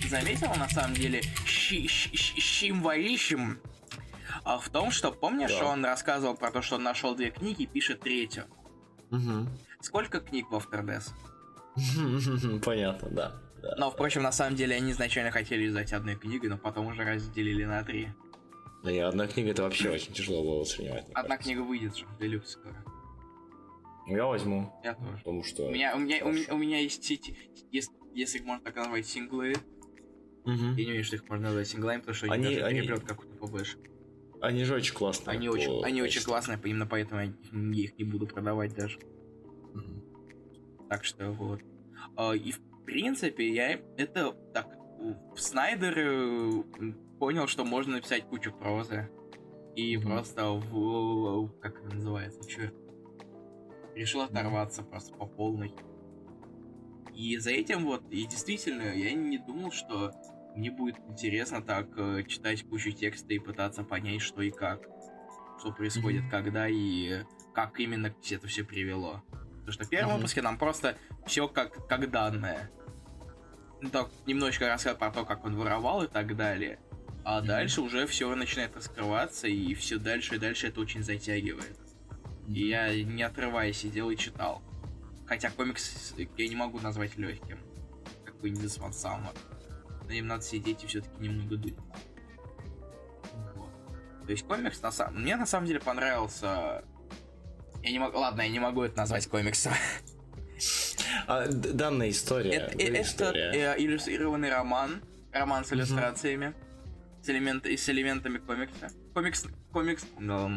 заметил 0.08 0.54
на 0.54 0.68
самом 0.68 0.94
деле 0.94 1.20
Щимварищем 2.34 3.60
а 4.44 4.58
в 4.58 4.68
том, 4.68 4.90
что 4.90 5.12
помнишь, 5.12 5.56
да. 5.58 5.66
он 5.66 5.84
рассказывал 5.84 6.36
про 6.36 6.50
то, 6.50 6.62
что 6.62 6.76
он 6.76 6.82
нашел 6.82 7.14
две 7.14 7.30
книги 7.30 7.62
и 7.62 7.66
пишет 7.66 8.00
третью. 8.00 8.44
Угу. 9.10 9.48
Сколько 9.80 10.20
книг 10.20 10.50
в 10.50 10.54
Afterdeath? 10.54 11.10
Понятно, 12.64 13.08
да. 13.10 13.42
Да. 13.62 13.74
Но, 13.78 13.90
впрочем, 13.90 14.22
на 14.22 14.32
самом 14.32 14.56
деле 14.56 14.76
они 14.76 14.92
изначально 14.92 15.30
хотели 15.30 15.66
издать 15.66 15.92
одной 15.92 16.16
книгой, 16.16 16.48
но 16.48 16.58
потом 16.58 16.86
уже 16.86 17.04
разделили 17.04 17.64
на 17.64 17.82
три. 17.82 18.08
Да 18.84 18.92
и 18.92 18.98
одна 18.98 19.26
книга 19.26 19.50
это 19.50 19.62
вообще 19.62 19.90
очень 19.90 20.12
тяжело 20.12 20.42
было 20.42 20.60
воспринимать. 20.60 21.04
Одна 21.10 21.22
кажется. 21.22 21.44
книга 21.44 21.60
выйдет 21.60 21.96
же, 21.96 22.06
делюкс 22.20 22.50
скоро. 22.50 22.84
Я 24.06 24.26
возьму. 24.26 24.72
Я 24.84 24.94
тоже. 24.94 25.18
Потому 25.18 25.44
что... 25.44 25.66
У 25.66 25.70
меня, 25.70 25.94
у 25.94 25.98
меня, 25.98 26.24
у 26.24 26.32
меня, 26.32 26.54
у 26.54 26.56
меня 26.56 26.80
есть, 26.80 27.10
если, 27.70 27.92
если 28.14 28.38
их 28.38 28.44
можно 28.44 28.64
так 28.64 28.76
назвать, 28.76 29.06
синглы. 29.06 29.54
Угу. 30.44 30.52
Я 30.54 30.74
не 30.74 30.86
уверен, 30.86 31.04
что 31.04 31.16
их 31.16 31.28
можно 31.28 31.46
назвать 31.48 31.68
синглами, 31.68 31.98
потому 31.98 32.14
что 32.14 32.32
они, 32.32 32.46
они 32.46 32.54
даже 32.54 32.70
переплет 32.70 33.04
какой-то 33.04 33.34
побольше. 33.36 33.78
Они 34.40 34.64
же 34.64 34.76
очень 34.76 34.94
классные. 34.94 35.36
Они, 35.36 35.48
очень, 35.48 35.82
они 35.84 36.00
очень 36.00 36.22
классные, 36.22 36.58
именно 36.64 36.86
поэтому 36.86 37.20
я 37.20 37.82
их 37.82 37.98
не 37.98 38.04
буду 38.04 38.26
продавать 38.26 38.74
даже. 38.74 38.98
Угу. 39.74 40.86
Так 40.88 41.04
что 41.04 41.30
вот. 41.32 41.60
А, 42.16 42.32
и 42.32 42.52
в 42.52 42.60
принципе, 42.88 43.52
я 43.52 43.78
это 43.98 44.32
так 44.54 44.66
Снайдер 45.36 46.64
понял, 47.18 47.46
что 47.46 47.64
можно 47.64 47.96
написать 47.96 48.24
кучу 48.24 48.50
прозы. 48.50 49.10
И 49.76 49.94
mm-hmm. 49.94 50.02
просто 50.02 50.50
в, 50.50 51.50
как 51.60 51.78
это 51.78 51.94
называется, 51.94 52.48
черт. 52.48 52.74
Решил 53.94 54.22
оторваться 54.22 54.82
просто 54.82 55.14
по 55.14 55.26
полной. 55.26 55.74
И 57.14 57.36
за 57.36 57.50
этим 57.50 57.84
вот, 57.84 58.02
и 58.10 58.26
действительно, 58.26 58.94
я 58.94 59.12
не 59.12 59.38
думал, 59.38 59.70
что 59.70 60.12
мне 60.56 60.70
будет 60.70 60.98
интересно 61.08 61.62
так 61.62 61.88
э, 61.96 62.24
читать 62.26 62.64
кучу 62.64 62.90
текста 62.90 63.34
и 63.34 63.38
пытаться 63.38 63.84
понять, 63.84 64.22
что 64.22 64.40
и 64.40 64.50
как. 64.50 64.88
Что 65.60 65.72
происходит, 65.72 66.24
mm-hmm. 66.24 66.30
когда 66.30 66.68
и 66.68 67.22
как 67.54 67.78
именно 67.80 68.14
это 68.30 68.46
все 68.46 68.64
привело. 68.64 69.22
Потому 69.68 69.84
что 69.84 69.84
в 69.84 69.90
первом 69.90 70.12
mm-hmm. 70.12 70.16
выпуске 70.16 70.40
нам 70.40 70.56
просто 70.56 70.96
все 71.26 71.46
как, 71.46 71.86
как 71.88 72.10
данное. 72.10 72.70
Ну, 73.82 73.90
так, 73.90 74.08
немножечко 74.24 74.66
рассказ 74.66 74.96
про 74.96 75.10
то, 75.10 75.26
как 75.26 75.44
он 75.44 75.56
воровал 75.56 76.02
и 76.04 76.06
так 76.06 76.34
далее. 76.36 76.78
А 77.22 77.42
mm-hmm. 77.42 77.44
дальше 77.44 77.82
уже 77.82 78.06
все 78.06 78.34
начинает 78.34 78.74
раскрываться, 78.74 79.46
и 79.46 79.74
все 79.74 79.98
дальше 79.98 80.36
и 80.36 80.38
дальше 80.38 80.68
это 80.68 80.80
очень 80.80 81.02
затягивает. 81.02 81.76
Mm-hmm. 81.76 82.54
И 82.54 82.68
я, 82.68 83.04
не 83.04 83.22
отрываясь, 83.22 83.76
сидел 83.76 84.08
и 84.08 84.16
читал. 84.16 84.62
Хотя 85.26 85.50
комикс 85.50 86.14
я 86.16 86.48
не 86.48 86.56
могу 86.56 86.80
назвать 86.80 87.18
легким. 87.18 87.58
Как 88.24 88.40
бы 88.40 88.48
не 88.48 88.58
This 88.58 88.80
One 88.80 88.92
Summer. 88.92 89.36
Но 90.06 90.12
им 90.12 90.28
надо 90.28 90.44
сидеть 90.44 90.82
и 90.82 90.86
все-таки 90.86 91.20
немного 91.20 91.58
думать. 91.58 91.76
Вот. 93.54 93.68
То 94.24 94.32
есть 94.32 94.46
комикс 94.46 94.80
на 94.80 94.90
самом... 94.90 95.20
Мне 95.20 95.36
на 95.36 95.44
самом 95.44 95.66
деле 95.66 95.80
понравился... 95.80 96.86
Я 97.88 97.92
не 97.92 97.98
могу... 97.98 98.18
Ладно, 98.18 98.42
я 98.42 98.48
не 98.48 98.60
могу 98.60 98.82
это 98.82 98.96
назвать 98.98 99.26
комиксом. 99.26 99.72
А, 101.26 101.46
данная 101.46 102.10
история. 102.10 102.50
Это, 102.52 102.76
это 102.78 103.02
история. 103.02 103.52
Э, 103.54 103.74
иллюстрированный 103.78 104.50
роман. 104.50 105.02
Роман 105.32 105.64
с 105.64 105.72
иллюстрациями. 105.72 106.46
Mm-hmm 106.46 106.68
с, 107.22 107.28
элемент, 107.30 107.66
с 107.66 107.88
элементами 107.88 108.38
комикса. 108.38 108.90
Комикс... 109.14 109.44
Комикс... 109.72 110.06
Ну, 110.18 110.50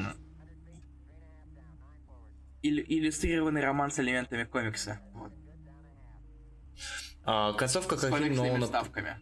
Иллю, 2.64 2.84
иллюстрированный 2.88 3.62
роман 3.62 3.90
с 3.90 4.00
элементами 4.00 4.44
комикса. 4.44 5.00
Вот. 5.14 5.32
А, 7.26 7.54
концовка 7.54 7.98
как 7.98 8.16
фильм 8.18 8.36
Нолана... 8.36 8.68
ставками. 8.68 9.18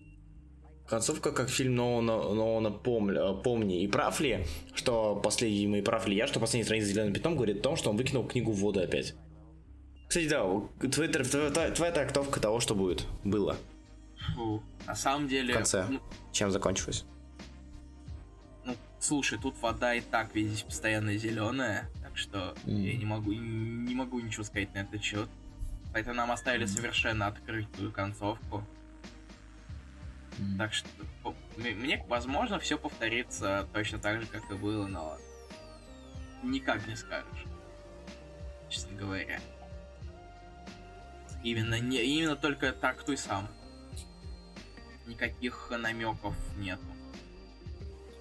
Концовка 0.89 1.31
как 1.31 1.49
фильм 1.49 1.75
Нолана, 1.75 2.17
Нолана 2.33 2.71
помни, 2.71 3.19
помни. 3.43 3.83
И 3.83 3.87
прав 3.87 4.19
ли, 4.19 4.45
что 4.73 5.15
последний, 5.15 5.77
и 5.77 5.81
прав 5.83 6.07
ли 6.07 6.15
я, 6.15 6.25
что 6.25 6.39
последний 6.39 6.63
страница 6.63 6.87
зеленым 6.87 7.13
пятном 7.13 7.35
говорит 7.35 7.59
о 7.59 7.61
том, 7.61 7.75
что 7.75 7.91
он 7.91 7.97
выкинул 7.97 8.27
книгу 8.27 8.51
в 8.51 8.55
воду 8.55 8.81
опять. 8.81 9.13
Кстати, 10.07 10.27
да, 10.27 10.43
твоя, 10.89 11.09
твоя, 11.11 11.71
твоя 11.71 11.91
трактовка 11.91 12.39
того, 12.39 12.59
что 12.59 12.73
будет, 12.73 13.05
было. 13.23 13.55
Фу, 14.35 14.63
на 14.87 14.95
самом 14.95 15.27
деле... 15.27 15.53
В 15.53 15.57
конце. 15.57 15.85
Ну, 15.87 15.99
Чем 16.31 16.49
закончилось? 16.49 17.05
Слушай, 18.99 19.37
тут 19.39 19.55
вода 19.61 19.93
и 19.93 20.01
так 20.01 20.33
везде 20.33 20.65
постоянно 20.65 21.15
зеленая, 21.15 21.87
так 22.01 22.17
что 22.17 22.55
mm. 22.65 22.73
я 22.73 22.97
не 22.97 23.05
могу 23.05 23.31
не 23.31 23.95
могу 23.95 24.19
ничего 24.19 24.43
сказать 24.43 24.73
на 24.73 24.79
этот 24.79 25.01
счет. 25.01 25.29
Поэтому 25.93 26.15
нам 26.15 26.31
оставили 26.31 26.65
mm. 26.65 26.67
совершенно 26.67 27.27
открытую 27.27 27.91
концовку. 27.91 28.63
Mm. 30.39 30.57
Так 30.57 30.73
что 30.73 30.89
мне, 31.57 32.03
возможно, 32.07 32.59
все 32.59 32.77
повторится 32.77 33.67
точно 33.73 33.99
так 33.99 34.21
же, 34.21 34.27
как 34.27 34.49
и 34.49 34.55
было, 34.55 34.87
но 34.87 35.17
никак 36.43 36.87
не 36.87 36.95
скажешь. 36.95 37.45
Честно 38.69 38.95
говоря. 38.97 39.39
Именно, 41.43 41.79
не, 41.79 42.01
именно 42.03 42.35
только 42.35 42.71
так 42.71 43.03
ты 43.03 43.17
сам. 43.17 43.47
Никаких 45.07 45.71
намеков 45.71 46.35
нету. 46.57 46.83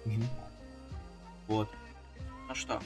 Mm-hmm. 0.05 0.23
Вот. 1.47 1.69
Ну 2.47 2.55
что, 2.55 2.81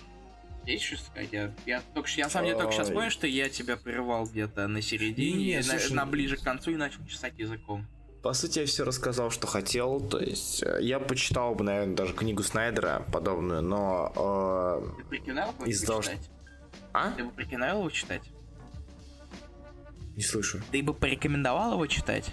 есть 0.65 0.85
что 0.85 0.97
сказать? 0.97 1.29
Я, 1.31 1.53
я, 1.65 1.81
только, 1.93 2.09
я 2.15 2.25
на 2.25 2.29
самом 2.29 2.47
деле 2.47 2.57
только 2.57 2.73
сейчас 2.73 2.89
понял, 2.89 3.09
что 3.09 3.27
я 3.27 3.49
тебя 3.49 3.77
прервал 3.77 4.25
где-то 4.25 4.67
на 4.67 4.81
середине, 4.81 5.55
не, 5.55 5.63
слушай, 5.63 5.89
на, 5.91 6.05
на 6.05 6.11
ближе 6.11 6.37
к 6.37 6.41
концу 6.41 6.71
и 6.71 6.75
начал 6.75 7.05
чесать 7.05 7.37
языком. 7.37 7.85
По 8.23 8.31
сути, 8.31 8.59
я 8.59 8.65
все 8.65 8.85
рассказал, 8.85 9.31
что 9.31 9.47
хотел. 9.47 9.99
То 9.99 10.17
есть, 10.17 10.63
э, 10.63 10.77
я 10.81 10.99
почитал 10.99 11.55
бы, 11.55 11.65
наверное, 11.65 11.93
даже 11.93 12.13
книгу 12.13 12.41
Снайдера 12.41 13.05
подобную, 13.11 13.61
но... 13.61 14.13
Э, 14.15 14.97
Ты 14.97 15.03
прикинул 15.03 15.49
его 15.49 15.65
из 15.65 15.81
того, 15.81 16.01
читать? 16.01 16.29
А? 16.93 17.11
Ты 17.11 17.25
бы 17.25 17.31
прикинул 17.31 17.79
его 17.79 17.89
читать? 17.89 18.21
Не 20.15 20.23
слышу. 20.23 20.61
Ты 20.71 20.81
бы 20.81 20.93
порекомендовал 20.93 21.73
его 21.73 21.85
читать? 21.87 22.31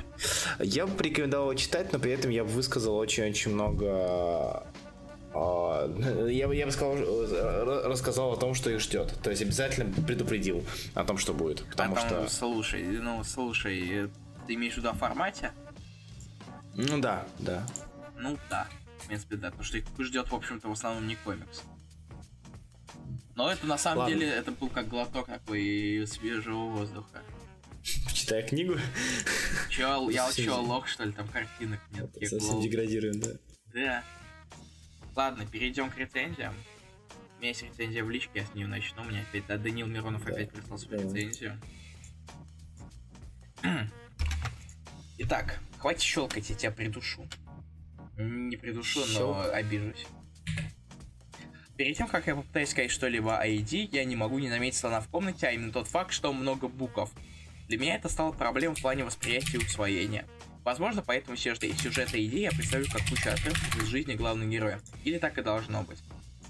Я 0.60 0.86
бы 0.86 0.94
порекомендовал 0.94 1.50
его 1.50 1.58
читать, 1.58 1.92
но 1.92 1.98
при 1.98 2.12
этом 2.12 2.30
я 2.30 2.44
бы 2.44 2.50
высказал 2.50 2.94
очень-очень 2.94 3.52
много 3.52 4.64
а, 5.32 5.88
я, 6.28 6.52
я 6.52 6.66
бы 6.66 6.72
сказал, 6.72 6.96
рассказал 7.88 8.32
о 8.32 8.36
том, 8.36 8.54
что 8.54 8.70
их 8.70 8.80
ждет. 8.80 9.12
То 9.24 9.30
есть 9.30 9.42
обязательно 9.42 9.92
предупредил 10.04 10.64
о 10.94 11.02
том, 11.04 11.18
что 11.18 11.34
будет. 11.34 11.64
Потому 11.70 11.96
а 11.96 11.98
что... 11.98 12.28
Слушай, 12.28 12.84
ну 12.84 13.24
слушай, 13.24 14.08
ты 14.46 14.54
имеешь 14.54 14.74
в 14.74 14.76
виду 14.78 14.90
о 14.90 14.94
формате? 14.94 15.52
Ну 16.74 17.00
да, 17.00 17.26
да. 17.38 17.66
Ну 18.16 18.38
да, 18.48 18.68
в 18.98 19.06
принципе, 19.06 19.36
да. 19.36 19.48
Потому 19.48 19.64
что 19.64 19.78
их 19.78 19.84
ждет, 19.98 20.30
в 20.30 20.34
общем-то, 20.34 20.68
в 20.68 20.72
основном 20.72 21.06
не 21.06 21.16
комикс. 21.16 21.62
Но 23.34 23.50
это 23.50 23.66
на 23.66 23.78
самом 23.78 24.00
Ладно. 24.00 24.14
деле 24.14 24.28
это 24.28 24.52
был 24.52 24.68
как 24.68 24.88
глоток 24.88 25.26
такой 25.26 26.04
свежего 26.06 26.66
воздуха. 26.66 27.22
Читая 28.12 28.42
книгу. 28.46 28.76
Че, 29.70 30.10
я 30.10 30.30
чё, 30.32 30.60
лох, 30.60 30.86
что 30.86 31.04
ли, 31.04 31.12
там 31.12 31.26
картинок 31.28 31.80
нет? 31.92 32.10
Совсем 32.28 32.60
деградируем, 32.60 33.18
да. 33.20 33.30
Да. 33.72 34.04
Ладно, 35.16 35.46
перейдем 35.46 35.90
к 35.90 35.96
рецензиям. 35.96 36.54
У 37.36 37.40
меня 37.40 37.48
есть 37.48 37.62
рецензия 37.62 38.04
в 38.04 38.10
личке, 38.10 38.40
я 38.40 38.44
с 38.44 38.54
нее 38.54 38.66
начну. 38.66 39.02
У 39.02 39.04
меня 39.06 39.22
опять 39.22 39.46
да, 39.46 39.56
Данил 39.56 39.86
Миронов 39.86 40.24
да. 40.24 40.32
опять 40.32 40.52
прислал 40.52 40.78
свою 40.78 41.08
да. 41.08 41.16
рецензию. 41.16 41.60
Итак, 45.18 45.60
хватит 45.80 46.02
щелкать, 46.02 46.50
я 46.50 46.56
тебя 46.56 46.70
придушу. 46.70 47.26
Не 48.16 48.56
придушу, 48.56 49.04
Щелк. 49.06 49.36
но 49.36 49.50
обижусь. 49.52 50.06
Перед 51.76 51.96
тем, 51.96 52.08
как 52.08 52.26
я 52.26 52.36
попытаюсь 52.36 52.68
сказать 52.68 52.90
что-либо 52.90 53.38
о 53.38 53.46
ID, 53.46 53.88
я 53.92 54.04
не 54.04 54.14
могу 54.14 54.38
не 54.38 54.50
заметить 54.50 54.78
слона 54.78 55.00
в 55.00 55.08
комнате, 55.08 55.46
а 55.46 55.52
именно 55.52 55.72
тот 55.72 55.88
факт, 55.88 56.12
что 56.12 56.32
много 56.32 56.68
букв. 56.68 57.10
Для 57.68 57.78
меня 57.78 57.94
это 57.94 58.10
стало 58.10 58.32
проблемой 58.32 58.76
в 58.76 58.82
плане 58.82 59.04
восприятия 59.04 59.56
и 59.56 59.64
усвоения. 59.64 60.26
Возможно, 60.64 61.02
поэтому 61.02 61.38
сюжет 61.38 61.64
и 61.64 62.26
идеи 62.26 62.40
я 62.40 62.50
представлю 62.50 62.86
как 62.92 63.00
кучу 63.08 63.30
отрывков 63.30 63.82
из 63.82 63.88
жизни 63.88 64.14
главного 64.14 64.50
героя. 64.50 64.80
Или 65.04 65.16
так 65.16 65.38
и 65.38 65.42
должно 65.42 65.82
быть. 65.82 65.98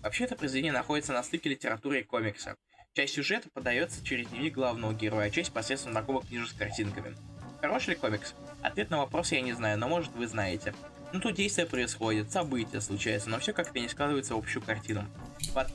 Вообще, 0.03 0.25
это 0.25 0.35
произведение 0.35 0.73
находится 0.73 1.13
на 1.13 1.23
стыке 1.23 1.51
литературы 1.51 2.01
и 2.01 2.03
комикса. 2.03 2.57
Часть 2.95 3.15
сюжета 3.15 3.49
подается 3.55 4.05
через 4.05 4.27
дневник 4.29 4.55
главного 4.55 4.95
героя, 4.95 5.27
а 5.27 5.31
часть 5.31 5.53
посредством 5.53 5.93
знакомых 5.93 6.27
книжек 6.27 6.49
с 6.49 6.55
картинками. 6.55 7.15
Хороший 7.61 7.95
комикс? 7.95 8.35
Ответ 8.63 8.91
на 8.91 8.99
вопрос 8.99 9.33
я 9.33 9.41
не 9.41 9.53
знаю, 9.53 9.79
но 9.79 9.89
может 9.89 10.13
вы 10.13 10.27
знаете. 10.27 10.75
Ну 11.13 11.21
тут 11.21 11.35
действия 11.35 11.67
происходят, 11.67 12.31
события 12.31 12.81
случаются, 12.81 13.29
но 13.29 13.39
все 13.39 13.53
как-то 13.53 13.79
не 13.81 13.89
складывается 13.89 14.35
в 14.35 14.39
общую 14.39 14.63
картину. 14.63 15.05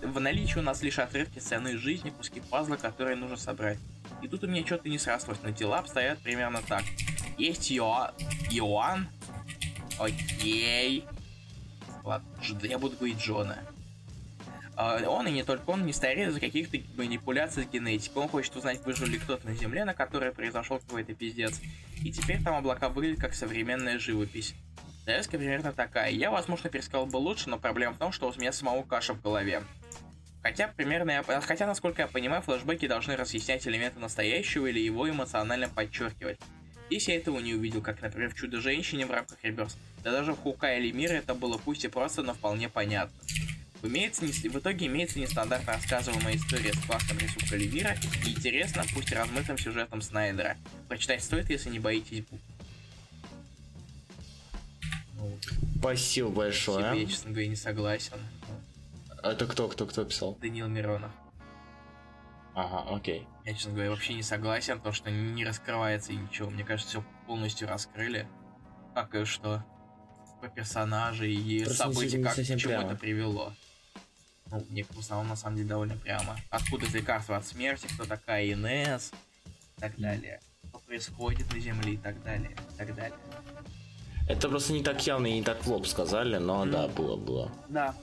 В 0.02 0.20
наличии 0.20 0.60
у 0.60 0.62
нас 0.62 0.82
лишь 0.82 1.00
отрывки 1.00 1.40
сцены 1.40 1.70
из 1.74 1.80
жизни, 1.80 2.10
куски 2.10 2.40
пазла, 2.40 2.78
которые 2.78 3.18
нужно 3.18 3.38
собрать. 3.38 3.78
И 4.22 4.28
тут 4.28 4.44
у 4.44 4.48
меня 4.48 4.66
что-то 4.66 4.88
не 4.88 4.98
срослось, 4.98 5.38
но 5.44 5.50
дела 5.50 5.80
обстоят 5.80 6.20
примерно 6.20 6.62
так. 6.62 6.84
Есть 7.38 7.72
Ио... 7.72 8.12
Иоанн, 8.50 9.08
Окей. 10.00 11.06
Ладно, 12.04 12.28
я 12.64 12.78
буду 12.78 12.98
говорить 12.98 13.20
Джона. 13.20 13.58
А, 14.78 15.02
он 15.08 15.28
и 15.28 15.32
не 15.32 15.44
только 15.44 15.70
он 15.70 15.86
не 15.86 15.94
стареет 15.94 16.30
из-за 16.30 16.40
каких-то 16.40 16.78
манипуляций 16.98 17.64
с 17.64 17.68
генетикой. 17.68 18.24
Он 18.24 18.30
хочет 18.30 18.56
узнать, 18.56 18.84
выжил 18.86 19.08
ли 19.08 19.18
кто-то 19.18 19.48
на 19.48 19.56
Земле, 19.56 19.86
на 19.86 19.94
которой 19.94 20.32
произошел 20.32 20.80
какой-то 20.80 21.14
пиздец. 21.14 21.62
И 22.04 22.12
теперь 22.12 22.44
там 22.44 22.56
облака 22.56 22.90
выглядят 22.90 23.22
как 23.22 23.34
современная 23.34 24.00
живопись. 24.00 24.54
Завязка 25.06 25.38
примерно 25.38 25.72
такая. 25.72 26.12
Я, 26.12 26.32
возможно, 26.32 26.70
пересказал 26.70 27.06
бы 27.06 27.18
лучше, 27.18 27.50
но 27.50 27.58
проблема 27.58 27.94
в 27.94 28.00
том, 28.00 28.12
что 28.12 28.28
у 28.28 28.40
меня 28.40 28.52
самого 28.52 28.84
каша 28.84 29.14
в 29.14 29.22
голове. 29.22 29.64
Хотя, 30.42 30.68
примерно, 30.68 31.12
я, 31.12 31.24
хотя, 31.24 31.66
насколько 31.68 32.02
я 32.02 32.08
понимаю, 32.08 32.42
флешбеки 32.42 32.88
должны 32.88 33.16
разъяснять 33.16 33.68
элементы 33.68 34.00
настоящего 34.00 34.68
или 34.68 34.80
его 34.80 35.10
эмоционально 35.10 35.70
подчеркивать. 35.70 36.40
Здесь 36.88 37.08
я 37.08 37.16
этого 37.16 37.40
не 37.40 37.56
увидел, 37.56 37.82
как, 37.82 38.02
например, 38.02 38.30
в 38.30 38.36
«Чудо-женщине» 38.36 39.06
в 39.06 39.12
рамках 39.12 39.44
Реберс. 39.44 39.76
Да 40.04 40.12
даже 40.12 40.34
в 40.34 40.38
Хука 40.38 40.78
или 40.78 40.92
Мира 40.92 41.14
это 41.14 41.34
было 41.34 41.58
пусть 41.58 41.86
и 41.86 41.88
просто, 41.88 42.22
но 42.22 42.34
вполне 42.34 42.70
понятно. 42.70 43.16
Имеется 43.88 44.26
не, 44.26 44.32
в 44.32 44.58
итоге 44.58 44.88
имеется 44.88 45.20
нестандартно 45.20 45.74
рассказываемая 45.74 46.36
история 46.36 46.74
с 46.74 46.86
классным 46.86 47.18
рисунком 47.20 47.58
Левира 47.58 47.96
и 48.24 48.30
интересно, 48.30 48.84
пусть 48.94 49.12
размытым 49.12 49.58
сюжетом 49.58 50.02
Снайдера. 50.02 50.58
Прочитать 50.88 51.24
стоит, 51.24 51.50
если 51.50 51.70
не 51.70 51.80
боитесь 51.80 52.26
букв. 52.26 52.44
Спасибо 55.80 56.30
большое. 56.30 56.92
Себе, 56.92 57.02
я, 57.02 57.08
честно 57.08 57.32
говоря, 57.32 57.48
не 57.48 57.56
согласен. 57.56 58.18
Это 59.22 59.46
кто, 59.46 59.68
кто, 59.68 59.86
кто 59.86 60.04
писал? 60.06 60.36
Даниил 60.42 60.68
Миронов. 60.68 61.12
Ага, 62.56 62.96
окей. 62.96 63.28
Я, 63.44 63.54
честно 63.54 63.74
говоря, 63.74 63.92
вообще 63.92 64.14
не 64.14 64.24
согласен, 64.24 64.80
то 64.80 64.92
что 64.92 65.12
не 65.12 65.46
раскрывается 65.46 66.14
и 66.14 66.16
ничего. 66.16 66.50
Мне 66.50 66.64
кажется, 66.64 66.90
все 66.90 67.06
полностью 67.28 67.68
раскрыли. 67.68 68.28
Как 68.94 69.14
и 69.14 69.26
что 69.26 69.64
по 70.42 70.48
персонажей 70.48 71.34
и 71.34 71.64
Просто 71.64 71.84
события, 71.84 72.24
как 72.24 72.36
к 72.36 72.44
чему 72.44 72.74
это 72.74 72.96
привело. 72.96 73.54
Ну, 74.52 74.66
мне 74.70 74.84
в 74.84 75.00
основном 75.00 75.30
на 75.30 75.36
самом 75.36 75.58
деле 75.58 75.70
довольно 75.70 75.98
прямо. 75.98 76.38
Откуда 76.50 76.86
лекарство 76.88 77.38
от 77.38 77.46
смерти, 77.46 77.88
кто 77.94 78.06
такая 78.06 78.52
Инес, 78.52 79.12
и 79.78 79.82
так 79.82 79.98
далее. 79.98 80.40
Что 80.70 80.80
происходит 80.80 81.52
на 81.54 81.60
Земле 81.60 81.94
и 81.94 81.98
так 81.98 82.22
далее, 82.24 82.52
и 82.52 82.78
так 82.78 82.96
далее. 82.96 83.18
Это 84.28 84.50
просто 84.50 84.74
не 84.74 84.84
так 84.84 85.06
явно 85.06 85.28
и 85.28 85.34
не 85.34 85.44
так 85.44 85.64
в 85.64 85.68
лоб 85.68 85.86
сказали, 85.88 86.38
но 86.38 86.66
mm. 86.66 86.72
да, 86.72 86.88
было, 86.88 87.16
было. 87.16 87.52
Да. 87.70 87.96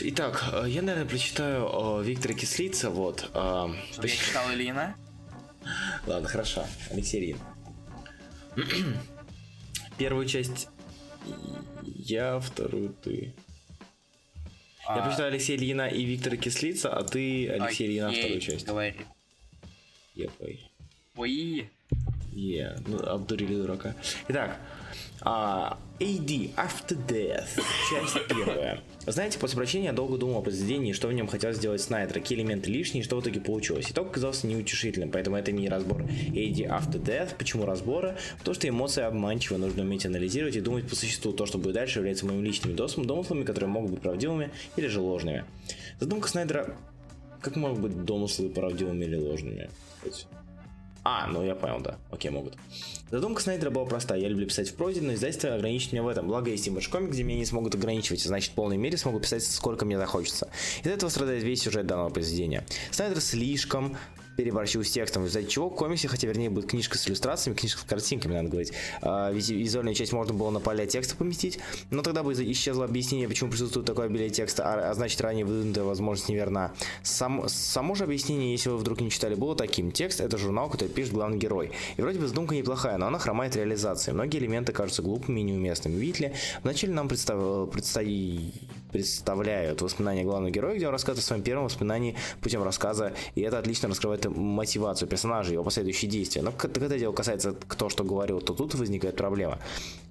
Итак, 0.00 0.44
э, 0.52 0.64
я, 0.68 0.82
наверное, 0.82 1.08
прочитаю 1.08 2.00
э, 2.00 2.04
Виктора 2.04 2.34
Кислица, 2.34 2.90
вот. 2.90 3.30
Э, 3.32 3.68
Чтобы 3.92 4.08
я 4.08 4.16
читал 4.16 4.50
Ильина? 4.52 4.96
Ладно, 6.06 6.28
хорошо. 6.28 6.66
Алексей 6.90 7.20
Рин. 7.20 7.38
Первую 9.98 10.26
часть 10.26 10.68
я, 11.84 12.40
вторую 12.40 12.90
ты. 12.90 13.34
А... 14.86 14.96
Я 14.96 15.02
прочитаю 15.02 15.28
Алексея 15.28 15.56
Ильина 15.56 15.88
и 15.88 16.04
Виктора 16.04 16.36
Кислица, 16.36 16.92
а 16.92 17.02
ты 17.04 17.48
Алексей 17.48 17.86
Ильина 17.86 18.12
вторую 18.12 18.40
часть. 18.40 18.66
Говори. 18.66 18.94
Епой. 20.14 20.60
Ой. 21.16 21.70
Е, 22.32 22.76
ну 22.86 22.98
обдурили 22.98 23.54
дурака. 23.54 23.94
Итак, 24.28 24.58
а, 25.20 25.78
AD 26.00 26.54
After 26.56 26.96
Death, 27.06 27.62
часть 27.90 28.26
первая. 28.28 28.80
Знаете, 29.06 29.38
после 29.38 29.56
прочтения 29.56 29.86
я 29.86 29.92
долго 29.92 30.16
думал 30.16 30.38
о 30.38 30.42
произведении, 30.42 30.92
что 30.92 31.08
в 31.08 31.12
нем 31.12 31.26
хотел 31.26 31.52
сделать 31.52 31.82
Снайдер, 31.82 32.14
какие 32.14 32.38
элементы 32.38 32.70
лишние, 32.70 33.04
что 33.04 33.16
в 33.16 33.20
итоге 33.20 33.40
получилось. 33.40 33.90
Итог 33.90 34.08
оказался 34.08 34.46
неутешительным, 34.46 35.10
поэтому 35.10 35.36
это 35.36 35.52
мини-разбор 35.52 36.02
AD 36.02 36.56
After 36.68 37.02
Death. 37.02 37.34
Почему 37.36 37.66
разборы? 37.66 38.16
Потому 38.38 38.54
что 38.54 38.68
эмоции 38.68 39.02
обманчивы, 39.02 39.58
нужно 39.58 39.82
уметь 39.82 40.06
анализировать 40.06 40.56
и 40.56 40.60
думать 40.60 40.88
по 40.88 40.96
существу. 40.96 41.32
То, 41.32 41.44
что 41.44 41.58
будет 41.58 41.74
дальше, 41.74 41.98
является 41.98 42.24
моими 42.24 42.44
личными 42.44 42.74
домыслами, 42.74 43.44
которые 43.44 43.68
могут 43.68 43.90
быть 43.90 44.00
правдивыми 44.00 44.50
или 44.76 44.86
же 44.86 45.00
ложными. 45.00 45.44
Задумка 46.00 46.28
Снайдера 46.28 46.74
как 47.44 47.56
могут 47.56 47.80
быть 47.80 48.04
домыслы 48.06 48.48
правдивыми 48.48 49.04
или 49.04 49.16
ложными? 49.16 49.68
А, 51.04 51.26
ну 51.26 51.44
я 51.44 51.54
понял, 51.54 51.80
да. 51.80 51.98
Окей, 52.10 52.30
могут. 52.30 52.54
Задумка 53.14 53.40
Снайдера 53.40 53.70
была 53.70 53.84
простая. 53.84 54.18
Я 54.18 54.26
люблю 54.26 54.44
писать 54.44 54.70
в 54.70 54.74
прозе, 54.74 55.00
но 55.00 55.14
издательство 55.14 55.54
ограничит 55.54 55.92
меня 55.92 56.02
в 56.02 56.08
этом. 56.08 56.26
Благо 56.26 56.50
есть 56.50 56.66
Image 56.66 56.90
Comics, 56.90 57.10
где 57.10 57.22
меня 57.22 57.38
не 57.38 57.46
смогут 57.46 57.76
ограничивать, 57.76 58.20
значит 58.24 58.50
в 58.50 58.54
полной 58.56 58.76
мере 58.76 58.98
смогу 58.98 59.20
писать 59.20 59.44
сколько 59.44 59.84
мне 59.84 59.96
захочется. 59.96 60.48
Из 60.82 60.90
этого 60.90 61.10
страдает 61.10 61.44
весь 61.44 61.62
сюжет 61.62 61.86
данного 61.86 62.10
произведения. 62.10 62.66
Снайдер 62.90 63.20
слишком 63.20 63.96
переборщил 64.36 64.84
с 64.84 64.90
текстом, 64.90 65.26
из-за 65.26 65.44
чего 65.44 65.68
в 65.68 65.74
комиксе, 65.74 66.08
хотя 66.08 66.26
вернее 66.26 66.50
будет 66.50 66.70
книжка 66.70 66.98
с 66.98 67.06
иллюстрациями, 67.08 67.56
книжка 67.56 67.80
с 67.80 67.84
картинками, 67.84 68.34
надо 68.34 68.48
говорить, 68.48 68.72
а, 69.02 69.30
визуальную 69.30 69.94
часть 69.94 70.12
можно 70.12 70.34
было 70.34 70.50
на 70.50 70.60
поля 70.60 70.86
текста 70.86 71.16
поместить, 71.16 71.58
но 71.90 72.02
тогда 72.02 72.22
бы 72.22 72.32
исчезло 72.32 72.84
объяснение, 72.84 73.28
почему 73.28 73.50
присутствует 73.50 73.86
такое 73.86 74.06
обилие 74.06 74.30
текста, 74.30 74.62
а, 74.64 74.90
а 74.90 74.94
значит 74.94 75.20
ранее 75.20 75.44
выдвинутая 75.44 75.84
возможность 75.84 76.28
неверна. 76.28 76.72
Сам, 77.02 77.48
само 77.48 77.94
же 77.94 78.04
объяснение, 78.04 78.52
если 78.52 78.70
вы 78.70 78.76
вдруг 78.76 79.00
не 79.00 79.10
читали, 79.10 79.34
было 79.34 79.54
таким. 79.54 79.92
Текст— 79.92 80.20
это 80.22 80.38
журнал, 80.38 80.68
который 80.68 80.88
пишет 80.88 81.12
главный 81.12 81.38
герой. 81.38 81.70
И 81.96 82.02
вроде 82.02 82.18
бы 82.18 82.26
задумка 82.26 82.54
неплохая, 82.54 82.96
но 82.98 83.06
она 83.06 83.18
хромает 83.18 83.56
реализацией. 83.56 84.14
Многие 84.14 84.38
элементы 84.38 84.72
кажутся 84.72 85.02
глупыми 85.02 85.40
и 85.40 85.42
неуместными. 85.44 85.96
Видите 85.96 86.28
ли, 86.28 86.34
вначале 86.62 86.92
нам 86.92 87.08
представ... 87.08 87.70
предстои... 87.70 88.52
представляют 88.94 89.82
воспоминания 89.82 90.22
главного 90.22 90.52
героя, 90.52 90.76
где 90.76 90.86
он 90.86 90.92
рассказывает 90.92 91.24
о 91.24 91.26
своем 91.26 91.42
первом 91.42 91.64
воспоминании 91.64 92.14
путем 92.40 92.62
рассказа, 92.62 93.12
и 93.34 93.40
это 93.40 93.58
отлично 93.58 93.88
раскрывает 93.88 94.24
мотивацию 94.26 95.08
персонажа, 95.08 95.52
его 95.52 95.64
последующие 95.64 96.08
действия. 96.08 96.42
Но 96.42 96.52
когда 96.52 96.96
дело 96.96 97.12
касается 97.12 97.56
кто 97.66 97.88
что 97.88 98.04
говорил, 98.04 98.40
то 98.40 98.54
тут 98.54 98.76
возникает 98.76 99.16
проблема. 99.16 99.58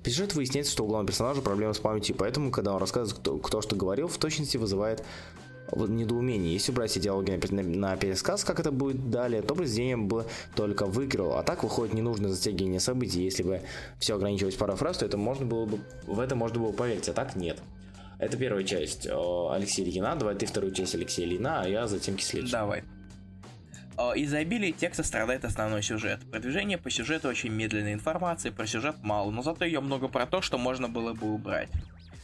По 0.03 0.10
сюжету 0.10 0.35
выясняется, 0.35 0.73
что 0.73 0.84
у 0.84 0.88
главного 0.88 1.07
персонажа 1.07 1.41
проблемы 1.41 1.73
с 1.73 1.80
памятью, 1.80 2.18
поэтому, 2.18 2.51
когда 2.51 2.73
он 2.73 2.81
рассказывает, 2.81 3.18
кто, 3.18 3.38
кто 3.38 3.61
что 3.61 3.77
говорил, 3.77 4.10
в 4.10 4.18
точности 4.18 4.57
вызывает 4.57 5.01
недоумение. 5.72 6.51
Если 6.51 6.73
убрать 6.73 6.91
все 6.91 6.99
диалоги 6.99 7.39
на, 7.51 7.64
на 7.64 7.95
пересказ, 7.95 8.43
как 8.43 8.60
это 8.60 8.73
будет 8.73 9.10
далее, 9.10 9.41
то 9.41 9.55
произведение 9.55 9.95
бы 9.95 10.26
только 10.57 10.85
выиграло. 10.88 11.39
А 11.39 11.43
так 11.43 11.64
выходит 11.64 11.93
ненужное 11.93 12.31
затягивание 12.31 12.81
событий. 12.81 13.23
Если 13.23 13.43
бы 13.43 13.61
все 13.97 14.15
ограничивалось 14.15 14.55
парой 14.55 14.76
фраз, 14.76 14.97
то 14.97 15.05
это 15.05 15.18
можно 15.18 15.45
было 15.45 15.65
бы, 15.68 15.80
в 16.05 16.19
это 16.19 16.35
можно 16.35 16.60
было 16.60 16.73
поверить, 16.73 17.07
а 17.07 17.14
так 17.14 17.38
нет. 17.38 17.61
Это 18.19 18.38
первая 18.38 18.64
часть 18.64 19.07
Алексея 19.07 19.85
Ильина. 19.85 20.15
Давай 20.15 20.35
ты 20.35 20.45
вторую 20.45 20.73
часть 20.73 20.95
Алексея 20.95 21.26
Ильина, 21.26 21.61
а 21.61 21.68
я 21.68 21.88
затем 21.88 22.15
Кислич. 22.15 22.52
Давай. 22.52 22.84
А, 23.95 24.14
из-за 24.14 24.40
обилия 24.40 24.72
текста 24.72 25.03
страдает 25.03 25.45
основной 25.45 25.84
сюжет. 25.84 26.19
Продвижение 26.31 26.77
по 26.77 26.90
сюжету 26.90 27.27
очень 27.27 27.52
медленной 27.52 27.94
информации, 27.94 28.49
про 28.49 28.65
сюжет 28.65 28.95
мало, 29.02 29.30
но 29.31 29.44
зато 29.44 29.65
ее 29.65 29.81
много 29.81 30.07
про 30.07 30.26
то, 30.26 30.41
что 30.41 30.57
можно 30.57 30.90
было 30.90 31.14
бы 31.14 31.31
убрать. 31.31 31.69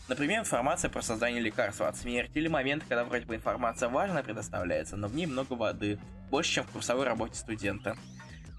Например, 0.07 0.39
информация 0.39 0.89
про 0.89 1.03
создание 1.03 1.39
лекарства 1.39 1.87
от 1.87 1.95
смерти 1.95 2.31
или 2.39 2.47
моменты, 2.47 2.85
когда 2.89 3.05
вроде 3.05 3.27
бы 3.27 3.35
информация 3.35 3.89
важная 3.89 4.23
предоставляется, 4.23 4.97
но 4.97 5.07
в 5.07 5.15
ней 5.15 5.27
много 5.27 5.53
воды, 5.53 5.99
больше, 6.31 6.55
чем 6.55 6.63
в 6.63 6.69
курсовой 6.69 7.05
работе 7.05 7.35
студента. 7.35 7.95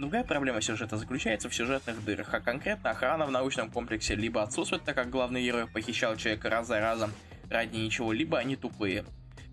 Другая 0.01 0.25
проблема 0.25 0.63
сюжета 0.63 0.97
заключается 0.97 1.51
в 1.51 1.55
сюжетных 1.55 2.03
дырах, 2.03 2.33
а 2.33 2.41
конкретно 2.41 2.89
охрана 2.89 3.27
в 3.27 3.31
научном 3.31 3.71
комплексе 3.71 4.15
либо 4.15 4.43
отсутствует, 4.43 4.83
так 4.83 4.95
как 4.95 5.11
главный 5.11 5.45
герой 5.45 5.67
похищал 5.67 6.17
человека 6.17 6.49
раз 6.49 6.69
за 6.69 6.81
разом 6.81 7.13
ради 7.51 7.77
ничего, 7.77 8.11
либо 8.11 8.39
они 8.39 8.57
тупые. 8.57 9.05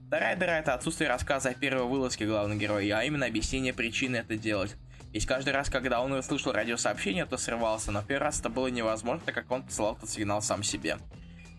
Вторая 0.08 0.38
дыра 0.38 0.60
это 0.60 0.74
отсутствие 0.74 1.10
рассказа 1.10 1.50
о 1.50 1.54
первой 1.54 1.84
вылазке 1.84 2.26
главного 2.26 2.58
героя, 2.58 3.00
а 3.00 3.04
именно 3.04 3.26
объяснение 3.26 3.74
причины 3.74 4.16
это 4.16 4.38
делать. 4.38 4.78
Ведь 5.12 5.26
каждый 5.26 5.52
раз, 5.52 5.70
когда 5.70 6.00
он 6.00 6.14
услышал 6.14 6.54
радиосообщение, 6.54 7.26
то 7.26 7.36
срывался, 7.36 7.92
но 7.92 8.02
первый 8.02 8.24
раз 8.24 8.40
это 8.40 8.48
было 8.48 8.68
невозможно, 8.68 9.22
так 9.26 9.36
как 9.36 9.52
он 9.52 9.64
посылал 9.64 9.98
этот 9.98 10.10
сигнал 10.10 10.42
сам 10.42 10.64
себе. 10.64 10.98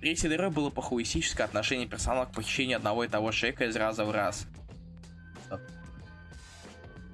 Третьей 0.01 0.31
дырой 0.31 0.48
было 0.48 0.70
похуистическое 0.70 1.47
отношение 1.47 1.86
персонала 1.86 2.24
к 2.24 2.32
похищению 2.32 2.78
одного 2.78 3.05
и 3.05 3.09
того 3.09 3.32
человека 3.32 3.66
из 3.66 3.77
раза 3.77 4.06
в 4.06 4.12
раз. 4.12 4.47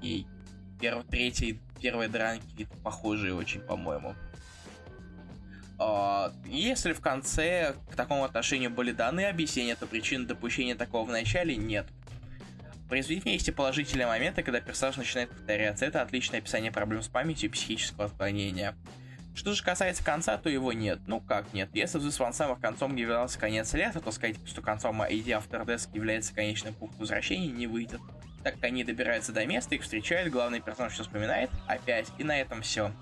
И 0.03 0.25
первый, 0.81 1.05
третий, 1.05 1.61
первые 1.85 2.09
дранки 2.09 2.67
похожие 2.83 3.35
очень, 3.35 3.61
по-моему. 3.61 4.15
А, 5.79 6.33
если 6.47 6.95
в 6.95 7.01
конце 7.03 7.75
к 7.91 7.95
такому 7.95 8.25
отношению 8.25 8.71
были 8.71 8.91
даны 8.91 9.27
объяснения, 9.27 9.77
то 9.77 9.87
причин 9.87 10.27
допущения 10.27 10.75
такого 10.75 11.05
в 11.07 11.11
начале 11.11 11.57
нет. 11.57 11.87
В 12.87 12.89
произведении 12.89 13.35
есть 13.35 13.49
и 13.49 13.53
положительные 13.53 14.07
моменты, 14.07 14.43
когда 14.43 14.63
персонаж 14.63 14.97
начинает 14.97 15.29
повторяться. 15.29 15.85
Это 15.85 16.01
отличное 16.01 16.39
описание 16.39 16.73
проблем 16.73 17.03
с 17.03 17.09
памятью 17.09 17.51
и 17.51 17.53
психического 17.53 18.07
отклонения. 18.07 18.75
Что 19.35 19.53
же 19.53 19.63
касается 19.63 20.03
конца, 20.03 20.39
то 20.39 20.49
его 20.49 20.73
нет. 20.73 21.01
Ну 21.07 21.21
как 21.21 21.53
нет? 21.53 21.69
Если 21.75 22.01
This 22.01 22.33
самых 22.33 22.61
концом 22.61 22.97
являлся 22.97 23.39
конец 23.39 23.75
лета, 23.75 24.01
то 24.01 24.11
сказать, 24.11 24.37
что 24.47 24.63
концом 24.63 25.03
ID 25.03 25.27
After 25.27 25.67
Death 25.67 25.91
является 25.93 26.33
конечным 26.33 26.73
пунктом 26.73 27.01
возвращения, 27.01 27.49
не 27.49 27.67
выйдет. 27.67 28.01
Так 28.45 28.57
как 28.57 28.65
они 28.65 28.85
добираются 28.85 29.33
до 29.33 29.47
места, 29.47 29.75
их 29.75 29.83
встречают, 29.83 30.31
главный 30.31 30.61
персонаж 30.61 30.93
все 30.93 31.03
вспоминает, 31.03 31.51
опять, 31.67 32.07
и 32.19 32.25
на 32.25 32.39
этом 32.39 32.61
все. 32.63 32.93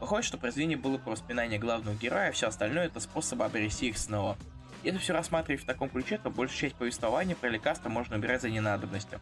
Выходит, 0.00 0.24
что 0.24 0.38
произведение 0.38 0.78
было 0.78 0.98
про 0.98 1.10
воспоминания 1.10 1.58
главного 1.58 1.96
героя, 1.96 2.28
а 2.28 2.32
все 2.32 2.46
остальное 2.46 2.86
это 2.86 3.00
способ 3.00 3.42
обрести 3.42 3.88
их 3.88 3.98
снова. 3.98 4.38
Если 4.84 5.00
все 5.00 5.12
рассматривать 5.12 5.62
в 5.62 5.66
таком 5.66 5.88
ключе, 5.88 6.18
то 6.18 6.30
большую 6.30 6.58
часть 6.58 6.76
повествования 6.76 7.34
про 7.34 7.48
лекарства 7.48 7.88
можно 7.88 8.16
убирать 8.16 8.42
за 8.42 8.50
ненадобностью. 8.50 9.20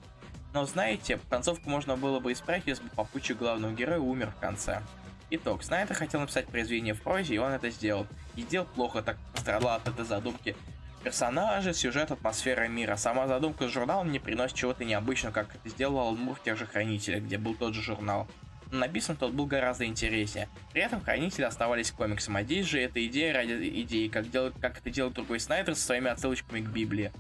Но 0.53 0.67
знаете, 0.67 1.19
концовку 1.31 1.71
можно 1.71 1.97
было 1.97 2.21
бы 2.21 2.33
исправить, 2.33 2.67
если 2.67 2.85
бы 2.85 2.91
попутчик 2.91 3.39
главного 3.39 3.73
героя 3.73 3.99
умер 3.99 4.33
в 4.37 4.41
конце. 4.41 4.83
Итог. 5.31 5.63
Снайдер 5.63 5.95
хотел 5.95 6.21
написать 6.21 6.47
произведение 6.49 6.93
в 6.93 7.01
прозе, 7.01 7.37
и 7.37 7.39
он 7.39 7.53
это 7.53 7.71
сделал. 7.71 8.07
И 8.37 8.43
сделал 8.43 8.67
плохо, 8.67 9.01
так 9.01 9.17
пострадал 9.33 9.77
от 9.77 9.89
этой 9.89 10.05
задумки. 10.05 10.55
Персонажи, 11.03 11.75
сюжет, 11.75 12.13
атмосфера 12.13 12.69
мира. 12.69 12.95
Сама 12.95 13.27
задумка 13.27 13.67
с 13.67 13.73
журналом 13.73 14.13
не 14.13 14.21
приносит 14.21 14.57
чего-то 14.57 14.85
необычного, 14.85 15.33
как 15.33 15.53
это 15.53 15.69
сделал 15.69 16.15
Мур 16.15 16.37
в 16.37 16.43
тех 16.45 16.57
же 16.57 16.65
Хранителях, 16.65 17.25
где 17.25 17.39
был 17.39 17.57
тот 17.57 17.75
же 17.75 17.83
журнал. 17.83 18.29
Но 18.71 18.79
написан 18.79 19.17
тот 19.17 19.33
был 19.33 19.47
гораздо 19.47 19.85
интереснее. 19.85 20.49
При 20.73 20.81
этом 20.81 21.01
Хранители 21.01 21.43
оставались 21.43 21.91
комиксом, 21.91 22.37
а 22.37 22.45
здесь 22.45 22.67
же 22.67 22.81
эта 22.81 23.05
идея 23.07 23.35
ради 23.35 23.83
идеи, 23.83 24.07
как, 24.07 24.31
делает, 24.31 24.55
как 24.61 24.79
это 24.79 24.91
делает 24.91 25.15
другой 25.15 25.41
Снайдер 25.41 25.75
со 25.75 25.83
своими 25.83 26.09
отсылочками 26.09 26.61
к 26.61 26.69
Библии. 26.69 27.11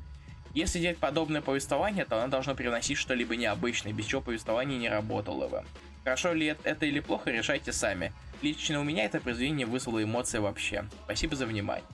Если 0.54 0.78
делать 0.78 0.98
подобное 0.98 1.40
повествование, 1.40 2.04
то 2.04 2.18
оно 2.20 2.28
должно 2.28 2.54
привносить 2.54 2.98
что-либо 2.98 3.34
необычное, 3.34 3.92
без 3.92 4.06
чего 4.06 4.20
повествование 4.20 4.78
не 4.78 4.90
работало 4.90 5.48
бы. 5.48 5.64
Хорошо 6.04 6.32
ли 6.32 6.54
это 6.62 6.86
или 6.86 7.00
плохо, 7.00 7.30
решайте 7.30 7.72
сами. 7.72 8.12
Лично 8.42 8.80
у 8.80 8.84
меня 8.84 9.04
это 9.06 9.18
произведение 9.18 9.66
вызвало 9.66 10.02
эмоции 10.02 10.38
вообще. 10.38 10.84
Спасибо 11.04 11.34
за 11.34 11.46
внимание. 11.46 11.84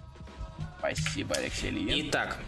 Спасибо, 0.78 1.34
Алексей 1.36 1.70
Ильин. 1.70 2.08
Итак, 2.08 2.38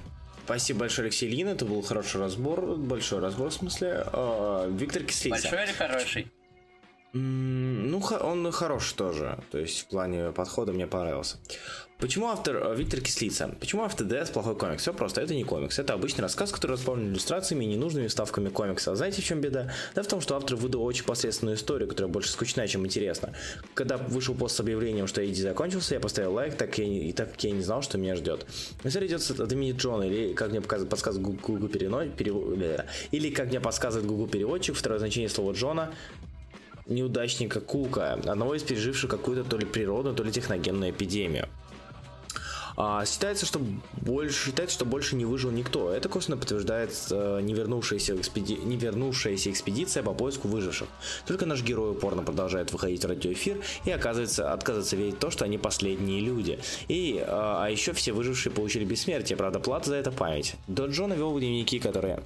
Спасибо 0.45 0.81
большое, 0.81 1.07
Алексей 1.07 1.29
Ильин. 1.29 1.47
Это 1.47 1.65
был 1.65 1.81
хороший 1.81 2.21
разбор. 2.21 2.77
Большой 2.77 3.21
разбор, 3.21 3.51
в 3.51 3.53
смысле. 3.53 4.05
Э, 4.13 4.69
Виктор 4.73 5.05
Кислица. 5.05 5.49
Большой 5.49 5.63
или 5.63 5.73
хороший? 5.73 6.33
Ну, 7.13 7.99
он 8.21 8.51
хорош 8.51 8.93
тоже. 8.95 9.39
То 9.53 9.59
есть 9.59 9.83
в 9.83 9.87
плане 9.87 10.33
подхода 10.33 10.73
мне 10.73 10.89
понравился. 10.89 11.39
Почему 12.01 12.29
автор 12.29 12.57
э, 12.57 12.75
Виктор 12.77 13.01
Кислица? 13.01 13.55
Почему 13.61 13.83
автор 13.83 14.07
ДС 14.07 14.31
плохой 14.31 14.57
комикс? 14.57 14.81
Все 14.81 14.95
просто, 14.95 15.21
это 15.21 15.35
не 15.35 15.45
комикс. 15.45 15.79
Это 15.79 15.93
обычный 15.93 16.23
рассказ, 16.23 16.51
который 16.51 16.73
располнен 16.73 17.13
иллюстрациями 17.13 17.67
и 17.67 17.69
ненужными 17.69 18.07
вставками 18.07 18.49
комикса. 18.49 18.93
А 18.93 18.97
знаете, 18.97 19.21
в 19.21 19.25
чем 19.25 19.43
беда? 19.43 19.71
Да 19.95 20.03
в 20.03 20.07
том, 20.07 20.23
что 20.23 20.35
автор 20.35 20.57
выдал 20.57 20.83
очень 20.83 21.05
посредственную 21.05 21.59
историю, 21.59 21.89
которая 21.91 22.11
больше 22.11 22.31
скучная, 22.31 22.67
чем 22.69 22.87
интересна. 22.87 23.35
Когда 23.75 23.99
вышел 23.99 24.35
пост 24.35 24.57
с 24.57 24.61
объявлением, 24.61 25.07
что 25.09 25.23
AD 25.23 25.35
закончился, 25.35 25.95
я 25.95 26.01
поставил 26.01 26.33
лайк, 26.33 26.55
так 26.55 26.79
я, 26.79 26.85
и 26.87 27.13
так 27.13 27.33
как 27.33 27.45
я 27.45 27.51
не 27.51 27.63
знал, 27.63 27.83
что 27.83 27.99
меня 27.99 28.17
ждет. 28.17 28.47
История 28.83 29.07
идет 29.07 29.31
от 29.39 29.53
имени 29.53 29.73
Джона, 29.73 30.05
или 30.05 30.33
как 30.33 30.53
мне 30.53 30.63
подсказывает 30.63 31.39
Google 31.43 31.69
перевод, 31.69 32.15
перевод, 32.17 32.59
или 33.11 33.31
как 33.31 33.49
мне 33.49 33.61
подсказывает 33.61 34.09
Google 34.09 34.27
переводчик, 34.27 34.75
второе 34.75 35.01
значение 35.01 35.29
слова 35.29 35.53
Джона, 35.53 35.93
неудачника 36.87 37.61
Кука, 37.61 38.15
одного 38.15 38.55
из 38.55 38.63
переживших 38.63 39.11
какую-то 39.11 39.45
то 39.45 39.59
ли 39.59 39.67
природную, 39.67 40.17
то 40.17 40.23
ли 40.23 40.33
техногенную 40.33 40.93
эпидемию. 40.93 41.47
А, 42.83 43.05
считается, 43.05 43.45
что 43.45 43.61
больше, 44.01 44.47
считается, 44.47 44.75
что 44.75 44.87
больше 44.87 45.15
не 45.15 45.27
выжил 45.27 45.51
никто. 45.51 45.93
Это 45.93 46.09
косвенно 46.09 46.39
подтверждает 46.39 46.91
э, 47.11 47.41
не, 47.43 47.53
экспеди... 47.53 48.55
не 48.55 48.79
экспедиция 49.53 50.03
по 50.03 50.15
поиску 50.15 50.49
выживших. 50.49 50.89
Только 51.27 51.45
наш 51.45 51.63
герой 51.63 51.91
упорно 51.91 52.23
продолжает 52.23 52.73
выходить 52.73 53.05
в 53.05 53.07
радиоэфир 53.07 53.61
и 53.85 53.91
оказывается, 53.91 54.51
отказывается 54.51 54.97
верить 54.97 55.17
в 55.17 55.19
то, 55.19 55.31
что 55.31 55.45
они 55.45 55.59
последние 55.59 56.23
люди. 56.23 56.59
И, 56.89 57.19
э, 57.19 57.25
а 57.29 57.69
еще 57.69 57.93
все 57.93 58.13
выжившие 58.13 58.51
получили 58.51 58.87
бессмертие, 58.87 59.37
правда, 59.37 59.61
плата 59.61 59.91
за 59.91 59.97
это 59.97 60.11
память. 60.11 60.55
До 60.67 60.87
Джона 60.87 61.13
вел 61.13 61.39
дневники, 61.39 61.79
которые 61.81 62.23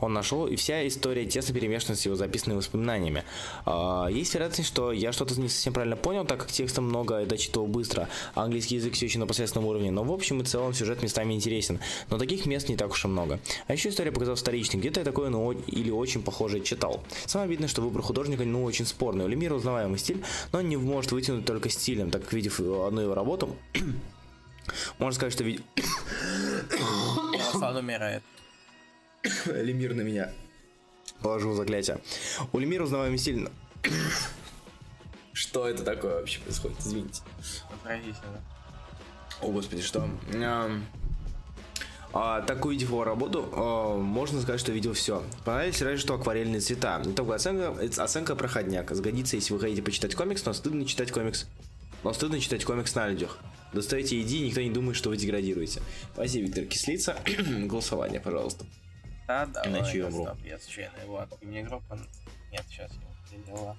он 0.00 0.12
нашел, 0.12 0.46
и 0.46 0.56
вся 0.56 0.86
история 0.86 1.26
тесно 1.26 1.54
перемешана 1.54 1.96
с 1.96 2.04
его 2.04 2.16
записанными 2.16 2.58
воспоминаниями. 2.58 3.24
А, 3.64 4.08
есть 4.08 4.34
вероятность, 4.34 4.68
что 4.68 4.92
я 4.92 5.12
что-то 5.12 5.40
не 5.40 5.48
совсем 5.48 5.72
правильно 5.72 5.96
понял, 5.96 6.24
так 6.24 6.40
как 6.40 6.50
текста 6.50 6.80
много 6.80 7.22
и 7.22 7.26
дочитывал 7.26 7.66
быстро, 7.66 8.08
а 8.34 8.44
английский 8.44 8.76
язык 8.76 8.94
все 8.94 9.06
еще 9.06 9.18
на 9.18 9.26
посредственном 9.26 9.68
уровне, 9.68 9.90
но 9.90 10.04
в 10.04 10.12
общем 10.12 10.40
и 10.40 10.44
целом 10.44 10.74
сюжет 10.74 11.02
местами 11.02 11.34
интересен, 11.34 11.80
но 12.10 12.18
таких 12.18 12.46
мест 12.46 12.68
не 12.68 12.76
так 12.76 12.90
уж 12.90 13.04
и 13.04 13.08
много. 13.08 13.40
А 13.66 13.72
еще 13.72 13.90
история 13.90 14.12
показалась 14.12 14.40
вторичной, 14.40 14.80
где-то 14.80 15.00
я 15.00 15.04
такое 15.04 15.30
ну, 15.30 15.52
или 15.52 15.90
очень 15.90 16.22
похожее 16.22 16.62
читал. 16.62 17.02
Самое 17.26 17.48
обидное, 17.48 17.68
что 17.68 17.82
выбор 17.82 18.02
художника 18.02 18.44
ну 18.44 18.64
очень 18.64 18.86
спорный. 18.86 19.24
У 19.24 19.28
Лемира 19.28 19.54
узнаваемый 19.54 19.98
стиль, 19.98 20.22
но 20.52 20.60
не 20.60 20.76
может 20.76 21.12
вытянуть 21.12 21.44
только 21.44 21.68
стилем, 21.68 22.10
так 22.10 22.22
как 22.22 22.32
видев 22.32 22.60
одну 22.60 23.00
его 23.00 23.14
работу, 23.14 23.56
можно 24.98 25.14
сказать, 25.14 25.32
что. 25.32 25.44
Он 27.66 27.76
умирает. 27.76 28.22
Лемир 29.46 29.94
на 29.94 30.02
меня 30.02 30.32
положил 31.22 31.54
заклятие. 31.54 31.98
У 32.52 32.58
Лемира 32.58 32.84
узнаваемый 32.84 33.18
сильно. 33.18 33.50
Что 35.32 35.68
это 35.68 35.84
такое 35.84 36.16
вообще 36.16 36.40
происходит? 36.40 36.78
Извините. 36.80 37.22
О, 39.40 39.52
господи, 39.52 39.82
что? 39.82 40.08
А, 42.12 42.40
так 42.40 42.64
увидев 42.64 42.88
его 42.88 43.04
работу, 43.04 43.48
а, 43.52 43.96
можно 43.98 44.40
сказать, 44.40 44.60
что 44.60 44.72
видел 44.72 44.94
все. 44.94 45.22
Понравились 45.44 45.82
разве 45.82 45.98
что 45.98 46.14
акварельные 46.14 46.60
цвета. 46.60 47.02
Итоговая 47.04 47.36
оценка, 47.36 48.02
оценка 48.02 48.34
проходняк. 48.34 48.90
Сгодится, 48.92 49.36
если 49.36 49.52
вы 49.52 49.60
хотите 49.60 49.82
почитать 49.82 50.14
комикс, 50.14 50.44
но 50.44 50.54
стыдно 50.54 50.86
читать 50.86 51.12
комикс. 51.12 51.46
Но 52.02 52.12
стыдно 52.14 52.40
читать 52.40 52.64
комикс 52.64 52.94
на 52.94 53.08
людях. 53.08 53.38
Достаете 53.74 54.20
иди, 54.22 54.40
никто 54.40 54.62
не 54.62 54.70
думает, 54.70 54.96
что 54.96 55.10
вы 55.10 55.18
деградируете. 55.18 55.82
Спасибо, 56.14 56.46
Виктор 56.46 56.64
Кислица. 56.64 57.16
Голосование, 57.66 58.20
пожалуйста. 58.20 58.64
Да, 59.28 59.46
Иначе 59.66 59.98
я 59.98 60.06
умру. 60.06 60.24
Стоп, 60.24 60.38
я 60.42 60.58
случайно 60.58 60.96
его 61.02 61.28
мне 61.42 61.62
группа. 61.62 61.98
Нет, 62.50 62.64
сейчас 62.66 62.90
я 63.30 63.38
дела. 63.42 63.76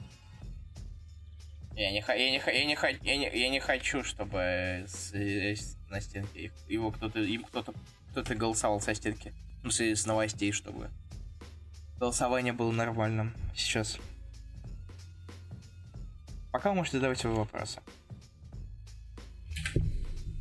Я 1.76 1.92
не, 1.92 2.04
я, 2.08 2.32
не, 2.32 2.38
я, 2.38 2.66
не, 2.66 2.78
я, 3.04 3.18
не, 3.18 3.40
я 3.40 3.50
не 3.50 3.60
хочу, 3.60 4.04
чтобы 4.04 4.86
с, 4.88 5.12
с, 5.12 5.78
на 5.90 6.02
стенке 6.02 6.52
его 6.68 6.92
кто-то, 6.92 7.20
им 7.20 7.44
кто-то, 7.46 7.74
кто-то 8.12 8.36
голосовал 8.36 8.80
со 8.80 8.94
стенки. 8.94 9.34
Ну, 9.64 9.72
с, 9.72 9.80
с 9.80 10.06
новостей, 10.06 10.52
чтобы 10.52 10.92
голосование 11.98 12.54
было 12.54 12.72
нормальным 12.72 13.34
сейчас. 13.56 13.98
Пока 16.52 16.70
вы 16.70 16.76
можете 16.76 16.98
задавать 16.98 17.18
свои 17.18 17.34
вопросы. 17.34 17.80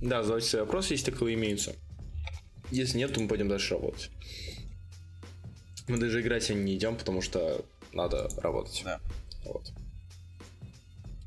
Да, 0.03 0.23
задавайте 0.23 0.49
свои 0.49 0.63
вопросы, 0.63 0.95
если 0.95 1.13
таковые 1.13 1.37
имеются. 1.37 1.75
Если 2.71 2.99
нет, 2.99 3.15
то 3.15 3.21
мы 3.21 3.29
пойдем 3.29 3.49
дальше 3.49 3.75
работать. 3.75 4.11
Мы 5.89 5.97
даже 5.97 6.21
играть 6.21 6.45
сегодня 6.45 6.65
не 6.65 6.77
идем, 6.77 6.97
потому 6.97 7.23
что 7.23 7.65
надо 7.93 8.29
работать. 8.41 8.83
Да. 8.85 9.01
Вот. 9.45 9.73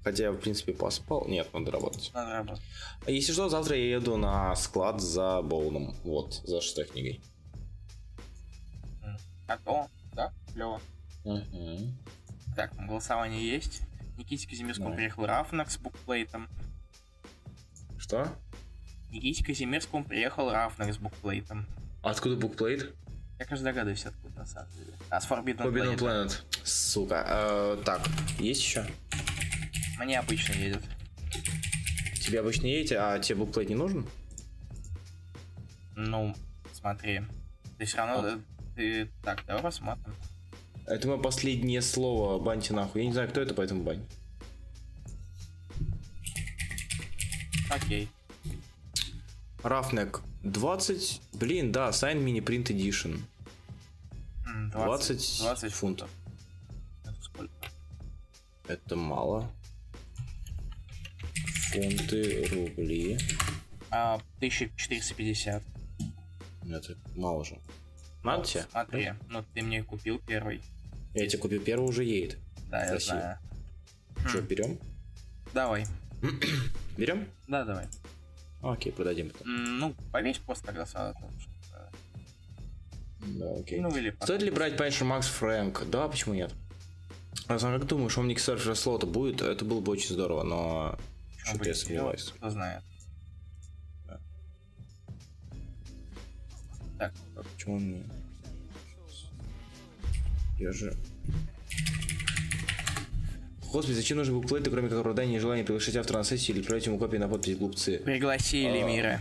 Хотя 0.04 0.26
я, 0.26 0.32
в 0.32 0.38
принципе, 0.38 0.74
поспал. 0.74 1.28
Нет, 1.28 1.48
надо 1.54 1.72
работать. 1.72 2.12
Надо 2.14 2.34
работать. 2.34 2.64
А 3.06 3.12
если 3.12 3.34
что, 3.34 3.50
завтра 3.50 3.76
я 3.76 3.96
еду 3.96 4.18
на 4.18 4.56
склад 4.56 5.02
за 5.02 5.42
Боуном. 5.42 5.96
Вот, 6.04 6.42
за 6.44 6.62
шестой 6.62 6.86
книгой. 6.86 7.22
А 9.48 9.58
то, 9.58 9.88
да? 10.14 10.32
Клево. 10.54 10.80
Угу. 11.24 11.78
Так, 12.56 12.74
голосование 12.88 13.48
есть. 13.48 13.82
Никите 14.18 14.48
Казимирскому 14.48 14.90
да. 14.90 14.96
приехал 14.96 15.26
Рафнак 15.26 15.70
с 15.70 15.78
букплейтом. 15.78 16.48
Что? 17.98 18.28
Никите 19.12 19.44
Казимирскому 19.44 20.04
приехал 20.04 20.52
Рафнак 20.52 20.94
с 20.94 20.98
букплейтом. 20.98 21.68
Откуда 22.02 22.36
букплейт? 22.36 22.94
Я, 23.42 23.46
кажется, 23.46 23.66
догадываюсь, 23.66 24.06
откуда 24.06 24.38
на 24.38 24.46
самом 24.46 24.70
деле. 24.74 24.94
А 25.10 25.20
с 25.20 25.28
Forbidden, 25.28 25.58
Forbidden 25.58 25.98
Planet. 25.98 26.28
Planet. 26.28 26.42
Сука. 26.64 27.26
Э, 27.28 27.82
так, 27.84 28.08
есть 28.38 28.62
еще? 28.62 28.86
Мне 29.98 30.20
обычно 30.20 30.54
едет. 30.54 30.84
Тебе 32.24 32.42
обычно 32.42 32.68
едете, 32.68 33.00
а 33.00 33.18
тебе 33.18 33.38
букплейт 33.38 33.68
не 33.68 33.74
нужен? 33.74 34.06
Ну, 35.96 36.36
смотри. 36.72 37.24
Ты 37.80 37.86
все 37.86 37.98
равно... 37.98 38.28
А. 38.28 38.40
Ты... 38.76 39.10
Так, 39.24 39.44
давай 39.48 39.64
посмотрим. 39.64 40.14
Это 40.86 41.08
мое 41.08 41.18
последнее 41.18 41.82
слово, 41.82 42.38
баньте 42.38 42.76
нахуй. 42.76 43.02
Я 43.02 43.08
не 43.08 43.14
знаю, 43.14 43.28
кто 43.28 43.42
это, 43.42 43.56
поэтому 43.56 43.82
бань. 43.82 44.06
Окей. 47.72 48.08
Рафнек 49.64 50.22
20, 50.44 51.22
блин, 51.34 51.72
да, 51.72 51.90
Sign 51.90 52.24
Mini 52.24 52.40
Print 52.40 52.66
Edition. 52.66 53.20
20, 54.72 55.40
20 55.40 55.74
фунтов. 55.74 56.10
Это 57.04 57.22
сколько? 57.22 57.54
Это 58.68 58.96
мало. 58.96 59.52
Фунты, 61.72 62.48
рубли. 62.52 63.18
А, 63.90 64.16
1450. 64.38 65.64
Это 66.70 66.98
мало 67.16 67.44
же. 67.44 67.60
Надо 68.24 68.44
тебе? 68.46 68.66
Смотри, 68.72 69.14
ну 69.30 69.44
ты 69.54 69.62
мне 69.62 69.84
купил 69.84 70.20
первый. 70.20 70.62
Я 71.14 71.28
тебе 71.28 71.42
купил 71.42 71.62
первый, 71.62 71.90
уже 71.90 72.04
едет. 72.04 72.38
Да, 72.70 72.86
я 72.86 73.00
знаю. 73.00 73.40
Что, 74.28 74.42
хм. 74.42 74.46
берем? 74.46 74.80
Давай. 75.54 75.86
берем? 76.98 77.28
Да, 77.48 77.66
давай. 77.66 77.88
Окей, 78.62 78.92
продадим 78.92 79.28
это. 79.28 79.44
Ну, 79.46 79.96
повесь 80.12 80.38
пост 80.38 80.64
тогда 80.64 80.86
сразу. 80.86 81.18
Да, 83.22 83.54
окей. 83.60 83.80
Ну, 83.80 83.96
или 83.96 84.16
Стоит 84.22 84.42
ли 84.42 84.52
брать 84.52 84.74
Punisher 84.74 85.04
Макс 85.04 85.28
Фрэнк? 85.28 85.86
Да, 85.90 86.08
почему 86.08 86.34
нет? 86.34 86.52
А 87.48 87.60
сам 87.60 87.78
как 87.78 87.88
думаешь, 87.88 88.18
Omnic 88.18 88.36
Surfer 88.38 88.76
слота 88.76 89.08
будет? 89.08 89.42
Это 89.42 89.64
было 89.66 89.80
бы 89.80 89.92
очень 89.92 90.10
здорово, 90.14 90.44
но... 90.44 90.98
Что-то 91.44 91.70
я 91.70 91.76
сомневаюсь. 91.76 92.34
Кто 92.38 92.50
знает. 92.50 92.84
Да. 94.08 94.20
Так. 97.00 97.14
А 97.36 97.44
почему 97.44 97.76
он 97.76 97.92
не... 97.92 98.04
Я 100.60 100.72
же... 100.72 100.96
Господи, 103.72 103.96
зачем 103.96 104.18
нужен 104.18 104.40
буклеты, 104.40 104.70
кроме 104.70 104.90
как 104.90 105.00
оправдания 105.00 105.38
и 105.38 105.40
желания 105.40 105.64
приглашать 105.64 105.96
автора 105.96 106.20
на 106.20 106.24
сессию 106.26 106.56
или 106.56 106.62
отправить 106.62 106.86
ему 106.86 107.00
копии 107.00 107.18
на 107.18 107.30
подпись 107.30 107.58
глупцы? 107.58 108.00
Пригласили 108.00 108.80
А, 108.80 108.86
мира. 108.86 109.20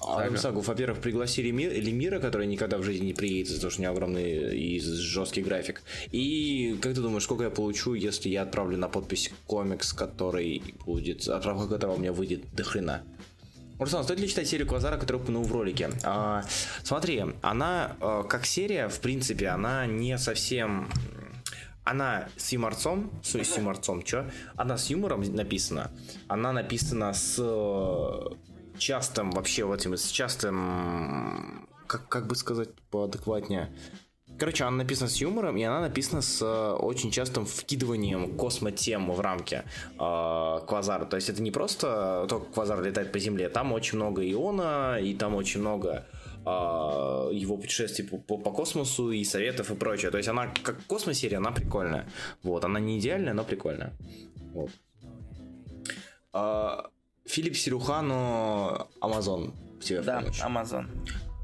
Адам 0.00 0.36
Сагов, 0.36 0.68
во-первых, 0.68 1.00
пригласили 1.00 1.50
Ми- 1.50 1.68
Лемира, 1.68 2.20
который 2.20 2.46
никогда 2.46 2.78
в 2.78 2.82
жизни 2.82 3.06
не 3.06 3.14
приедет 3.14 3.48
за 3.52 3.60
то, 3.60 3.70
что 3.70 3.80
у 3.80 3.82
него 3.82 3.92
огромный 3.92 4.56
и 4.56 4.80
жесткий 4.80 5.42
график. 5.42 5.82
И 6.12 6.78
как 6.80 6.94
ты 6.94 7.00
думаешь, 7.00 7.24
сколько 7.24 7.44
я 7.44 7.50
получу, 7.50 7.94
если 7.94 8.28
я 8.28 8.42
отправлю 8.42 8.76
на 8.76 8.88
подпись 8.88 9.30
комикс, 9.46 9.92
который 9.92 10.62
будет, 10.86 11.26
отправка 11.28 11.68
которого 11.68 11.96
у 11.96 11.98
меня 11.98 12.12
выйдет 12.12 12.42
до 12.54 12.64
хрена? 12.64 13.02
Руслан, 13.78 14.02
стоит 14.02 14.18
ли 14.18 14.28
читать 14.28 14.48
серию 14.48 14.66
Квазара, 14.66 14.96
которую 14.96 15.22
упомянул 15.22 15.44
в 15.44 15.52
ролике? 15.52 15.90
А, 16.02 16.42
смотри, 16.82 17.24
она 17.42 17.96
а, 18.00 18.24
как 18.24 18.44
серия, 18.44 18.88
в 18.88 19.00
принципе, 19.00 19.48
она 19.48 19.86
не 19.86 20.18
совсем... 20.18 20.88
Она 21.84 22.28
с 22.36 22.52
юморцом, 22.52 23.10
с, 23.22 23.34
с 23.34 23.56
юморцом, 23.56 24.02
чё? 24.02 24.26
Она 24.56 24.76
с 24.76 24.90
юмором 24.90 25.22
написана. 25.34 25.90
Она 26.26 26.52
написана 26.52 27.14
с 27.14 27.36
э, 27.38 28.34
частым 28.78 29.30
вообще 29.30 29.64
вот 29.64 29.80
этим, 29.80 29.96
с 29.96 30.08
частым, 30.08 31.68
как, 31.86 32.08
как 32.08 32.26
бы 32.26 32.34
сказать 32.34 32.70
поадекватнее. 32.90 33.70
Короче, 34.38 34.64
она 34.64 34.76
написана 34.76 35.08
с 35.08 35.16
юмором, 35.16 35.56
и 35.56 35.62
она 35.64 35.80
написана 35.80 36.22
с 36.22 36.40
э, 36.40 36.72
очень 36.74 37.10
частым 37.10 37.44
вкидыванием 37.44 38.36
космотем 38.36 39.10
в 39.10 39.20
рамки 39.20 39.64
э, 39.64 40.60
Квазара. 40.66 41.06
То 41.06 41.16
есть 41.16 41.28
это 41.28 41.42
не 41.42 41.50
просто 41.50 42.26
только 42.28 42.46
Квазар 42.52 42.80
летает 42.82 43.10
по 43.10 43.18
земле, 43.18 43.48
там 43.48 43.72
очень 43.72 43.96
много 43.96 44.22
Иона, 44.30 44.98
и 45.00 45.14
там 45.14 45.34
очень 45.34 45.60
много 45.60 46.06
э, 46.46 46.48
его 47.32 47.56
путешествий 47.56 48.06
по, 48.06 48.18
по- 48.18 48.38
по 48.38 48.52
космосу 48.52 49.10
и 49.10 49.24
советов 49.24 49.72
и 49.72 49.74
прочее. 49.74 50.12
То 50.12 50.18
есть 50.18 50.28
она 50.28 50.46
как 50.62 50.84
космосерия, 50.86 51.38
она 51.38 51.50
прикольная. 51.50 52.08
Вот, 52.44 52.64
она 52.64 52.78
не 52.78 53.00
идеальная, 53.00 53.32
но 53.34 53.42
прикольная. 53.42 53.92
Вот. 54.52 54.70
А, 56.32 56.90
Филипп 57.28 57.56
Сирухану 57.56 58.88
Амазон. 59.00 59.54
Тебе 59.80 60.02
Да. 60.02 60.24
Амазон. 60.42 60.88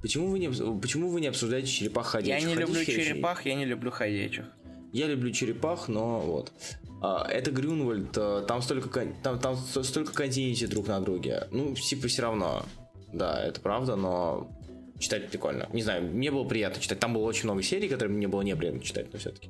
Почему 0.02 0.28
вы 0.28 0.38
не, 0.38 0.48
почему 0.80 1.08
вы 1.08 1.20
не 1.20 1.28
обсуждаете 1.28 1.68
черепах 1.68 2.06
Я 2.06 2.10
ходячих? 2.10 2.48
не 2.48 2.54
люблю 2.54 2.74
Ходячих 2.74 2.98
я- 2.98 3.04
черепах, 3.04 3.46
я 3.46 3.54
не 3.54 3.64
люблю 3.64 3.90
ходячих. 3.90 4.44
Я 4.92 5.06
люблю 5.06 5.30
черепах, 5.32 5.88
но 5.88 6.20
вот. 6.20 6.52
А, 7.00 7.26
это 7.30 7.50
Грюнвальд, 7.50 8.16
а, 8.16 8.42
там 8.42 8.62
столько, 8.62 9.06
там, 9.22 9.38
там 9.38 9.56
сто- 9.56 9.82
столько 9.82 10.12
континентов 10.12 10.68
друг 10.70 10.88
на 10.88 11.00
друге. 11.00 11.46
Ну, 11.50 11.74
типа, 11.74 12.08
все 12.08 12.22
равно. 12.22 12.64
Да, 13.12 13.42
это 13.44 13.60
правда, 13.60 13.96
но 13.96 14.50
читать 14.98 15.28
прикольно. 15.28 15.68
Не 15.72 15.82
знаю, 15.82 16.02
мне 16.04 16.30
было 16.30 16.44
приятно 16.44 16.80
читать. 16.82 16.98
Там 16.98 17.14
было 17.14 17.22
очень 17.24 17.44
много 17.44 17.62
серий, 17.62 17.88
которые 17.88 18.16
мне 18.16 18.28
было 18.28 18.42
неприятно 18.42 18.80
читать, 18.80 19.06
но 19.12 19.18
все-таки. 19.18 19.48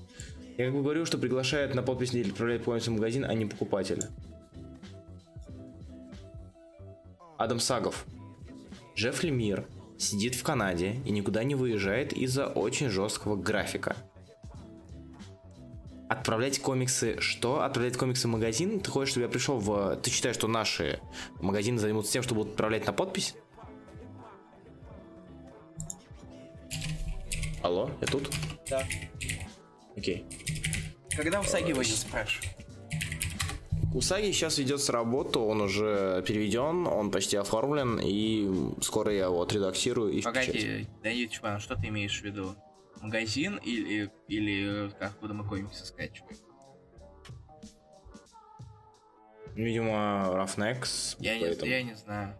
Я 0.56 0.66
как 0.66 0.74
бы 0.74 0.82
говорю, 0.82 1.04
что 1.04 1.18
приглашает 1.18 1.74
на 1.74 1.82
подпись 1.82 2.12
или 2.14 2.28
отправляет 2.30 2.64
полностью 2.64 2.92
магазин, 2.92 3.24
а 3.24 3.34
не 3.34 3.44
покупателя. 3.46 4.08
Адам 7.44 7.60
Сагов. 7.60 8.06
Джефф 8.96 9.22
Лемир 9.22 9.66
сидит 9.98 10.34
в 10.34 10.42
Канаде 10.42 11.02
и 11.04 11.10
никуда 11.10 11.44
не 11.44 11.54
выезжает 11.54 12.14
из-за 12.14 12.46
очень 12.46 12.88
жесткого 12.88 13.36
графика. 13.36 13.96
Отправлять 16.08 16.58
комиксы, 16.58 17.20
что? 17.20 17.62
Отправлять 17.62 17.98
комиксы 17.98 18.28
в 18.28 18.30
магазин? 18.30 18.80
Ты 18.80 18.90
хочешь, 18.90 19.10
чтобы 19.10 19.26
я 19.26 19.28
пришел 19.30 19.58
в... 19.58 19.96
Ты 19.96 20.10
считаешь, 20.10 20.36
что 20.36 20.48
наши 20.48 21.00
магазины 21.38 21.78
займутся 21.78 22.12
тем, 22.12 22.22
что 22.22 22.34
будут 22.34 22.52
отправлять 22.52 22.86
на 22.86 22.94
подпись? 22.94 23.34
Алло, 27.62 27.90
я 28.00 28.06
тут? 28.06 28.30
Да. 28.70 28.82
Окей. 29.94 30.24
Когда 31.14 31.42
в 31.42 31.48
Саги 31.48 31.72
выйдет, 31.72 32.06
спрашиваю? 34.00 34.22
Усаги 34.24 34.32
сейчас 34.32 34.58
ведется 34.58 34.92
работу, 34.92 35.40
он 35.44 35.60
уже 35.60 36.22
переведен, 36.26 36.86
он 36.86 37.10
почти 37.10 37.36
оформлен, 37.36 38.00
и 38.02 38.72
скоро 38.82 39.12
я 39.12 39.24
его 39.24 39.42
отредактирую 39.42 40.12
и. 40.12 40.22
Погоди, 40.22 40.86
Данил 41.02 41.28
Чван, 41.28 41.60
что 41.60 41.76
ты 41.76 41.88
имеешь 41.88 42.20
в 42.20 42.24
виду? 42.24 42.54
Магазин 43.00 43.60
или, 43.62 44.10
или 44.28 44.90
как 44.98 45.18
куда 45.18 45.34
мы 45.34 45.46
комиксы 45.46 45.84
скачиваем? 45.84 46.36
Видимо, 49.54 50.30
Рафнекс. 50.32 51.16
Я, 51.20 51.38
не, 51.38 51.68
я 51.68 51.82
не 51.82 51.94
знаю. 51.94 52.36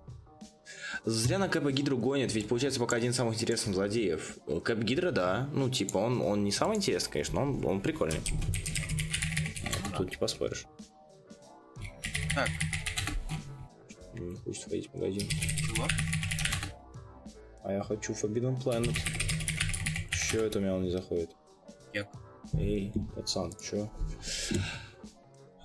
Зря 1.04 1.38
на 1.38 1.48
Кэпа 1.48 1.70
Гидру 1.70 1.98
гонят, 1.98 2.32
ведь 2.32 2.48
получается 2.48 2.80
пока 2.80 2.96
один 2.96 3.10
из 3.10 3.16
самых 3.16 3.34
интересных 3.34 3.74
злодеев. 3.74 4.38
Кэп 4.64 4.78
Гидра, 4.78 5.10
да, 5.10 5.48
ну 5.52 5.68
типа 5.68 5.98
он, 5.98 6.22
он 6.22 6.44
не 6.44 6.50
самый 6.50 6.78
интересный, 6.78 7.12
конечно, 7.12 7.34
но 7.34 7.42
он, 7.42 7.66
он 7.66 7.80
прикольный. 7.80 8.20
Тут 9.96 10.10
не 10.10 10.16
поспоришь. 10.16 10.66
Так, 12.34 12.48
Не 14.14 14.36
хочет 14.36 14.64
ходить 14.64 14.90
в 14.90 14.94
магазин. 14.94 15.28
чего? 15.28 15.86
А 17.64 17.72
я 17.72 17.82
хочу 17.82 18.12
Forbidden 18.12 18.62
Planet. 18.62 18.96
Чё 20.30 20.44
это 20.44 20.58
у 20.58 20.62
меня 20.62 20.74
он 20.74 20.82
не 20.84 20.90
заходит? 20.90 21.30
Кек. 21.92 22.08
Эй, 22.54 22.92
пацан, 23.14 23.52
чё? 23.62 23.90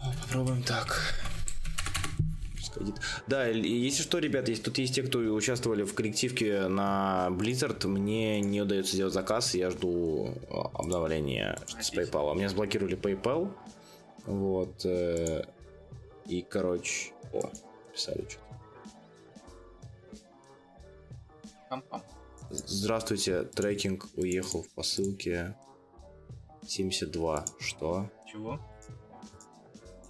А, 0.02 0.12
Попробуем 0.22 0.64
так. 0.64 1.16
Сходит. 2.62 2.96
Да, 3.28 3.48
если 3.48 4.04
что, 4.04 4.20
ребят, 4.20 4.48
если 4.48 4.64
тут 4.64 4.78
есть 4.78 4.96
те, 4.96 5.02
кто 5.04 5.20
участвовали 5.20 5.84
в 5.84 5.94
коллективке 5.94 6.68
на 6.68 7.28
Blizzard, 7.32 7.86
мне 7.88 8.40
не 8.41 8.62
удается 8.62 8.94
сделать 8.96 9.14
заказ, 9.14 9.56
я 9.56 9.72
жду 9.72 10.36
а, 10.50 10.70
обновления 10.76 11.58
с. 11.80 11.91
PayPal. 11.91 12.36
Меня 12.36 12.50
заблокировали 12.50 12.96
PayPal. 12.98 13.52
Вот. 14.26 14.86
И, 16.30 16.43
короче... 16.43 17.11
О, 17.34 17.41
писали 17.91 18.23
что-то. 18.30 18.45
Пам-пам. 21.72 22.03
Здравствуйте, 22.51 23.43
трекинг 23.43 24.07
уехал 24.15 24.61
в 24.61 24.69
посылке 24.69 25.56
72. 26.68 27.45
Что? 27.60 28.11
Чего? 28.31 28.60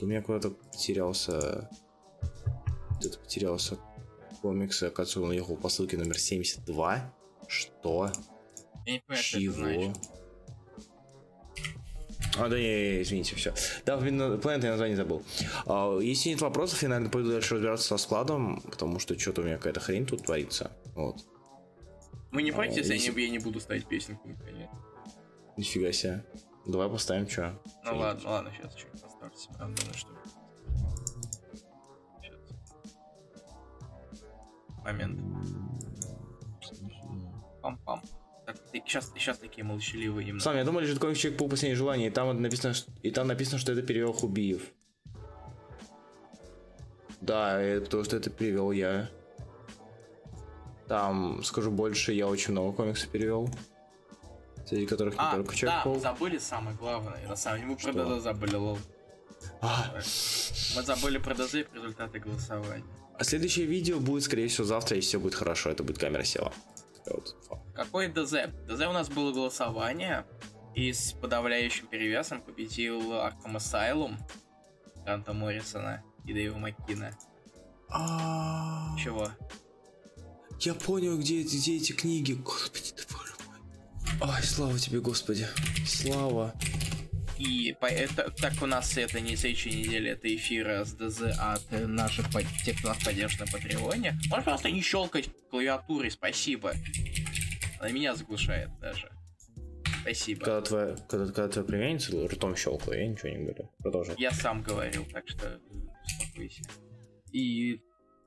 У 0.01 0.05
меня 0.05 0.21
куда-то 0.21 0.51
потерялся... 0.51 1.69
Где-то 2.99 3.19
потерялся 3.19 3.77
комикс, 4.41 4.83
и, 4.83 4.87
оказывается, 4.87 5.21
он 5.21 5.29
уехал 5.29 5.55
в 5.55 5.61
посылке 5.61 5.97
номер 5.97 6.19
72. 6.19 7.13
Что? 7.47 8.11
Я 8.85 8.93
не 8.93 8.99
понимаю, 8.99 9.23
что 9.23 9.37
это 9.37 9.45
Чего? 9.45 9.53
значит. 9.53 10.18
А, 12.39 12.47
да, 12.49 12.57
не, 12.57 13.01
извините, 13.01 13.35
все. 13.35 13.53
Да, 13.85 13.97
блин, 13.97 14.21
Planet 14.21 14.63
я 14.63 14.71
название 14.71 14.95
забыл. 14.95 15.23
А, 15.65 15.97
если 15.99 16.29
нет 16.29 16.41
вопросов, 16.41 16.81
я, 16.83 16.89
наверное, 16.89 17.11
пойду 17.11 17.31
дальше 17.31 17.55
разбираться 17.55 17.87
со 17.87 17.97
складом, 17.97 18.61
потому 18.61 18.99
что 18.99 19.17
что-то 19.19 19.41
у 19.41 19.43
меня 19.43 19.57
какая-то 19.57 19.79
хрень 19.79 20.05
тут 20.05 20.23
творится. 20.25 20.71
Вот. 20.95 21.17
Вы 22.31 22.43
не 22.43 22.51
против, 22.51 22.77
если 22.77 22.93
я 22.95 23.11
не- 23.13 23.23
я 23.23 23.29
не 23.29 23.39
буду 23.39 23.59
ставить 23.59 23.87
песенку? 23.87 24.27
наконец? 24.27 24.69
Нифига 25.57 25.91
себе. 25.91 26.23
Давай 26.65 26.89
поставим 26.89 27.27
что. 27.27 27.59
Ну 27.85 27.97
ладно, 27.97 28.29
ладно, 28.29 28.51
сейчас 28.55 28.75
чуть 28.75 28.91
поставьте. 28.91 29.49
Ну 29.59 29.75
что. 29.93 30.09
Щас. 32.21 32.37
Момент. 34.83 35.19
Пам-пам. 37.61 38.01
Ты 38.71 38.83
сейчас, 38.85 39.11
сейчас 39.15 39.37
такие 39.39 39.63
молчаливые 39.63 40.25
немного. 40.25 40.43
Сам, 40.43 40.55
я 40.55 40.63
думал, 40.63 40.81
лежит 40.81 40.99
комикс 40.99 41.19
Человек 41.19 41.39
по 41.39 41.47
последнее 41.47 41.75
желание, 41.75 42.07
и 42.09 42.11
там 42.11 42.39
написано, 42.41 42.73
ш- 42.73 42.85
и 43.01 43.09
там 43.11 43.27
написано, 43.27 43.57
что 43.57 43.71
это 43.71 43.81
перевел 43.81 44.13
Хубиев. 44.13 44.61
Да, 47.21 47.59
это 47.61 47.85
потому 47.85 48.03
что 48.03 48.15
это 48.17 48.29
перевел 48.29 48.71
я. 48.71 49.09
Там, 50.87 51.43
скажу 51.43 51.71
больше, 51.71 52.13
я 52.13 52.27
очень 52.27 52.51
много 52.51 52.75
комиксов 52.75 53.09
перевел. 53.09 53.49
Среди 54.67 54.85
которых 54.85 55.15
не 55.15 55.19
А, 55.19 55.35
только 55.35 55.51
да, 55.51 55.55
Человек 55.57 55.85
мы 55.85 55.99
забыли 55.99 56.37
самое 56.37 56.77
главное. 56.77 57.27
На 57.27 57.35
самом 57.35 57.57
деле, 57.59 57.71
мы 57.71 57.75
про 57.77 57.91
Что? 57.91 58.17
ДЗ 58.19 58.23
забыли, 58.23 58.55
лол. 58.55 58.79
А, 59.61 59.93
Мы 59.95 60.83
забыли 60.83 61.17
про 61.17 61.33
ДЗ 61.35 61.55
и 61.55 61.65
результаты 61.73 62.19
голосования. 62.19 62.83
а 63.17 63.23
следующее 63.23 63.65
видео 63.65 63.99
будет, 63.99 64.23
скорее 64.23 64.47
всего, 64.47 64.65
завтра, 64.65 64.95
если 64.95 65.09
все 65.09 65.19
будет 65.19 65.33
хорошо. 65.35 65.69
Это 65.71 65.83
будет 65.83 65.97
камера 65.97 66.23
села. 66.23 66.53
Вот 67.09 67.35
Какой 67.73 68.07
ДЗ? 68.07 68.47
ДЗ 68.67 68.81
у 68.87 68.93
нас 68.93 69.09
было 69.09 69.31
голосование, 69.31 70.25
и 70.75 70.93
с 70.93 71.13
подавляющим 71.13 71.87
перевесом 71.87 72.41
победил 72.41 73.13
Arkham 73.13 73.55
Asylum 73.55 74.17
Гранта 75.03 75.33
Моррисона 75.33 76.03
и 76.25 76.33
Дэйва 76.33 76.57
Маккина. 76.57 77.17
А, 77.89 78.95
Чего? 78.97 79.29
Я 80.59 80.73
понял, 80.75 81.17
где, 81.17 81.41
эти- 81.41 81.55
где 81.57 81.77
эти 81.77 81.91
книги. 81.93 82.33
Господи, 82.33 82.91
ты 82.91 83.03
боже 83.13 83.33
мой. 83.47 84.29
Ай, 84.29 84.43
слава 84.43 84.77
тебе, 84.77 84.99
Господи. 84.99 85.47
Слава. 85.87 86.53
И 87.39 87.73
по- 87.79 87.85
это, 87.85 88.29
так 88.31 88.61
у 88.61 88.65
нас 88.65 88.97
это 88.97 89.21
не 89.21 89.37
следующей 89.37 89.69
неделе, 89.69 90.11
это 90.11 90.33
эфиры 90.35 90.83
с 90.83 90.91
ДЗ 90.91 91.21
от 91.39 91.71
наших, 91.71 92.27
тех, 92.65 92.77
кто 92.77 92.89
нас 92.89 93.01
поддержит 93.03 93.39
на 93.39 93.45
Патреоне. 93.47 94.19
Можешь 94.29 94.43
просто 94.45 94.69
не 94.69 94.81
щелкать 94.81 95.29
клавиатурой, 95.49 96.11
спасибо. 96.11 96.73
Она 97.79 97.91
меня 97.91 98.13
заглушает 98.13 98.69
даже. 98.81 99.09
Спасибо. 100.01 100.45
Когда 100.45 100.61
твоя, 100.61 100.95
когда, 101.07 101.25
когда 101.27 101.47
твоя 101.47 101.67
племянница 101.67 102.27
ртом 102.27 102.55
щелкала, 102.57 102.93
я 102.93 103.07
ничего 103.07 103.29
не 103.29 103.37
говорю. 103.37 103.71
Продолжай. 103.79 104.15
Я 104.17 104.31
сам 104.31 104.61
говорил, 104.61 105.05
так 105.05 105.27
что 105.29 105.61
успокойся. 106.03 106.63
И 107.31 107.81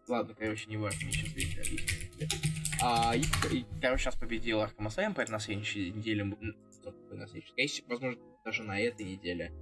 ладно, 0.09 0.35
короче, 0.35 0.67
не 0.69 0.79
важно, 0.79 1.05
мне 1.05 1.13
сейчас 1.13 1.31
объяснить. 1.31 2.35
А, 2.83 3.15
и, 3.15 3.23
и, 3.55 3.65
короче, 3.81 4.07
нас 4.07 4.17
победил 4.17 4.61
Arkham 4.61 4.87
Asylum, 4.87 5.15
поэтому 5.15 5.37
на 5.37 5.41
следующей 5.45 5.91
неделе... 5.91 6.25
на 6.25 7.27
следующей? 7.27 7.53
Конечно, 7.55 7.85
возможно, 7.89 8.21
даже 8.45 8.63
на 8.63 8.81
этой 8.81 9.07
неделе. 9.07 9.53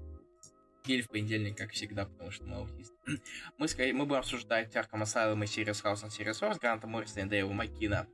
Или 0.87 1.03
в 1.03 1.09
понедельник, 1.09 1.57
как 1.59 1.73
всегда, 1.73 2.07
потому 2.07 2.31
что 2.31 2.45
мы 2.45 2.57
аутисты. 2.57 2.95
мы, 3.59 3.69
скорее, 3.69 3.93
мы 3.93 4.07
будем 4.07 4.21
обсуждать 4.21 4.75
Arkham 4.77 5.03
Asylum: 5.03 5.43
A 5.43 5.47
Serious 5.47 5.81
House 5.83 6.03
on 6.03 6.11
Serious 6.11 6.41
Earth, 6.41 6.59
Гранта 6.59 6.87
Моррисона 6.87 7.25
и 7.25 7.29
Дэйва 7.29 7.53
Маккина. 7.53 8.07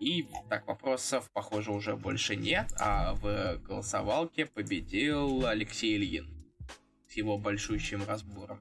И 0.00 0.26
так, 0.48 0.66
вопросов, 0.66 1.30
похоже, 1.32 1.70
уже 1.70 1.96
больше 1.96 2.34
нет, 2.34 2.72
а 2.80 3.14
в 3.14 3.58
голосовалке 3.58 4.46
победил 4.46 5.46
Алексей 5.46 5.96
Ильин 5.96 6.28
с 7.06 7.12
его 7.12 7.38
большущим 7.38 8.02
разбором. 8.04 8.60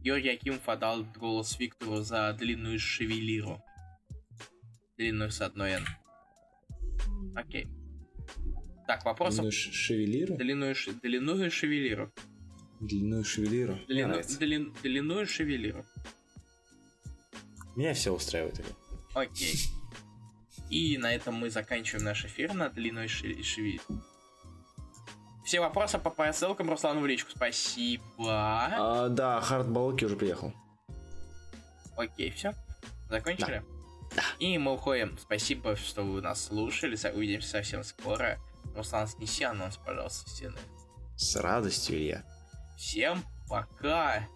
Георгий 0.00 0.30
Акимов 0.30 0.68
отдал 0.68 1.04
голос 1.16 1.58
Виктору 1.58 1.96
за 1.96 2.32
длинную 2.32 2.78
шевелиру. 2.78 3.62
Длинную 4.96 5.30
с 5.30 5.40
одной 5.40 5.72
N. 5.72 5.84
Окей. 7.34 7.68
Так, 8.86 9.04
вопросов... 9.04 9.40
Длинную 9.40 9.52
шевелиру? 9.52 10.36
Длинную, 10.36 10.74
ш- 10.74 10.92
длинную 11.02 11.50
шевелиру. 11.50 12.12
Длинную 12.80 13.24
шевелиру? 13.24 13.78
Нравится. 13.88 14.38
длин- 14.38 14.74
длинную 14.82 15.26
шевелиру. 15.26 15.84
Меня 17.74 17.94
все 17.94 18.12
устраивает. 18.12 18.60
Окей. 19.14 19.54
И 20.70 20.98
на 20.98 21.14
этом 21.14 21.34
мы 21.34 21.50
заканчиваем 21.50 22.04
наш 22.04 22.24
эфир 22.24 22.54
на 22.54 22.68
длиной 22.68 23.08
шеви. 23.08 23.80
Все 25.44 25.60
вопросы 25.60 25.98
по 25.98 26.10
по 26.10 26.32
ссылкам 26.32 26.68
Руслану 26.70 27.00
в 27.00 27.06
личку. 27.06 27.30
Спасибо. 27.30 28.02
А, 28.18 29.08
да, 29.08 29.40
Хард 29.40 29.68
Балоки 29.70 30.04
уже 30.04 30.16
приехал. 30.16 30.52
Окей, 31.96 32.30
все. 32.30 32.52
Закончили? 33.08 33.62
И 34.38 34.58
мы 34.58 34.74
уходим. 34.74 35.16
Спасибо, 35.18 35.76
что 35.76 36.02
вы 36.02 36.20
нас 36.20 36.46
слушали. 36.46 36.96
Увидимся 37.14 37.48
совсем 37.50 37.84
скоро. 37.84 38.38
Руслан, 38.76 39.08
снеси 39.08 39.44
анонс, 39.44 39.76
пожалуйста, 39.78 40.28
стены. 40.30 40.58
С 41.16 41.36
радостью, 41.36 41.96
Илья. 41.96 42.24
Всем 42.76 43.24
пока! 43.48 44.26